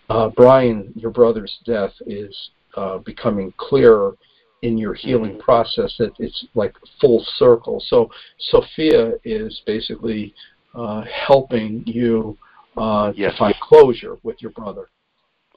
uh, 0.10 0.30
Brian, 0.30 0.92
your 0.96 1.12
brother's 1.12 1.58
death 1.66 1.94
is 2.06 2.36
uh, 2.76 2.98
becoming 3.00 3.54
clearer 3.58 4.16
in 4.62 4.78
your 4.78 4.94
healing 4.94 5.34
mm-hmm. 5.34 5.42
process. 5.42 5.96
That 6.00 6.12
it's 6.20 6.46
like 6.56 6.76
full 7.00 7.26
circle. 7.38 7.82
So 7.88 8.10
Sophia 8.40 9.14
is 9.24 9.62
basically 9.66 10.34
uh, 10.76 11.04
helping 11.04 11.84
you 11.86 12.38
uh, 12.78 13.14
yes. 13.16 13.34
to 13.34 13.38
find 13.38 13.56
closure 13.62 14.18
with 14.24 14.42
your 14.42 14.52
brother. 14.52 14.90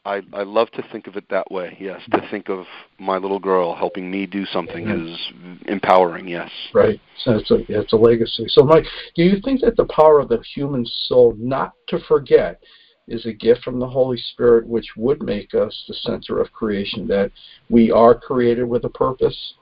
I 0.05 0.21
I 0.33 0.43
love 0.43 0.71
to 0.73 0.83
think 0.91 1.07
of 1.07 1.17
it 1.17 1.25
that 1.31 1.51
way. 1.51 1.77
Yes, 1.81 2.01
to 2.11 2.21
think 2.31 2.49
of 2.49 2.67
my 2.99 3.19
little 3.19 3.39
girl 3.39 3.75
helping 3.75 4.11
me 4.11 4.27
do 4.27 4.45
something 4.47 4.85
mm-hmm. 4.85 5.09
is 5.09 5.63
empowering. 5.67 6.27
Yes. 6.27 6.51
Right. 6.75 7.01
So 7.25 7.37
it's 7.37 7.51
a 7.51 7.65
it's 7.69 7.93
a 7.93 7.97
legacy. 7.97 8.47
So, 8.49 8.65
Mike, 8.65 8.85
do 9.15 9.23
you 9.23 9.41
think 9.45 9.61
that 9.61 9.77
the 9.77 9.87
power 9.87 10.19
of 10.19 10.29
the 10.29 10.43
human 10.55 10.85
soul 11.07 11.35
not 11.39 11.75
to 11.89 12.01
forget 12.01 12.61
is 13.09 13.27
a 13.27 13.33
gift 13.33 13.63
from 13.63 13.79
the 13.79 13.89
Holy 13.89 14.17
Spirit, 14.17 14.67
which 14.67 14.89
would 14.97 15.23
make 15.23 15.55
us 15.55 15.85
the 15.89 15.95
center 15.95 16.41
of 16.41 16.53
creation, 16.53 17.07
that 17.09 17.31
we 17.69 17.91
are 17.91 18.15
created 18.15 18.65
with 18.65 18.85
a 18.85 18.89
purpose? 18.89 19.55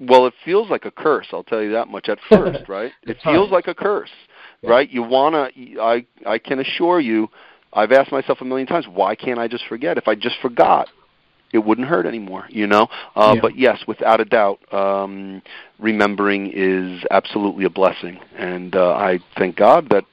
Well, 0.00 0.26
it 0.26 0.34
feels 0.44 0.68
like 0.68 0.84
a 0.84 0.90
curse. 0.90 1.28
I'll 1.32 1.44
tell 1.44 1.62
you 1.62 1.72
that 1.72 1.88
much 1.88 2.08
at 2.08 2.18
first, 2.28 2.64
right? 2.68 2.92
it 3.02 3.18
feels 3.22 3.50
like 3.50 3.68
a 3.68 3.74
curse, 3.74 4.10
yeah. 4.62 4.70
right? 4.70 4.90
You 4.90 5.02
wanna. 5.02 5.50
I 5.80 6.04
I 6.26 6.38
can 6.38 6.58
assure 6.58 7.00
you, 7.00 7.28
I've 7.72 7.92
asked 7.92 8.12
myself 8.12 8.40
a 8.40 8.44
million 8.44 8.66
times, 8.66 8.86
why 8.86 9.14
can't 9.14 9.38
I 9.38 9.48
just 9.48 9.64
forget? 9.66 9.96
If 9.96 10.08
I 10.08 10.14
just 10.14 10.36
forgot, 10.42 10.88
it 11.52 11.58
wouldn't 11.58 11.86
hurt 11.86 12.06
anymore, 12.06 12.46
you 12.48 12.66
know. 12.66 12.88
Uh, 13.14 13.32
yeah. 13.34 13.40
But 13.40 13.56
yes, 13.56 13.84
without 13.86 14.20
a 14.20 14.24
doubt, 14.24 14.60
um, 14.72 15.42
remembering 15.78 16.50
is 16.52 17.04
absolutely 17.10 17.64
a 17.64 17.70
blessing, 17.70 18.18
and 18.36 18.74
uh, 18.74 18.92
I 18.92 19.20
thank 19.38 19.56
God 19.56 19.88
that 19.90 20.04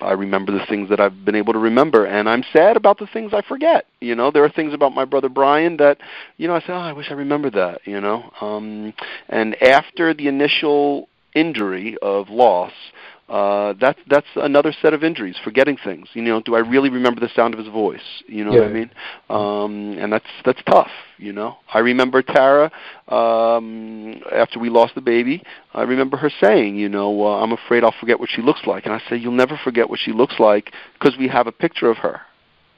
I 0.00 0.12
remember 0.12 0.52
the 0.52 0.66
things 0.66 0.88
that 0.90 1.00
I've 1.00 1.24
been 1.24 1.34
able 1.34 1.52
to 1.52 1.58
remember, 1.58 2.04
and 2.04 2.28
I'm 2.28 2.44
sad 2.52 2.76
about 2.76 2.98
the 2.98 3.06
things 3.06 3.32
I 3.32 3.42
forget. 3.42 3.86
You 4.00 4.14
know, 4.14 4.30
there 4.30 4.44
are 4.44 4.50
things 4.50 4.74
about 4.74 4.94
my 4.94 5.04
brother 5.04 5.28
Brian 5.28 5.76
that, 5.78 5.98
you 6.36 6.48
know, 6.48 6.54
I 6.54 6.60
say, 6.60 6.72
oh, 6.72 6.74
I 6.74 6.92
wish 6.92 7.10
I 7.10 7.14
remembered 7.14 7.54
that. 7.54 7.86
You 7.86 8.00
know, 8.00 8.30
um, 8.40 8.92
and 9.28 9.60
after 9.62 10.12
the 10.12 10.28
initial 10.28 11.08
injury 11.34 11.96
of 12.02 12.28
loss, 12.28 12.72
uh, 13.28 13.72
that's 13.80 13.98
that's 14.06 14.26
another 14.36 14.74
set 14.82 14.92
of 14.92 15.02
injuries, 15.02 15.36
forgetting 15.42 15.78
things. 15.82 16.08
You 16.12 16.20
know, 16.20 16.42
do 16.42 16.54
I 16.54 16.58
really 16.58 16.90
remember 16.90 17.20
the 17.20 17.30
sound 17.34 17.54
of 17.54 17.58
his 17.58 17.68
voice? 17.68 18.22
You 18.26 18.44
know 18.44 18.52
yeah. 18.52 18.60
what 18.60 18.68
I 18.68 18.72
mean? 18.72 18.90
Um, 19.30 19.98
and 19.98 20.12
that's 20.12 20.26
that's 20.44 20.60
tough. 20.66 20.90
You 21.16 21.32
know, 21.32 21.56
I 21.72 21.78
remember 21.78 22.20
Tara 22.20 22.70
um, 23.08 24.20
after 24.30 24.58
we 24.58 24.68
lost 24.68 24.94
the 24.94 25.00
baby. 25.00 25.42
I 25.72 25.82
remember 25.82 26.18
her 26.18 26.30
saying, 26.38 26.76
you 26.76 26.90
know, 26.90 27.26
uh, 27.26 27.42
I'm 27.42 27.52
afraid 27.52 27.82
I'll 27.82 27.94
forget 27.98 28.20
what 28.20 28.28
she 28.30 28.42
looks 28.42 28.66
like, 28.66 28.84
and 28.84 28.94
I 28.94 29.00
said, 29.08 29.22
you'll 29.22 29.32
never 29.32 29.58
forget 29.64 29.88
what 29.88 30.00
she 30.00 30.12
looks 30.12 30.38
like 30.38 30.72
because 30.98 31.16
we 31.18 31.26
have 31.28 31.46
a 31.46 31.52
picture 31.52 31.90
of 31.90 31.96
her. 31.98 32.20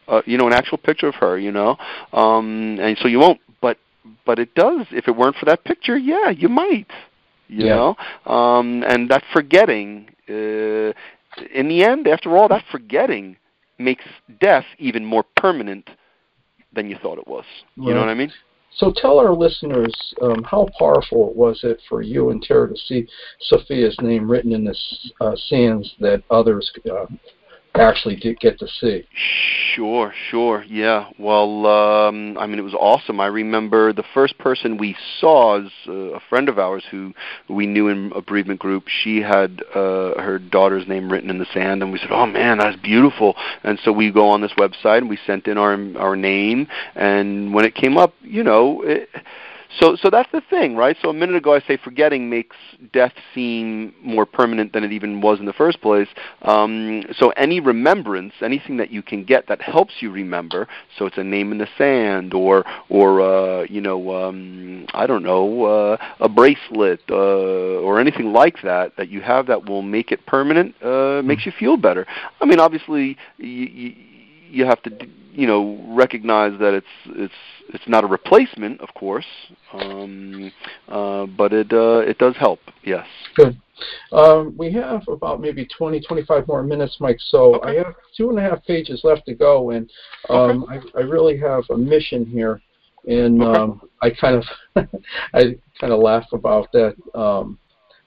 Uh, 0.07 0.23
you 0.27 0.39
know, 0.39 0.47
an 0.47 0.53
actual 0.53 0.79
picture 0.79 1.09
of 1.09 1.17
her. 1.17 1.37
You 1.37 1.51
know, 1.51 1.77
um, 2.13 2.79
and 2.81 2.97
so 2.99 3.09
you 3.09 3.19
won't. 3.19 3.41
But 3.61 3.79
but 4.25 4.39
it 4.39 4.55
does. 4.55 4.87
If 4.93 5.09
it 5.09 5.17
weren't 5.17 5.37
for 5.37 5.47
that 5.47 5.65
picture, 5.65 5.99
yeah, 5.99 6.31
you 6.31 6.49
might 6.49 6.91
you 7.49 7.65
yeah. 7.65 7.75
know 7.77 7.97
um 8.33 8.83
and 8.83 9.09
that 9.09 9.23
forgetting 9.33 10.09
uh, 10.29 10.93
in 11.53 11.69
the 11.69 11.85
end, 11.85 12.09
after 12.09 12.37
all, 12.37 12.49
that 12.49 12.65
forgetting 12.71 13.37
makes 13.79 14.05
death 14.41 14.65
even 14.79 15.05
more 15.05 15.25
permanent 15.37 15.91
than 16.73 16.89
you 16.89 16.97
thought 17.03 17.19
it 17.19 17.27
was. 17.27 17.45
You 17.77 17.95
know 17.95 18.01
what 18.01 18.09
I 18.09 18.15
mean? 18.15 18.33
So 18.77 18.93
tell 18.95 19.19
our 19.19 19.33
listeners 19.33 19.95
um, 20.21 20.43
how 20.45 20.69
powerful 20.79 21.33
was 21.33 21.61
it 21.63 21.81
for 21.89 22.03
you 22.03 22.31
and 22.31 22.43
Tara 22.43 22.69
to 22.69 22.77
see 22.77 23.07
Sophia's 23.41 23.97
name 24.03 24.31
written 24.31 24.53
in 24.53 24.65
the 24.65 24.77
uh, 25.21 25.35
sands 25.49 25.95
that 26.01 26.23
others 26.31 26.71
uh, 26.91 27.07
actually 27.81 28.17
did 28.17 28.39
get 28.41 28.59
to 28.59 28.69
see. 28.69 29.07
Sure, 29.75 30.13
sure, 30.31 30.65
yeah. 30.69 31.11
Well, 31.19 31.67
um, 31.67 32.39
I 32.39 32.47
mean, 32.47 32.59
it 32.59 32.63
was 32.63 32.75
awesome. 32.75 33.21
I 33.21 33.27
remember 33.27 33.93
the 33.93 34.05
first 34.15 34.39
person 34.39 34.79
we 34.79 34.97
saw 35.21 35.61
is 35.65 35.71
uh, 35.89 35.93
a 35.93 36.21
friend 36.29 36.49
of 36.49 36.59
ours 36.59 36.85
who 36.91 37.13
we 37.49 37.67
knew 37.67 37.89
in 37.89 38.13
a 38.15 38.23
bereavement 38.23 38.61
group. 38.61 38.85
She 38.89 39.21
had 39.21 39.63
uh, 39.75 40.21
her 40.21 40.39
daughter's 40.39 40.87
name 40.89 41.11
written 41.13 41.31
in 41.31 41.39
the 41.39 41.47
sand, 41.53 41.83
and 41.83 41.93
we 41.93 41.99
said, 41.99 42.11
"Oh 42.11 42.27
man, 42.27 42.59
that's 42.59 42.77
beautiful." 42.77 43.37
And 43.65 43.79
so 43.85 43.93
we 43.93 44.11
go 44.11 44.29
on 44.29 44.41
this 44.41 44.53
website 44.59 44.99
and 44.99 45.11
we 45.11 45.19
sent 45.27 45.47
in 45.47 45.59
our 45.59 45.77
our 45.99 46.17
name, 46.17 46.69
and 46.95 47.53
when 47.53 47.65
it 47.65 47.75
came 47.75 47.97
up, 47.97 48.15
you 48.23 48.43
know. 48.43 48.83
It, 48.83 49.09
so, 49.79 49.97
so 49.97 50.11
that's 50.11 50.31
the 50.33 50.41
thing, 50.49 50.77
right? 50.77 50.97
So 51.03 51.11
a 51.11 51.15
minute 51.15 51.37
ago 51.37 51.55
I 51.55 51.61
say 51.61 51.77
forgetting 51.77 52.31
makes 52.31 52.57
death 52.93 53.13
seem 53.35 53.95
more 54.03 54.27
permanent 54.27 54.73
than 54.73 54.85
it 54.85 54.93
even 54.93 55.21
was 55.21 55.39
in 55.39 55.47
the 55.47 55.53
first 55.53 55.81
place. 55.81 56.09
Um, 56.43 57.03
so 57.19 57.31
any 57.31 57.61
remembrance, 57.61 58.35
anything 58.43 58.77
that 58.79 58.91
you 58.91 59.03
can 59.03 59.25
get 59.25 59.49
that 59.49 59.61
helps 59.61 59.95
you 60.01 60.11
remember, 60.11 60.69
so 60.97 61.07
it's 61.07 61.19
a 61.19 61.25
name 61.25 61.53
in 61.53 61.59
the 61.59 61.69
sand, 61.77 62.35
or, 62.35 62.65
or 62.89 63.21
uh, 63.21 63.67
you 63.69 63.81
know, 63.81 64.15
um, 64.15 64.87
I 64.95 65.07
don't 65.07 65.23
know, 65.23 65.65
uh, 65.65 65.97
a 66.21 66.29
bracelet, 66.29 67.01
uh, 67.11 67.15
or 67.15 68.01
anything 68.01 68.33
like 68.33 68.63
that 68.63 68.97
that 68.97 69.09
you 69.09 69.21
have 69.21 69.47
that 69.47 69.69
will 69.69 69.83
make 69.83 70.13
it 70.13 70.27
permanent, 70.27 70.75
uh, 70.83 71.23
makes 71.23 71.47
you 71.47 71.53
feel 71.59 71.77
better. 71.77 72.07
I 72.41 72.45
mean, 72.45 72.61
obviously, 72.61 73.17
you, 73.39 73.47
you, 73.47 73.95
you 74.49 74.65
have 74.65 74.83
to, 74.83 74.91
you 75.33 75.47
know, 75.47 75.85
recognize 75.89 76.59
that 76.61 76.75
it's 76.75 76.87
it's 77.07 77.35
it's 77.69 77.89
not 77.89 78.05
a 78.05 78.07
replacement, 78.07 78.81
of 78.81 78.95
course, 78.95 79.27
um, 79.73 80.53
uh, 80.89 81.27
but 81.27 81.53
it 81.53 81.73
uh, 81.73 81.99
it 81.99 82.19
does 82.19 82.37
help. 82.37 82.61
Yes. 82.85 83.07
Good. 83.35 83.61
Um, 84.13 84.55
we 84.57 84.73
have 84.73 85.07
about 85.09 85.41
maybe 85.41 85.67
20, 85.67 86.01
25 86.01 86.49
more 86.49 86.63
minutes, 86.63 86.97
Mike. 86.99 87.19
So 87.21 87.57
okay. 87.57 87.71
I 87.71 87.85
have 87.85 87.95
two 88.17 88.31
and 88.31 88.39
a 88.39 88.43
half 88.43 88.65
pages 88.65 89.03
left 89.05 89.27
to 89.27 89.35
go, 89.35 89.71
and 89.71 89.91
um, 90.31 90.65
okay. 90.65 90.81
I, 90.95 91.01
I 91.01 91.03
really 91.03 91.39
have 91.39 91.65
a 91.71 91.77
mission 91.77 92.25
here, 92.25 92.61
and 93.07 93.43
okay. 93.43 93.61
um, 93.61 93.83
I 94.01 94.11
kind 94.11 94.37
of 94.37 94.45
I 95.35 95.59
kind 95.81 95.93
of 95.93 96.01
laugh 96.01 96.27
about 96.33 96.73
that. 96.73 96.97
Um, 97.15 97.59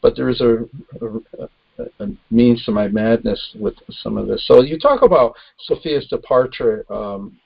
but 0.01 0.15
there 0.15 0.29
is 0.29 0.41
a, 0.41 0.59
a, 1.01 1.43
a, 1.43 1.49
means 2.29 2.63
to 2.65 2.71
my 2.71 2.87
madness 2.87 3.55
with 3.59 3.75
some 3.89 4.17
of 4.17 4.27
this. 4.27 4.45
So 4.47 4.61
you 4.61 4.77
talk 4.79 5.01
about 5.01 5.33
Sophia's 5.59 6.07
departure 6.07 6.85
um, 6.91 7.37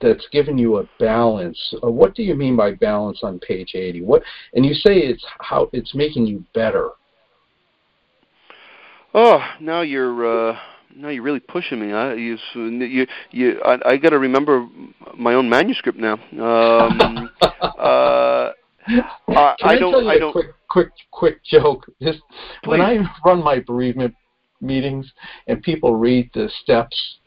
that's 0.00 0.26
given 0.32 0.58
you 0.58 0.78
a 0.78 0.88
balance. 0.98 1.58
Uh, 1.82 1.90
what 1.90 2.14
do 2.14 2.22
you 2.22 2.34
mean 2.34 2.56
by 2.56 2.72
balance 2.72 3.20
on 3.22 3.38
page 3.40 3.74
80? 3.74 4.02
What 4.02 4.22
and 4.54 4.64
you 4.64 4.74
say 4.74 4.98
it's 4.98 5.24
how 5.40 5.70
it's 5.72 5.94
making 5.94 6.26
you 6.26 6.44
better. 6.54 6.90
Oh, 9.14 9.40
now 9.60 9.80
you're 9.80 10.50
uh, 10.50 10.58
now 10.94 11.08
you're 11.08 11.22
really 11.22 11.40
pushing 11.40 11.80
me. 11.80 11.92
I 11.92 12.14
you 12.14 12.38
you, 12.54 13.06
you 13.30 13.60
I, 13.64 13.78
I 13.84 13.96
got 13.96 14.10
to 14.10 14.18
remember 14.18 14.66
my 15.16 15.34
own 15.34 15.48
manuscript 15.48 15.98
now. 15.98 16.14
Um, 16.32 17.30
uh, 17.42 18.52
I, 19.28 19.54
I 19.62 19.78
don't. 19.78 20.06
I 20.06 20.18
don't. 20.18 20.32
Quick, 20.32 20.54
quick, 20.70 20.88
quick 21.10 21.44
joke. 21.44 21.84
Just 22.02 22.20
when 22.64 22.80
I 22.80 22.98
run 23.24 23.42
my 23.44 23.60
bereavement 23.60 24.14
meetings 24.62 25.10
and 25.46 25.62
people 25.62 25.94
read 25.94 26.30
the 26.34 26.50
steps 26.62 27.18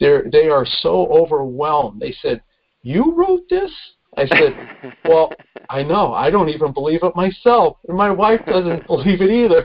they're 0.00 0.24
they 0.32 0.48
are 0.48 0.66
so 0.66 1.06
overwhelmed. 1.12 2.00
They 2.00 2.14
said, 2.20 2.40
"You 2.82 3.14
wrote 3.14 3.42
this?" 3.48 3.70
I 4.16 4.26
said, 4.26 4.54
"Well, 5.04 5.30
I 5.68 5.82
know. 5.82 6.12
I 6.14 6.30
don't 6.30 6.48
even 6.48 6.72
believe 6.72 7.00
it 7.02 7.14
myself, 7.14 7.76
and 7.86 7.96
my 7.96 8.10
wife 8.10 8.40
doesn't 8.46 8.86
believe 8.86 9.20
it 9.20 9.30
either." 9.30 9.64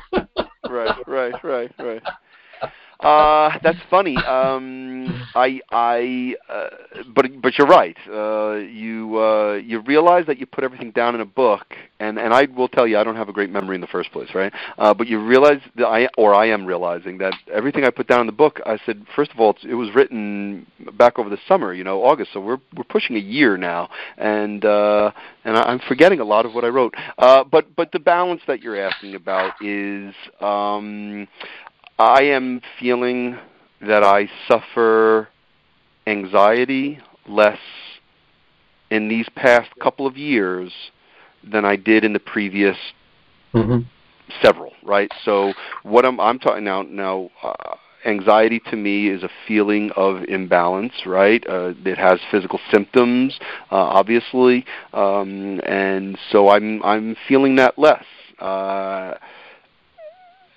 right, 0.69 1.07
right, 1.07 1.43
right, 1.43 1.71
right. 1.79 2.03
Uh, 2.99 3.57
that's 3.63 3.79
funny. 3.89 4.17
Um, 4.35 5.23
I, 5.35 5.61
I, 5.71 6.35
uh, 6.49 6.69
but 7.13 7.25
but 7.41 7.57
you're 7.57 7.67
right. 7.67 7.95
Uh, 8.09 8.55
you 8.55 9.17
uh, 9.17 9.53
you 9.53 9.79
realize 9.81 10.25
that 10.27 10.39
you 10.39 10.45
put 10.45 10.63
everything 10.63 10.91
down 10.91 11.15
in 11.15 11.21
a 11.21 11.25
book, 11.25 11.75
and 11.99 12.17
and 12.17 12.33
I 12.33 12.45
will 12.45 12.67
tell 12.67 12.87
you, 12.87 12.97
I 12.97 13.03
don't 13.03 13.15
have 13.15 13.29
a 13.29 13.33
great 13.33 13.49
memory 13.49 13.75
in 13.75 13.81
the 13.81 13.87
first 13.87 14.11
place, 14.11 14.29
right? 14.33 14.51
Uh, 14.77 14.93
but 14.93 15.07
you 15.07 15.23
realize 15.23 15.59
that 15.75 15.85
I, 15.85 16.09
or 16.17 16.33
I 16.33 16.47
am 16.47 16.65
realizing 16.65 17.17
that 17.19 17.33
everything 17.53 17.83
I 17.85 17.89
put 17.91 18.07
down 18.07 18.21
in 18.21 18.25
the 18.25 18.33
book, 18.33 18.59
I 18.65 18.77
said, 18.85 19.05
first 19.15 19.31
of 19.31 19.39
all, 19.39 19.51
it's, 19.51 19.63
it 19.63 19.75
was 19.75 19.93
written 19.95 20.65
back 20.97 21.19
over 21.19 21.29
the 21.29 21.37
summer, 21.47 21.73
you 21.73 21.83
know, 21.83 22.03
August. 22.03 22.31
So 22.33 22.39
we're 22.39 22.59
we're 22.75 22.83
pushing 22.83 23.15
a 23.15 23.19
year 23.19 23.57
now, 23.57 23.89
and 24.17 24.63
uh, 24.65 25.11
and 25.43 25.57
I'm 25.57 25.79
forgetting 25.87 26.19
a 26.19 26.25
lot 26.25 26.45
of 26.45 26.53
what 26.53 26.65
I 26.65 26.69
wrote. 26.69 26.93
Uh, 27.17 27.43
but 27.43 27.75
but 27.75 27.91
the 27.91 27.99
balance 27.99 28.41
that 28.47 28.61
you're 28.61 28.79
asking 28.79 29.15
about 29.15 29.53
is. 29.61 30.13
Um, 30.41 31.27
I 31.97 32.23
am 32.23 32.61
feeling 32.79 33.37
that 33.81 34.03
I 34.03 34.29
suffer 34.47 35.29
anxiety 36.07 36.99
less 37.27 37.59
in 38.89 39.07
these 39.07 39.27
past 39.35 39.69
couple 39.81 40.05
of 40.05 40.17
years 40.17 40.71
than 41.43 41.65
I 41.65 41.75
did 41.75 42.03
in 42.03 42.13
the 42.13 42.19
previous 42.19 42.77
mm-hmm. 43.53 43.79
several. 44.41 44.73
Right. 44.83 45.11
So 45.23 45.53
what 45.83 46.05
I'm 46.05 46.19
I'm 46.19 46.39
talking 46.39 46.63
now 46.63 46.81
now. 46.81 47.29
Uh, 47.41 47.75
anxiety 48.05 48.61
to 48.69 48.75
me 48.75 49.07
is 49.09 49.23
a 49.23 49.29
feeling 49.47 49.89
of 49.95 50.23
imbalance, 50.25 50.93
right? 51.07 51.43
Uh, 51.49 51.73
it 51.83 51.97
has 51.97 52.19
physical 52.29 52.59
symptoms, 52.71 53.39
uh, 53.71 53.75
obviously, 53.75 54.63
um, 54.93 55.59
and 55.65 56.15
so 56.31 56.49
I'm 56.49 56.83
I'm 56.83 57.15
feeling 57.27 57.55
that 57.55 57.79
less. 57.79 58.05
Uh, 58.37 59.15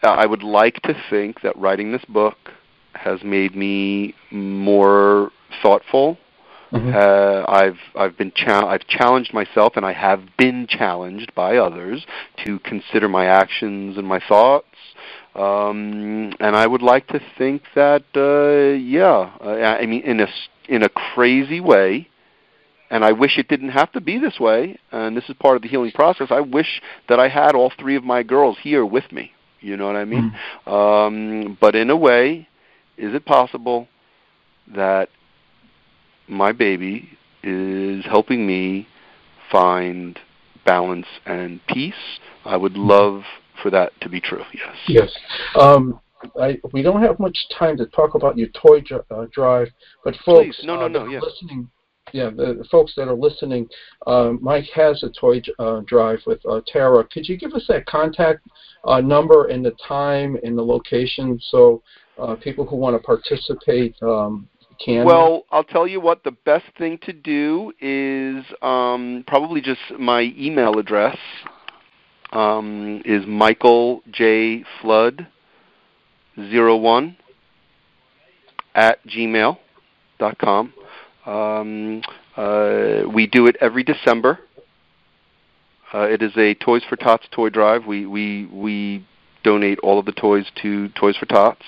I 0.02 0.26
would 0.26 0.42
like 0.42 0.80
to 0.82 0.94
think 1.10 1.40
that 1.42 1.56
writing 1.56 1.92
this 1.92 2.04
book 2.04 2.36
has 2.94 3.22
made 3.22 3.54
me 3.54 4.14
more 4.30 5.30
thoughtful. 5.62 6.18
Mm-hmm. 6.72 6.94
Uh, 6.94 7.50
I've 7.50 7.78
I've 7.96 8.18
been 8.18 8.32
cha- 8.34 8.68
I've 8.68 8.86
challenged 8.86 9.32
myself, 9.32 9.76
and 9.76 9.86
I 9.86 9.92
have 9.92 10.20
been 10.36 10.66
challenged 10.68 11.34
by 11.34 11.56
others 11.56 12.06
to 12.44 12.58
consider 12.58 13.08
my 13.08 13.24
actions 13.26 13.96
and 13.96 14.06
my 14.06 14.20
thoughts. 14.20 14.66
Um, 15.34 16.32
and 16.40 16.56
I 16.56 16.66
would 16.66 16.82
like 16.82 17.06
to 17.08 17.20
think 17.38 17.62
that, 17.74 18.02
uh, 18.16 18.76
yeah, 18.76 19.30
uh, 19.40 19.78
I 19.80 19.86
mean, 19.86 20.02
in 20.02 20.20
a 20.20 20.28
in 20.68 20.82
a 20.82 20.88
crazy 20.88 21.60
way, 21.60 22.08
and 22.90 23.04
I 23.04 23.12
wish 23.12 23.38
it 23.38 23.48
didn't 23.48 23.70
have 23.70 23.90
to 23.92 24.00
be 24.00 24.18
this 24.18 24.38
way. 24.38 24.78
And 24.92 25.16
this 25.16 25.28
is 25.28 25.36
part 25.36 25.56
of 25.56 25.62
the 25.62 25.68
healing 25.68 25.92
process. 25.92 26.28
I 26.30 26.40
wish 26.40 26.82
that 27.08 27.18
I 27.18 27.28
had 27.28 27.54
all 27.54 27.72
three 27.78 27.96
of 27.96 28.04
my 28.04 28.22
girls 28.22 28.58
here 28.62 28.84
with 28.84 29.10
me. 29.10 29.32
You 29.60 29.76
know 29.76 29.86
what 29.86 29.96
I 29.96 30.04
mean? 30.04 30.32
Mm-hmm. 30.66 30.70
Um, 30.70 31.58
but 31.60 31.74
in 31.74 31.90
a 31.90 31.96
way, 31.96 32.48
is 32.96 33.14
it 33.14 33.24
possible 33.24 33.88
that 34.74 35.08
my 36.28 36.52
baby 36.52 37.10
is 37.42 38.04
helping 38.04 38.46
me 38.46 38.86
find 39.50 40.18
balance 40.64 41.06
and 41.26 41.60
peace? 41.66 42.18
I 42.44 42.56
would 42.56 42.72
mm-hmm. 42.72 42.88
love 42.88 43.22
for 43.62 43.70
that 43.70 43.92
to 44.02 44.08
be 44.08 44.20
true. 44.20 44.44
Yes. 44.54 44.76
Yes. 44.86 45.18
Um, 45.58 46.00
I, 46.40 46.58
we 46.72 46.82
don't 46.82 47.02
have 47.02 47.18
much 47.18 47.38
time 47.56 47.76
to 47.78 47.86
talk 47.86 48.14
about 48.14 48.36
your 48.36 48.48
toy 48.48 48.80
dr- 48.80 49.04
uh, 49.10 49.26
drive, 49.32 49.68
but 50.04 50.14
folks, 50.24 50.58
Please. 50.58 50.66
no, 50.66 50.76
no, 50.76 50.86
uh, 50.86 50.88
no, 50.88 51.06
yes. 51.06 51.22
listening 51.22 51.70
yeah, 52.12 52.30
the 52.30 52.64
folks 52.70 52.94
that 52.96 53.08
are 53.08 53.14
listening, 53.14 53.68
uh, 54.06 54.32
Mike 54.40 54.68
has 54.74 55.02
a 55.02 55.10
toy 55.10 55.40
uh, 55.58 55.80
drive 55.86 56.20
with 56.26 56.44
uh, 56.46 56.60
Tara. 56.66 57.04
Could 57.04 57.28
you 57.28 57.36
give 57.36 57.54
us 57.54 57.66
that 57.68 57.86
contact 57.86 58.46
uh, 58.84 59.00
number 59.00 59.46
and 59.46 59.64
the 59.64 59.74
time 59.86 60.36
and 60.42 60.56
the 60.56 60.62
location 60.62 61.38
so 61.50 61.82
uh, 62.18 62.34
people 62.36 62.66
who 62.66 62.76
want 62.76 62.96
to 62.96 63.02
participate 63.04 63.94
um, 64.02 64.48
can? 64.84 65.04
Well, 65.04 65.44
I'll 65.50 65.64
tell 65.64 65.86
you 65.86 66.00
what. 66.00 66.24
The 66.24 66.36
best 66.44 66.66
thing 66.76 66.98
to 67.02 67.12
do 67.12 67.72
is 67.80 68.44
um, 68.62 69.24
probably 69.26 69.60
just 69.60 69.80
my 69.98 70.32
email 70.36 70.78
address 70.78 71.16
um, 72.32 73.02
is 73.04 73.24
Michael 73.26 74.02
J 74.10 74.64
Flood 74.80 75.26
zero 76.36 76.76
one 76.76 77.16
at 78.74 79.04
gmail 79.06 79.58
dot 80.20 80.38
com. 80.38 80.72
Um, 81.28 82.00
uh, 82.36 83.02
we 83.12 83.26
do 83.26 83.46
it 83.48 83.56
every 83.60 83.84
December. 83.84 84.38
Uh, 85.92 86.00
it 86.00 86.22
is 86.22 86.32
a 86.36 86.54
Toys 86.54 86.82
for 86.88 86.96
Tots 86.96 87.26
toy 87.30 87.50
drive. 87.50 87.86
We 87.86 88.06
we 88.06 88.46
we 88.46 89.06
donate 89.44 89.78
all 89.80 89.98
of 89.98 90.06
the 90.06 90.12
toys 90.12 90.46
to 90.62 90.88
Toys 90.90 91.16
for 91.16 91.26
Tots. 91.26 91.64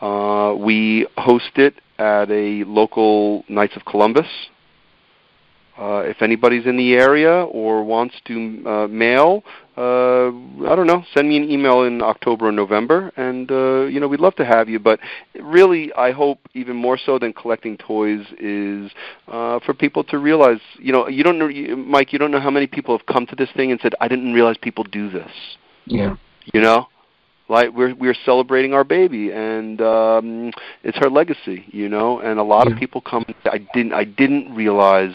Uh, 0.00 0.54
we 0.58 1.06
host 1.16 1.52
it 1.56 1.74
at 1.98 2.30
a 2.30 2.64
local 2.64 3.44
Knights 3.48 3.76
of 3.76 3.84
Columbus 3.84 4.26
uh, 5.80 6.02
if 6.04 6.20
anybody's 6.20 6.66
in 6.66 6.76
the 6.76 6.92
area 6.92 7.42
or 7.44 7.82
wants 7.82 8.14
to 8.26 8.62
uh, 8.66 8.86
mail, 8.88 9.42
uh, 9.80 10.28
I 10.70 10.76
don't 10.76 10.86
know, 10.86 11.02
send 11.14 11.28
me 11.30 11.38
an 11.38 11.50
email 11.50 11.84
in 11.84 12.02
October 12.02 12.48
or 12.48 12.52
November, 12.52 13.10
and 13.16 13.50
uh, 13.50 13.84
you 13.84 13.98
know 13.98 14.08
we'd 14.08 14.20
love 14.20 14.34
to 14.34 14.44
have 14.44 14.68
you. 14.68 14.78
But 14.78 15.00
really, 15.40 15.90
I 15.94 16.10
hope 16.10 16.38
even 16.52 16.76
more 16.76 16.98
so 16.98 17.18
than 17.18 17.32
collecting 17.32 17.78
toys 17.78 18.26
is 18.38 18.90
uh, 19.28 19.60
for 19.60 19.72
people 19.72 20.04
to 20.04 20.18
realize, 20.18 20.60
you 20.78 20.92
know, 20.92 21.08
you 21.08 21.24
don't 21.24 21.38
know, 21.38 21.48
Mike, 21.76 22.12
you 22.12 22.18
don't 22.18 22.30
know 22.30 22.40
how 22.40 22.50
many 22.50 22.66
people 22.66 22.96
have 22.96 23.06
come 23.06 23.24
to 23.26 23.34
this 23.34 23.48
thing 23.56 23.70
and 23.70 23.80
said, 23.80 23.94
"I 24.02 24.08
didn't 24.08 24.34
realize 24.34 24.56
people 24.60 24.84
do 24.84 25.08
this." 25.08 25.32
Yeah. 25.86 26.16
You 26.52 26.60
know, 26.60 26.88
like 27.48 27.72
we're 27.72 27.94
we're 27.94 28.16
celebrating 28.26 28.74
our 28.74 28.84
baby 28.84 29.32
and 29.32 29.80
um 29.80 30.52
it's 30.82 30.98
her 30.98 31.10
legacy 31.10 31.64
you 31.68 31.88
know 31.88 32.20
and 32.20 32.38
a 32.38 32.42
lot 32.42 32.66
yeah. 32.66 32.72
of 32.72 32.78
people 32.78 33.00
come 33.00 33.24
i 33.46 33.58
didn't 33.74 33.92
i 33.92 34.04
didn't 34.04 34.54
realize 34.54 35.14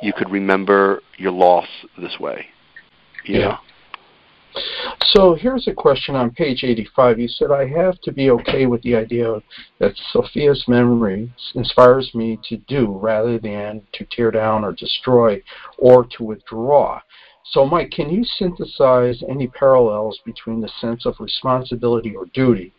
you 0.00 0.12
could 0.12 0.30
remember 0.30 1.02
your 1.18 1.32
loss 1.32 1.66
this 1.98 2.18
way 2.20 2.46
you 3.24 3.40
yeah. 3.40 3.58
so 5.12 5.34
here's 5.34 5.68
a 5.68 5.74
question 5.74 6.14
on 6.14 6.30
page 6.30 6.64
85. 6.64 7.18
You 7.18 7.28
said, 7.28 7.50
I 7.50 7.66
have 7.68 8.00
to 8.02 8.12
be 8.12 8.30
okay 8.30 8.66
with 8.66 8.82
the 8.82 8.94
idea 8.94 9.42
that 9.78 9.92
Sophia's 10.12 10.64
memory 10.68 11.32
inspires 11.54 12.14
me 12.14 12.38
to 12.48 12.56
do 12.68 12.98
rather 12.98 13.38
than 13.38 13.82
to 13.92 14.06
tear 14.10 14.30
down 14.30 14.64
or 14.64 14.72
destroy 14.72 15.42
or 15.78 16.04
to 16.16 16.24
withdraw. 16.24 17.00
So, 17.50 17.66
Mike, 17.66 17.90
can 17.90 18.10
you 18.10 18.24
synthesize 18.24 19.22
any 19.28 19.48
parallels 19.48 20.18
between 20.24 20.60
the 20.60 20.70
sense 20.80 21.04
of 21.04 21.14
responsibility 21.20 22.14
or 22.16 22.26
duty 22.32 22.72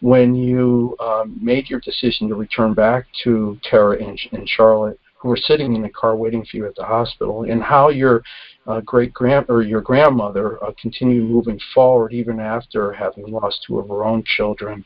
when 0.00 0.34
you 0.34 0.96
um, 0.98 1.38
made 1.40 1.68
your 1.68 1.80
decision 1.80 2.28
to 2.28 2.34
return 2.34 2.74
back 2.74 3.06
to 3.22 3.58
Tara 3.62 4.02
and, 4.02 4.18
and 4.32 4.48
Charlotte, 4.48 4.98
who 5.20 5.28
were 5.28 5.36
sitting 5.36 5.74
in 5.74 5.82
the 5.82 5.88
car 5.90 6.16
waiting 6.16 6.44
for 6.44 6.56
you 6.56 6.66
at 6.66 6.74
the 6.76 6.84
hospital, 6.84 7.42
and 7.42 7.62
how 7.62 7.90
your 7.90 8.22
uh, 8.66 8.80
great 8.80 9.12
grand 9.12 9.46
or 9.48 9.62
your 9.62 9.82
grandmother 9.82 10.62
uh, 10.64 10.72
continued 10.80 11.28
moving 11.28 11.60
forward 11.74 12.12
even 12.12 12.40
after 12.40 12.92
having 12.92 13.26
lost 13.26 13.64
two 13.66 13.78
of 13.78 13.88
her 13.88 14.04
own 14.04 14.22
children? 14.24 14.84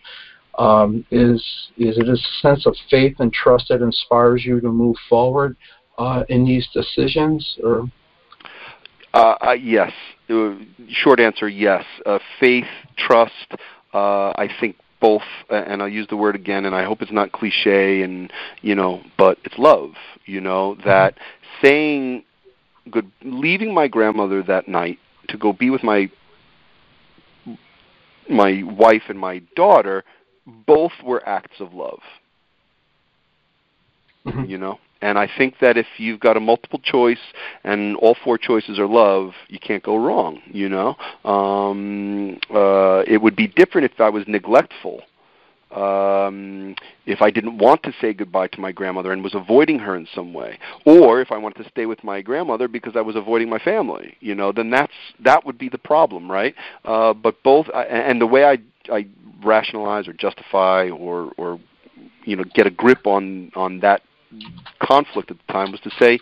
Um, 0.59 1.05
is 1.11 1.41
is 1.77 1.99
it 1.99 2.09
a 2.09 2.17
sense 2.41 2.67
of 2.67 2.77
faith 2.91 3.17
and 3.19 3.33
trust 3.33 3.67
that 3.69 3.83
inspires 3.83 4.45
you 4.45 4.61
to 4.61 4.69
move 4.69 4.97
forward 5.09 5.57
uh, 5.99 6.25
in 6.29 6.45
these 6.45 6.69
decisions, 6.73 7.59
or? 7.63 7.89
Uh, 9.13 9.37
uh, 9.41 9.53
yes. 9.53 9.93
Uh, 10.29 10.55
short 10.89 11.21
answer: 11.21 11.49
yes. 11.49 11.85
Faith, 12.41 12.67
trust. 12.97 13.55
I 13.93 14.49
think 14.61 14.77
both, 15.05 15.23
and 15.51 15.83
I'll 15.83 15.89
use 15.89 16.07
the 16.09 16.17
word 16.17 16.35
again, 16.35 16.65
and 16.65 16.75
I 16.75 16.85
hope 16.85 17.03
it's 17.03 17.13
not 17.13 17.33
cliche, 17.33 18.01
and 18.01 18.33
you 18.63 18.75
know, 18.75 19.03
but 19.19 19.37
it's 19.45 19.59
love. 19.59 19.91
You 20.25 20.41
know 20.41 20.77
that 20.87 21.19
saying 21.63 22.25
good, 22.91 23.13
leaving 23.23 23.75
my 23.75 23.87
grandmother 23.87 24.43
that 24.45 24.67
night 24.67 24.99
to 25.29 25.37
go 25.37 25.53
be 25.53 25.69
with 25.69 25.83
my 25.83 26.11
my 28.31 28.63
wife 28.65 29.03
and 29.11 29.19
my 29.19 29.43
daughter. 29.55 30.05
Both 30.47 30.93
were 31.05 31.27
acts 31.29 31.61
of 31.61 31.75
love. 31.75 32.01
Mm-hmm. 34.25 34.45
You 34.45 34.57
know, 34.57 34.79
and 35.05 35.19
I 35.19 35.29
think 35.37 35.59
that 35.61 35.77
if 35.77 35.87
you've 35.99 36.19
got 36.19 36.39
a 36.39 36.41
multiple 36.41 36.79
choice 36.83 37.19
and 37.63 37.95
all 37.97 38.17
four 38.25 38.39
choices 38.39 38.79
are 38.79 38.87
love, 38.87 39.33
you 39.49 39.59
can't 39.59 39.83
go 39.83 39.97
wrong. 39.97 40.41
You 40.47 40.71
know, 40.71 40.97
um, 41.31 42.39
uh, 42.49 43.01
it 43.07 43.21
would 43.21 43.37
be 43.37 43.47
different 43.47 43.93
if 43.93 44.01
I 44.01 44.09
was 44.09 44.25
neglectful. 44.27 45.03
Um, 45.71 46.75
if 47.05 47.21
I 47.21 47.31
didn't 47.31 47.59
want 47.59 47.83
to 47.83 47.93
say 48.01 48.15
goodbye 48.15 48.47
to 48.49 48.61
my 48.61 48.73
grandmother 48.73 49.13
and 49.13 49.23
was 49.23 49.35
avoiding 49.35 49.79
her 49.81 49.95
in 49.95 50.09
some 50.15 50.33
way, 50.33 50.59
or 50.87 51.21
if 51.21 51.31
I 51.31 51.37
wanted 51.37 51.63
to 51.65 51.69
stay 51.69 51.85
with 51.85 52.03
my 52.03 52.23
grandmother 52.23 52.67
because 52.67 52.97
I 52.97 53.03
was 53.03 53.15
avoiding 53.15 53.51
my 53.51 53.59
family, 53.59 54.17
you 54.21 54.35
know, 54.35 54.53
then 54.53 54.71
that's 54.71 54.93
that 55.21 55.45
would 55.45 55.59
be 55.59 55.69
the 55.69 55.77
problem, 55.77 56.31
right? 56.31 56.55
Uh, 56.83 57.13
but 57.13 57.43
both, 57.43 57.67
and 57.75 58.23
the 58.23 58.27
way 58.27 58.47
I 58.47 58.57
I 58.91 59.07
rationalize 59.45 60.09
or 60.09 60.15
justify 60.15 60.89
or 60.89 61.33
or 61.37 61.61
you 62.25 62.37
know 62.37 62.45
get 62.55 62.67
a 62.67 62.71
grip 62.71 63.07
on 63.07 63.53
on 63.55 63.81
that 63.81 64.01
conflict 64.81 65.31
at 65.31 65.39
the 65.47 65.53
time 65.53 65.73
was 65.73 65.81
to 65.81 65.91
say, 65.99 66.19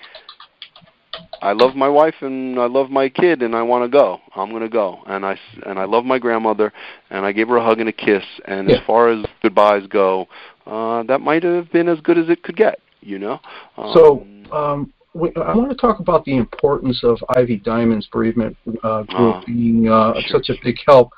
I 1.43 1.52
love 1.52 1.74
my 1.74 1.89
wife 1.89 2.14
and 2.20 2.59
I 2.59 2.66
love 2.66 2.90
my 2.90 3.09
kid 3.09 3.43
and 3.43 3.55
I 3.55 3.62
want 3.62 3.84
to 3.84 3.89
go. 3.89 4.20
I'm 4.36 4.51
going 4.51 4.62
to 4.62 4.68
go. 4.68 5.02
And 5.06 5.26
I 5.26 5.39
and 5.66 5.78
I 5.78 5.84
love 5.84 6.05
my 6.05 6.18
grandmother 6.18 6.72
and 7.10 7.26
I 7.26 7.32
gave 7.32 7.48
her 7.48 7.56
a 7.56 7.64
hug 7.64 7.80
and 7.80 7.89
a 7.89 7.93
kiss. 7.93 8.22
And 8.47 8.68
yeah. 8.68 8.76
as 8.76 8.86
far 8.86 9.09
as 9.09 9.24
goodbyes 9.43 9.86
go, 9.89 10.28
uh, 10.66 11.02
that 11.05 11.20
might 11.20 11.43
have 11.43 11.70
been 11.72 11.89
as 11.89 12.01
good 12.01 12.16
as 12.16 12.28
it 12.28 12.43
could 12.43 12.56
get. 12.56 12.78
You 13.01 13.18
know. 13.18 13.40
Um, 13.76 13.93
so 13.93 14.26
um, 14.52 14.93
I 15.14 15.55
want 15.55 15.70
to 15.70 15.76
talk 15.76 15.98
about 15.98 16.24
the 16.24 16.36
importance 16.36 17.02
of 17.02 17.18
Ivy 17.30 17.56
Diamond's 17.59 18.06
bereavement 18.06 18.56
uh, 18.84 19.02
group 19.02 19.36
uh, 19.36 19.43
being 19.44 19.89
uh, 19.89 20.14
sure. 20.20 20.39
such 20.39 20.48
a 20.51 20.55
big 20.62 20.76
help. 20.86 21.10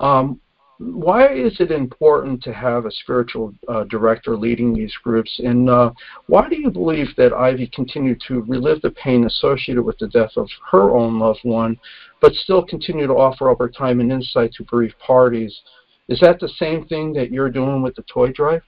Um, 0.00 0.40
why 0.78 1.32
is 1.32 1.58
it 1.60 1.70
important 1.70 2.42
to 2.42 2.52
have 2.52 2.84
a 2.84 2.90
spiritual 2.90 3.54
uh, 3.68 3.84
director 3.84 4.36
leading 4.36 4.74
these 4.74 4.94
groups? 5.02 5.40
And 5.42 5.70
uh, 5.70 5.92
why 6.26 6.48
do 6.48 6.60
you 6.60 6.70
believe 6.70 7.08
that 7.16 7.32
Ivy 7.32 7.68
continued 7.68 8.22
to 8.28 8.42
relive 8.42 8.82
the 8.82 8.90
pain 8.90 9.24
associated 9.24 9.82
with 9.82 9.98
the 9.98 10.08
death 10.08 10.32
of 10.36 10.48
her 10.70 10.90
own 10.90 11.18
loved 11.18 11.40
one, 11.44 11.78
but 12.20 12.34
still 12.34 12.64
continue 12.64 13.06
to 13.06 13.14
offer 13.14 13.50
up 13.50 13.58
her 13.58 13.70
time 13.70 14.00
and 14.00 14.12
insight 14.12 14.52
to 14.54 14.64
bereaved 14.64 14.98
parties? 14.98 15.62
Is 16.08 16.20
that 16.20 16.40
the 16.40 16.50
same 16.58 16.86
thing 16.86 17.12
that 17.14 17.30
you're 17.30 17.50
doing 17.50 17.82
with 17.82 17.96
the 17.96 18.02
toy 18.02 18.32
drive? 18.32 18.62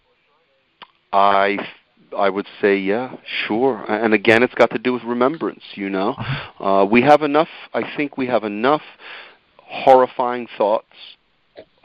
I 1.13 1.59
I 2.17 2.31
would 2.31 2.47
say, 2.61 2.79
yeah, 2.79 3.17
sure. 3.47 3.85
And 3.87 4.15
again, 4.15 4.43
it's 4.43 4.55
got 4.55 4.71
to 4.71 4.79
do 4.79 4.95
with 4.95 5.05
remembrance. 5.05 5.63
You 5.75 5.91
know, 5.91 6.15
uh, 6.59 6.87
we 6.91 7.03
have 7.03 7.23
enough. 7.23 7.49
I 7.75 7.83
think 7.97 8.17
we 8.17 8.27
have 8.27 8.45
enough 8.45 8.83
horrifying 9.59 10.49
thoughts 10.57 10.87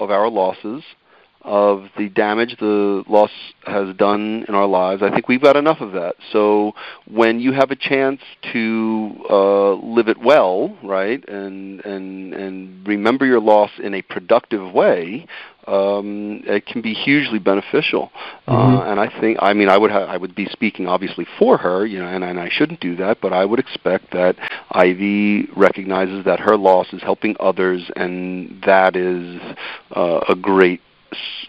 of 0.03 0.11
our 0.11 0.29
losses, 0.29 0.83
of 1.43 1.85
the 1.97 2.09
damage 2.09 2.55
the 2.59 3.03
loss 3.07 3.31
has 3.65 3.95
done 3.95 4.45
in 4.47 4.55
our 4.55 4.67
lives. 4.67 5.01
I 5.03 5.11
think 5.11 5.27
we've 5.27 5.41
got 5.41 5.55
enough 5.55 5.81
of 5.81 5.91
that. 5.93 6.15
So 6.31 6.73
when 7.09 7.39
you 7.39 7.51
have 7.51 7.71
a 7.71 7.75
chance 7.75 8.21
to 8.53 9.11
uh, 9.29 9.73
live 9.73 10.07
it 10.07 10.19
well, 10.19 10.77
right, 10.83 11.27
and 11.27 11.83
and 11.85 12.33
and 12.33 12.87
remember 12.87 13.25
your 13.25 13.41
loss 13.41 13.71
in 13.81 13.93
a 13.93 14.01
productive 14.01 14.73
way, 14.73 15.27
um, 15.67 16.41
it 16.45 16.65
can 16.65 16.81
be 16.81 16.93
hugely 16.93 17.39
beneficial. 17.39 18.11
Uh, 18.47 18.51
mm-hmm. 18.51 18.77
Uh, 18.77 18.91
and 18.91 18.99
I 18.99 19.19
think, 19.19 19.37
I 19.41 19.53
mean, 19.53 19.69
I 19.69 19.77
would 19.77 19.91
ha- 19.91 20.05
I 20.05 20.17
would 20.17 20.35
be 20.35 20.45
speaking 20.47 20.87
obviously 20.87 21.25
for 21.39 21.57
her, 21.57 21.85
you 21.85 21.99
know, 21.99 22.07
and, 22.07 22.23
and 22.23 22.39
I 22.39 22.49
shouldn't 22.49 22.79
do 22.79 22.95
that, 22.97 23.19
but 23.21 23.33
I 23.33 23.45
would 23.45 23.59
expect 23.59 24.11
that 24.11 24.35
Ivy 24.71 25.47
recognizes 25.55 26.25
that 26.25 26.39
her 26.39 26.57
loss 26.57 26.87
is 26.93 27.01
helping 27.01 27.35
others, 27.39 27.89
and 27.95 28.61
that 28.65 28.95
is 28.95 29.41
uh, 29.95 30.21
a 30.27 30.35
great 30.35 30.81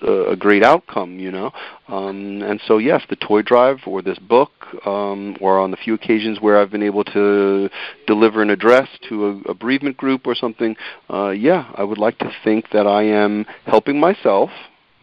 a 0.02 0.36
great 0.36 0.62
outcome, 0.62 1.18
you 1.18 1.30
know. 1.30 1.52
Um, 1.88 2.42
and 2.42 2.60
so, 2.66 2.78
yes, 2.78 3.02
the 3.08 3.16
toy 3.16 3.42
drive 3.42 3.78
or 3.86 4.02
this 4.02 4.18
book, 4.18 4.50
um, 4.86 5.36
or 5.40 5.58
on 5.58 5.70
the 5.70 5.76
few 5.76 5.94
occasions 5.94 6.40
where 6.40 6.60
I've 6.60 6.70
been 6.70 6.82
able 6.82 7.04
to 7.04 7.68
deliver 8.06 8.42
an 8.42 8.50
address 8.50 8.88
to 9.08 9.26
a, 9.26 9.50
a 9.50 9.54
bereavement 9.54 9.96
group 9.96 10.26
or 10.26 10.34
something, 10.34 10.76
uh, 11.10 11.30
yeah, 11.30 11.70
I 11.74 11.84
would 11.84 11.98
like 11.98 12.18
to 12.18 12.32
think 12.42 12.70
that 12.70 12.86
I 12.86 13.02
am 13.02 13.46
helping 13.66 14.00
myself 14.00 14.50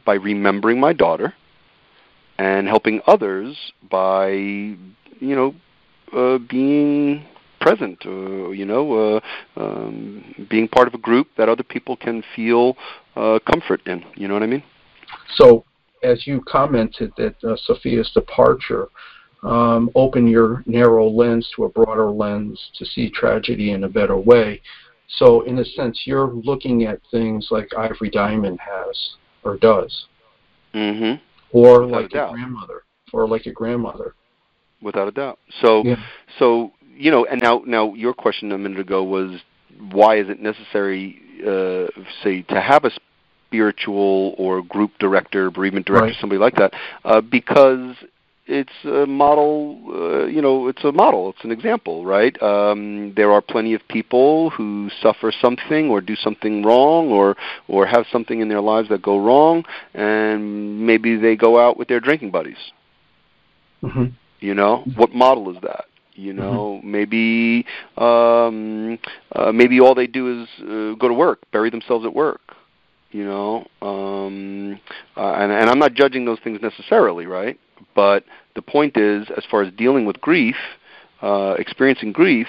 by 0.05 0.15
remembering 0.15 0.79
my 0.79 0.93
daughter, 0.93 1.33
and 2.37 2.67
helping 2.67 3.01
others 3.05 3.71
by, 3.89 4.31
you 4.31 4.77
know, 5.19 5.53
uh, 6.11 6.39
being 6.39 7.23
present, 7.59 8.03
uh, 8.05 8.49
you 8.49 8.65
know, 8.65 8.83
uh, 8.93 9.19
um, 9.55 10.47
being 10.49 10.67
part 10.67 10.87
of 10.87 10.93
a 10.95 10.97
group 10.97 11.27
that 11.37 11.47
other 11.47 11.63
people 11.63 11.95
can 11.95 12.23
feel 12.35 12.75
uh, 13.15 13.39
comfort 13.49 13.81
in. 13.85 14.03
You 14.15 14.27
know 14.27 14.33
what 14.33 14.43
I 14.43 14.47
mean? 14.47 14.63
So, 15.35 15.65
as 16.03 16.25
you 16.25 16.41
commented 16.47 17.11
that 17.17 17.35
uh, 17.43 17.55
Sophia's 17.65 18.11
departure 18.13 18.87
um, 19.43 19.89
opened 19.95 20.29
your 20.29 20.63
narrow 20.65 21.07
lens 21.07 21.49
to 21.55 21.65
a 21.65 21.69
broader 21.69 22.09
lens 22.09 22.59
to 22.77 22.85
see 22.85 23.09
tragedy 23.09 23.71
in 23.71 23.83
a 23.83 23.89
better 23.89 24.17
way. 24.17 24.61
So, 25.07 25.41
in 25.41 25.59
a 25.59 25.65
sense, 25.65 26.01
you're 26.05 26.31
looking 26.31 26.85
at 26.85 26.99
things 27.11 27.47
like 27.51 27.69
Ivy 27.77 28.09
Diamond 28.11 28.59
has 28.59 29.15
or 29.43 29.57
does, 29.57 30.05
mm-hmm. 30.73 31.21
or 31.51 31.85
Without 31.85 32.01
like 32.01 32.13
a, 32.13 32.27
a 32.27 32.31
grandmother, 32.31 32.83
or 33.11 33.27
like 33.27 33.45
a 33.45 33.51
grandmother. 33.51 34.15
Without 34.81 35.07
a 35.07 35.11
doubt. 35.11 35.39
So, 35.61 35.83
yeah. 35.85 35.95
so 36.39 36.71
you 36.95 37.11
know, 37.11 37.25
and 37.25 37.41
now, 37.41 37.63
now 37.65 37.93
your 37.93 38.13
question 38.13 38.51
a 38.51 38.57
minute 38.57 38.79
ago 38.79 39.03
was 39.03 39.41
why 39.91 40.17
is 40.17 40.29
it 40.29 40.39
necessary, 40.39 41.19
uh, 41.45 41.87
say, 42.23 42.41
to 42.43 42.61
have 42.61 42.85
a 42.85 42.91
spiritual 43.47 44.35
or 44.37 44.61
group 44.61 44.91
director, 44.99 45.51
bereavement 45.51 45.85
director, 45.85 46.07
right. 46.07 46.15
somebody 46.19 46.39
like 46.39 46.55
that? 46.55 46.73
Uh, 47.03 47.21
because 47.21 47.95
it's 48.47 48.71
a 48.85 49.05
model 49.05 49.79
uh, 49.89 50.25
you 50.25 50.41
know 50.41 50.67
it's 50.67 50.83
a 50.83 50.91
model 50.91 51.29
it's 51.29 51.43
an 51.43 51.51
example 51.51 52.03
right 52.03 52.41
um 52.41 53.13
there 53.15 53.31
are 53.31 53.41
plenty 53.41 53.73
of 53.73 53.81
people 53.87 54.49
who 54.49 54.89
suffer 55.01 55.31
something 55.31 55.89
or 55.89 56.01
do 56.01 56.15
something 56.15 56.63
wrong 56.63 57.09
or 57.09 57.37
or 57.67 57.85
have 57.85 58.05
something 58.11 58.41
in 58.41 58.49
their 58.49 58.59
lives 58.59 58.89
that 58.89 59.01
go 59.01 59.23
wrong 59.23 59.63
and 59.93 60.85
maybe 60.85 61.15
they 61.15 61.35
go 61.35 61.59
out 61.59 61.77
with 61.77 61.87
their 61.87 61.99
drinking 61.99 62.31
buddies 62.31 62.71
mm-hmm. 63.83 64.05
you 64.39 64.53
know 64.53 64.83
what 64.95 65.13
model 65.13 65.55
is 65.55 65.61
that 65.61 65.85
you 66.21 66.33
mm-hmm. 66.33 66.41
know, 66.41 66.79
mm-hmm. 66.79 66.91
maybe 66.91 67.65
um, 67.97 68.99
uh, 69.33 69.51
maybe 69.51 69.79
all 69.79 69.95
they 69.95 70.07
do 70.07 70.41
is 70.41 70.47
uh, 70.61 70.95
go 70.99 71.07
to 71.07 71.13
work, 71.13 71.39
bury 71.51 71.69
themselves 71.69 72.05
at 72.05 72.13
work. 72.13 72.41
You 73.11 73.25
know, 73.25 73.67
um, 73.81 74.79
uh, 75.17 75.33
and, 75.33 75.51
and 75.51 75.69
I'm 75.69 75.79
not 75.79 75.95
judging 75.95 76.23
those 76.23 76.39
things 76.45 76.61
necessarily, 76.61 77.25
right? 77.25 77.59
But 77.93 78.23
the 78.55 78.61
point 78.61 78.95
is, 78.95 79.27
as 79.35 79.43
far 79.51 79.63
as 79.63 79.73
dealing 79.73 80.05
with 80.05 80.21
grief, 80.21 80.55
uh, 81.21 81.55
experiencing 81.59 82.13
grief, 82.13 82.47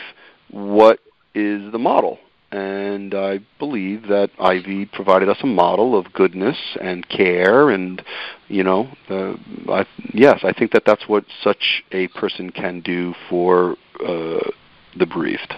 what 0.53 1.01
is 1.35 1.73
the 1.73 1.79
model? 1.79 2.21
And 2.53 3.15
I 3.15 3.41
believe 3.59 4.09
that 4.09 4.31
Ivy 4.39 4.85
provided 4.85 5.29
us 5.29 5.39
a 5.43 5.47
model 5.47 5.99
of 5.99 6.13
goodness 6.13 6.57
and 6.81 7.09
care, 7.09 7.71
and 7.71 8.03
you 8.49 8.63
know, 8.63 8.89
uh, 9.09 9.35
I, 9.73 9.87
yes, 10.13 10.41
I 10.45 10.53
think 10.53 10.73
that 10.73 10.85
that's 10.85 11.09
what 11.09 11.25
such 11.43 11.83
a 11.93 12.09
person 12.09 12.51
can 12.51 12.81
do 12.81 13.15
for 13.31 13.77
uh, 14.01 14.51
the 14.99 15.07
bereaved. 15.07 15.55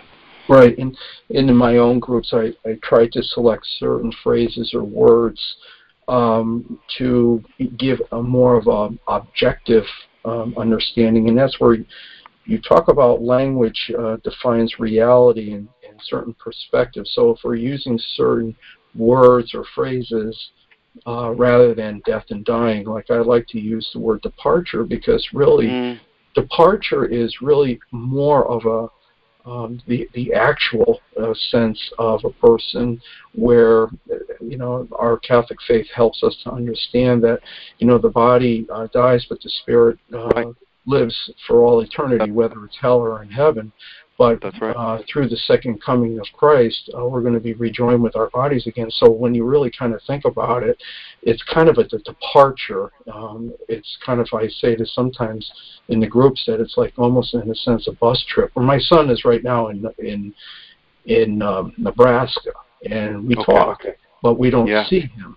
Right, 0.48 0.76
and, 0.78 0.96
and 1.30 1.50
in 1.50 1.56
my 1.56 1.78
own 1.78 1.98
groups, 1.98 2.32
I, 2.32 2.52
I 2.68 2.78
try 2.82 3.08
to 3.08 3.22
select 3.22 3.66
certain 3.78 4.12
phrases 4.22 4.72
or 4.74 4.84
words 4.84 5.40
um, 6.06 6.78
to 6.98 7.42
give 7.78 7.98
a 8.12 8.22
more 8.22 8.56
of 8.56 8.66
an 8.68 8.98
objective 9.08 9.84
um, 10.24 10.54
understanding, 10.56 11.28
and 11.28 11.36
that's 11.36 11.58
where 11.58 11.78
you 12.44 12.60
talk 12.60 12.88
about 12.88 13.22
language 13.22 13.90
uh, 13.98 14.16
defines 14.22 14.78
reality 14.78 15.54
in, 15.54 15.68
in 15.94 16.00
certain 16.04 16.34
perspectives. 16.34 17.10
So 17.14 17.30
if 17.30 17.38
we're 17.44 17.54
using 17.54 17.98
certain 18.14 18.54
words 18.94 19.54
or 19.54 19.64
phrases 19.74 20.36
uh, 21.06 21.32
rather 21.34 21.74
than 21.74 22.02
death 22.04 22.26
and 22.30 22.44
dying, 22.44 22.86
like 22.86 23.10
I 23.10 23.18
like 23.18 23.46
to 23.48 23.60
use 23.60 23.88
the 23.92 24.00
word 24.00 24.22
departure 24.22 24.84
because 24.84 25.26
really 25.32 25.66
mm. 25.66 26.00
departure 26.34 27.06
is 27.06 27.34
really 27.40 27.80
more 27.92 28.46
of 28.46 28.64
a 28.66 28.88
um, 29.46 29.82
the 29.86 30.08
the 30.14 30.32
actual 30.32 31.02
uh, 31.22 31.34
sense 31.50 31.78
of 31.98 32.24
a 32.24 32.30
person 32.30 32.98
where 33.34 33.88
you 34.40 34.56
know 34.56 34.88
our 34.98 35.18
Catholic 35.18 35.58
faith 35.68 35.86
helps 35.94 36.22
us 36.22 36.34
to 36.44 36.50
understand 36.50 37.22
that 37.24 37.40
you 37.78 37.86
know 37.86 37.98
the 37.98 38.08
body 38.08 38.66
uh, 38.72 38.86
dies 38.94 39.26
but 39.28 39.42
the 39.42 39.50
spirit 39.50 39.98
uh, 40.14 40.28
right 40.28 40.46
lives 40.86 41.30
for 41.46 41.62
all 41.64 41.80
eternity, 41.80 42.30
whether 42.30 42.64
it's 42.64 42.76
hell 42.80 42.98
or 42.98 43.22
in 43.22 43.30
heaven. 43.30 43.72
But 44.16 44.44
right. 44.60 44.76
uh, 44.76 45.02
through 45.12 45.28
the 45.28 45.36
second 45.36 45.82
coming 45.82 46.20
of 46.20 46.26
Christ, 46.34 46.88
uh, 46.96 47.04
we're 47.04 47.20
going 47.20 47.34
to 47.34 47.40
be 47.40 47.54
rejoined 47.54 48.02
with 48.02 48.14
our 48.14 48.30
bodies 48.30 48.66
again. 48.68 48.88
So 48.90 49.10
when 49.10 49.34
you 49.34 49.44
really 49.44 49.72
kind 49.76 49.92
of 49.92 50.00
think 50.06 50.24
about 50.24 50.62
it, 50.62 50.80
it's 51.22 51.42
kind 51.52 51.68
of 51.68 51.78
a, 51.78 51.80
a 51.80 51.98
departure. 51.98 52.92
Um, 53.12 53.52
it's 53.68 53.98
kind 54.06 54.20
of 54.20 54.28
I 54.32 54.46
say 54.46 54.76
this 54.76 54.94
sometimes 54.94 55.50
in 55.88 55.98
the 55.98 56.06
groups 56.06 56.44
that 56.46 56.60
it's 56.60 56.76
like 56.76 56.92
almost 56.96 57.34
in 57.34 57.50
a 57.50 57.54
sense 57.54 57.88
a 57.88 57.92
bus 57.92 58.24
trip. 58.28 58.50
Where 58.54 58.64
my 58.64 58.78
son 58.78 59.10
is 59.10 59.24
right 59.24 59.42
now 59.42 59.68
in 59.68 59.84
in 59.98 60.32
in 61.06 61.42
um, 61.42 61.72
Nebraska, 61.76 62.52
and 62.88 63.26
we 63.26 63.34
okay. 63.34 63.52
talk, 63.52 63.82
but 64.22 64.38
we 64.38 64.48
don't 64.48 64.68
yeah. 64.68 64.86
see 64.86 65.00
him. 65.00 65.36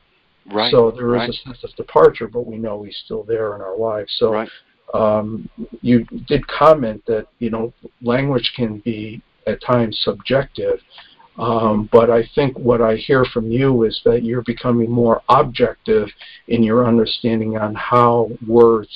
Right. 0.54 0.72
So 0.72 0.91
there 0.91 1.16
is 1.16 1.20
right. 1.20 1.30
a 1.30 1.34
sense 1.34 1.64
of 1.64 1.76
departure, 1.76 2.28
but 2.28 2.45
we 2.45 2.58
know 2.58 2.84
he's 2.84 2.95
still 3.04 3.24
there 3.24 3.56
in 3.56 3.62
our 3.62 3.78
lives. 3.78 4.16
So 4.20 4.34
right 4.34 4.49
um, 4.93 5.49
you 5.81 6.05
did 6.27 6.45
comment 6.47 7.03
that 7.07 7.27
you 7.39 7.49
know 7.49 7.73
language 8.01 8.53
can 8.55 8.80
be 8.80 9.22
at 9.45 9.61
times 9.61 9.99
subjective, 10.03 10.80
um, 11.38 11.88
but 11.91 12.09
I 12.09 12.27
think 12.35 12.57
what 12.57 12.81
I 12.81 12.95
hear 12.95 13.26
from 13.26 13.51
you 13.51 13.84
is 13.84 14.01
that 14.05 14.23
you're 14.23 14.43
becoming 14.43 14.89
more 14.89 15.22
objective 15.30 16.09
in 16.47 16.64
your 16.64 16.88
understanding 16.88 17.57
on 17.57 17.76
how 17.76 18.30
words 18.47 18.89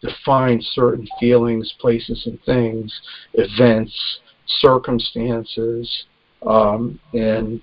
define 0.00 0.60
certain 0.60 1.06
feelings, 1.18 1.72
places, 1.80 2.24
and 2.26 2.38
things, 2.44 2.92
events, 3.34 3.94
circumstances, 4.60 6.04
um, 6.46 6.98
and 7.12 7.62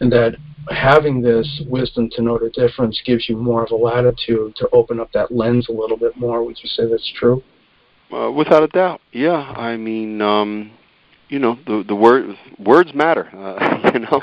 and 0.00 0.10
that 0.12 0.36
having 0.70 1.20
this 1.20 1.62
wisdom 1.66 2.08
to 2.10 2.22
know 2.22 2.38
the 2.38 2.50
difference 2.50 3.00
gives 3.04 3.28
you 3.28 3.36
more 3.36 3.64
of 3.64 3.70
a 3.70 3.76
latitude 3.76 4.54
to 4.56 4.68
open 4.72 5.00
up 5.00 5.10
that 5.12 5.32
lens 5.32 5.68
a 5.68 5.72
little 5.72 5.96
bit 5.96 6.16
more. 6.16 6.44
Would 6.44 6.58
you 6.62 6.68
say 6.68 6.86
that's 6.88 7.12
true? 7.18 7.42
Uh, 8.12 8.30
without 8.30 8.62
a 8.62 8.68
doubt, 8.68 9.00
yeah. 9.12 9.32
I 9.32 9.76
mean, 9.76 10.20
um, 10.20 10.70
you 11.28 11.38
know, 11.38 11.58
the 11.66 11.82
the 11.88 11.96
word 11.96 12.36
words 12.58 12.92
matter. 12.94 13.26
Uh, 13.34 13.90
you 13.94 14.00
know, 14.00 14.22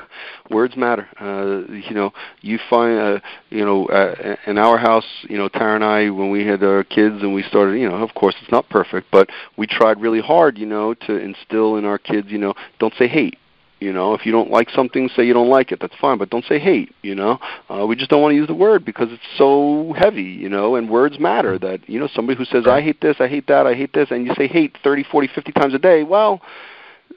words 0.51 0.77
matter. 0.77 1.07
Uh, 1.19 1.71
you 1.71 1.93
know, 1.93 2.11
you 2.41 2.59
find, 2.69 2.99
uh, 2.99 3.19
you 3.49 3.65
know, 3.65 3.87
uh, 3.87 4.35
in 4.45 4.59
our 4.59 4.77
house, 4.77 5.05
you 5.23 5.37
know, 5.37 5.49
Tara 5.49 5.75
and 5.75 5.83
I, 5.83 6.09
when 6.11 6.29
we 6.29 6.45
had 6.45 6.63
our 6.63 6.83
kids 6.83 7.15
and 7.21 7.33
we 7.33 7.41
started, 7.43 7.79
you 7.79 7.89
know, 7.89 7.95
of 7.95 8.13
course 8.13 8.35
it's 8.41 8.51
not 8.51 8.69
perfect, 8.69 9.07
but 9.11 9.29
we 9.57 9.65
tried 9.65 9.99
really 9.99 10.21
hard, 10.21 10.57
you 10.57 10.67
know, 10.67 10.93
to 10.93 11.17
instill 11.17 11.77
in 11.77 11.85
our 11.85 11.97
kids, 11.97 12.27
you 12.29 12.37
know, 12.37 12.53
don't 12.79 12.93
say 12.97 13.07
hate 13.07 13.37
you 13.79 13.93
know, 13.93 14.13
if 14.13 14.25
you 14.25 14.31
don't 14.31 14.49
like 14.49 14.69
something, 14.69 15.09
say 15.15 15.25
you 15.25 15.33
don't 15.33 15.49
like 15.49 15.71
it. 15.71 15.79
That's 15.79 15.95
fine, 15.99 16.17
but 16.17 16.29
don't 16.29 16.45
say 16.45 16.59
hate. 16.59 16.93
You 17.01 17.15
know, 17.15 17.39
uh, 17.69 17.85
we 17.85 17.95
just 17.95 18.09
don't 18.09 18.21
want 18.21 18.33
to 18.33 18.35
use 18.35 18.47
the 18.47 18.53
word 18.53 18.85
because 18.85 19.09
it's 19.11 19.37
so 19.37 19.93
heavy. 19.97 20.23
You 20.23 20.49
know, 20.49 20.75
and 20.75 20.89
words 20.89 21.19
matter. 21.19 21.57
That 21.57 21.87
you 21.89 21.99
know, 21.99 22.09
somebody 22.13 22.37
who 22.37 22.45
says 22.45 22.67
I 22.67 22.81
hate 22.81 23.01
this, 23.01 23.17
I 23.19 23.27
hate 23.27 23.47
that, 23.47 23.65
I 23.65 23.73
hate 23.73 23.93
this, 23.93 24.11
and 24.11 24.25
you 24.25 24.33
say 24.35 24.47
hate 24.47 24.77
thirty, 24.83 25.03
forty, 25.03 25.27
fifty 25.33 25.51
times 25.51 25.73
a 25.73 25.79
day. 25.79 26.03
Well, 26.03 26.41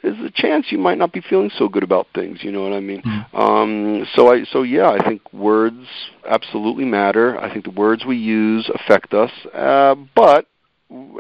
there's 0.03 0.19
a 0.19 0.31
chance 0.31 0.67
you 0.71 0.79
might 0.79 0.99
not 0.99 1.13
be 1.13 1.21
feeling 1.21 1.51
so 1.57 1.69
good 1.69 1.83
about 1.83 2.09
things. 2.15 2.43
You 2.43 2.53
know 2.53 2.63
what 2.63 2.73
I 2.73 2.81
mean? 2.81 3.03
Mm-hmm. 3.03 3.37
Um, 3.37 4.07
so 4.15 4.33
I, 4.33 4.45
so 4.45 4.63
yeah, 4.63 4.91
I 4.91 5.07
think 5.07 5.33
words 5.33 5.87
absolutely 6.29 6.85
matter. 6.85 7.39
I 7.39 7.53
think 7.53 7.65
the 7.65 7.71
words 7.71 8.05
we 8.05 8.17
use 8.17 8.71
affect 8.75 9.15
us, 9.15 9.31
uh, 9.55 9.95
but 10.15 10.47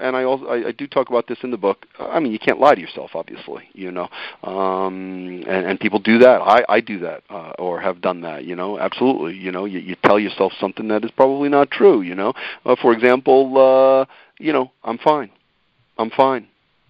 and 0.02 0.16
I 0.16 0.24
also 0.24 0.46
I, 0.46 0.68
I 0.68 0.72
do 0.72 0.86
talk 0.86 1.08
about 1.08 1.26
this 1.26 1.38
in 1.42 1.50
the 1.50 1.56
book. 1.56 1.86
I 1.98 2.20
mean, 2.20 2.32
you 2.32 2.38
can't 2.38 2.60
lie 2.60 2.74
to 2.74 2.80
yourself, 2.80 3.12
obviously, 3.14 3.68
you 3.72 3.90
know, 3.90 4.08
um, 4.42 5.44
and, 5.46 5.66
and 5.66 5.80
people 5.80 5.98
do 5.98 6.18
that. 6.18 6.40
I, 6.42 6.64
I 6.68 6.80
do 6.80 6.98
that, 7.00 7.22
uh, 7.30 7.52
or 7.58 7.80
have 7.80 8.00
done 8.00 8.20
that, 8.22 8.44
you 8.44 8.56
know, 8.56 8.78
absolutely. 8.78 9.34
You 9.34 9.52
know, 9.52 9.64
you, 9.64 9.78
you 9.78 9.96
tell 10.04 10.18
yourself 10.18 10.52
something 10.60 10.88
that 10.88 11.04
is 11.04 11.10
probably 11.10 11.48
not 11.48 11.70
true. 11.70 12.02
You 12.02 12.14
know, 12.14 12.32
uh, 12.64 12.76
for 12.80 12.92
example, 12.92 13.58
uh, 13.58 14.04
you 14.38 14.52
know, 14.52 14.70
I'm 14.84 14.98
fine, 14.98 15.30
I'm 15.98 16.10
fine. 16.10 16.48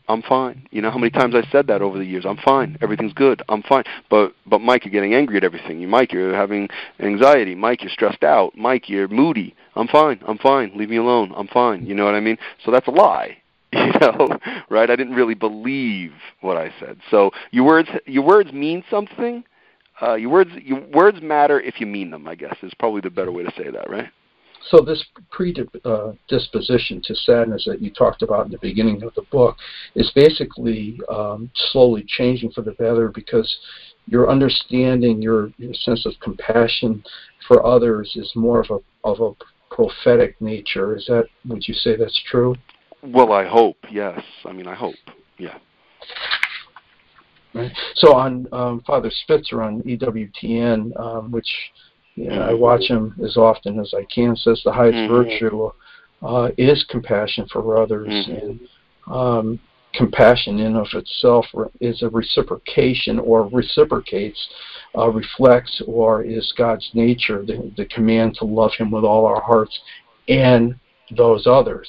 I'm 0.09 0.21
fine. 0.21 0.67
You 0.73 0.83
know 0.83 0.91
how 0.91 0.99
many 0.99 1.11
times 1.11 1.35
I 1.35 1.49
said 1.51 1.69
that 1.69 1.81
over 1.81 1.97
the 1.97 2.05
years. 2.05 2.27
I'm 2.27 2.37
fine. 2.37 2.77
Everything's 2.83 3.13
good. 3.13 3.41
I'm 3.49 3.63
fine. 3.63 3.85
But 4.11 4.35
but 4.45 4.61
Mike, 4.61 4.85
you're 4.85 4.93
getting 4.93 5.15
angry 5.15 5.37
at 5.37 5.45
everything. 5.45 5.81
You 5.81 5.87
Mike, 5.87 6.13
you're 6.13 6.35
having 6.35 6.69
anxiety. 6.99 7.55
Mike, 7.55 7.83
you're 7.83 7.91
stressed 7.91 8.25
out. 8.25 8.53
Mike, 8.57 8.89
you're 8.89 9.09
moody. 9.09 9.55
I'm 9.75 9.89
fine. 9.89 10.21
I'm 10.27 10.39
fine. 10.39 10.73
Leave 10.77 10.91
me 10.91 10.97
alone. 10.97 11.33
I'm 11.37 11.49
fine. 11.49 11.87
You 11.87 11.95
know 11.95 12.05
what 12.05 12.15
I 12.15 12.21
mean? 12.21 12.39
So 12.65 12.71
that's 12.71 12.89
a 12.89 12.93
lie. 12.93 13.39
You 13.75 13.91
know, 14.01 14.29
right? 14.69 14.91
I 14.91 14.97
didn't 14.97 15.15
really 15.15 15.35
believe 15.35 16.13
what 16.43 16.59
I 16.59 16.71
said. 16.79 16.99
So 17.11 17.31
your 17.53 17.65
words 17.65 17.89
your 18.05 18.23
words 18.23 18.53
mean 18.53 18.85
something. 18.91 19.45
Uh, 20.01 20.15
your 20.15 20.29
words 20.29 20.51
your 20.63 20.81
words 20.93 21.23
matter 21.23 21.59
if 21.59 21.81
you 21.81 21.87
mean 21.87 22.11
them. 22.11 22.29
I 22.29 22.35
guess 22.35 22.55
is 22.63 22.75
probably 22.79 23.01
the 23.01 23.09
better 23.09 23.33
way 23.33 23.45
to 23.45 23.53
say 23.57 23.71
that, 23.71 23.89
right? 23.89 24.11
So 24.69 24.81
this 24.81 25.05
predisposition 25.31 27.03
to 27.05 27.15
sadness 27.15 27.65
that 27.67 27.81
you 27.81 27.91
talked 27.91 28.23
about 28.23 28.47
in 28.47 28.53
the 28.53 28.59
beginning 28.59 29.03
of 29.03 29.15
the 29.15 29.23
book 29.23 29.57
is 29.95 30.11
basically 30.15 31.01
um, 31.09 31.51
slowly 31.55 32.05
changing 32.07 32.53
for 32.53 32.63
the 32.63 32.73
better 32.73 33.09
because 33.09 33.59
your 34.07 34.31
understanding, 34.31 35.21
your, 35.23 35.51
your 35.59 35.75
sense 35.75 36.07
of 36.07 36.13
compassion 36.21 37.03
for 37.47 37.65
others 37.67 38.13
is 38.17 38.31
more 38.35 38.61
of 38.61 38.71
a 38.71 38.79
of 39.05 39.21
a 39.21 39.33
prophetic 39.73 40.41
nature. 40.41 40.97
Is 40.97 41.07
that 41.07 41.25
would 41.47 41.67
you 41.67 41.75
say 41.75 41.97
that's 41.97 42.21
true? 42.31 42.55
Well, 43.03 43.33
I 43.33 43.47
hope. 43.47 43.77
Yes. 43.91 44.21
I 44.45 44.53
mean, 44.53 44.69
I 44.69 44.75
hope. 44.75 44.95
Yeah. 45.39 45.59
Right. 47.55 47.73
So 47.97 48.15
on 48.15 48.47
um, 48.53 48.83
Father 48.87 49.11
Spitzer 49.11 49.63
on 49.63 49.83
EWTN, 49.83 50.99
um, 50.99 51.31
which 51.31 51.49
you 52.15 52.29
know, 52.29 52.43
I 52.43 52.55
watch 52.55 52.85
him 52.89 53.15
as 53.25 53.37
often 53.37 53.81
as 53.81 53.93
I 53.97 54.05
can. 54.05 54.37
Says 54.37 54.63
the 54.65 54.73
highest 54.73 54.97
mm-hmm. 54.97 55.13
virtue 55.13 55.71
uh, 56.23 56.51
is 56.57 56.85
compassion 56.89 57.47
for 57.53 57.77
others, 57.83 58.09
mm-hmm. 58.09 58.33
and 58.33 58.61
um, 59.07 59.61
compassion 59.95 60.59
in 60.59 60.77
of 60.77 60.87
itself 60.95 61.47
is 61.81 62.03
a 62.03 62.09
reciprocation 62.09 63.19
or 63.19 63.49
reciprocates, 63.49 64.49
uh, 64.97 65.09
reflects, 65.09 65.83
or 65.87 66.23
is 66.23 66.53
God's 66.57 66.89
nature, 66.95 67.45
the, 67.45 67.73
the 67.77 67.87
command 67.87 68.35
to 68.37 68.45
love 68.45 68.73
Him 68.77 68.91
with 68.91 69.05
all 69.05 69.27
our 69.27 69.41
hearts 69.41 69.79
and 70.29 70.75
those 71.17 71.47
others. 71.47 71.89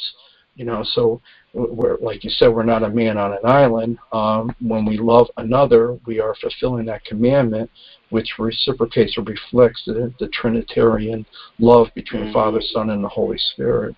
You 0.56 0.66
know, 0.66 0.84
so 0.84 1.22
we're, 1.54 1.98
like 1.98 2.24
you 2.24 2.30
said, 2.30 2.50
we're 2.50 2.64
not 2.64 2.84
a 2.84 2.90
man 2.90 3.18
on 3.18 3.34
an 3.34 3.40
island. 3.44 3.98
Um, 4.12 4.56
when 4.60 4.86
we 4.86 4.98
love 4.98 5.28
another, 5.38 5.98
we 6.06 6.20
are 6.20 6.36
fulfilling 6.36 6.86
that 6.86 7.06
commandment, 7.06 7.70
which 8.10 8.34
reciprocates 8.38 9.18
or 9.18 9.24
reflects 9.24 9.84
the, 9.86 10.14
the 10.20 10.28
Trinitarian 10.30 11.26
love 11.60 11.88
between 11.96 12.24
mm-hmm. 12.24 12.34
Father, 12.34 12.62
Son, 12.62 12.90
and 12.90 13.04
the 13.04 13.10
Holy 13.10 13.38
Spirit. 13.54 13.96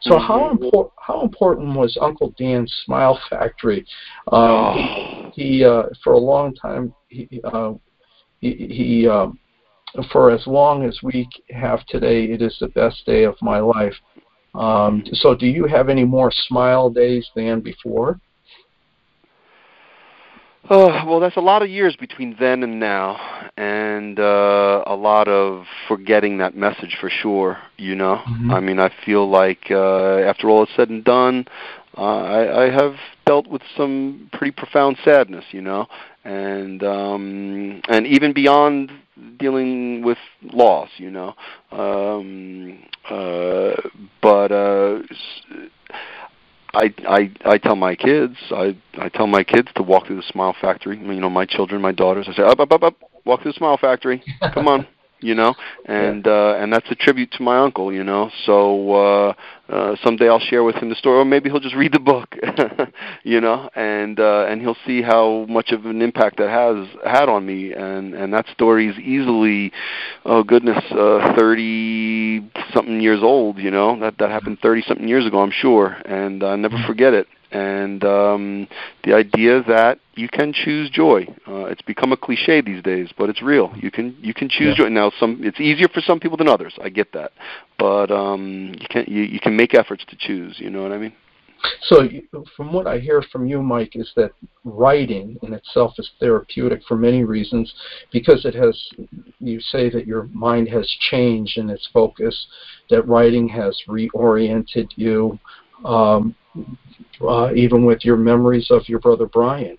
So 0.00 0.18
how 0.18 0.50
important 0.50 0.92
how 1.00 1.22
important 1.22 1.76
was 1.76 1.96
Uncle 2.00 2.34
Dan's 2.38 2.72
Smile 2.84 3.18
Factory? 3.30 3.86
Um. 4.32 5.32
He, 5.34 5.58
he 5.58 5.64
uh, 5.64 5.84
for 6.02 6.14
a 6.14 6.18
long 6.18 6.54
time 6.54 6.92
he 7.08 7.40
uh, 7.44 7.74
he, 8.40 8.52
he 8.52 9.08
uh, 9.08 9.28
for 10.12 10.30
as 10.30 10.46
long 10.46 10.84
as 10.84 10.98
we 11.02 11.28
have 11.50 11.84
today, 11.86 12.24
it 12.24 12.42
is 12.42 12.56
the 12.60 12.68
best 12.68 13.04
day 13.06 13.24
of 13.24 13.36
my 13.40 13.58
life. 13.58 13.94
Um, 14.54 15.04
so, 15.12 15.34
do 15.34 15.46
you 15.46 15.66
have 15.66 15.88
any 15.88 16.04
more 16.04 16.30
smile 16.32 16.90
days 16.90 17.28
than 17.34 17.60
before? 17.60 18.20
Oh, 20.70 21.04
well, 21.06 21.18
that's 21.18 21.36
a 21.36 21.40
lot 21.40 21.62
of 21.62 21.70
years 21.70 21.96
between 21.96 22.36
then 22.38 22.62
and 22.62 22.78
now, 22.78 23.16
and 23.56 24.20
uh, 24.20 24.84
a 24.86 24.94
lot 24.94 25.26
of 25.26 25.64
forgetting 25.86 26.38
that 26.38 26.54
message 26.54 26.98
for 27.00 27.08
sure. 27.08 27.58
You 27.78 27.94
know, 27.94 28.16
mm-hmm. 28.28 28.50
I 28.50 28.60
mean, 28.60 28.78
I 28.78 28.90
feel 29.04 29.28
like 29.28 29.70
uh, 29.70 30.18
after 30.18 30.50
all 30.50 30.64
is 30.64 30.68
said 30.76 30.90
and 30.90 31.02
done, 31.02 31.46
uh, 31.96 32.02
I, 32.02 32.64
I 32.64 32.70
have 32.70 32.96
dealt 33.24 33.46
with 33.48 33.62
some 33.76 34.28
pretty 34.32 34.50
profound 34.50 34.98
sadness, 35.02 35.44
you 35.52 35.62
know, 35.62 35.86
and 36.24 36.82
um, 36.82 37.80
and 37.88 38.06
even 38.06 38.34
beyond 38.34 38.92
dealing 39.38 40.02
with 40.02 40.18
loss, 40.42 40.90
you 40.98 41.10
know. 41.10 41.34
Um, 41.72 42.84
uh, 43.08 43.74
but 44.20 44.52
uh, 44.52 44.98
I 46.74 46.92
I 47.08 47.30
I 47.44 47.58
tell 47.58 47.76
my 47.76 47.94
kids 47.94 48.36
I 48.50 48.76
I 48.98 49.08
tell 49.08 49.26
my 49.26 49.42
kids 49.42 49.68
to 49.76 49.82
walk 49.82 50.06
through 50.06 50.16
the 50.16 50.22
Smile 50.22 50.54
Factory. 50.60 50.98
You 50.98 51.20
know, 51.20 51.30
my 51.30 51.46
children, 51.46 51.80
my 51.80 51.92
daughters. 51.92 52.28
I 52.28 52.34
say 52.34 52.42
up 52.42 52.60
up 52.60 52.72
up 52.72 52.82
up, 52.82 52.94
walk 53.24 53.42
through 53.42 53.52
the 53.52 53.58
Smile 53.58 53.76
Factory. 53.76 54.22
Come 54.52 54.68
on 54.68 54.86
you 55.20 55.34
know, 55.34 55.54
and 55.84 56.26
uh, 56.26 56.56
and 56.58 56.72
that's 56.72 56.90
a 56.90 56.94
tribute 56.94 57.30
to 57.32 57.42
my 57.42 57.58
uncle, 57.58 57.92
you 57.92 58.04
know. 58.04 58.30
So 58.46 58.92
uh, 58.92 59.34
uh, 59.68 59.96
someday 60.02 60.28
I'll 60.28 60.38
share 60.38 60.62
with 60.62 60.76
him 60.76 60.88
the 60.88 60.94
story, 60.94 61.18
or 61.18 61.24
maybe 61.24 61.50
he'll 61.50 61.60
just 61.60 61.74
read 61.74 61.92
the 61.92 62.00
book, 62.00 62.36
you 63.24 63.40
know, 63.40 63.68
and 63.74 64.18
uh, 64.20 64.46
and 64.48 64.60
he'll 64.60 64.76
see 64.86 65.02
how 65.02 65.46
much 65.48 65.70
of 65.72 65.86
an 65.86 66.02
impact 66.02 66.38
that 66.38 66.50
has 66.50 66.86
had 67.04 67.28
on 67.28 67.44
me. 67.44 67.72
And 67.72 68.14
and 68.14 68.32
that 68.32 68.46
story 68.48 68.88
is 68.88 68.98
easily, 68.98 69.72
oh 70.24 70.42
goodness, 70.42 70.82
uh, 70.92 71.34
thirty 71.36 72.48
something 72.72 73.00
years 73.00 73.22
old, 73.22 73.58
you 73.58 73.70
know. 73.70 73.98
That 73.98 74.18
that 74.18 74.30
happened 74.30 74.58
thirty 74.62 74.82
something 74.82 75.08
years 75.08 75.26
ago, 75.26 75.40
I'm 75.40 75.52
sure, 75.52 75.96
and 76.04 76.42
I 76.42 76.52
uh, 76.52 76.56
never 76.56 76.78
forget 76.86 77.14
it 77.14 77.28
and 77.50 78.04
um, 78.04 78.68
the 79.04 79.14
idea 79.14 79.62
that 79.64 79.98
you 80.14 80.28
can 80.28 80.52
choose 80.52 80.90
joy. 80.90 81.26
Uh, 81.46 81.64
it's 81.66 81.82
become 81.82 82.12
a 82.12 82.16
cliche 82.16 82.60
these 82.60 82.82
days, 82.82 83.10
but 83.16 83.30
it's 83.30 83.42
real. 83.42 83.72
You 83.76 83.90
can 83.90 84.16
you 84.20 84.34
can 84.34 84.48
choose 84.48 84.76
yeah. 84.78 84.84
joy. 84.84 84.88
Now, 84.88 85.12
some 85.18 85.40
it's 85.42 85.60
easier 85.60 85.88
for 85.88 86.00
some 86.00 86.20
people 86.20 86.36
than 86.36 86.48
others. 86.48 86.74
I 86.82 86.88
get 86.88 87.12
that, 87.12 87.32
but 87.78 88.10
um, 88.10 88.74
you 88.78 88.86
can 88.88 89.04
you, 89.06 89.22
you 89.22 89.40
can 89.40 89.56
make 89.56 89.74
efforts 89.74 90.04
to 90.08 90.16
choose. 90.16 90.58
You 90.58 90.70
know 90.70 90.82
what 90.82 90.92
I 90.92 90.98
mean? 90.98 91.12
So, 91.82 92.08
from 92.56 92.72
what 92.72 92.86
I 92.86 92.98
hear 92.98 93.22
from 93.32 93.46
you, 93.46 93.62
Mike, 93.62 93.96
is 93.96 94.12
that 94.16 94.32
writing 94.64 95.36
in 95.42 95.52
itself 95.52 95.94
is 95.98 96.10
therapeutic 96.20 96.82
for 96.86 96.96
many 96.96 97.24
reasons 97.24 97.72
because 98.12 98.44
it 98.44 98.54
has, 98.54 98.80
you 99.40 99.60
say 99.60 99.90
that 99.90 100.06
your 100.06 100.24
mind 100.32 100.68
has 100.68 100.88
changed 101.10 101.58
in 101.58 101.68
its 101.68 101.88
focus, 101.92 102.46
that 102.90 103.06
writing 103.08 103.48
has 103.48 103.76
reoriented 103.88 104.88
you. 104.94 105.38
Um, 105.84 106.34
uh, 107.20 107.52
even 107.54 107.84
with 107.84 108.04
your 108.04 108.16
memories 108.16 108.68
of 108.70 108.88
your 108.88 108.98
brother 109.00 109.26
Brian. 109.26 109.78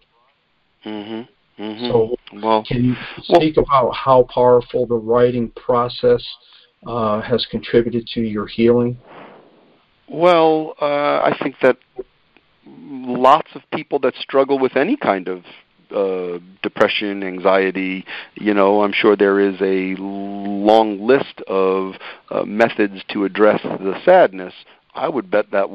Mm-hmm. 0.86 1.62
Mm-hmm. 1.62 1.88
So, 1.88 2.16
well, 2.42 2.64
can 2.66 2.84
you 2.84 2.96
speak 3.22 3.58
well, 3.58 3.66
about 3.66 3.96
how 3.96 4.24
powerful 4.34 4.86
the 4.86 4.96
writing 4.96 5.52
process 5.52 6.26
uh, 6.88 7.22
has 7.22 7.46
contributed 7.52 8.08
to 8.14 8.22
your 8.22 8.48
healing? 8.48 8.98
Well, 10.08 10.76
uh, 10.82 10.86
I 11.22 11.38
think 11.42 11.56
that 11.62 11.78
lots 12.66 13.50
of 13.56 13.62
people 13.74 14.00
that 14.00 14.16
struggle 14.16 14.58
with 14.58 14.76
any 14.76 14.96
kind 14.96 15.28
of 15.28 15.44
uh, 15.92 16.40
depression, 16.62 17.24
anxiety. 17.24 18.06
You 18.36 18.54
know, 18.54 18.84
I'm 18.84 18.94
sure 18.94 19.16
there 19.16 19.40
is 19.40 19.56
a 19.62 20.00
long 20.00 21.06
list 21.06 21.42
of 21.48 21.96
uh, 22.30 22.44
methods 22.44 23.04
to 23.10 23.26
address 23.26 23.62
the 23.64 24.00
sadness. 24.06 24.54
I 24.94 25.10
would 25.10 25.30
bet 25.30 25.52
that 25.52 25.70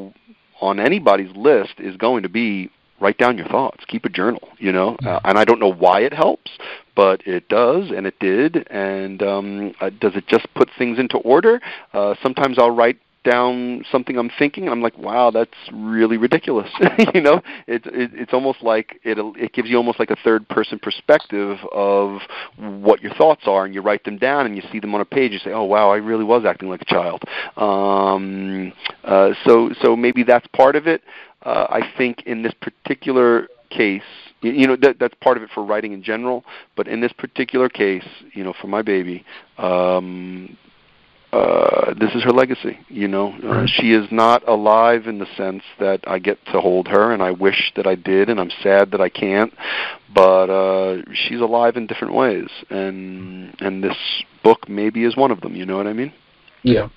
on 0.60 0.80
anybody's 0.80 1.34
list 1.36 1.74
is 1.78 1.96
going 1.96 2.22
to 2.22 2.28
be 2.28 2.70
write 3.00 3.18
down 3.18 3.36
your 3.36 3.48
thoughts 3.48 3.84
keep 3.86 4.04
a 4.04 4.08
journal 4.08 4.48
you 4.58 4.72
know? 4.72 4.96
Uh, 5.04 5.20
and 5.24 5.38
i 5.38 5.44
don't 5.44 5.60
know 5.60 5.72
why 5.72 6.00
it 6.00 6.12
helps 6.12 6.52
but 6.94 7.26
it 7.26 7.48
does 7.48 7.90
and 7.90 8.06
it 8.06 8.18
did 8.20 8.66
and 8.70 9.22
um 9.22 9.74
uh, 9.80 9.90
does 10.00 10.14
it 10.14 10.26
just 10.26 10.46
put 10.54 10.70
things 10.78 10.98
into 10.98 11.18
order? 11.18 11.60
Uh 11.92 12.14
sometimes 12.22 12.58
i'll 12.58 12.70
write 12.70 12.98
down 13.24 13.84
something 13.90 14.16
I'm 14.16 14.30
thinking, 14.38 14.68
I'm 14.68 14.82
like, 14.82 14.96
wow, 14.98 15.30
that's 15.30 15.54
really 15.72 16.16
ridiculous. 16.16 16.70
you 17.14 17.20
know, 17.20 17.40
it's 17.66 17.86
it, 17.86 18.10
it's 18.14 18.32
almost 18.32 18.62
like 18.62 19.00
it 19.02 19.18
it 19.36 19.52
gives 19.52 19.68
you 19.68 19.76
almost 19.76 19.98
like 19.98 20.10
a 20.10 20.16
third 20.22 20.48
person 20.48 20.78
perspective 20.78 21.58
of 21.72 22.20
what 22.58 23.02
your 23.02 23.12
thoughts 23.14 23.42
are, 23.46 23.64
and 23.64 23.74
you 23.74 23.80
write 23.80 24.04
them 24.04 24.18
down 24.18 24.46
and 24.46 24.56
you 24.56 24.62
see 24.70 24.78
them 24.78 24.94
on 24.94 25.00
a 25.00 25.04
page. 25.04 25.32
You 25.32 25.38
say, 25.38 25.52
oh 25.52 25.64
wow, 25.64 25.90
I 25.90 25.96
really 25.96 26.24
was 26.24 26.44
acting 26.44 26.68
like 26.68 26.82
a 26.82 26.86
child. 26.86 27.22
Um, 27.56 28.72
uh, 29.02 29.30
so 29.44 29.70
so 29.82 29.96
maybe 29.96 30.22
that's 30.22 30.46
part 30.48 30.76
of 30.76 30.86
it. 30.86 31.02
Uh, 31.42 31.66
I 31.68 31.80
think 31.98 32.22
in 32.26 32.42
this 32.42 32.54
particular 32.60 33.48
case, 33.70 34.02
you 34.52 34.66
know 34.66 34.76
that 34.76 34.98
that's 34.98 35.14
part 35.16 35.36
of 35.36 35.42
it 35.42 35.50
for 35.54 35.64
writing 35.64 35.92
in 35.92 36.02
general 36.02 36.44
but 36.76 36.86
in 36.86 37.00
this 37.00 37.12
particular 37.12 37.68
case 37.68 38.06
you 38.34 38.44
know 38.44 38.52
for 38.60 38.66
my 38.66 38.82
baby 38.82 39.24
um 39.58 40.56
uh, 41.34 41.94
this 41.94 42.14
is 42.14 42.22
her 42.22 42.30
legacy. 42.30 42.78
You 42.88 43.08
know, 43.08 43.32
uh, 43.42 43.66
she 43.66 43.92
is 43.92 44.06
not 44.12 44.46
alive 44.46 45.08
in 45.08 45.18
the 45.18 45.26
sense 45.36 45.64
that 45.80 46.00
I 46.06 46.20
get 46.20 46.38
to 46.52 46.60
hold 46.60 46.86
her, 46.86 47.12
and 47.12 47.22
I 47.22 47.32
wish 47.32 47.72
that 47.74 47.88
I 47.88 47.96
did, 47.96 48.28
and 48.28 48.38
I'm 48.38 48.52
sad 48.62 48.92
that 48.92 49.00
I 49.00 49.08
can't. 49.08 49.52
But 50.14 50.48
uh, 50.48 51.02
she's 51.12 51.40
alive 51.40 51.76
in 51.76 51.88
different 51.88 52.14
ways, 52.14 52.46
and 52.70 53.52
and 53.58 53.82
this 53.82 53.96
book 54.44 54.68
maybe 54.68 55.02
is 55.02 55.16
one 55.16 55.32
of 55.32 55.40
them. 55.40 55.56
You 55.56 55.66
know 55.66 55.76
what 55.76 55.88
I 55.88 55.92
mean? 55.92 56.12
Yeah. 56.62 56.88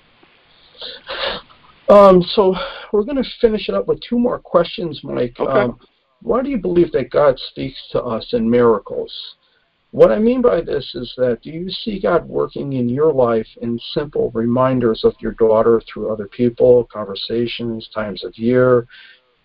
Um, 1.88 2.22
so 2.22 2.54
we're 2.92 3.02
going 3.02 3.16
to 3.16 3.28
finish 3.40 3.68
it 3.68 3.74
up 3.74 3.88
with 3.88 4.00
two 4.08 4.20
more 4.20 4.38
questions, 4.38 5.00
Mike. 5.02 5.34
Okay. 5.40 5.50
Um, 5.50 5.80
why 6.22 6.42
do 6.42 6.50
you 6.50 6.58
believe 6.58 6.92
that 6.92 7.10
God 7.10 7.40
speaks 7.50 7.78
to 7.90 8.02
us 8.02 8.32
in 8.32 8.48
miracles? 8.48 9.12
What 9.90 10.12
I 10.12 10.18
mean 10.18 10.42
by 10.42 10.60
this 10.60 10.94
is 10.94 11.12
that 11.16 11.40
do 11.42 11.50
you 11.50 11.70
see 11.70 11.98
God 11.98 12.28
working 12.28 12.74
in 12.74 12.88
your 12.88 13.12
life 13.12 13.46
in 13.62 13.80
simple 13.94 14.30
reminders 14.32 15.02
of 15.02 15.14
your 15.18 15.32
daughter 15.32 15.80
through 15.90 16.12
other 16.12 16.26
people, 16.26 16.86
conversations, 16.92 17.88
times 17.94 18.22
of 18.22 18.36
year, 18.36 18.86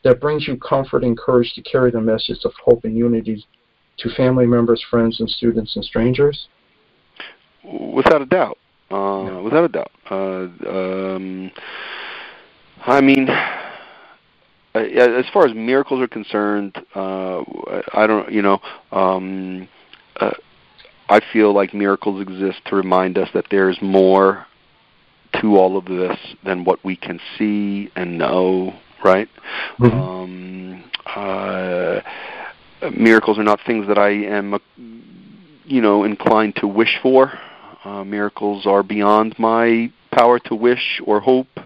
that 0.04 0.20
brings 0.20 0.46
you 0.46 0.58
comfort 0.58 1.04
and 1.06 1.18
courage 1.18 1.54
to 1.56 1.62
carry 1.62 1.92
the 1.92 2.02
message 2.02 2.40
of 2.44 2.52
hope 2.64 2.84
and 2.84 2.98
unity 2.98 3.46
to 4.00 4.10
family 4.16 4.46
members, 4.46 4.84
friends, 4.90 5.22
and 5.22 5.30
students 5.30 5.78
and 5.78 5.86
strangers? 5.86 6.48
Without 7.64 8.22
a 8.22 8.26
doubt. 8.26 8.58
Uh, 8.92 9.24
yeah. 9.24 9.40
Without 9.40 9.64
a 9.64 9.70
doubt. 9.70 9.92
Uh, 10.12 10.48
um, 10.70 11.52
I 12.86 13.00
mean, 13.00 13.30
as 14.76 15.26
far 15.32 15.46
as 15.46 15.54
miracles 15.56 16.02
are 16.02 16.08
concerned, 16.08 16.76
uh, 16.96 17.44
I 17.94 18.06
don't, 18.06 18.30
you 18.30 18.42
know, 18.42 18.60
um, 18.92 19.70
uh, 20.18 20.32
I 21.10 21.20
feel 21.32 21.54
like 21.54 21.74
miracles 21.74 22.22
exist 22.22 22.60
to 22.66 22.76
remind 22.76 23.18
us 23.18 23.30
that 23.34 23.46
there 23.52 23.70
is 23.70 23.78
more 23.82 24.46
to 25.42 25.58
all 25.58 25.78
of 25.78 25.86
this 25.86 26.18
than 26.44 26.64
what 26.64 26.84
we 26.84 26.96
can 26.96 27.20
see 27.38 27.90
and 27.96 28.18
know, 28.18 28.74
right? 29.04 29.28
Mm-hmm. 29.80 30.00
Um, 30.00 30.84
uh, 31.16 32.02
miracles 32.96 33.38
are 33.38 33.44
not 33.44 33.60
things 33.66 33.88
that 33.88 33.98
I 33.98 34.10
am, 34.10 34.54
uh, 34.54 34.60
you 35.66 35.82
know, 35.82 36.04
inclined 36.04 36.56
to 36.58 36.68
wish 36.68 37.00
for. 37.02 37.38
Uh, 37.84 38.04
miracles 38.04 38.66
are 38.66 38.84
beyond 38.84 39.38
my 39.38 39.92
power 40.12 40.40
to 40.40 40.56
wish 40.56 41.02
or 41.06 41.20
hope. 41.20 41.60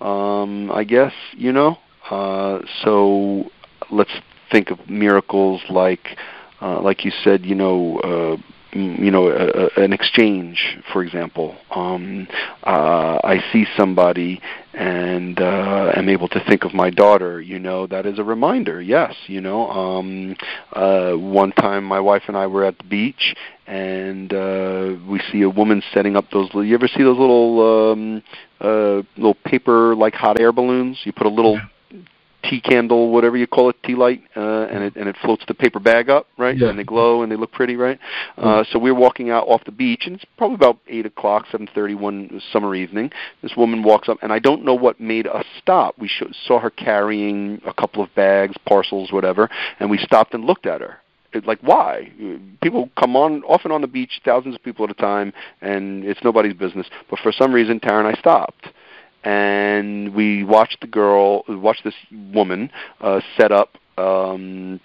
Um, 0.00 0.70
I 0.72 0.84
guess 0.84 1.12
you 1.32 1.52
know. 1.52 1.78
Uh, 2.10 2.60
so 2.82 3.50
let's 3.90 4.10
think 4.50 4.70
of 4.70 4.90
miracles 4.90 5.62
like 5.70 6.18
uh, 6.62 6.80
like 6.80 7.04
you 7.04 7.12
said, 7.24 7.44
you 7.44 7.54
know, 7.54 7.98
uh, 7.98 8.36
you 8.74 9.10
know, 9.10 9.28
a, 9.28 9.48
a, 9.66 9.84
an 9.84 9.92
exchange, 9.92 10.78
for 10.92 11.02
example. 11.02 11.56
Um, 11.70 12.26
uh, 12.62 13.18
I 13.22 13.42
see 13.52 13.66
somebody 13.76 14.40
and 14.72 15.38
uh, 15.38 15.92
am 15.94 16.08
able 16.08 16.28
to 16.28 16.42
think 16.48 16.64
of 16.64 16.72
my 16.72 16.88
daughter. 16.88 17.40
You 17.40 17.58
know, 17.58 17.86
that 17.88 18.06
is 18.06 18.18
a 18.18 18.24
reminder. 18.24 18.80
Yes, 18.80 19.14
you 19.26 19.42
know. 19.42 19.68
Um, 19.68 20.36
uh, 20.72 21.12
one 21.12 21.52
time, 21.52 21.84
my 21.84 22.00
wife 22.00 22.22
and 22.28 22.36
I 22.36 22.46
were 22.46 22.64
at 22.64 22.78
the 22.78 22.84
beach, 22.84 23.34
and 23.66 24.32
uh, 24.32 24.94
we 25.06 25.20
see 25.30 25.42
a 25.42 25.50
woman 25.50 25.82
setting 25.92 26.16
up 26.16 26.30
those. 26.30 26.48
You 26.54 26.74
ever 26.74 26.88
see 26.88 27.02
those 27.02 27.18
little 27.18 27.92
um, 27.92 28.22
uh, 28.60 29.02
little 29.16 29.36
paper 29.44 29.94
like 29.94 30.14
hot 30.14 30.40
air 30.40 30.52
balloons? 30.52 30.98
You 31.04 31.12
put 31.12 31.26
a 31.26 31.30
little 31.30 31.60
tea 32.42 32.60
candle, 32.60 33.10
whatever 33.10 33.36
you 33.36 33.46
call 33.46 33.70
it, 33.70 33.76
tea 33.82 33.94
light, 33.94 34.22
uh, 34.36 34.64
and 34.64 34.84
it 34.84 34.96
and 34.96 35.08
it 35.08 35.16
floats 35.22 35.44
the 35.46 35.54
paper 35.54 35.80
bag 35.80 36.10
up, 36.10 36.26
right? 36.38 36.56
Yeah. 36.56 36.68
And 36.68 36.78
they 36.78 36.84
glow 36.84 37.22
and 37.22 37.30
they 37.30 37.36
look 37.36 37.52
pretty, 37.52 37.76
right? 37.76 37.98
Uh, 38.36 38.64
so 38.70 38.78
we 38.78 38.90
were 38.90 38.98
walking 38.98 39.30
out 39.30 39.46
off 39.48 39.64
the 39.64 39.72
beach, 39.72 40.02
and 40.06 40.16
it's 40.16 40.24
probably 40.36 40.56
about 40.56 40.78
eight 40.88 41.06
o'clock, 41.06 41.46
seven 41.50 41.68
thirty 41.74 41.94
one 41.94 42.40
summer 42.52 42.74
evening. 42.74 43.10
This 43.42 43.52
woman 43.56 43.82
walks 43.82 44.08
up, 44.08 44.18
and 44.22 44.32
I 44.32 44.38
don't 44.38 44.64
know 44.64 44.74
what 44.74 45.00
made 45.00 45.26
us 45.26 45.46
stop. 45.58 45.98
We 45.98 46.08
sh- 46.08 46.22
saw 46.46 46.58
her 46.60 46.70
carrying 46.70 47.60
a 47.66 47.72
couple 47.72 48.02
of 48.02 48.14
bags, 48.14 48.56
parcels, 48.66 49.12
whatever, 49.12 49.48
and 49.80 49.90
we 49.90 49.98
stopped 49.98 50.34
and 50.34 50.44
looked 50.44 50.66
at 50.66 50.80
her. 50.80 50.98
It, 51.32 51.46
like 51.46 51.60
why 51.62 52.12
people 52.62 52.90
come 52.98 53.16
on 53.16 53.42
often 53.44 53.72
on 53.72 53.80
the 53.80 53.86
beach 53.86 54.20
thousands 54.22 54.54
of 54.54 54.62
people 54.62 54.84
at 54.84 54.90
a 54.90 54.94
time 54.94 55.32
and 55.62 56.04
it's 56.04 56.20
nobody's 56.22 56.52
business 56.52 56.86
but 57.08 57.18
for 57.20 57.32
some 57.32 57.54
reason 57.54 57.80
tara 57.80 58.06
and 58.06 58.14
i 58.14 58.20
stopped 58.20 58.68
and 59.24 60.14
we 60.14 60.44
watched 60.44 60.80
the 60.80 60.86
girl, 60.86 61.44
watched 61.48 61.84
this 61.84 61.94
woman 62.32 62.70
uh, 63.00 63.20
set 63.36 63.52
up 63.52 63.76
um, 63.98 64.80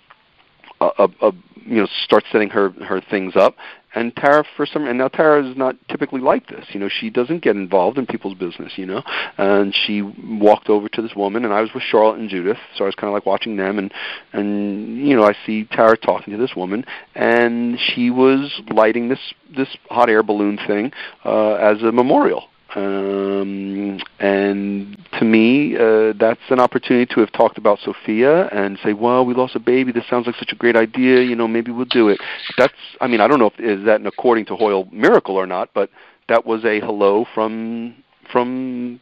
a, 0.80 1.10
a, 1.22 1.32
you 1.66 1.82
know 1.82 1.88
start 2.04 2.24
setting 2.32 2.50
her 2.50 2.70
her 2.84 3.02
things 3.02 3.36
up. 3.36 3.56
And 3.96 4.16
Tara 4.16 4.44
for 4.56 4.66
some 4.66 4.86
and 4.86 4.98
now 4.98 5.08
Tara 5.08 5.50
is 5.50 5.58
not 5.58 5.76
typically 5.90 6.22
like 6.22 6.48
this. 6.48 6.66
You 6.70 6.80
know 6.80 6.90
she 6.90 7.10
doesn't 7.10 7.42
get 7.42 7.56
involved 7.56 7.98
in 7.98 8.06
people's 8.06 8.36
business 8.38 8.74
you 8.76 8.86
know. 8.86 9.02
And 9.38 9.76
she 9.76 10.02
walked 10.02 10.70
over 10.70 10.88
to 10.90 11.02
this 11.02 11.16
woman 11.16 11.46
and 11.46 11.54
I 11.54 11.62
was 11.62 11.74
with 11.74 11.84
Charlotte 11.84 12.20
and 12.20 12.30
Judith 12.30 12.58
so 12.76 12.84
I 12.84 12.88
was 12.88 12.96
kind 12.96 13.08
of 13.08 13.14
like 13.14 13.26
watching 13.26 13.58
them. 13.58 13.80
And 13.80 13.92
and 14.34 14.98
you 15.08 15.16
know 15.16 15.24
I 15.24 15.36
see 15.46 15.66
Tara 15.66 15.98
talking 15.98 16.32
to 16.34 16.40
this 16.40 16.56
woman 16.56 16.86
and 17.16 17.80
she 17.80 18.10
was 18.10 18.62
lighting 18.70 19.10
this 19.10 19.34
this 19.56 19.70
hot 19.90 20.10
air 20.10 20.24
balloon 20.24 20.60
thing 20.68 20.92
uh 21.26 21.54
as 21.54 21.82
a 21.82 21.92
memorial 21.92 22.50
um, 22.78 24.00
and 24.20 24.98
to 25.18 25.26
me, 25.26 25.76
uh, 25.76 26.14
that's 26.20 26.40
an 26.50 26.60
opportunity 26.60 27.12
to 27.12 27.22
have 27.22 27.32
talked 27.32 27.58
about 27.58 27.80
Sophia 27.80 28.48
and 28.50 28.78
say, 28.84 28.94
"Well, 28.94 29.26
we 29.26 29.34
lost 29.34 29.56
a 29.56 29.60
baby. 29.60 29.92
This 29.92 30.08
sounds 30.08 30.28
like 30.28 30.36
such 30.36 30.52
a 30.52 30.56
great 30.56 30.76
idea. 30.76 31.22
You 31.22 31.36
know, 31.36 31.48
maybe 31.48 31.72
we'll 31.72 31.86
do 31.86 32.10
it." 32.10 32.20
That's, 32.56 32.74
I 33.02 33.08
mean, 33.08 33.20
I 33.20 33.28
don't 33.28 33.40
know 33.40 33.48
if 33.48 33.60
is 33.60 33.84
that 33.86 34.00
an 34.00 34.06
according 34.06 34.46
to 34.48 34.56
Hoyle 34.56 34.88
miracle 34.92 35.36
or 35.36 35.48
not, 35.48 35.70
but 35.74 35.90
that 36.30 36.46
was 36.46 36.64
a 36.66 36.80
hello 36.80 37.26
from 37.34 37.96
from 38.32 39.00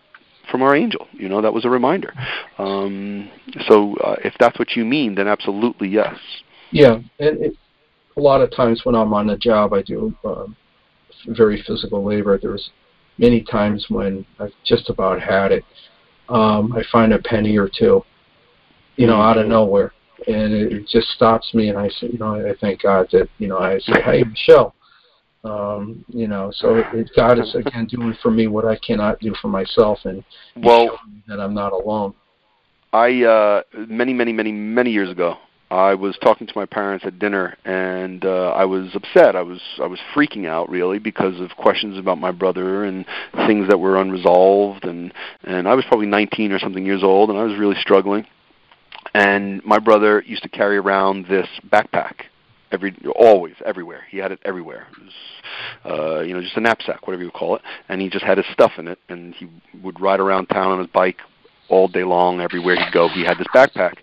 from 0.50 0.62
our 0.62 0.74
angel. 0.74 1.08
You 1.12 1.28
know, 1.28 1.42
that 1.42 1.54
was 1.54 1.66
a 1.66 1.70
reminder. 1.70 2.14
Um, 2.58 3.30
so, 3.68 3.96
uh, 3.98 4.16
if 4.24 4.36
that's 4.40 4.58
what 4.58 4.78
you 4.78 4.86
mean, 4.86 5.16
then 5.16 5.28
absolutely 5.28 5.90
yes. 5.90 6.16
Yeah, 6.72 7.00
and 7.20 7.42
it, 7.42 7.58
a 8.16 8.22
lot 8.22 8.40
of 8.40 8.56
times 8.56 8.86
when 8.86 8.96
I'm 8.96 9.14
on 9.14 9.28
the 9.28 9.38
job, 9.38 9.74
I 9.74 9.82
do 9.82 10.16
uh, 10.24 10.46
very 11.28 11.62
physical 11.68 12.06
labor. 12.06 12.40
There's 12.42 12.70
many 13.18 13.42
times 13.44 13.86
when 13.90 14.26
I've 14.40 14.54
just 14.66 14.90
about 14.90 15.22
had 15.22 15.52
it, 15.52 15.64
um, 16.30 16.74
I 16.74 16.84
find 16.92 17.14
a 17.14 17.20
penny 17.20 17.58
or 17.58 17.70
two, 17.70 18.04
you 18.96 19.08
know, 19.08 19.22
out 19.22 19.38
of 19.38 19.48
nowhere, 19.48 19.94
and 20.28 20.54
it, 20.54 20.88
just 20.88 21.08
stops 21.10 21.54
me. 21.54 21.70
And 21.70 21.78
I 21.78 21.90
say, 21.90 22.10
you 22.12 22.18
know, 22.18 22.36
I 22.36 22.54
thank 22.60 22.82
God 22.82 23.08
that 23.12 23.30
you 23.38 23.48
know 23.48 23.60
I 23.60 23.80
say, 23.80 24.02
hey 24.02 24.24
Michelle, 24.24 24.74
um, 25.44 26.04
you 26.08 26.28
know, 26.28 26.52
so 26.56 26.76
it, 26.76 26.86
it, 26.94 27.12
God 27.16 27.40
is 27.40 27.54
again 27.56 27.86
doing 27.86 28.16
for 28.22 28.32
me 28.32 28.48
what 28.48 28.66
I 28.66 28.78
cannot 28.78 29.20
do 29.20 29.34
for 29.42 29.48
myself, 29.48 30.00
and 30.06 30.24
well, 30.58 31.00
that 31.28 31.40
I'm 31.40 31.54
not 31.54 31.74
alone. 31.74 32.14
I 32.94 33.24
uh, 33.24 33.62
many, 33.88 34.14
many, 34.14 34.32
many, 34.32 34.52
many 34.52 34.90
years 34.90 35.12
ago, 35.12 35.38
I 35.76 35.94
was 35.94 36.18
talking 36.22 36.48
to 36.48 36.54
my 36.56 36.66
parents 36.66 37.06
at 37.06 37.20
dinner, 37.20 37.58
and 37.66 38.24
uh, 38.24 38.52
I 38.52 38.64
was 38.64 38.96
upset. 38.96 39.36
I 39.36 39.42
was 39.42 39.60
I 39.82 39.88
was 39.88 40.00
freaking 40.16 40.48
out 40.48 40.70
really 40.70 41.00
because 41.00 41.42
of 41.42 41.52
questions 41.58 41.98
about 41.98 42.18
my 42.18 42.32
brother 42.32 42.86
and 42.86 43.06
things 43.46 43.68
that 43.68 43.78
were 43.78 44.00
unresolved, 44.00 44.86
and 44.86 45.14
and 45.44 45.68
I 45.68 45.76
was 45.76 45.84
probably 45.86 46.08
19 46.08 46.54
or 46.54 46.60
something 46.60 46.86
years 46.86 47.04
old, 47.04 47.30
and 47.30 47.38
I 47.38 47.44
was 47.44 47.58
really 47.58 47.76
struggling. 47.76 48.26
And 49.14 49.64
my 49.66 49.80
brother 49.80 50.24
used 50.26 50.44
to 50.44 50.50
carry 50.50 50.78
around 50.78 51.28
this 51.28 51.48
backpack 51.70 52.24
every 52.72 52.96
always 53.14 53.56
everywhere. 53.66 54.04
He 54.10 54.18
had 54.18 54.32
it 54.32 54.40
everywhere. 54.46 54.88
It 54.92 55.04
was, 55.04 55.14
uh, 56.00 56.22
you 56.22 56.34
know, 56.34 56.42
just 56.42 56.56
a 56.56 56.62
knapsack, 56.62 57.06
whatever 57.06 57.24
you 57.24 57.32
call 57.32 57.58
it, 57.58 57.62
and 57.90 58.02
he 58.02 58.10
just 58.10 58.24
had 58.24 58.38
his 58.38 58.48
stuff 58.54 58.72
in 58.78 58.88
it, 58.88 59.00
and 59.10 59.34
he 59.36 59.48
would 59.84 60.00
ride 60.00 60.22
around 60.22 60.48
town 60.48 60.72
on 60.72 60.80
his 60.80 60.88
bike 60.88 61.20
all 61.68 61.90
day 61.90 62.06
long. 62.06 62.40
Everywhere 62.40 62.78
he'd 62.78 62.94
go, 62.94 63.10
he 63.10 63.26
had 63.26 63.38
this 63.38 63.48
backpack 63.54 63.96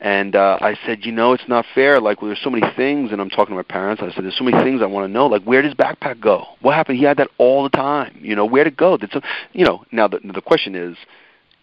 and 0.00 0.34
uh, 0.34 0.58
I 0.62 0.78
said, 0.86 1.04
you 1.04 1.12
know, 1.12 1.34
it's 1.34 1.46
not 1.46 1.66
fair. 1.74 2.00
Like, 2.00 2.22
well, 2.22 2.30
there's 2.30 2.42
so 2.42 2.48
many 2.48 2.66
things, 2.74 3.12
and 3.12 3.20
I'm 3.20 3.28
talking 3.28 3.52
to 3.52 3.56
my 3.56 3.62
parents. 3.62 4.02
I 4.02 4.10
said, 4.12 4.24
there's 4.24 4.38
so 4.38 4.44
many 4.44 4.62
things 4.64 4.80
I 4.80 4.86
want 4.86 5.06
to 5.06 5.12
know. 5.12 5.26
Like, 5.26 5.42
where 5.42 5.60
does 5.60 5.74
backpack 5.74 6.20
go? 6.20 6.44
What 6.60 6.74
happened? 6.74 6.98
He 6.98 7.04
had 7.04 7.18
that 7.18 7.28
all 7.36 7.64
the 7.64 7.68
time. 7.68 8.18
You 8.18 8.34
know, 8.34 8.46
where 8.46 8.64
did 8.64 8.72
it 8.72 8.76
go? 8.78 8.96
Did 8.96 9.12
some, 9.12 9.22
you 9.52 9.64
know? 9.64 9.84
Now 9.92 10.08
the 10.08 10.18
the 10.20 10.40
question 10.40 10.74
is, 10.74 10.96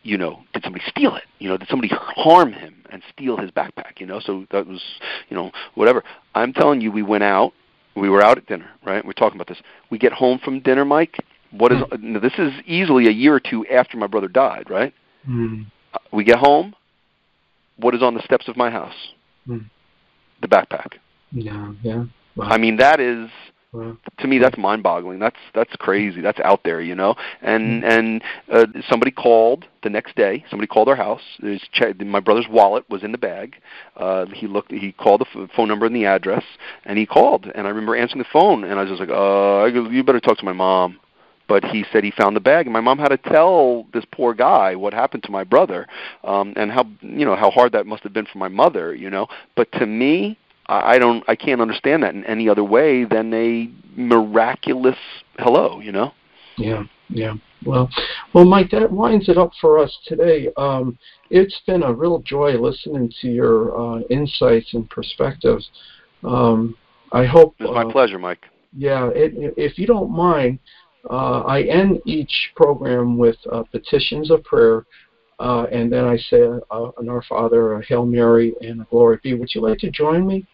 you 0.03 0.19
know, 0.19 0.43
did 0.53 0.64
somebody 0.64 0.84
steal 0.88 1.15
it? 1.15 1.23
You 1.39 1.49
know, 1.49 1.57
did 1.57 1.68
somebody 1.68 1.91
harm 1.91 2.53
him 2.53 2.76
and 2.91 3.01
steal 3.11 3.38
his 3.38 3.49
backpack? 3.49 3.99
You 3.99 4.05
know, 4.05 4.19
so 4.19 4.45
that 4.51 4.68
was, 4.68 4.84
you 5.30 5.35
know, 5.35 5.51
whatever. 5.73 6.03
I'm 6.35 6.53
telling 6.53 6.80
you, 6.80 6.91
we 6.91 7.01
went 7.01 7.23
out. 7.23 7.53
We 7.95 8.07
were 8.07 8.23
out 8.23 8.38
at 8.38 8.45
dinner, 8.45 8.69
right? 8.85 9.03
We're 9.03 9.14
talking 9.14 9.38
about 9.38 9.47
this. 9.47 9.57
We 9.89 9.97
get 9.97 10.14
home 10.14 10.38
from 10.38 10.59
dinner, 10.59 10.85
Mike. 10.85 11.18
What 11.49 11.72
is? 11.72 11.80
Mm. 11.80 12.22
This 12.22 12.34
is 12.38 12.53
easily 12.68 13.07
a 13.07 13.11
year 13.11 13.34
or 13.34 13.39
two 13.39 13.65
after 13.65 13.97
my 13.97 14.05
brother 14.05 14.27
died, 14.27 14.69
right? 14.69 14.93
Mm. 15.27 15.65
We 16.11 16.23
get 16.23 16.38
home 16.38 16.76
what 17.77 17.95
is 17.95 18.01
on 18.01 18.13
the 18.13 18.21
steps 18.23 18.47
of 18.47 18.57
my 18.57 18.69
house? 18.69 19.13
Hmm. 19.45 19.59
The 20.41 20.47
backpack. 20.47 20.97
Yeah, 21.31 21.73
yeah. 21.81 22.05
Wow. 22.35 22.47
I 22.49 22.57
mean, 22.57 22.77
that 22.77 22.99
is 22.99 23.29
to 23.73 24.27
me 24.27 24.39
that's 24.39 24.57
mind-boggling. 24.57 25.19
That's 25.19 25.37
that's 25.53 25.75
crazy. 25.75 26.21
That's 26.21 26.39
out 26.39 26.63
there, 26.63 26.81
you 26.81 26.95
know. 26.95 27.15
And 27.41 27.83
hmm. 27.83 27.89
and 27.89 28.23
uh, 28.51 28.65
somebody 28.89 29.11
called 29.11 29.65
the 29.83 29.89
next 29.89 30.15
day. 30.15 30.45
Somebody 30.49 30.67
called 30.67 30.87
our 30.87 30.95
house. 30.95 31.21
His 31.41 31.61
che- 31.71 31.93
my 31.99 32.19
brother's 32.19 32.47
wallet 32.49 32.89
was 32.89 33.03
in 33.03 33.11
the 33.11 33.17
bag. 33.17 33.55
Uh, 33.95 34.25
he 34.27 34.47
looked. 34.47 34.71
He 34.71 34.91
called 34.93 35.21
the 35.21 35.47
phone 35.55 35.67
number 35.67 35.85
and 35.85 35.95
the 35.95 36.05
address, 36.05 36.43
and 36.85 36.97
he 36.97 37.05
called. 37.05 37.51
And 37.53 37.67
I 37.67 37.69
remember 37.69 37.95
answering 37.95 38.19
the 38.19 38.29
phone, 38.31 38.63
and 38.63 38.79
I 38.79 38.83
was 38.83 38.89
just 38.89 38.99
like, 39.01 39.09
"Uh, 39.09 39.65
you 39.89 40.03
better 40.03 40.19
talk 40.19 40.37
to 40.39 40.45
my 40.45 40.53
mom." 40.53 40.99
But 41.47 41.63
he 41.63 41.85
said 41.91 42.03
he 42.03 42.11
found 42.11 42.35
the 42.35 42.41
bag 42.41 42.65
and 42.65 42.73
my 42.73 42.81
mom 42.81 42.97
had 42.97 43.09
to 43.09 43.17
tell 43.17 43.85
this 43.93 44.05
poor 44.11 44.33
guy 44.33 44.75
what 44.75 44.93
happened 44.93 45.23
to 45.23 45.31
my 45.31 45.43
brother 45.43 45.87
um 46.23 46.53
and 46.55 46.71
how 46.71 46.85
you 47.01 47.25
know 47.25 47.35
how 47.35 47.49
hard 47.49 47.71
that 47.71 47.85
must 47.85 48.03
have 48.03 48.13
been 48.13 48.25
for 48.25 48.37
my 48.37 48.47
mother 48.47 48.93
you 48.93 49.09
know. 49.09 49.27
But 49.55 49.71
to 49.73 49.85
me 49.85 50.37
i 50.69 50.99
don't 50.99 51.23
i 51.29 51.35
can't 51.35 51.61
understand 51.61 52.03
that 52.03 52.13
in 52.13 52.25
any 52.25 52.49
other 52.49 52.63
way 52.63 53.05
than 53.05 53.33
a 53.33 53.69
miraculous 53.95 54.97
hello 55.39 55.79
you 55.79 55.91
know? 55.91 56.11
Yeah 56.57 56.83
yeah. 57.09 57.35
Well 57.65 57.89
well 58.33 58.45
mike 58.45 58.69
that 58.71 58.91
winds 58.91 59.29
it 59.29 59.37
up 59.37 59.51
for 59.61 59.79
us 59.79 59.97
today. 60.05 60.49
Um 60.57 60.97
it's 61.29 61.61
been 61.65 61.83
a 61.83 61.93
real 61.93 62.19
joy 62.19 62.59
listening 62.59 63.11
to 63.21 63.27
your 63.29 63.79
uh 63.79 63.99
insights 64.09 64.73
and 64.73 64.89
perspectives. 64.89 65.69
Um 66.23 66.75
i 67.11 67.25
hope 67.25 67.55
it's 67.59 67.71
my 67.71 67.83
uh, 67.83 67.91
pleasure 67.91 68.19
mike. 68.19 68.45
yeah 68.75 69.09
it, 69.15 69.53
if 69.55 69.79
you 69.79 69.87
don't 69.87 70.11
mind 70.11 70.59
uh, 71.09 71.41
I 71.41 71.63
end 71.63 71.99
each 72.05 72.51
program 72.55 73.17
with 73.17 73.38
uh, 73.51 73.63
petitions 73.63 74.31
of 74.31 74.43
prayer, 74.43 74.85
uh, 75.39 75.65
and 75.71 75.91
then 75.91 76.05
I 76.05 76.17
say 76.17 76.43
uh, 76.71 76.91
an 76.97 77.09
Our 77.09 77.21
Father, 77.23 77.73
a 77.73 77.85
Hail 77.85 78.05
Mary, 78.05 78.53
and 78.61 78.81
a 78.81 78.84
Glory 78.85 79.19
Be. 79.23 79.34
Would 79.34 79.53
you 79.53 79.61
like 79.61 79.79
to 79.79 79.91
join 79.91 80.27
me? 80.27 80.45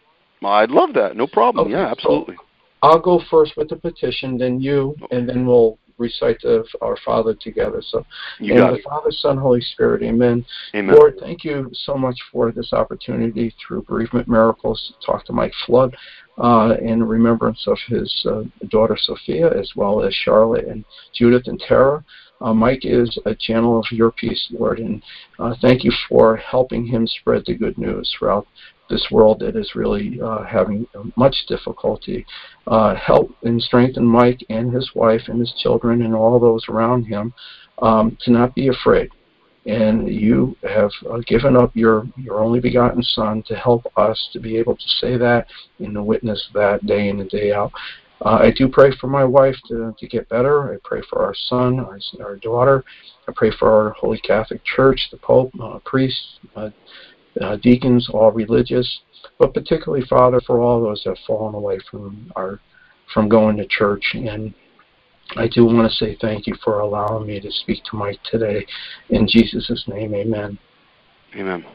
I'd 0.44 0.72
love 0.72 0.94
that. 0.94 1.16
No 1.16 1.28
problem. 1.28 1.68
Okay, 1.68 1.76
yeah, 1.76 1.90
absolutely. 1.90 2.36
So 2.36 2.44
I'll 2.84 3.00
go 3.00 3.22
first 3.32 3.56
with 3.56 3.70
the 3.70 3.78
petition, 3.78 4.38
then 4.38 4.60
you, 4.60 4.96
okay. 5.04 5.18
and 5.18 5.28
then 5.28 5.46
we'll 5.46 5.80
recite 5.98 6.42
the, 6.42 6.66
our 6.82 6.98
Father 7.06 7.34
together. 7.34 7.82
So, 7.90 8.06
you 8.40 8.56
the 8.56 8.74
it. 8.74 8.84
Father, 8.84 9.12
Son, 9.12 9.38
Holy 9.38 9.62
Spirit, 9.62 10.04
Amen. 10.04 10.46
Amen. 10.76 10.96
Lord, 10.96 11.18
thank 11.20 11.44
you 11.44 11.70
so 11.74 11.96
much 11.96 12.18
for 12.32 12.52
this 12.52 12.74
opportunity 12.74 13.54
through 13.66 13.84
bereavement 13.84 14.28
miracles 14.28 14.94
to 15.00 15.06
talk 15.06 15.26
to 15.26 15.34
Mike 15.34 15.54
Flood 15.66 15.96
uh, 16.38 16.76
in 16.82 17.04
remembrance 17.04 17.64
of 17.68 17.78
his 17.88 18.26
uh, 18.30 18.44
daughter 18.70 18.98
Sophia, 19.00 19.52
as 19.58 19.72
well 19.76 20.04
as 20.04 20.14
Charlotte 20.14 20.68
and 20.68 20.84
Judith 21.14 21.44
and 21.48 21.60
Tara. 21.60 22.04
Uh, 22.42 22.54
Mike 22.54 22.84
is 22.84 23.18
a 23.26 23.36
channel 23.36 23.80
of 23.80 23.86
your 23.92 24.12
peace, 24.12 24.48
Lord, 24.52 24.80
and 24.80 25.02
uh, 25.40 25.56
thank 25.62 25.84
you 25.84 25.92
for 26.10 26.36
helping 26.38 26.86
him 26.86 27.08
spread 27.08 27.44
the 27.46 27.56
good 27.56 27.78
news 27.78 28.14
throughout 28.18 28.48
this 28.90 29.08
world 29.12 29.40
that 29.40 29.56
is 29.56 29.76
really 29.76 30.20
uh, 30.22 30.44
having 30.44 30.86
much 31.16 31.36
difficulty. 31.48 32.26
Uh, 32.68 32.96
help 32.96 33.32
and 33.44 33.62
strengthen 33.62 34.06
Mike 34.06 34.44
and 34.50 34.74
his 34.74 34.92
wife 34.94 35.22
and 35.28 35.40
his 35.40 35.54
children 35.62 36.02
and 36.02 36.14
all 36.14 36.40
those 36.40 36.66
around 36.70 37.06
him 37.06 37.34
um, 37.82 38.18
to 38.22 38.32
not 38.32 38.54
be 38.56 38.68
afraid 38.68 39.10
and 39.66 40.10
you 40.10 40.56
have 40.64 40.92
uh, 41.10 41.20
given 41.26 41.56
up 41.56 41.72
your, 41.76 42.06
your 42.18 42.40
only 42.40 42.60
begotten 42.60 43.02
Son 43.02 43.42
to 43.48 43.56
help 43.56 43.86
us 43.98 44.30
to 44.34 44.40
be 44.40 44.58
able 44.58 44.76
to 44.76 44.88
say 45.00 45.18
that 45.18 45.48
and 45.80 45.94
to 45.94 46.04
witness 46.04 46.50
that 46.54 46.86
day 46.86 47.08
in 47.10 47.22
and 47.22 47.30
day 47.30 47.54
out. 47.54 47.72
Uh, 48.24 48.40
I 48.42 48.52
do 48.52 48.70
pray 48.70 48.92
for 49.00 49.08
my 49.08 49.24
wife 49.24 49.56
to, 49.68 49.94
to 49.98 50.08
get 50.08 50.30
better. 50.30 50.74
I 50.74 50.78
pray 50.84 51.02
for 51.10 51.24
our 51.24 51.36
son, 51.36 51.80
our, 51.80 52.00
our 52.24 52.36
daughter. 52.38 52.84
I 53.28 53.34
pray 53.36 53.52
for 53.60 53.70
our 53.70 53.92
Holy 53.92 54.20
Catholic 54.20 54.64
Church, 54.64 55.10
the 55.12 55.18
Pope, 55.18 55.52
uh, 55.62 55.80
priests, 55.86 56.40
uh, 56.56 56.70
uh, 57.42 57.58
deacons, 57.58 58.10
all 58.14 58.32
religious, 58.32 59.02
but 59.40 59.54
particularly, 59.54 60.06
Father, 60.08 60.40
for 60.46 60.62
all 60.62 60.82
those 60.82 61.02
that 61.04 61.18
have 61.18 61.26
fallen 61.28 61.56
away 61.56 61.80
from 61.90 62.32
our 62.36 62.60
from 63.14 63.28
going 63.28 63.58
to 63.58 63.68
church 63.68 64.16
and 64.16 64.54
I 65.36 65.48
do 65.48 65.66
want 65.66 65.90
to 65.90 65.96
say 65.96 66.18
thank 66.22 66.48
you 66.48 66.56
for 66.64 66.80
allowing 66.80 67.28
me 67.28 67.40
to 67.40 67.52
speak 67.52 67.84
to 67.86 67.96
Mike 67.96 68.20
today. 68.30 68.66
In 69.10 69.28
Jesus' 69.28 69.84
name, 69.88 70.14
amen. 70.14 70.58
Amen. 71.36 71.66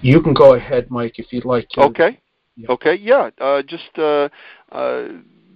You 0.00 0.22
can 0.22 0.34
go 0.34 0.54
ahead, 0.54 0.90
Mike, 0.90 1.18
if 1.18 1.32
you'd 1.32 1.44
like 1.44 1.68
to. 1.70 1.82
Okay. 1.82 2.21
Okay, 2.68 2.94
yeah. 2.94 3.30
Uh, 3.40 3.62
just 3.62 3.98
uh, 3.98 4.28
uh, 4.70 5.04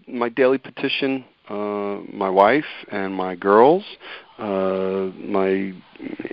my 0.08 0.28
daily 0.28 0.58
petition, 0.58 1.24
uh, 1.48 2.00
my 2.12 2.30
wife 2.30 2.64
and 2.90 3.14
my 3.14 3.34
girls, 3.34 3.84
uh, 4.38 5.10
my 5.18 5.72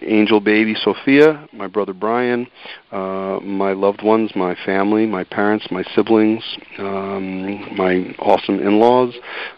angel 0.01 0.39
baby 0.39 0.75
Sophia, 0.75 1.47
my 1.53 1.67
brother 1.67 1.93
Brian, 1.93 2.47
uh, 2.91 3.39
my 3.41 3.71
loved 3.71 4.03
ones, 4.03 4.31
my 4.35 4.55
family, 4.65 5.05
my 5.05 5.23
parents, 5.23 5.67
my 5.71 5.83
siblings, 5.95 6.43
um, 6.79 7.75
my 7.77 8.13
awesome 8.19 8.59
in-laws, 8.59 9.15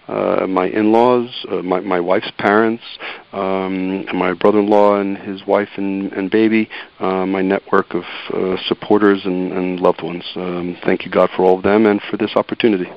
uh, 0.08 0.46
my 0.48 0.68
in-laws, 0.68 1.30
uh, 1.50 1.56
my 1.64 1.80
my 1.80 2.00
wife's 2.00 2.32
parents, 2.38 2.84
um, 3.34 4.06
and 4.08 4.18
my 4.18 4.34
brother-in-law 4.34 5.00
and 5.00 5.18
his 5.18 5.46
wife 5.48 5.70
and, 5.78 6.14
and 6.14 6.30
baby, 6.30 6.70
uh, 7.00 7.26
my 7.26 7.42
network 7.42 7.94
of 7.96 8.04
uh, 8.34 8.58
supporters 8.68 9.22
and, 9.26 9.52
and 9.54 9.80
loved 9.80 10.04
ones. 10.04 10.24
Um, 10.36 10.78
thank 10.84 11.06
you, 11.06 11.12
God, 11.12 11.30
for 11.36 11.44
all 11.44 11.58
of 11.58 11.64
them 11.64 11.86
and 11.86 12.02
for 12.10 12.18
this 12.18 12.36
opportunity. 12.36 12.92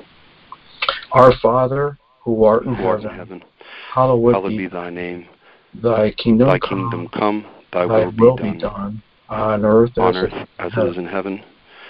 Our 1.11 1.33
Father, 1.41 1.97
who 2.23 2.43
art 2.43 2.65
in 2.65 2.75
Who 2.75 2.85
art 2.85 3.01
in 3.01 3.09
heaven, 3.09 3.39
heaven, 3.39 3.43
hallowed, 3.93 4.33
hallowed 4.33 4.49
be 4.49 4.57
be 4.57 4.67
thy 4.67 4.89
name. 4.91 5.27
Thy 5.73 6.11
kingdom 6.11 6.47
Thy 6.47 6.59
come, 6.59 6.69
kingdom 6.69 7.07
come, 7.09 7.45
thy 7.71 7.87
thy 7.87 8.05
will 8.17 8.35
be 8.35 8.57
done, 8.57 9.01
on 9.29 9.65
earth 9.65 9.91
on 9.97 10.15
as 10.15 10.23
earth 10.23 10.33
it 10.33 10.49
as 10.59 10.71
it 10.75 10.89
is 10.91 10.97
in 10.97 11.05
heaven. 11.05 11.43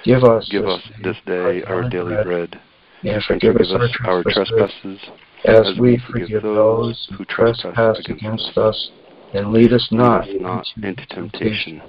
Give 0.04 0.24
us 0.24 0.48
Give 0.50 0.64
this 0.64 0.72
us 0.72 0.82
this 1.04 1.18
day 1.26 1.64
our 1.64 1.90
daily 1.90 2.24
bread, 2.24 2.60
and 3.04 3.12
and 3.14 3.24
forgive 3.24 3.56
us 3.58 3.68
forgive 3.68 3.82
us 3.82 3.98
our 4.06 4.24
trespasses, 4.24 5.00
as 5.46 5.80
we 5.80 6.02
forgive 6.10 6.44
those 6.44 7.10
who 7.18 7.26
trespass 7.26 8.00
against 8.08 8.58
us, 8.58 8.92
and 9.34 9.52
lead 9.52 9.74
us 9.74 9.88
not 9.92 10.28
lead 10.28 10.42
us 10.46 10.72
not 10.78 10.86
into 10.86 11.06
temptation, 11.08 11.82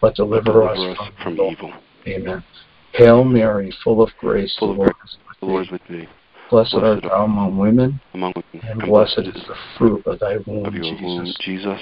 but 0.00 0.08
but 0.08 0.14
deliver 0.16 0.52
deliver 0.52 0.70
us 0.70 0.98
us 0.98 1.08
from 1.22 1.34
evil. 1.34 1.52
evil. 1.52 1.72
Amen. 2.06 2.44
Hail 2.92 3.24
Mary, 3.24 3.72
full 3.84 4.02
of 4.02 4.10
grace, 4.18 4.54
Full 4.58 4.74
the 4.74 4.80
of 4.80 4.86
grace, 4.86 5.16
The 5.40 5.46
Lord 5.46 5.66
is 5.66 5.72
with 5.72 5.82
thee, 5.88 6.08
Blessed 6.50 6.74
art 6.74 7.02
thou 7.02 7.24
among 7.24 7.56
women, 7.56 8.00
among 8.14 8.32
women, 8.36 8.68
and 8.68 8.80
blessed 8.82 9.18
is 9.18 9.44
the 9.48 9.54
fruit 9.76 10.02
of 10.06 10.18
thy 10.20 10.36
womb, 10.46 10.64
of 10.64 10.74
your 10.74 10.92
womb, 11.02 11.24
Jesus. 11.24 11.38
Jesus. 11.40 11.80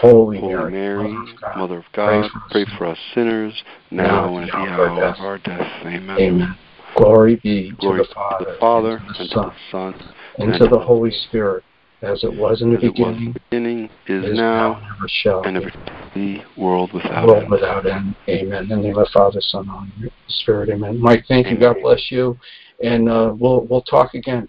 Holy, 0.00 0.38
Holy 0.38 0.70
Mary, 0.70 1.12
Mother 1.12 1.30
of 1.30 1.40
God, 1.40 1.56
Mother 1.56 1.78
of 1.78 1.84
God, 1.92 2.30
pray 2.50 2.64
pray 2.64 2.64
for 2.64 2.72
us 2.72 2.78
for 2.78 2.86
us 2.86 2.98
sinners, 3.14 3.62
now 3.90 4.36
and 4.36 4.48
at 4.48 4.52
the 4.52 4.58
and 4.58 4.70
hour 4.72 5.04
of 5.04 5.20
our 5.20 5.38
death. 5.38 5.66
Amen. 5.84 6.18
Amen. 6.18 6.58
Glory 6.96 7.36
be 7.42 7.72
Glory 7.72 8.02
to 8.02 8.08
the 8.08 8.14
Father, 8.14 8.44
to 8.44 8.52
the 8.52 8.58
Father, 8.58 8.96
and 8.96 9.14
to 9.14 9.20
and 9.20 9.28
the 9.28 9.28
to 9.28 9.34
Son, 9.34 9.48
the 9.48 9.54
Son, 9.70 10.14
and 10.38 10.54
to 10.54 10.68
the 10.68 10.78
Holy 10.78 11.10
Spirit, 11.28 11.64
as 12.02 12.24
it 12.24 12.34
was 12.34 12.62
in 12.62 12.72
the 12.72 12.78
beginning, 12.78 13.34
beginning, 13.50 13.90
is 14.06 14.24
is 14.24 14.36
now, 14.36 14.72
now, 14.72 14.76
and 14.76 14.84
ever 14.96 15.08
shall 15.08 15.42
and 15.42 15.56
be. 15.58 15.62
ever 15.62 15.72
be, 16.14 16.44
world 16.56 16.92
without 16.94 17.26
world 17.26 17.42
end. 17.42 17.50
without 17.50 17.86
end. 17.86 18.14
Amen. 18.28 18.62
In 18.62 18.68
the 18.68 18.76
name 18.76 18.96
of 18.96 19.06
the 19.06 19.10
Father, 19.12 19.40
Son, 19.42 19.60
and 19.60 19.70
Holy 19.70 20.10
Spirit. 20.28 20.70
Amen. 20.70 20.98
Mike, 21.00 21.24
thank 21.28 21.48
you. 21.48 21.58
God 21.58 21.76
bless 21.82 22.10
you. 22.10 22.38
And 22.82 23.08
uh, 23.08 23.34
we'll 23.38 23.62
we'll 23.62 23.82
talk 23.82 24.14
again. 24.14 24.48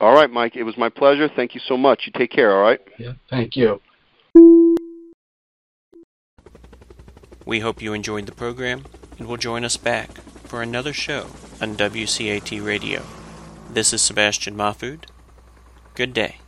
All 0.00 0.14
right, 0.14 0.30
Mike, 0.30 0.56
it 0.56 0.64
was 0.64 0.76
my 0.76 0.88
pleasure. 0.88 1.28
Thank 1.28 1.54
you 1.54 1.60
so 1.60 1.76
much. 1.76 2.02
You 2.06 2.12
take 2.12 2.32
care, 2.32 2.52
all 2.56 2.62
right? 2.62 2.80
Yeah. 2.98 3.12
Thank 3.30 3.56
you. 3.56 3.80
We 7.46 7.60
hope 7.60 7.80
you 7.80 7.92
enjoyed 7.92 8.26
the 8.26 8.32
program 8.32 8.84
and 9.18 9.28
will 9.28 9.36
join 9.36 9.64
us 9.64 9.76
back 9.76 10.10
for 10.44 10.60
another 10.60 10.92
show 10.92 11.26
on 11.60 11.76
WCAT 11.76 12.64
Radio. 12.64 13.02
This 13.70 13.92
is 13.92 14.02
Sebastian 14.02 14.56
Mahfood. 14.56 15.04
Good 15.94 16.12
day. 16.12 16.41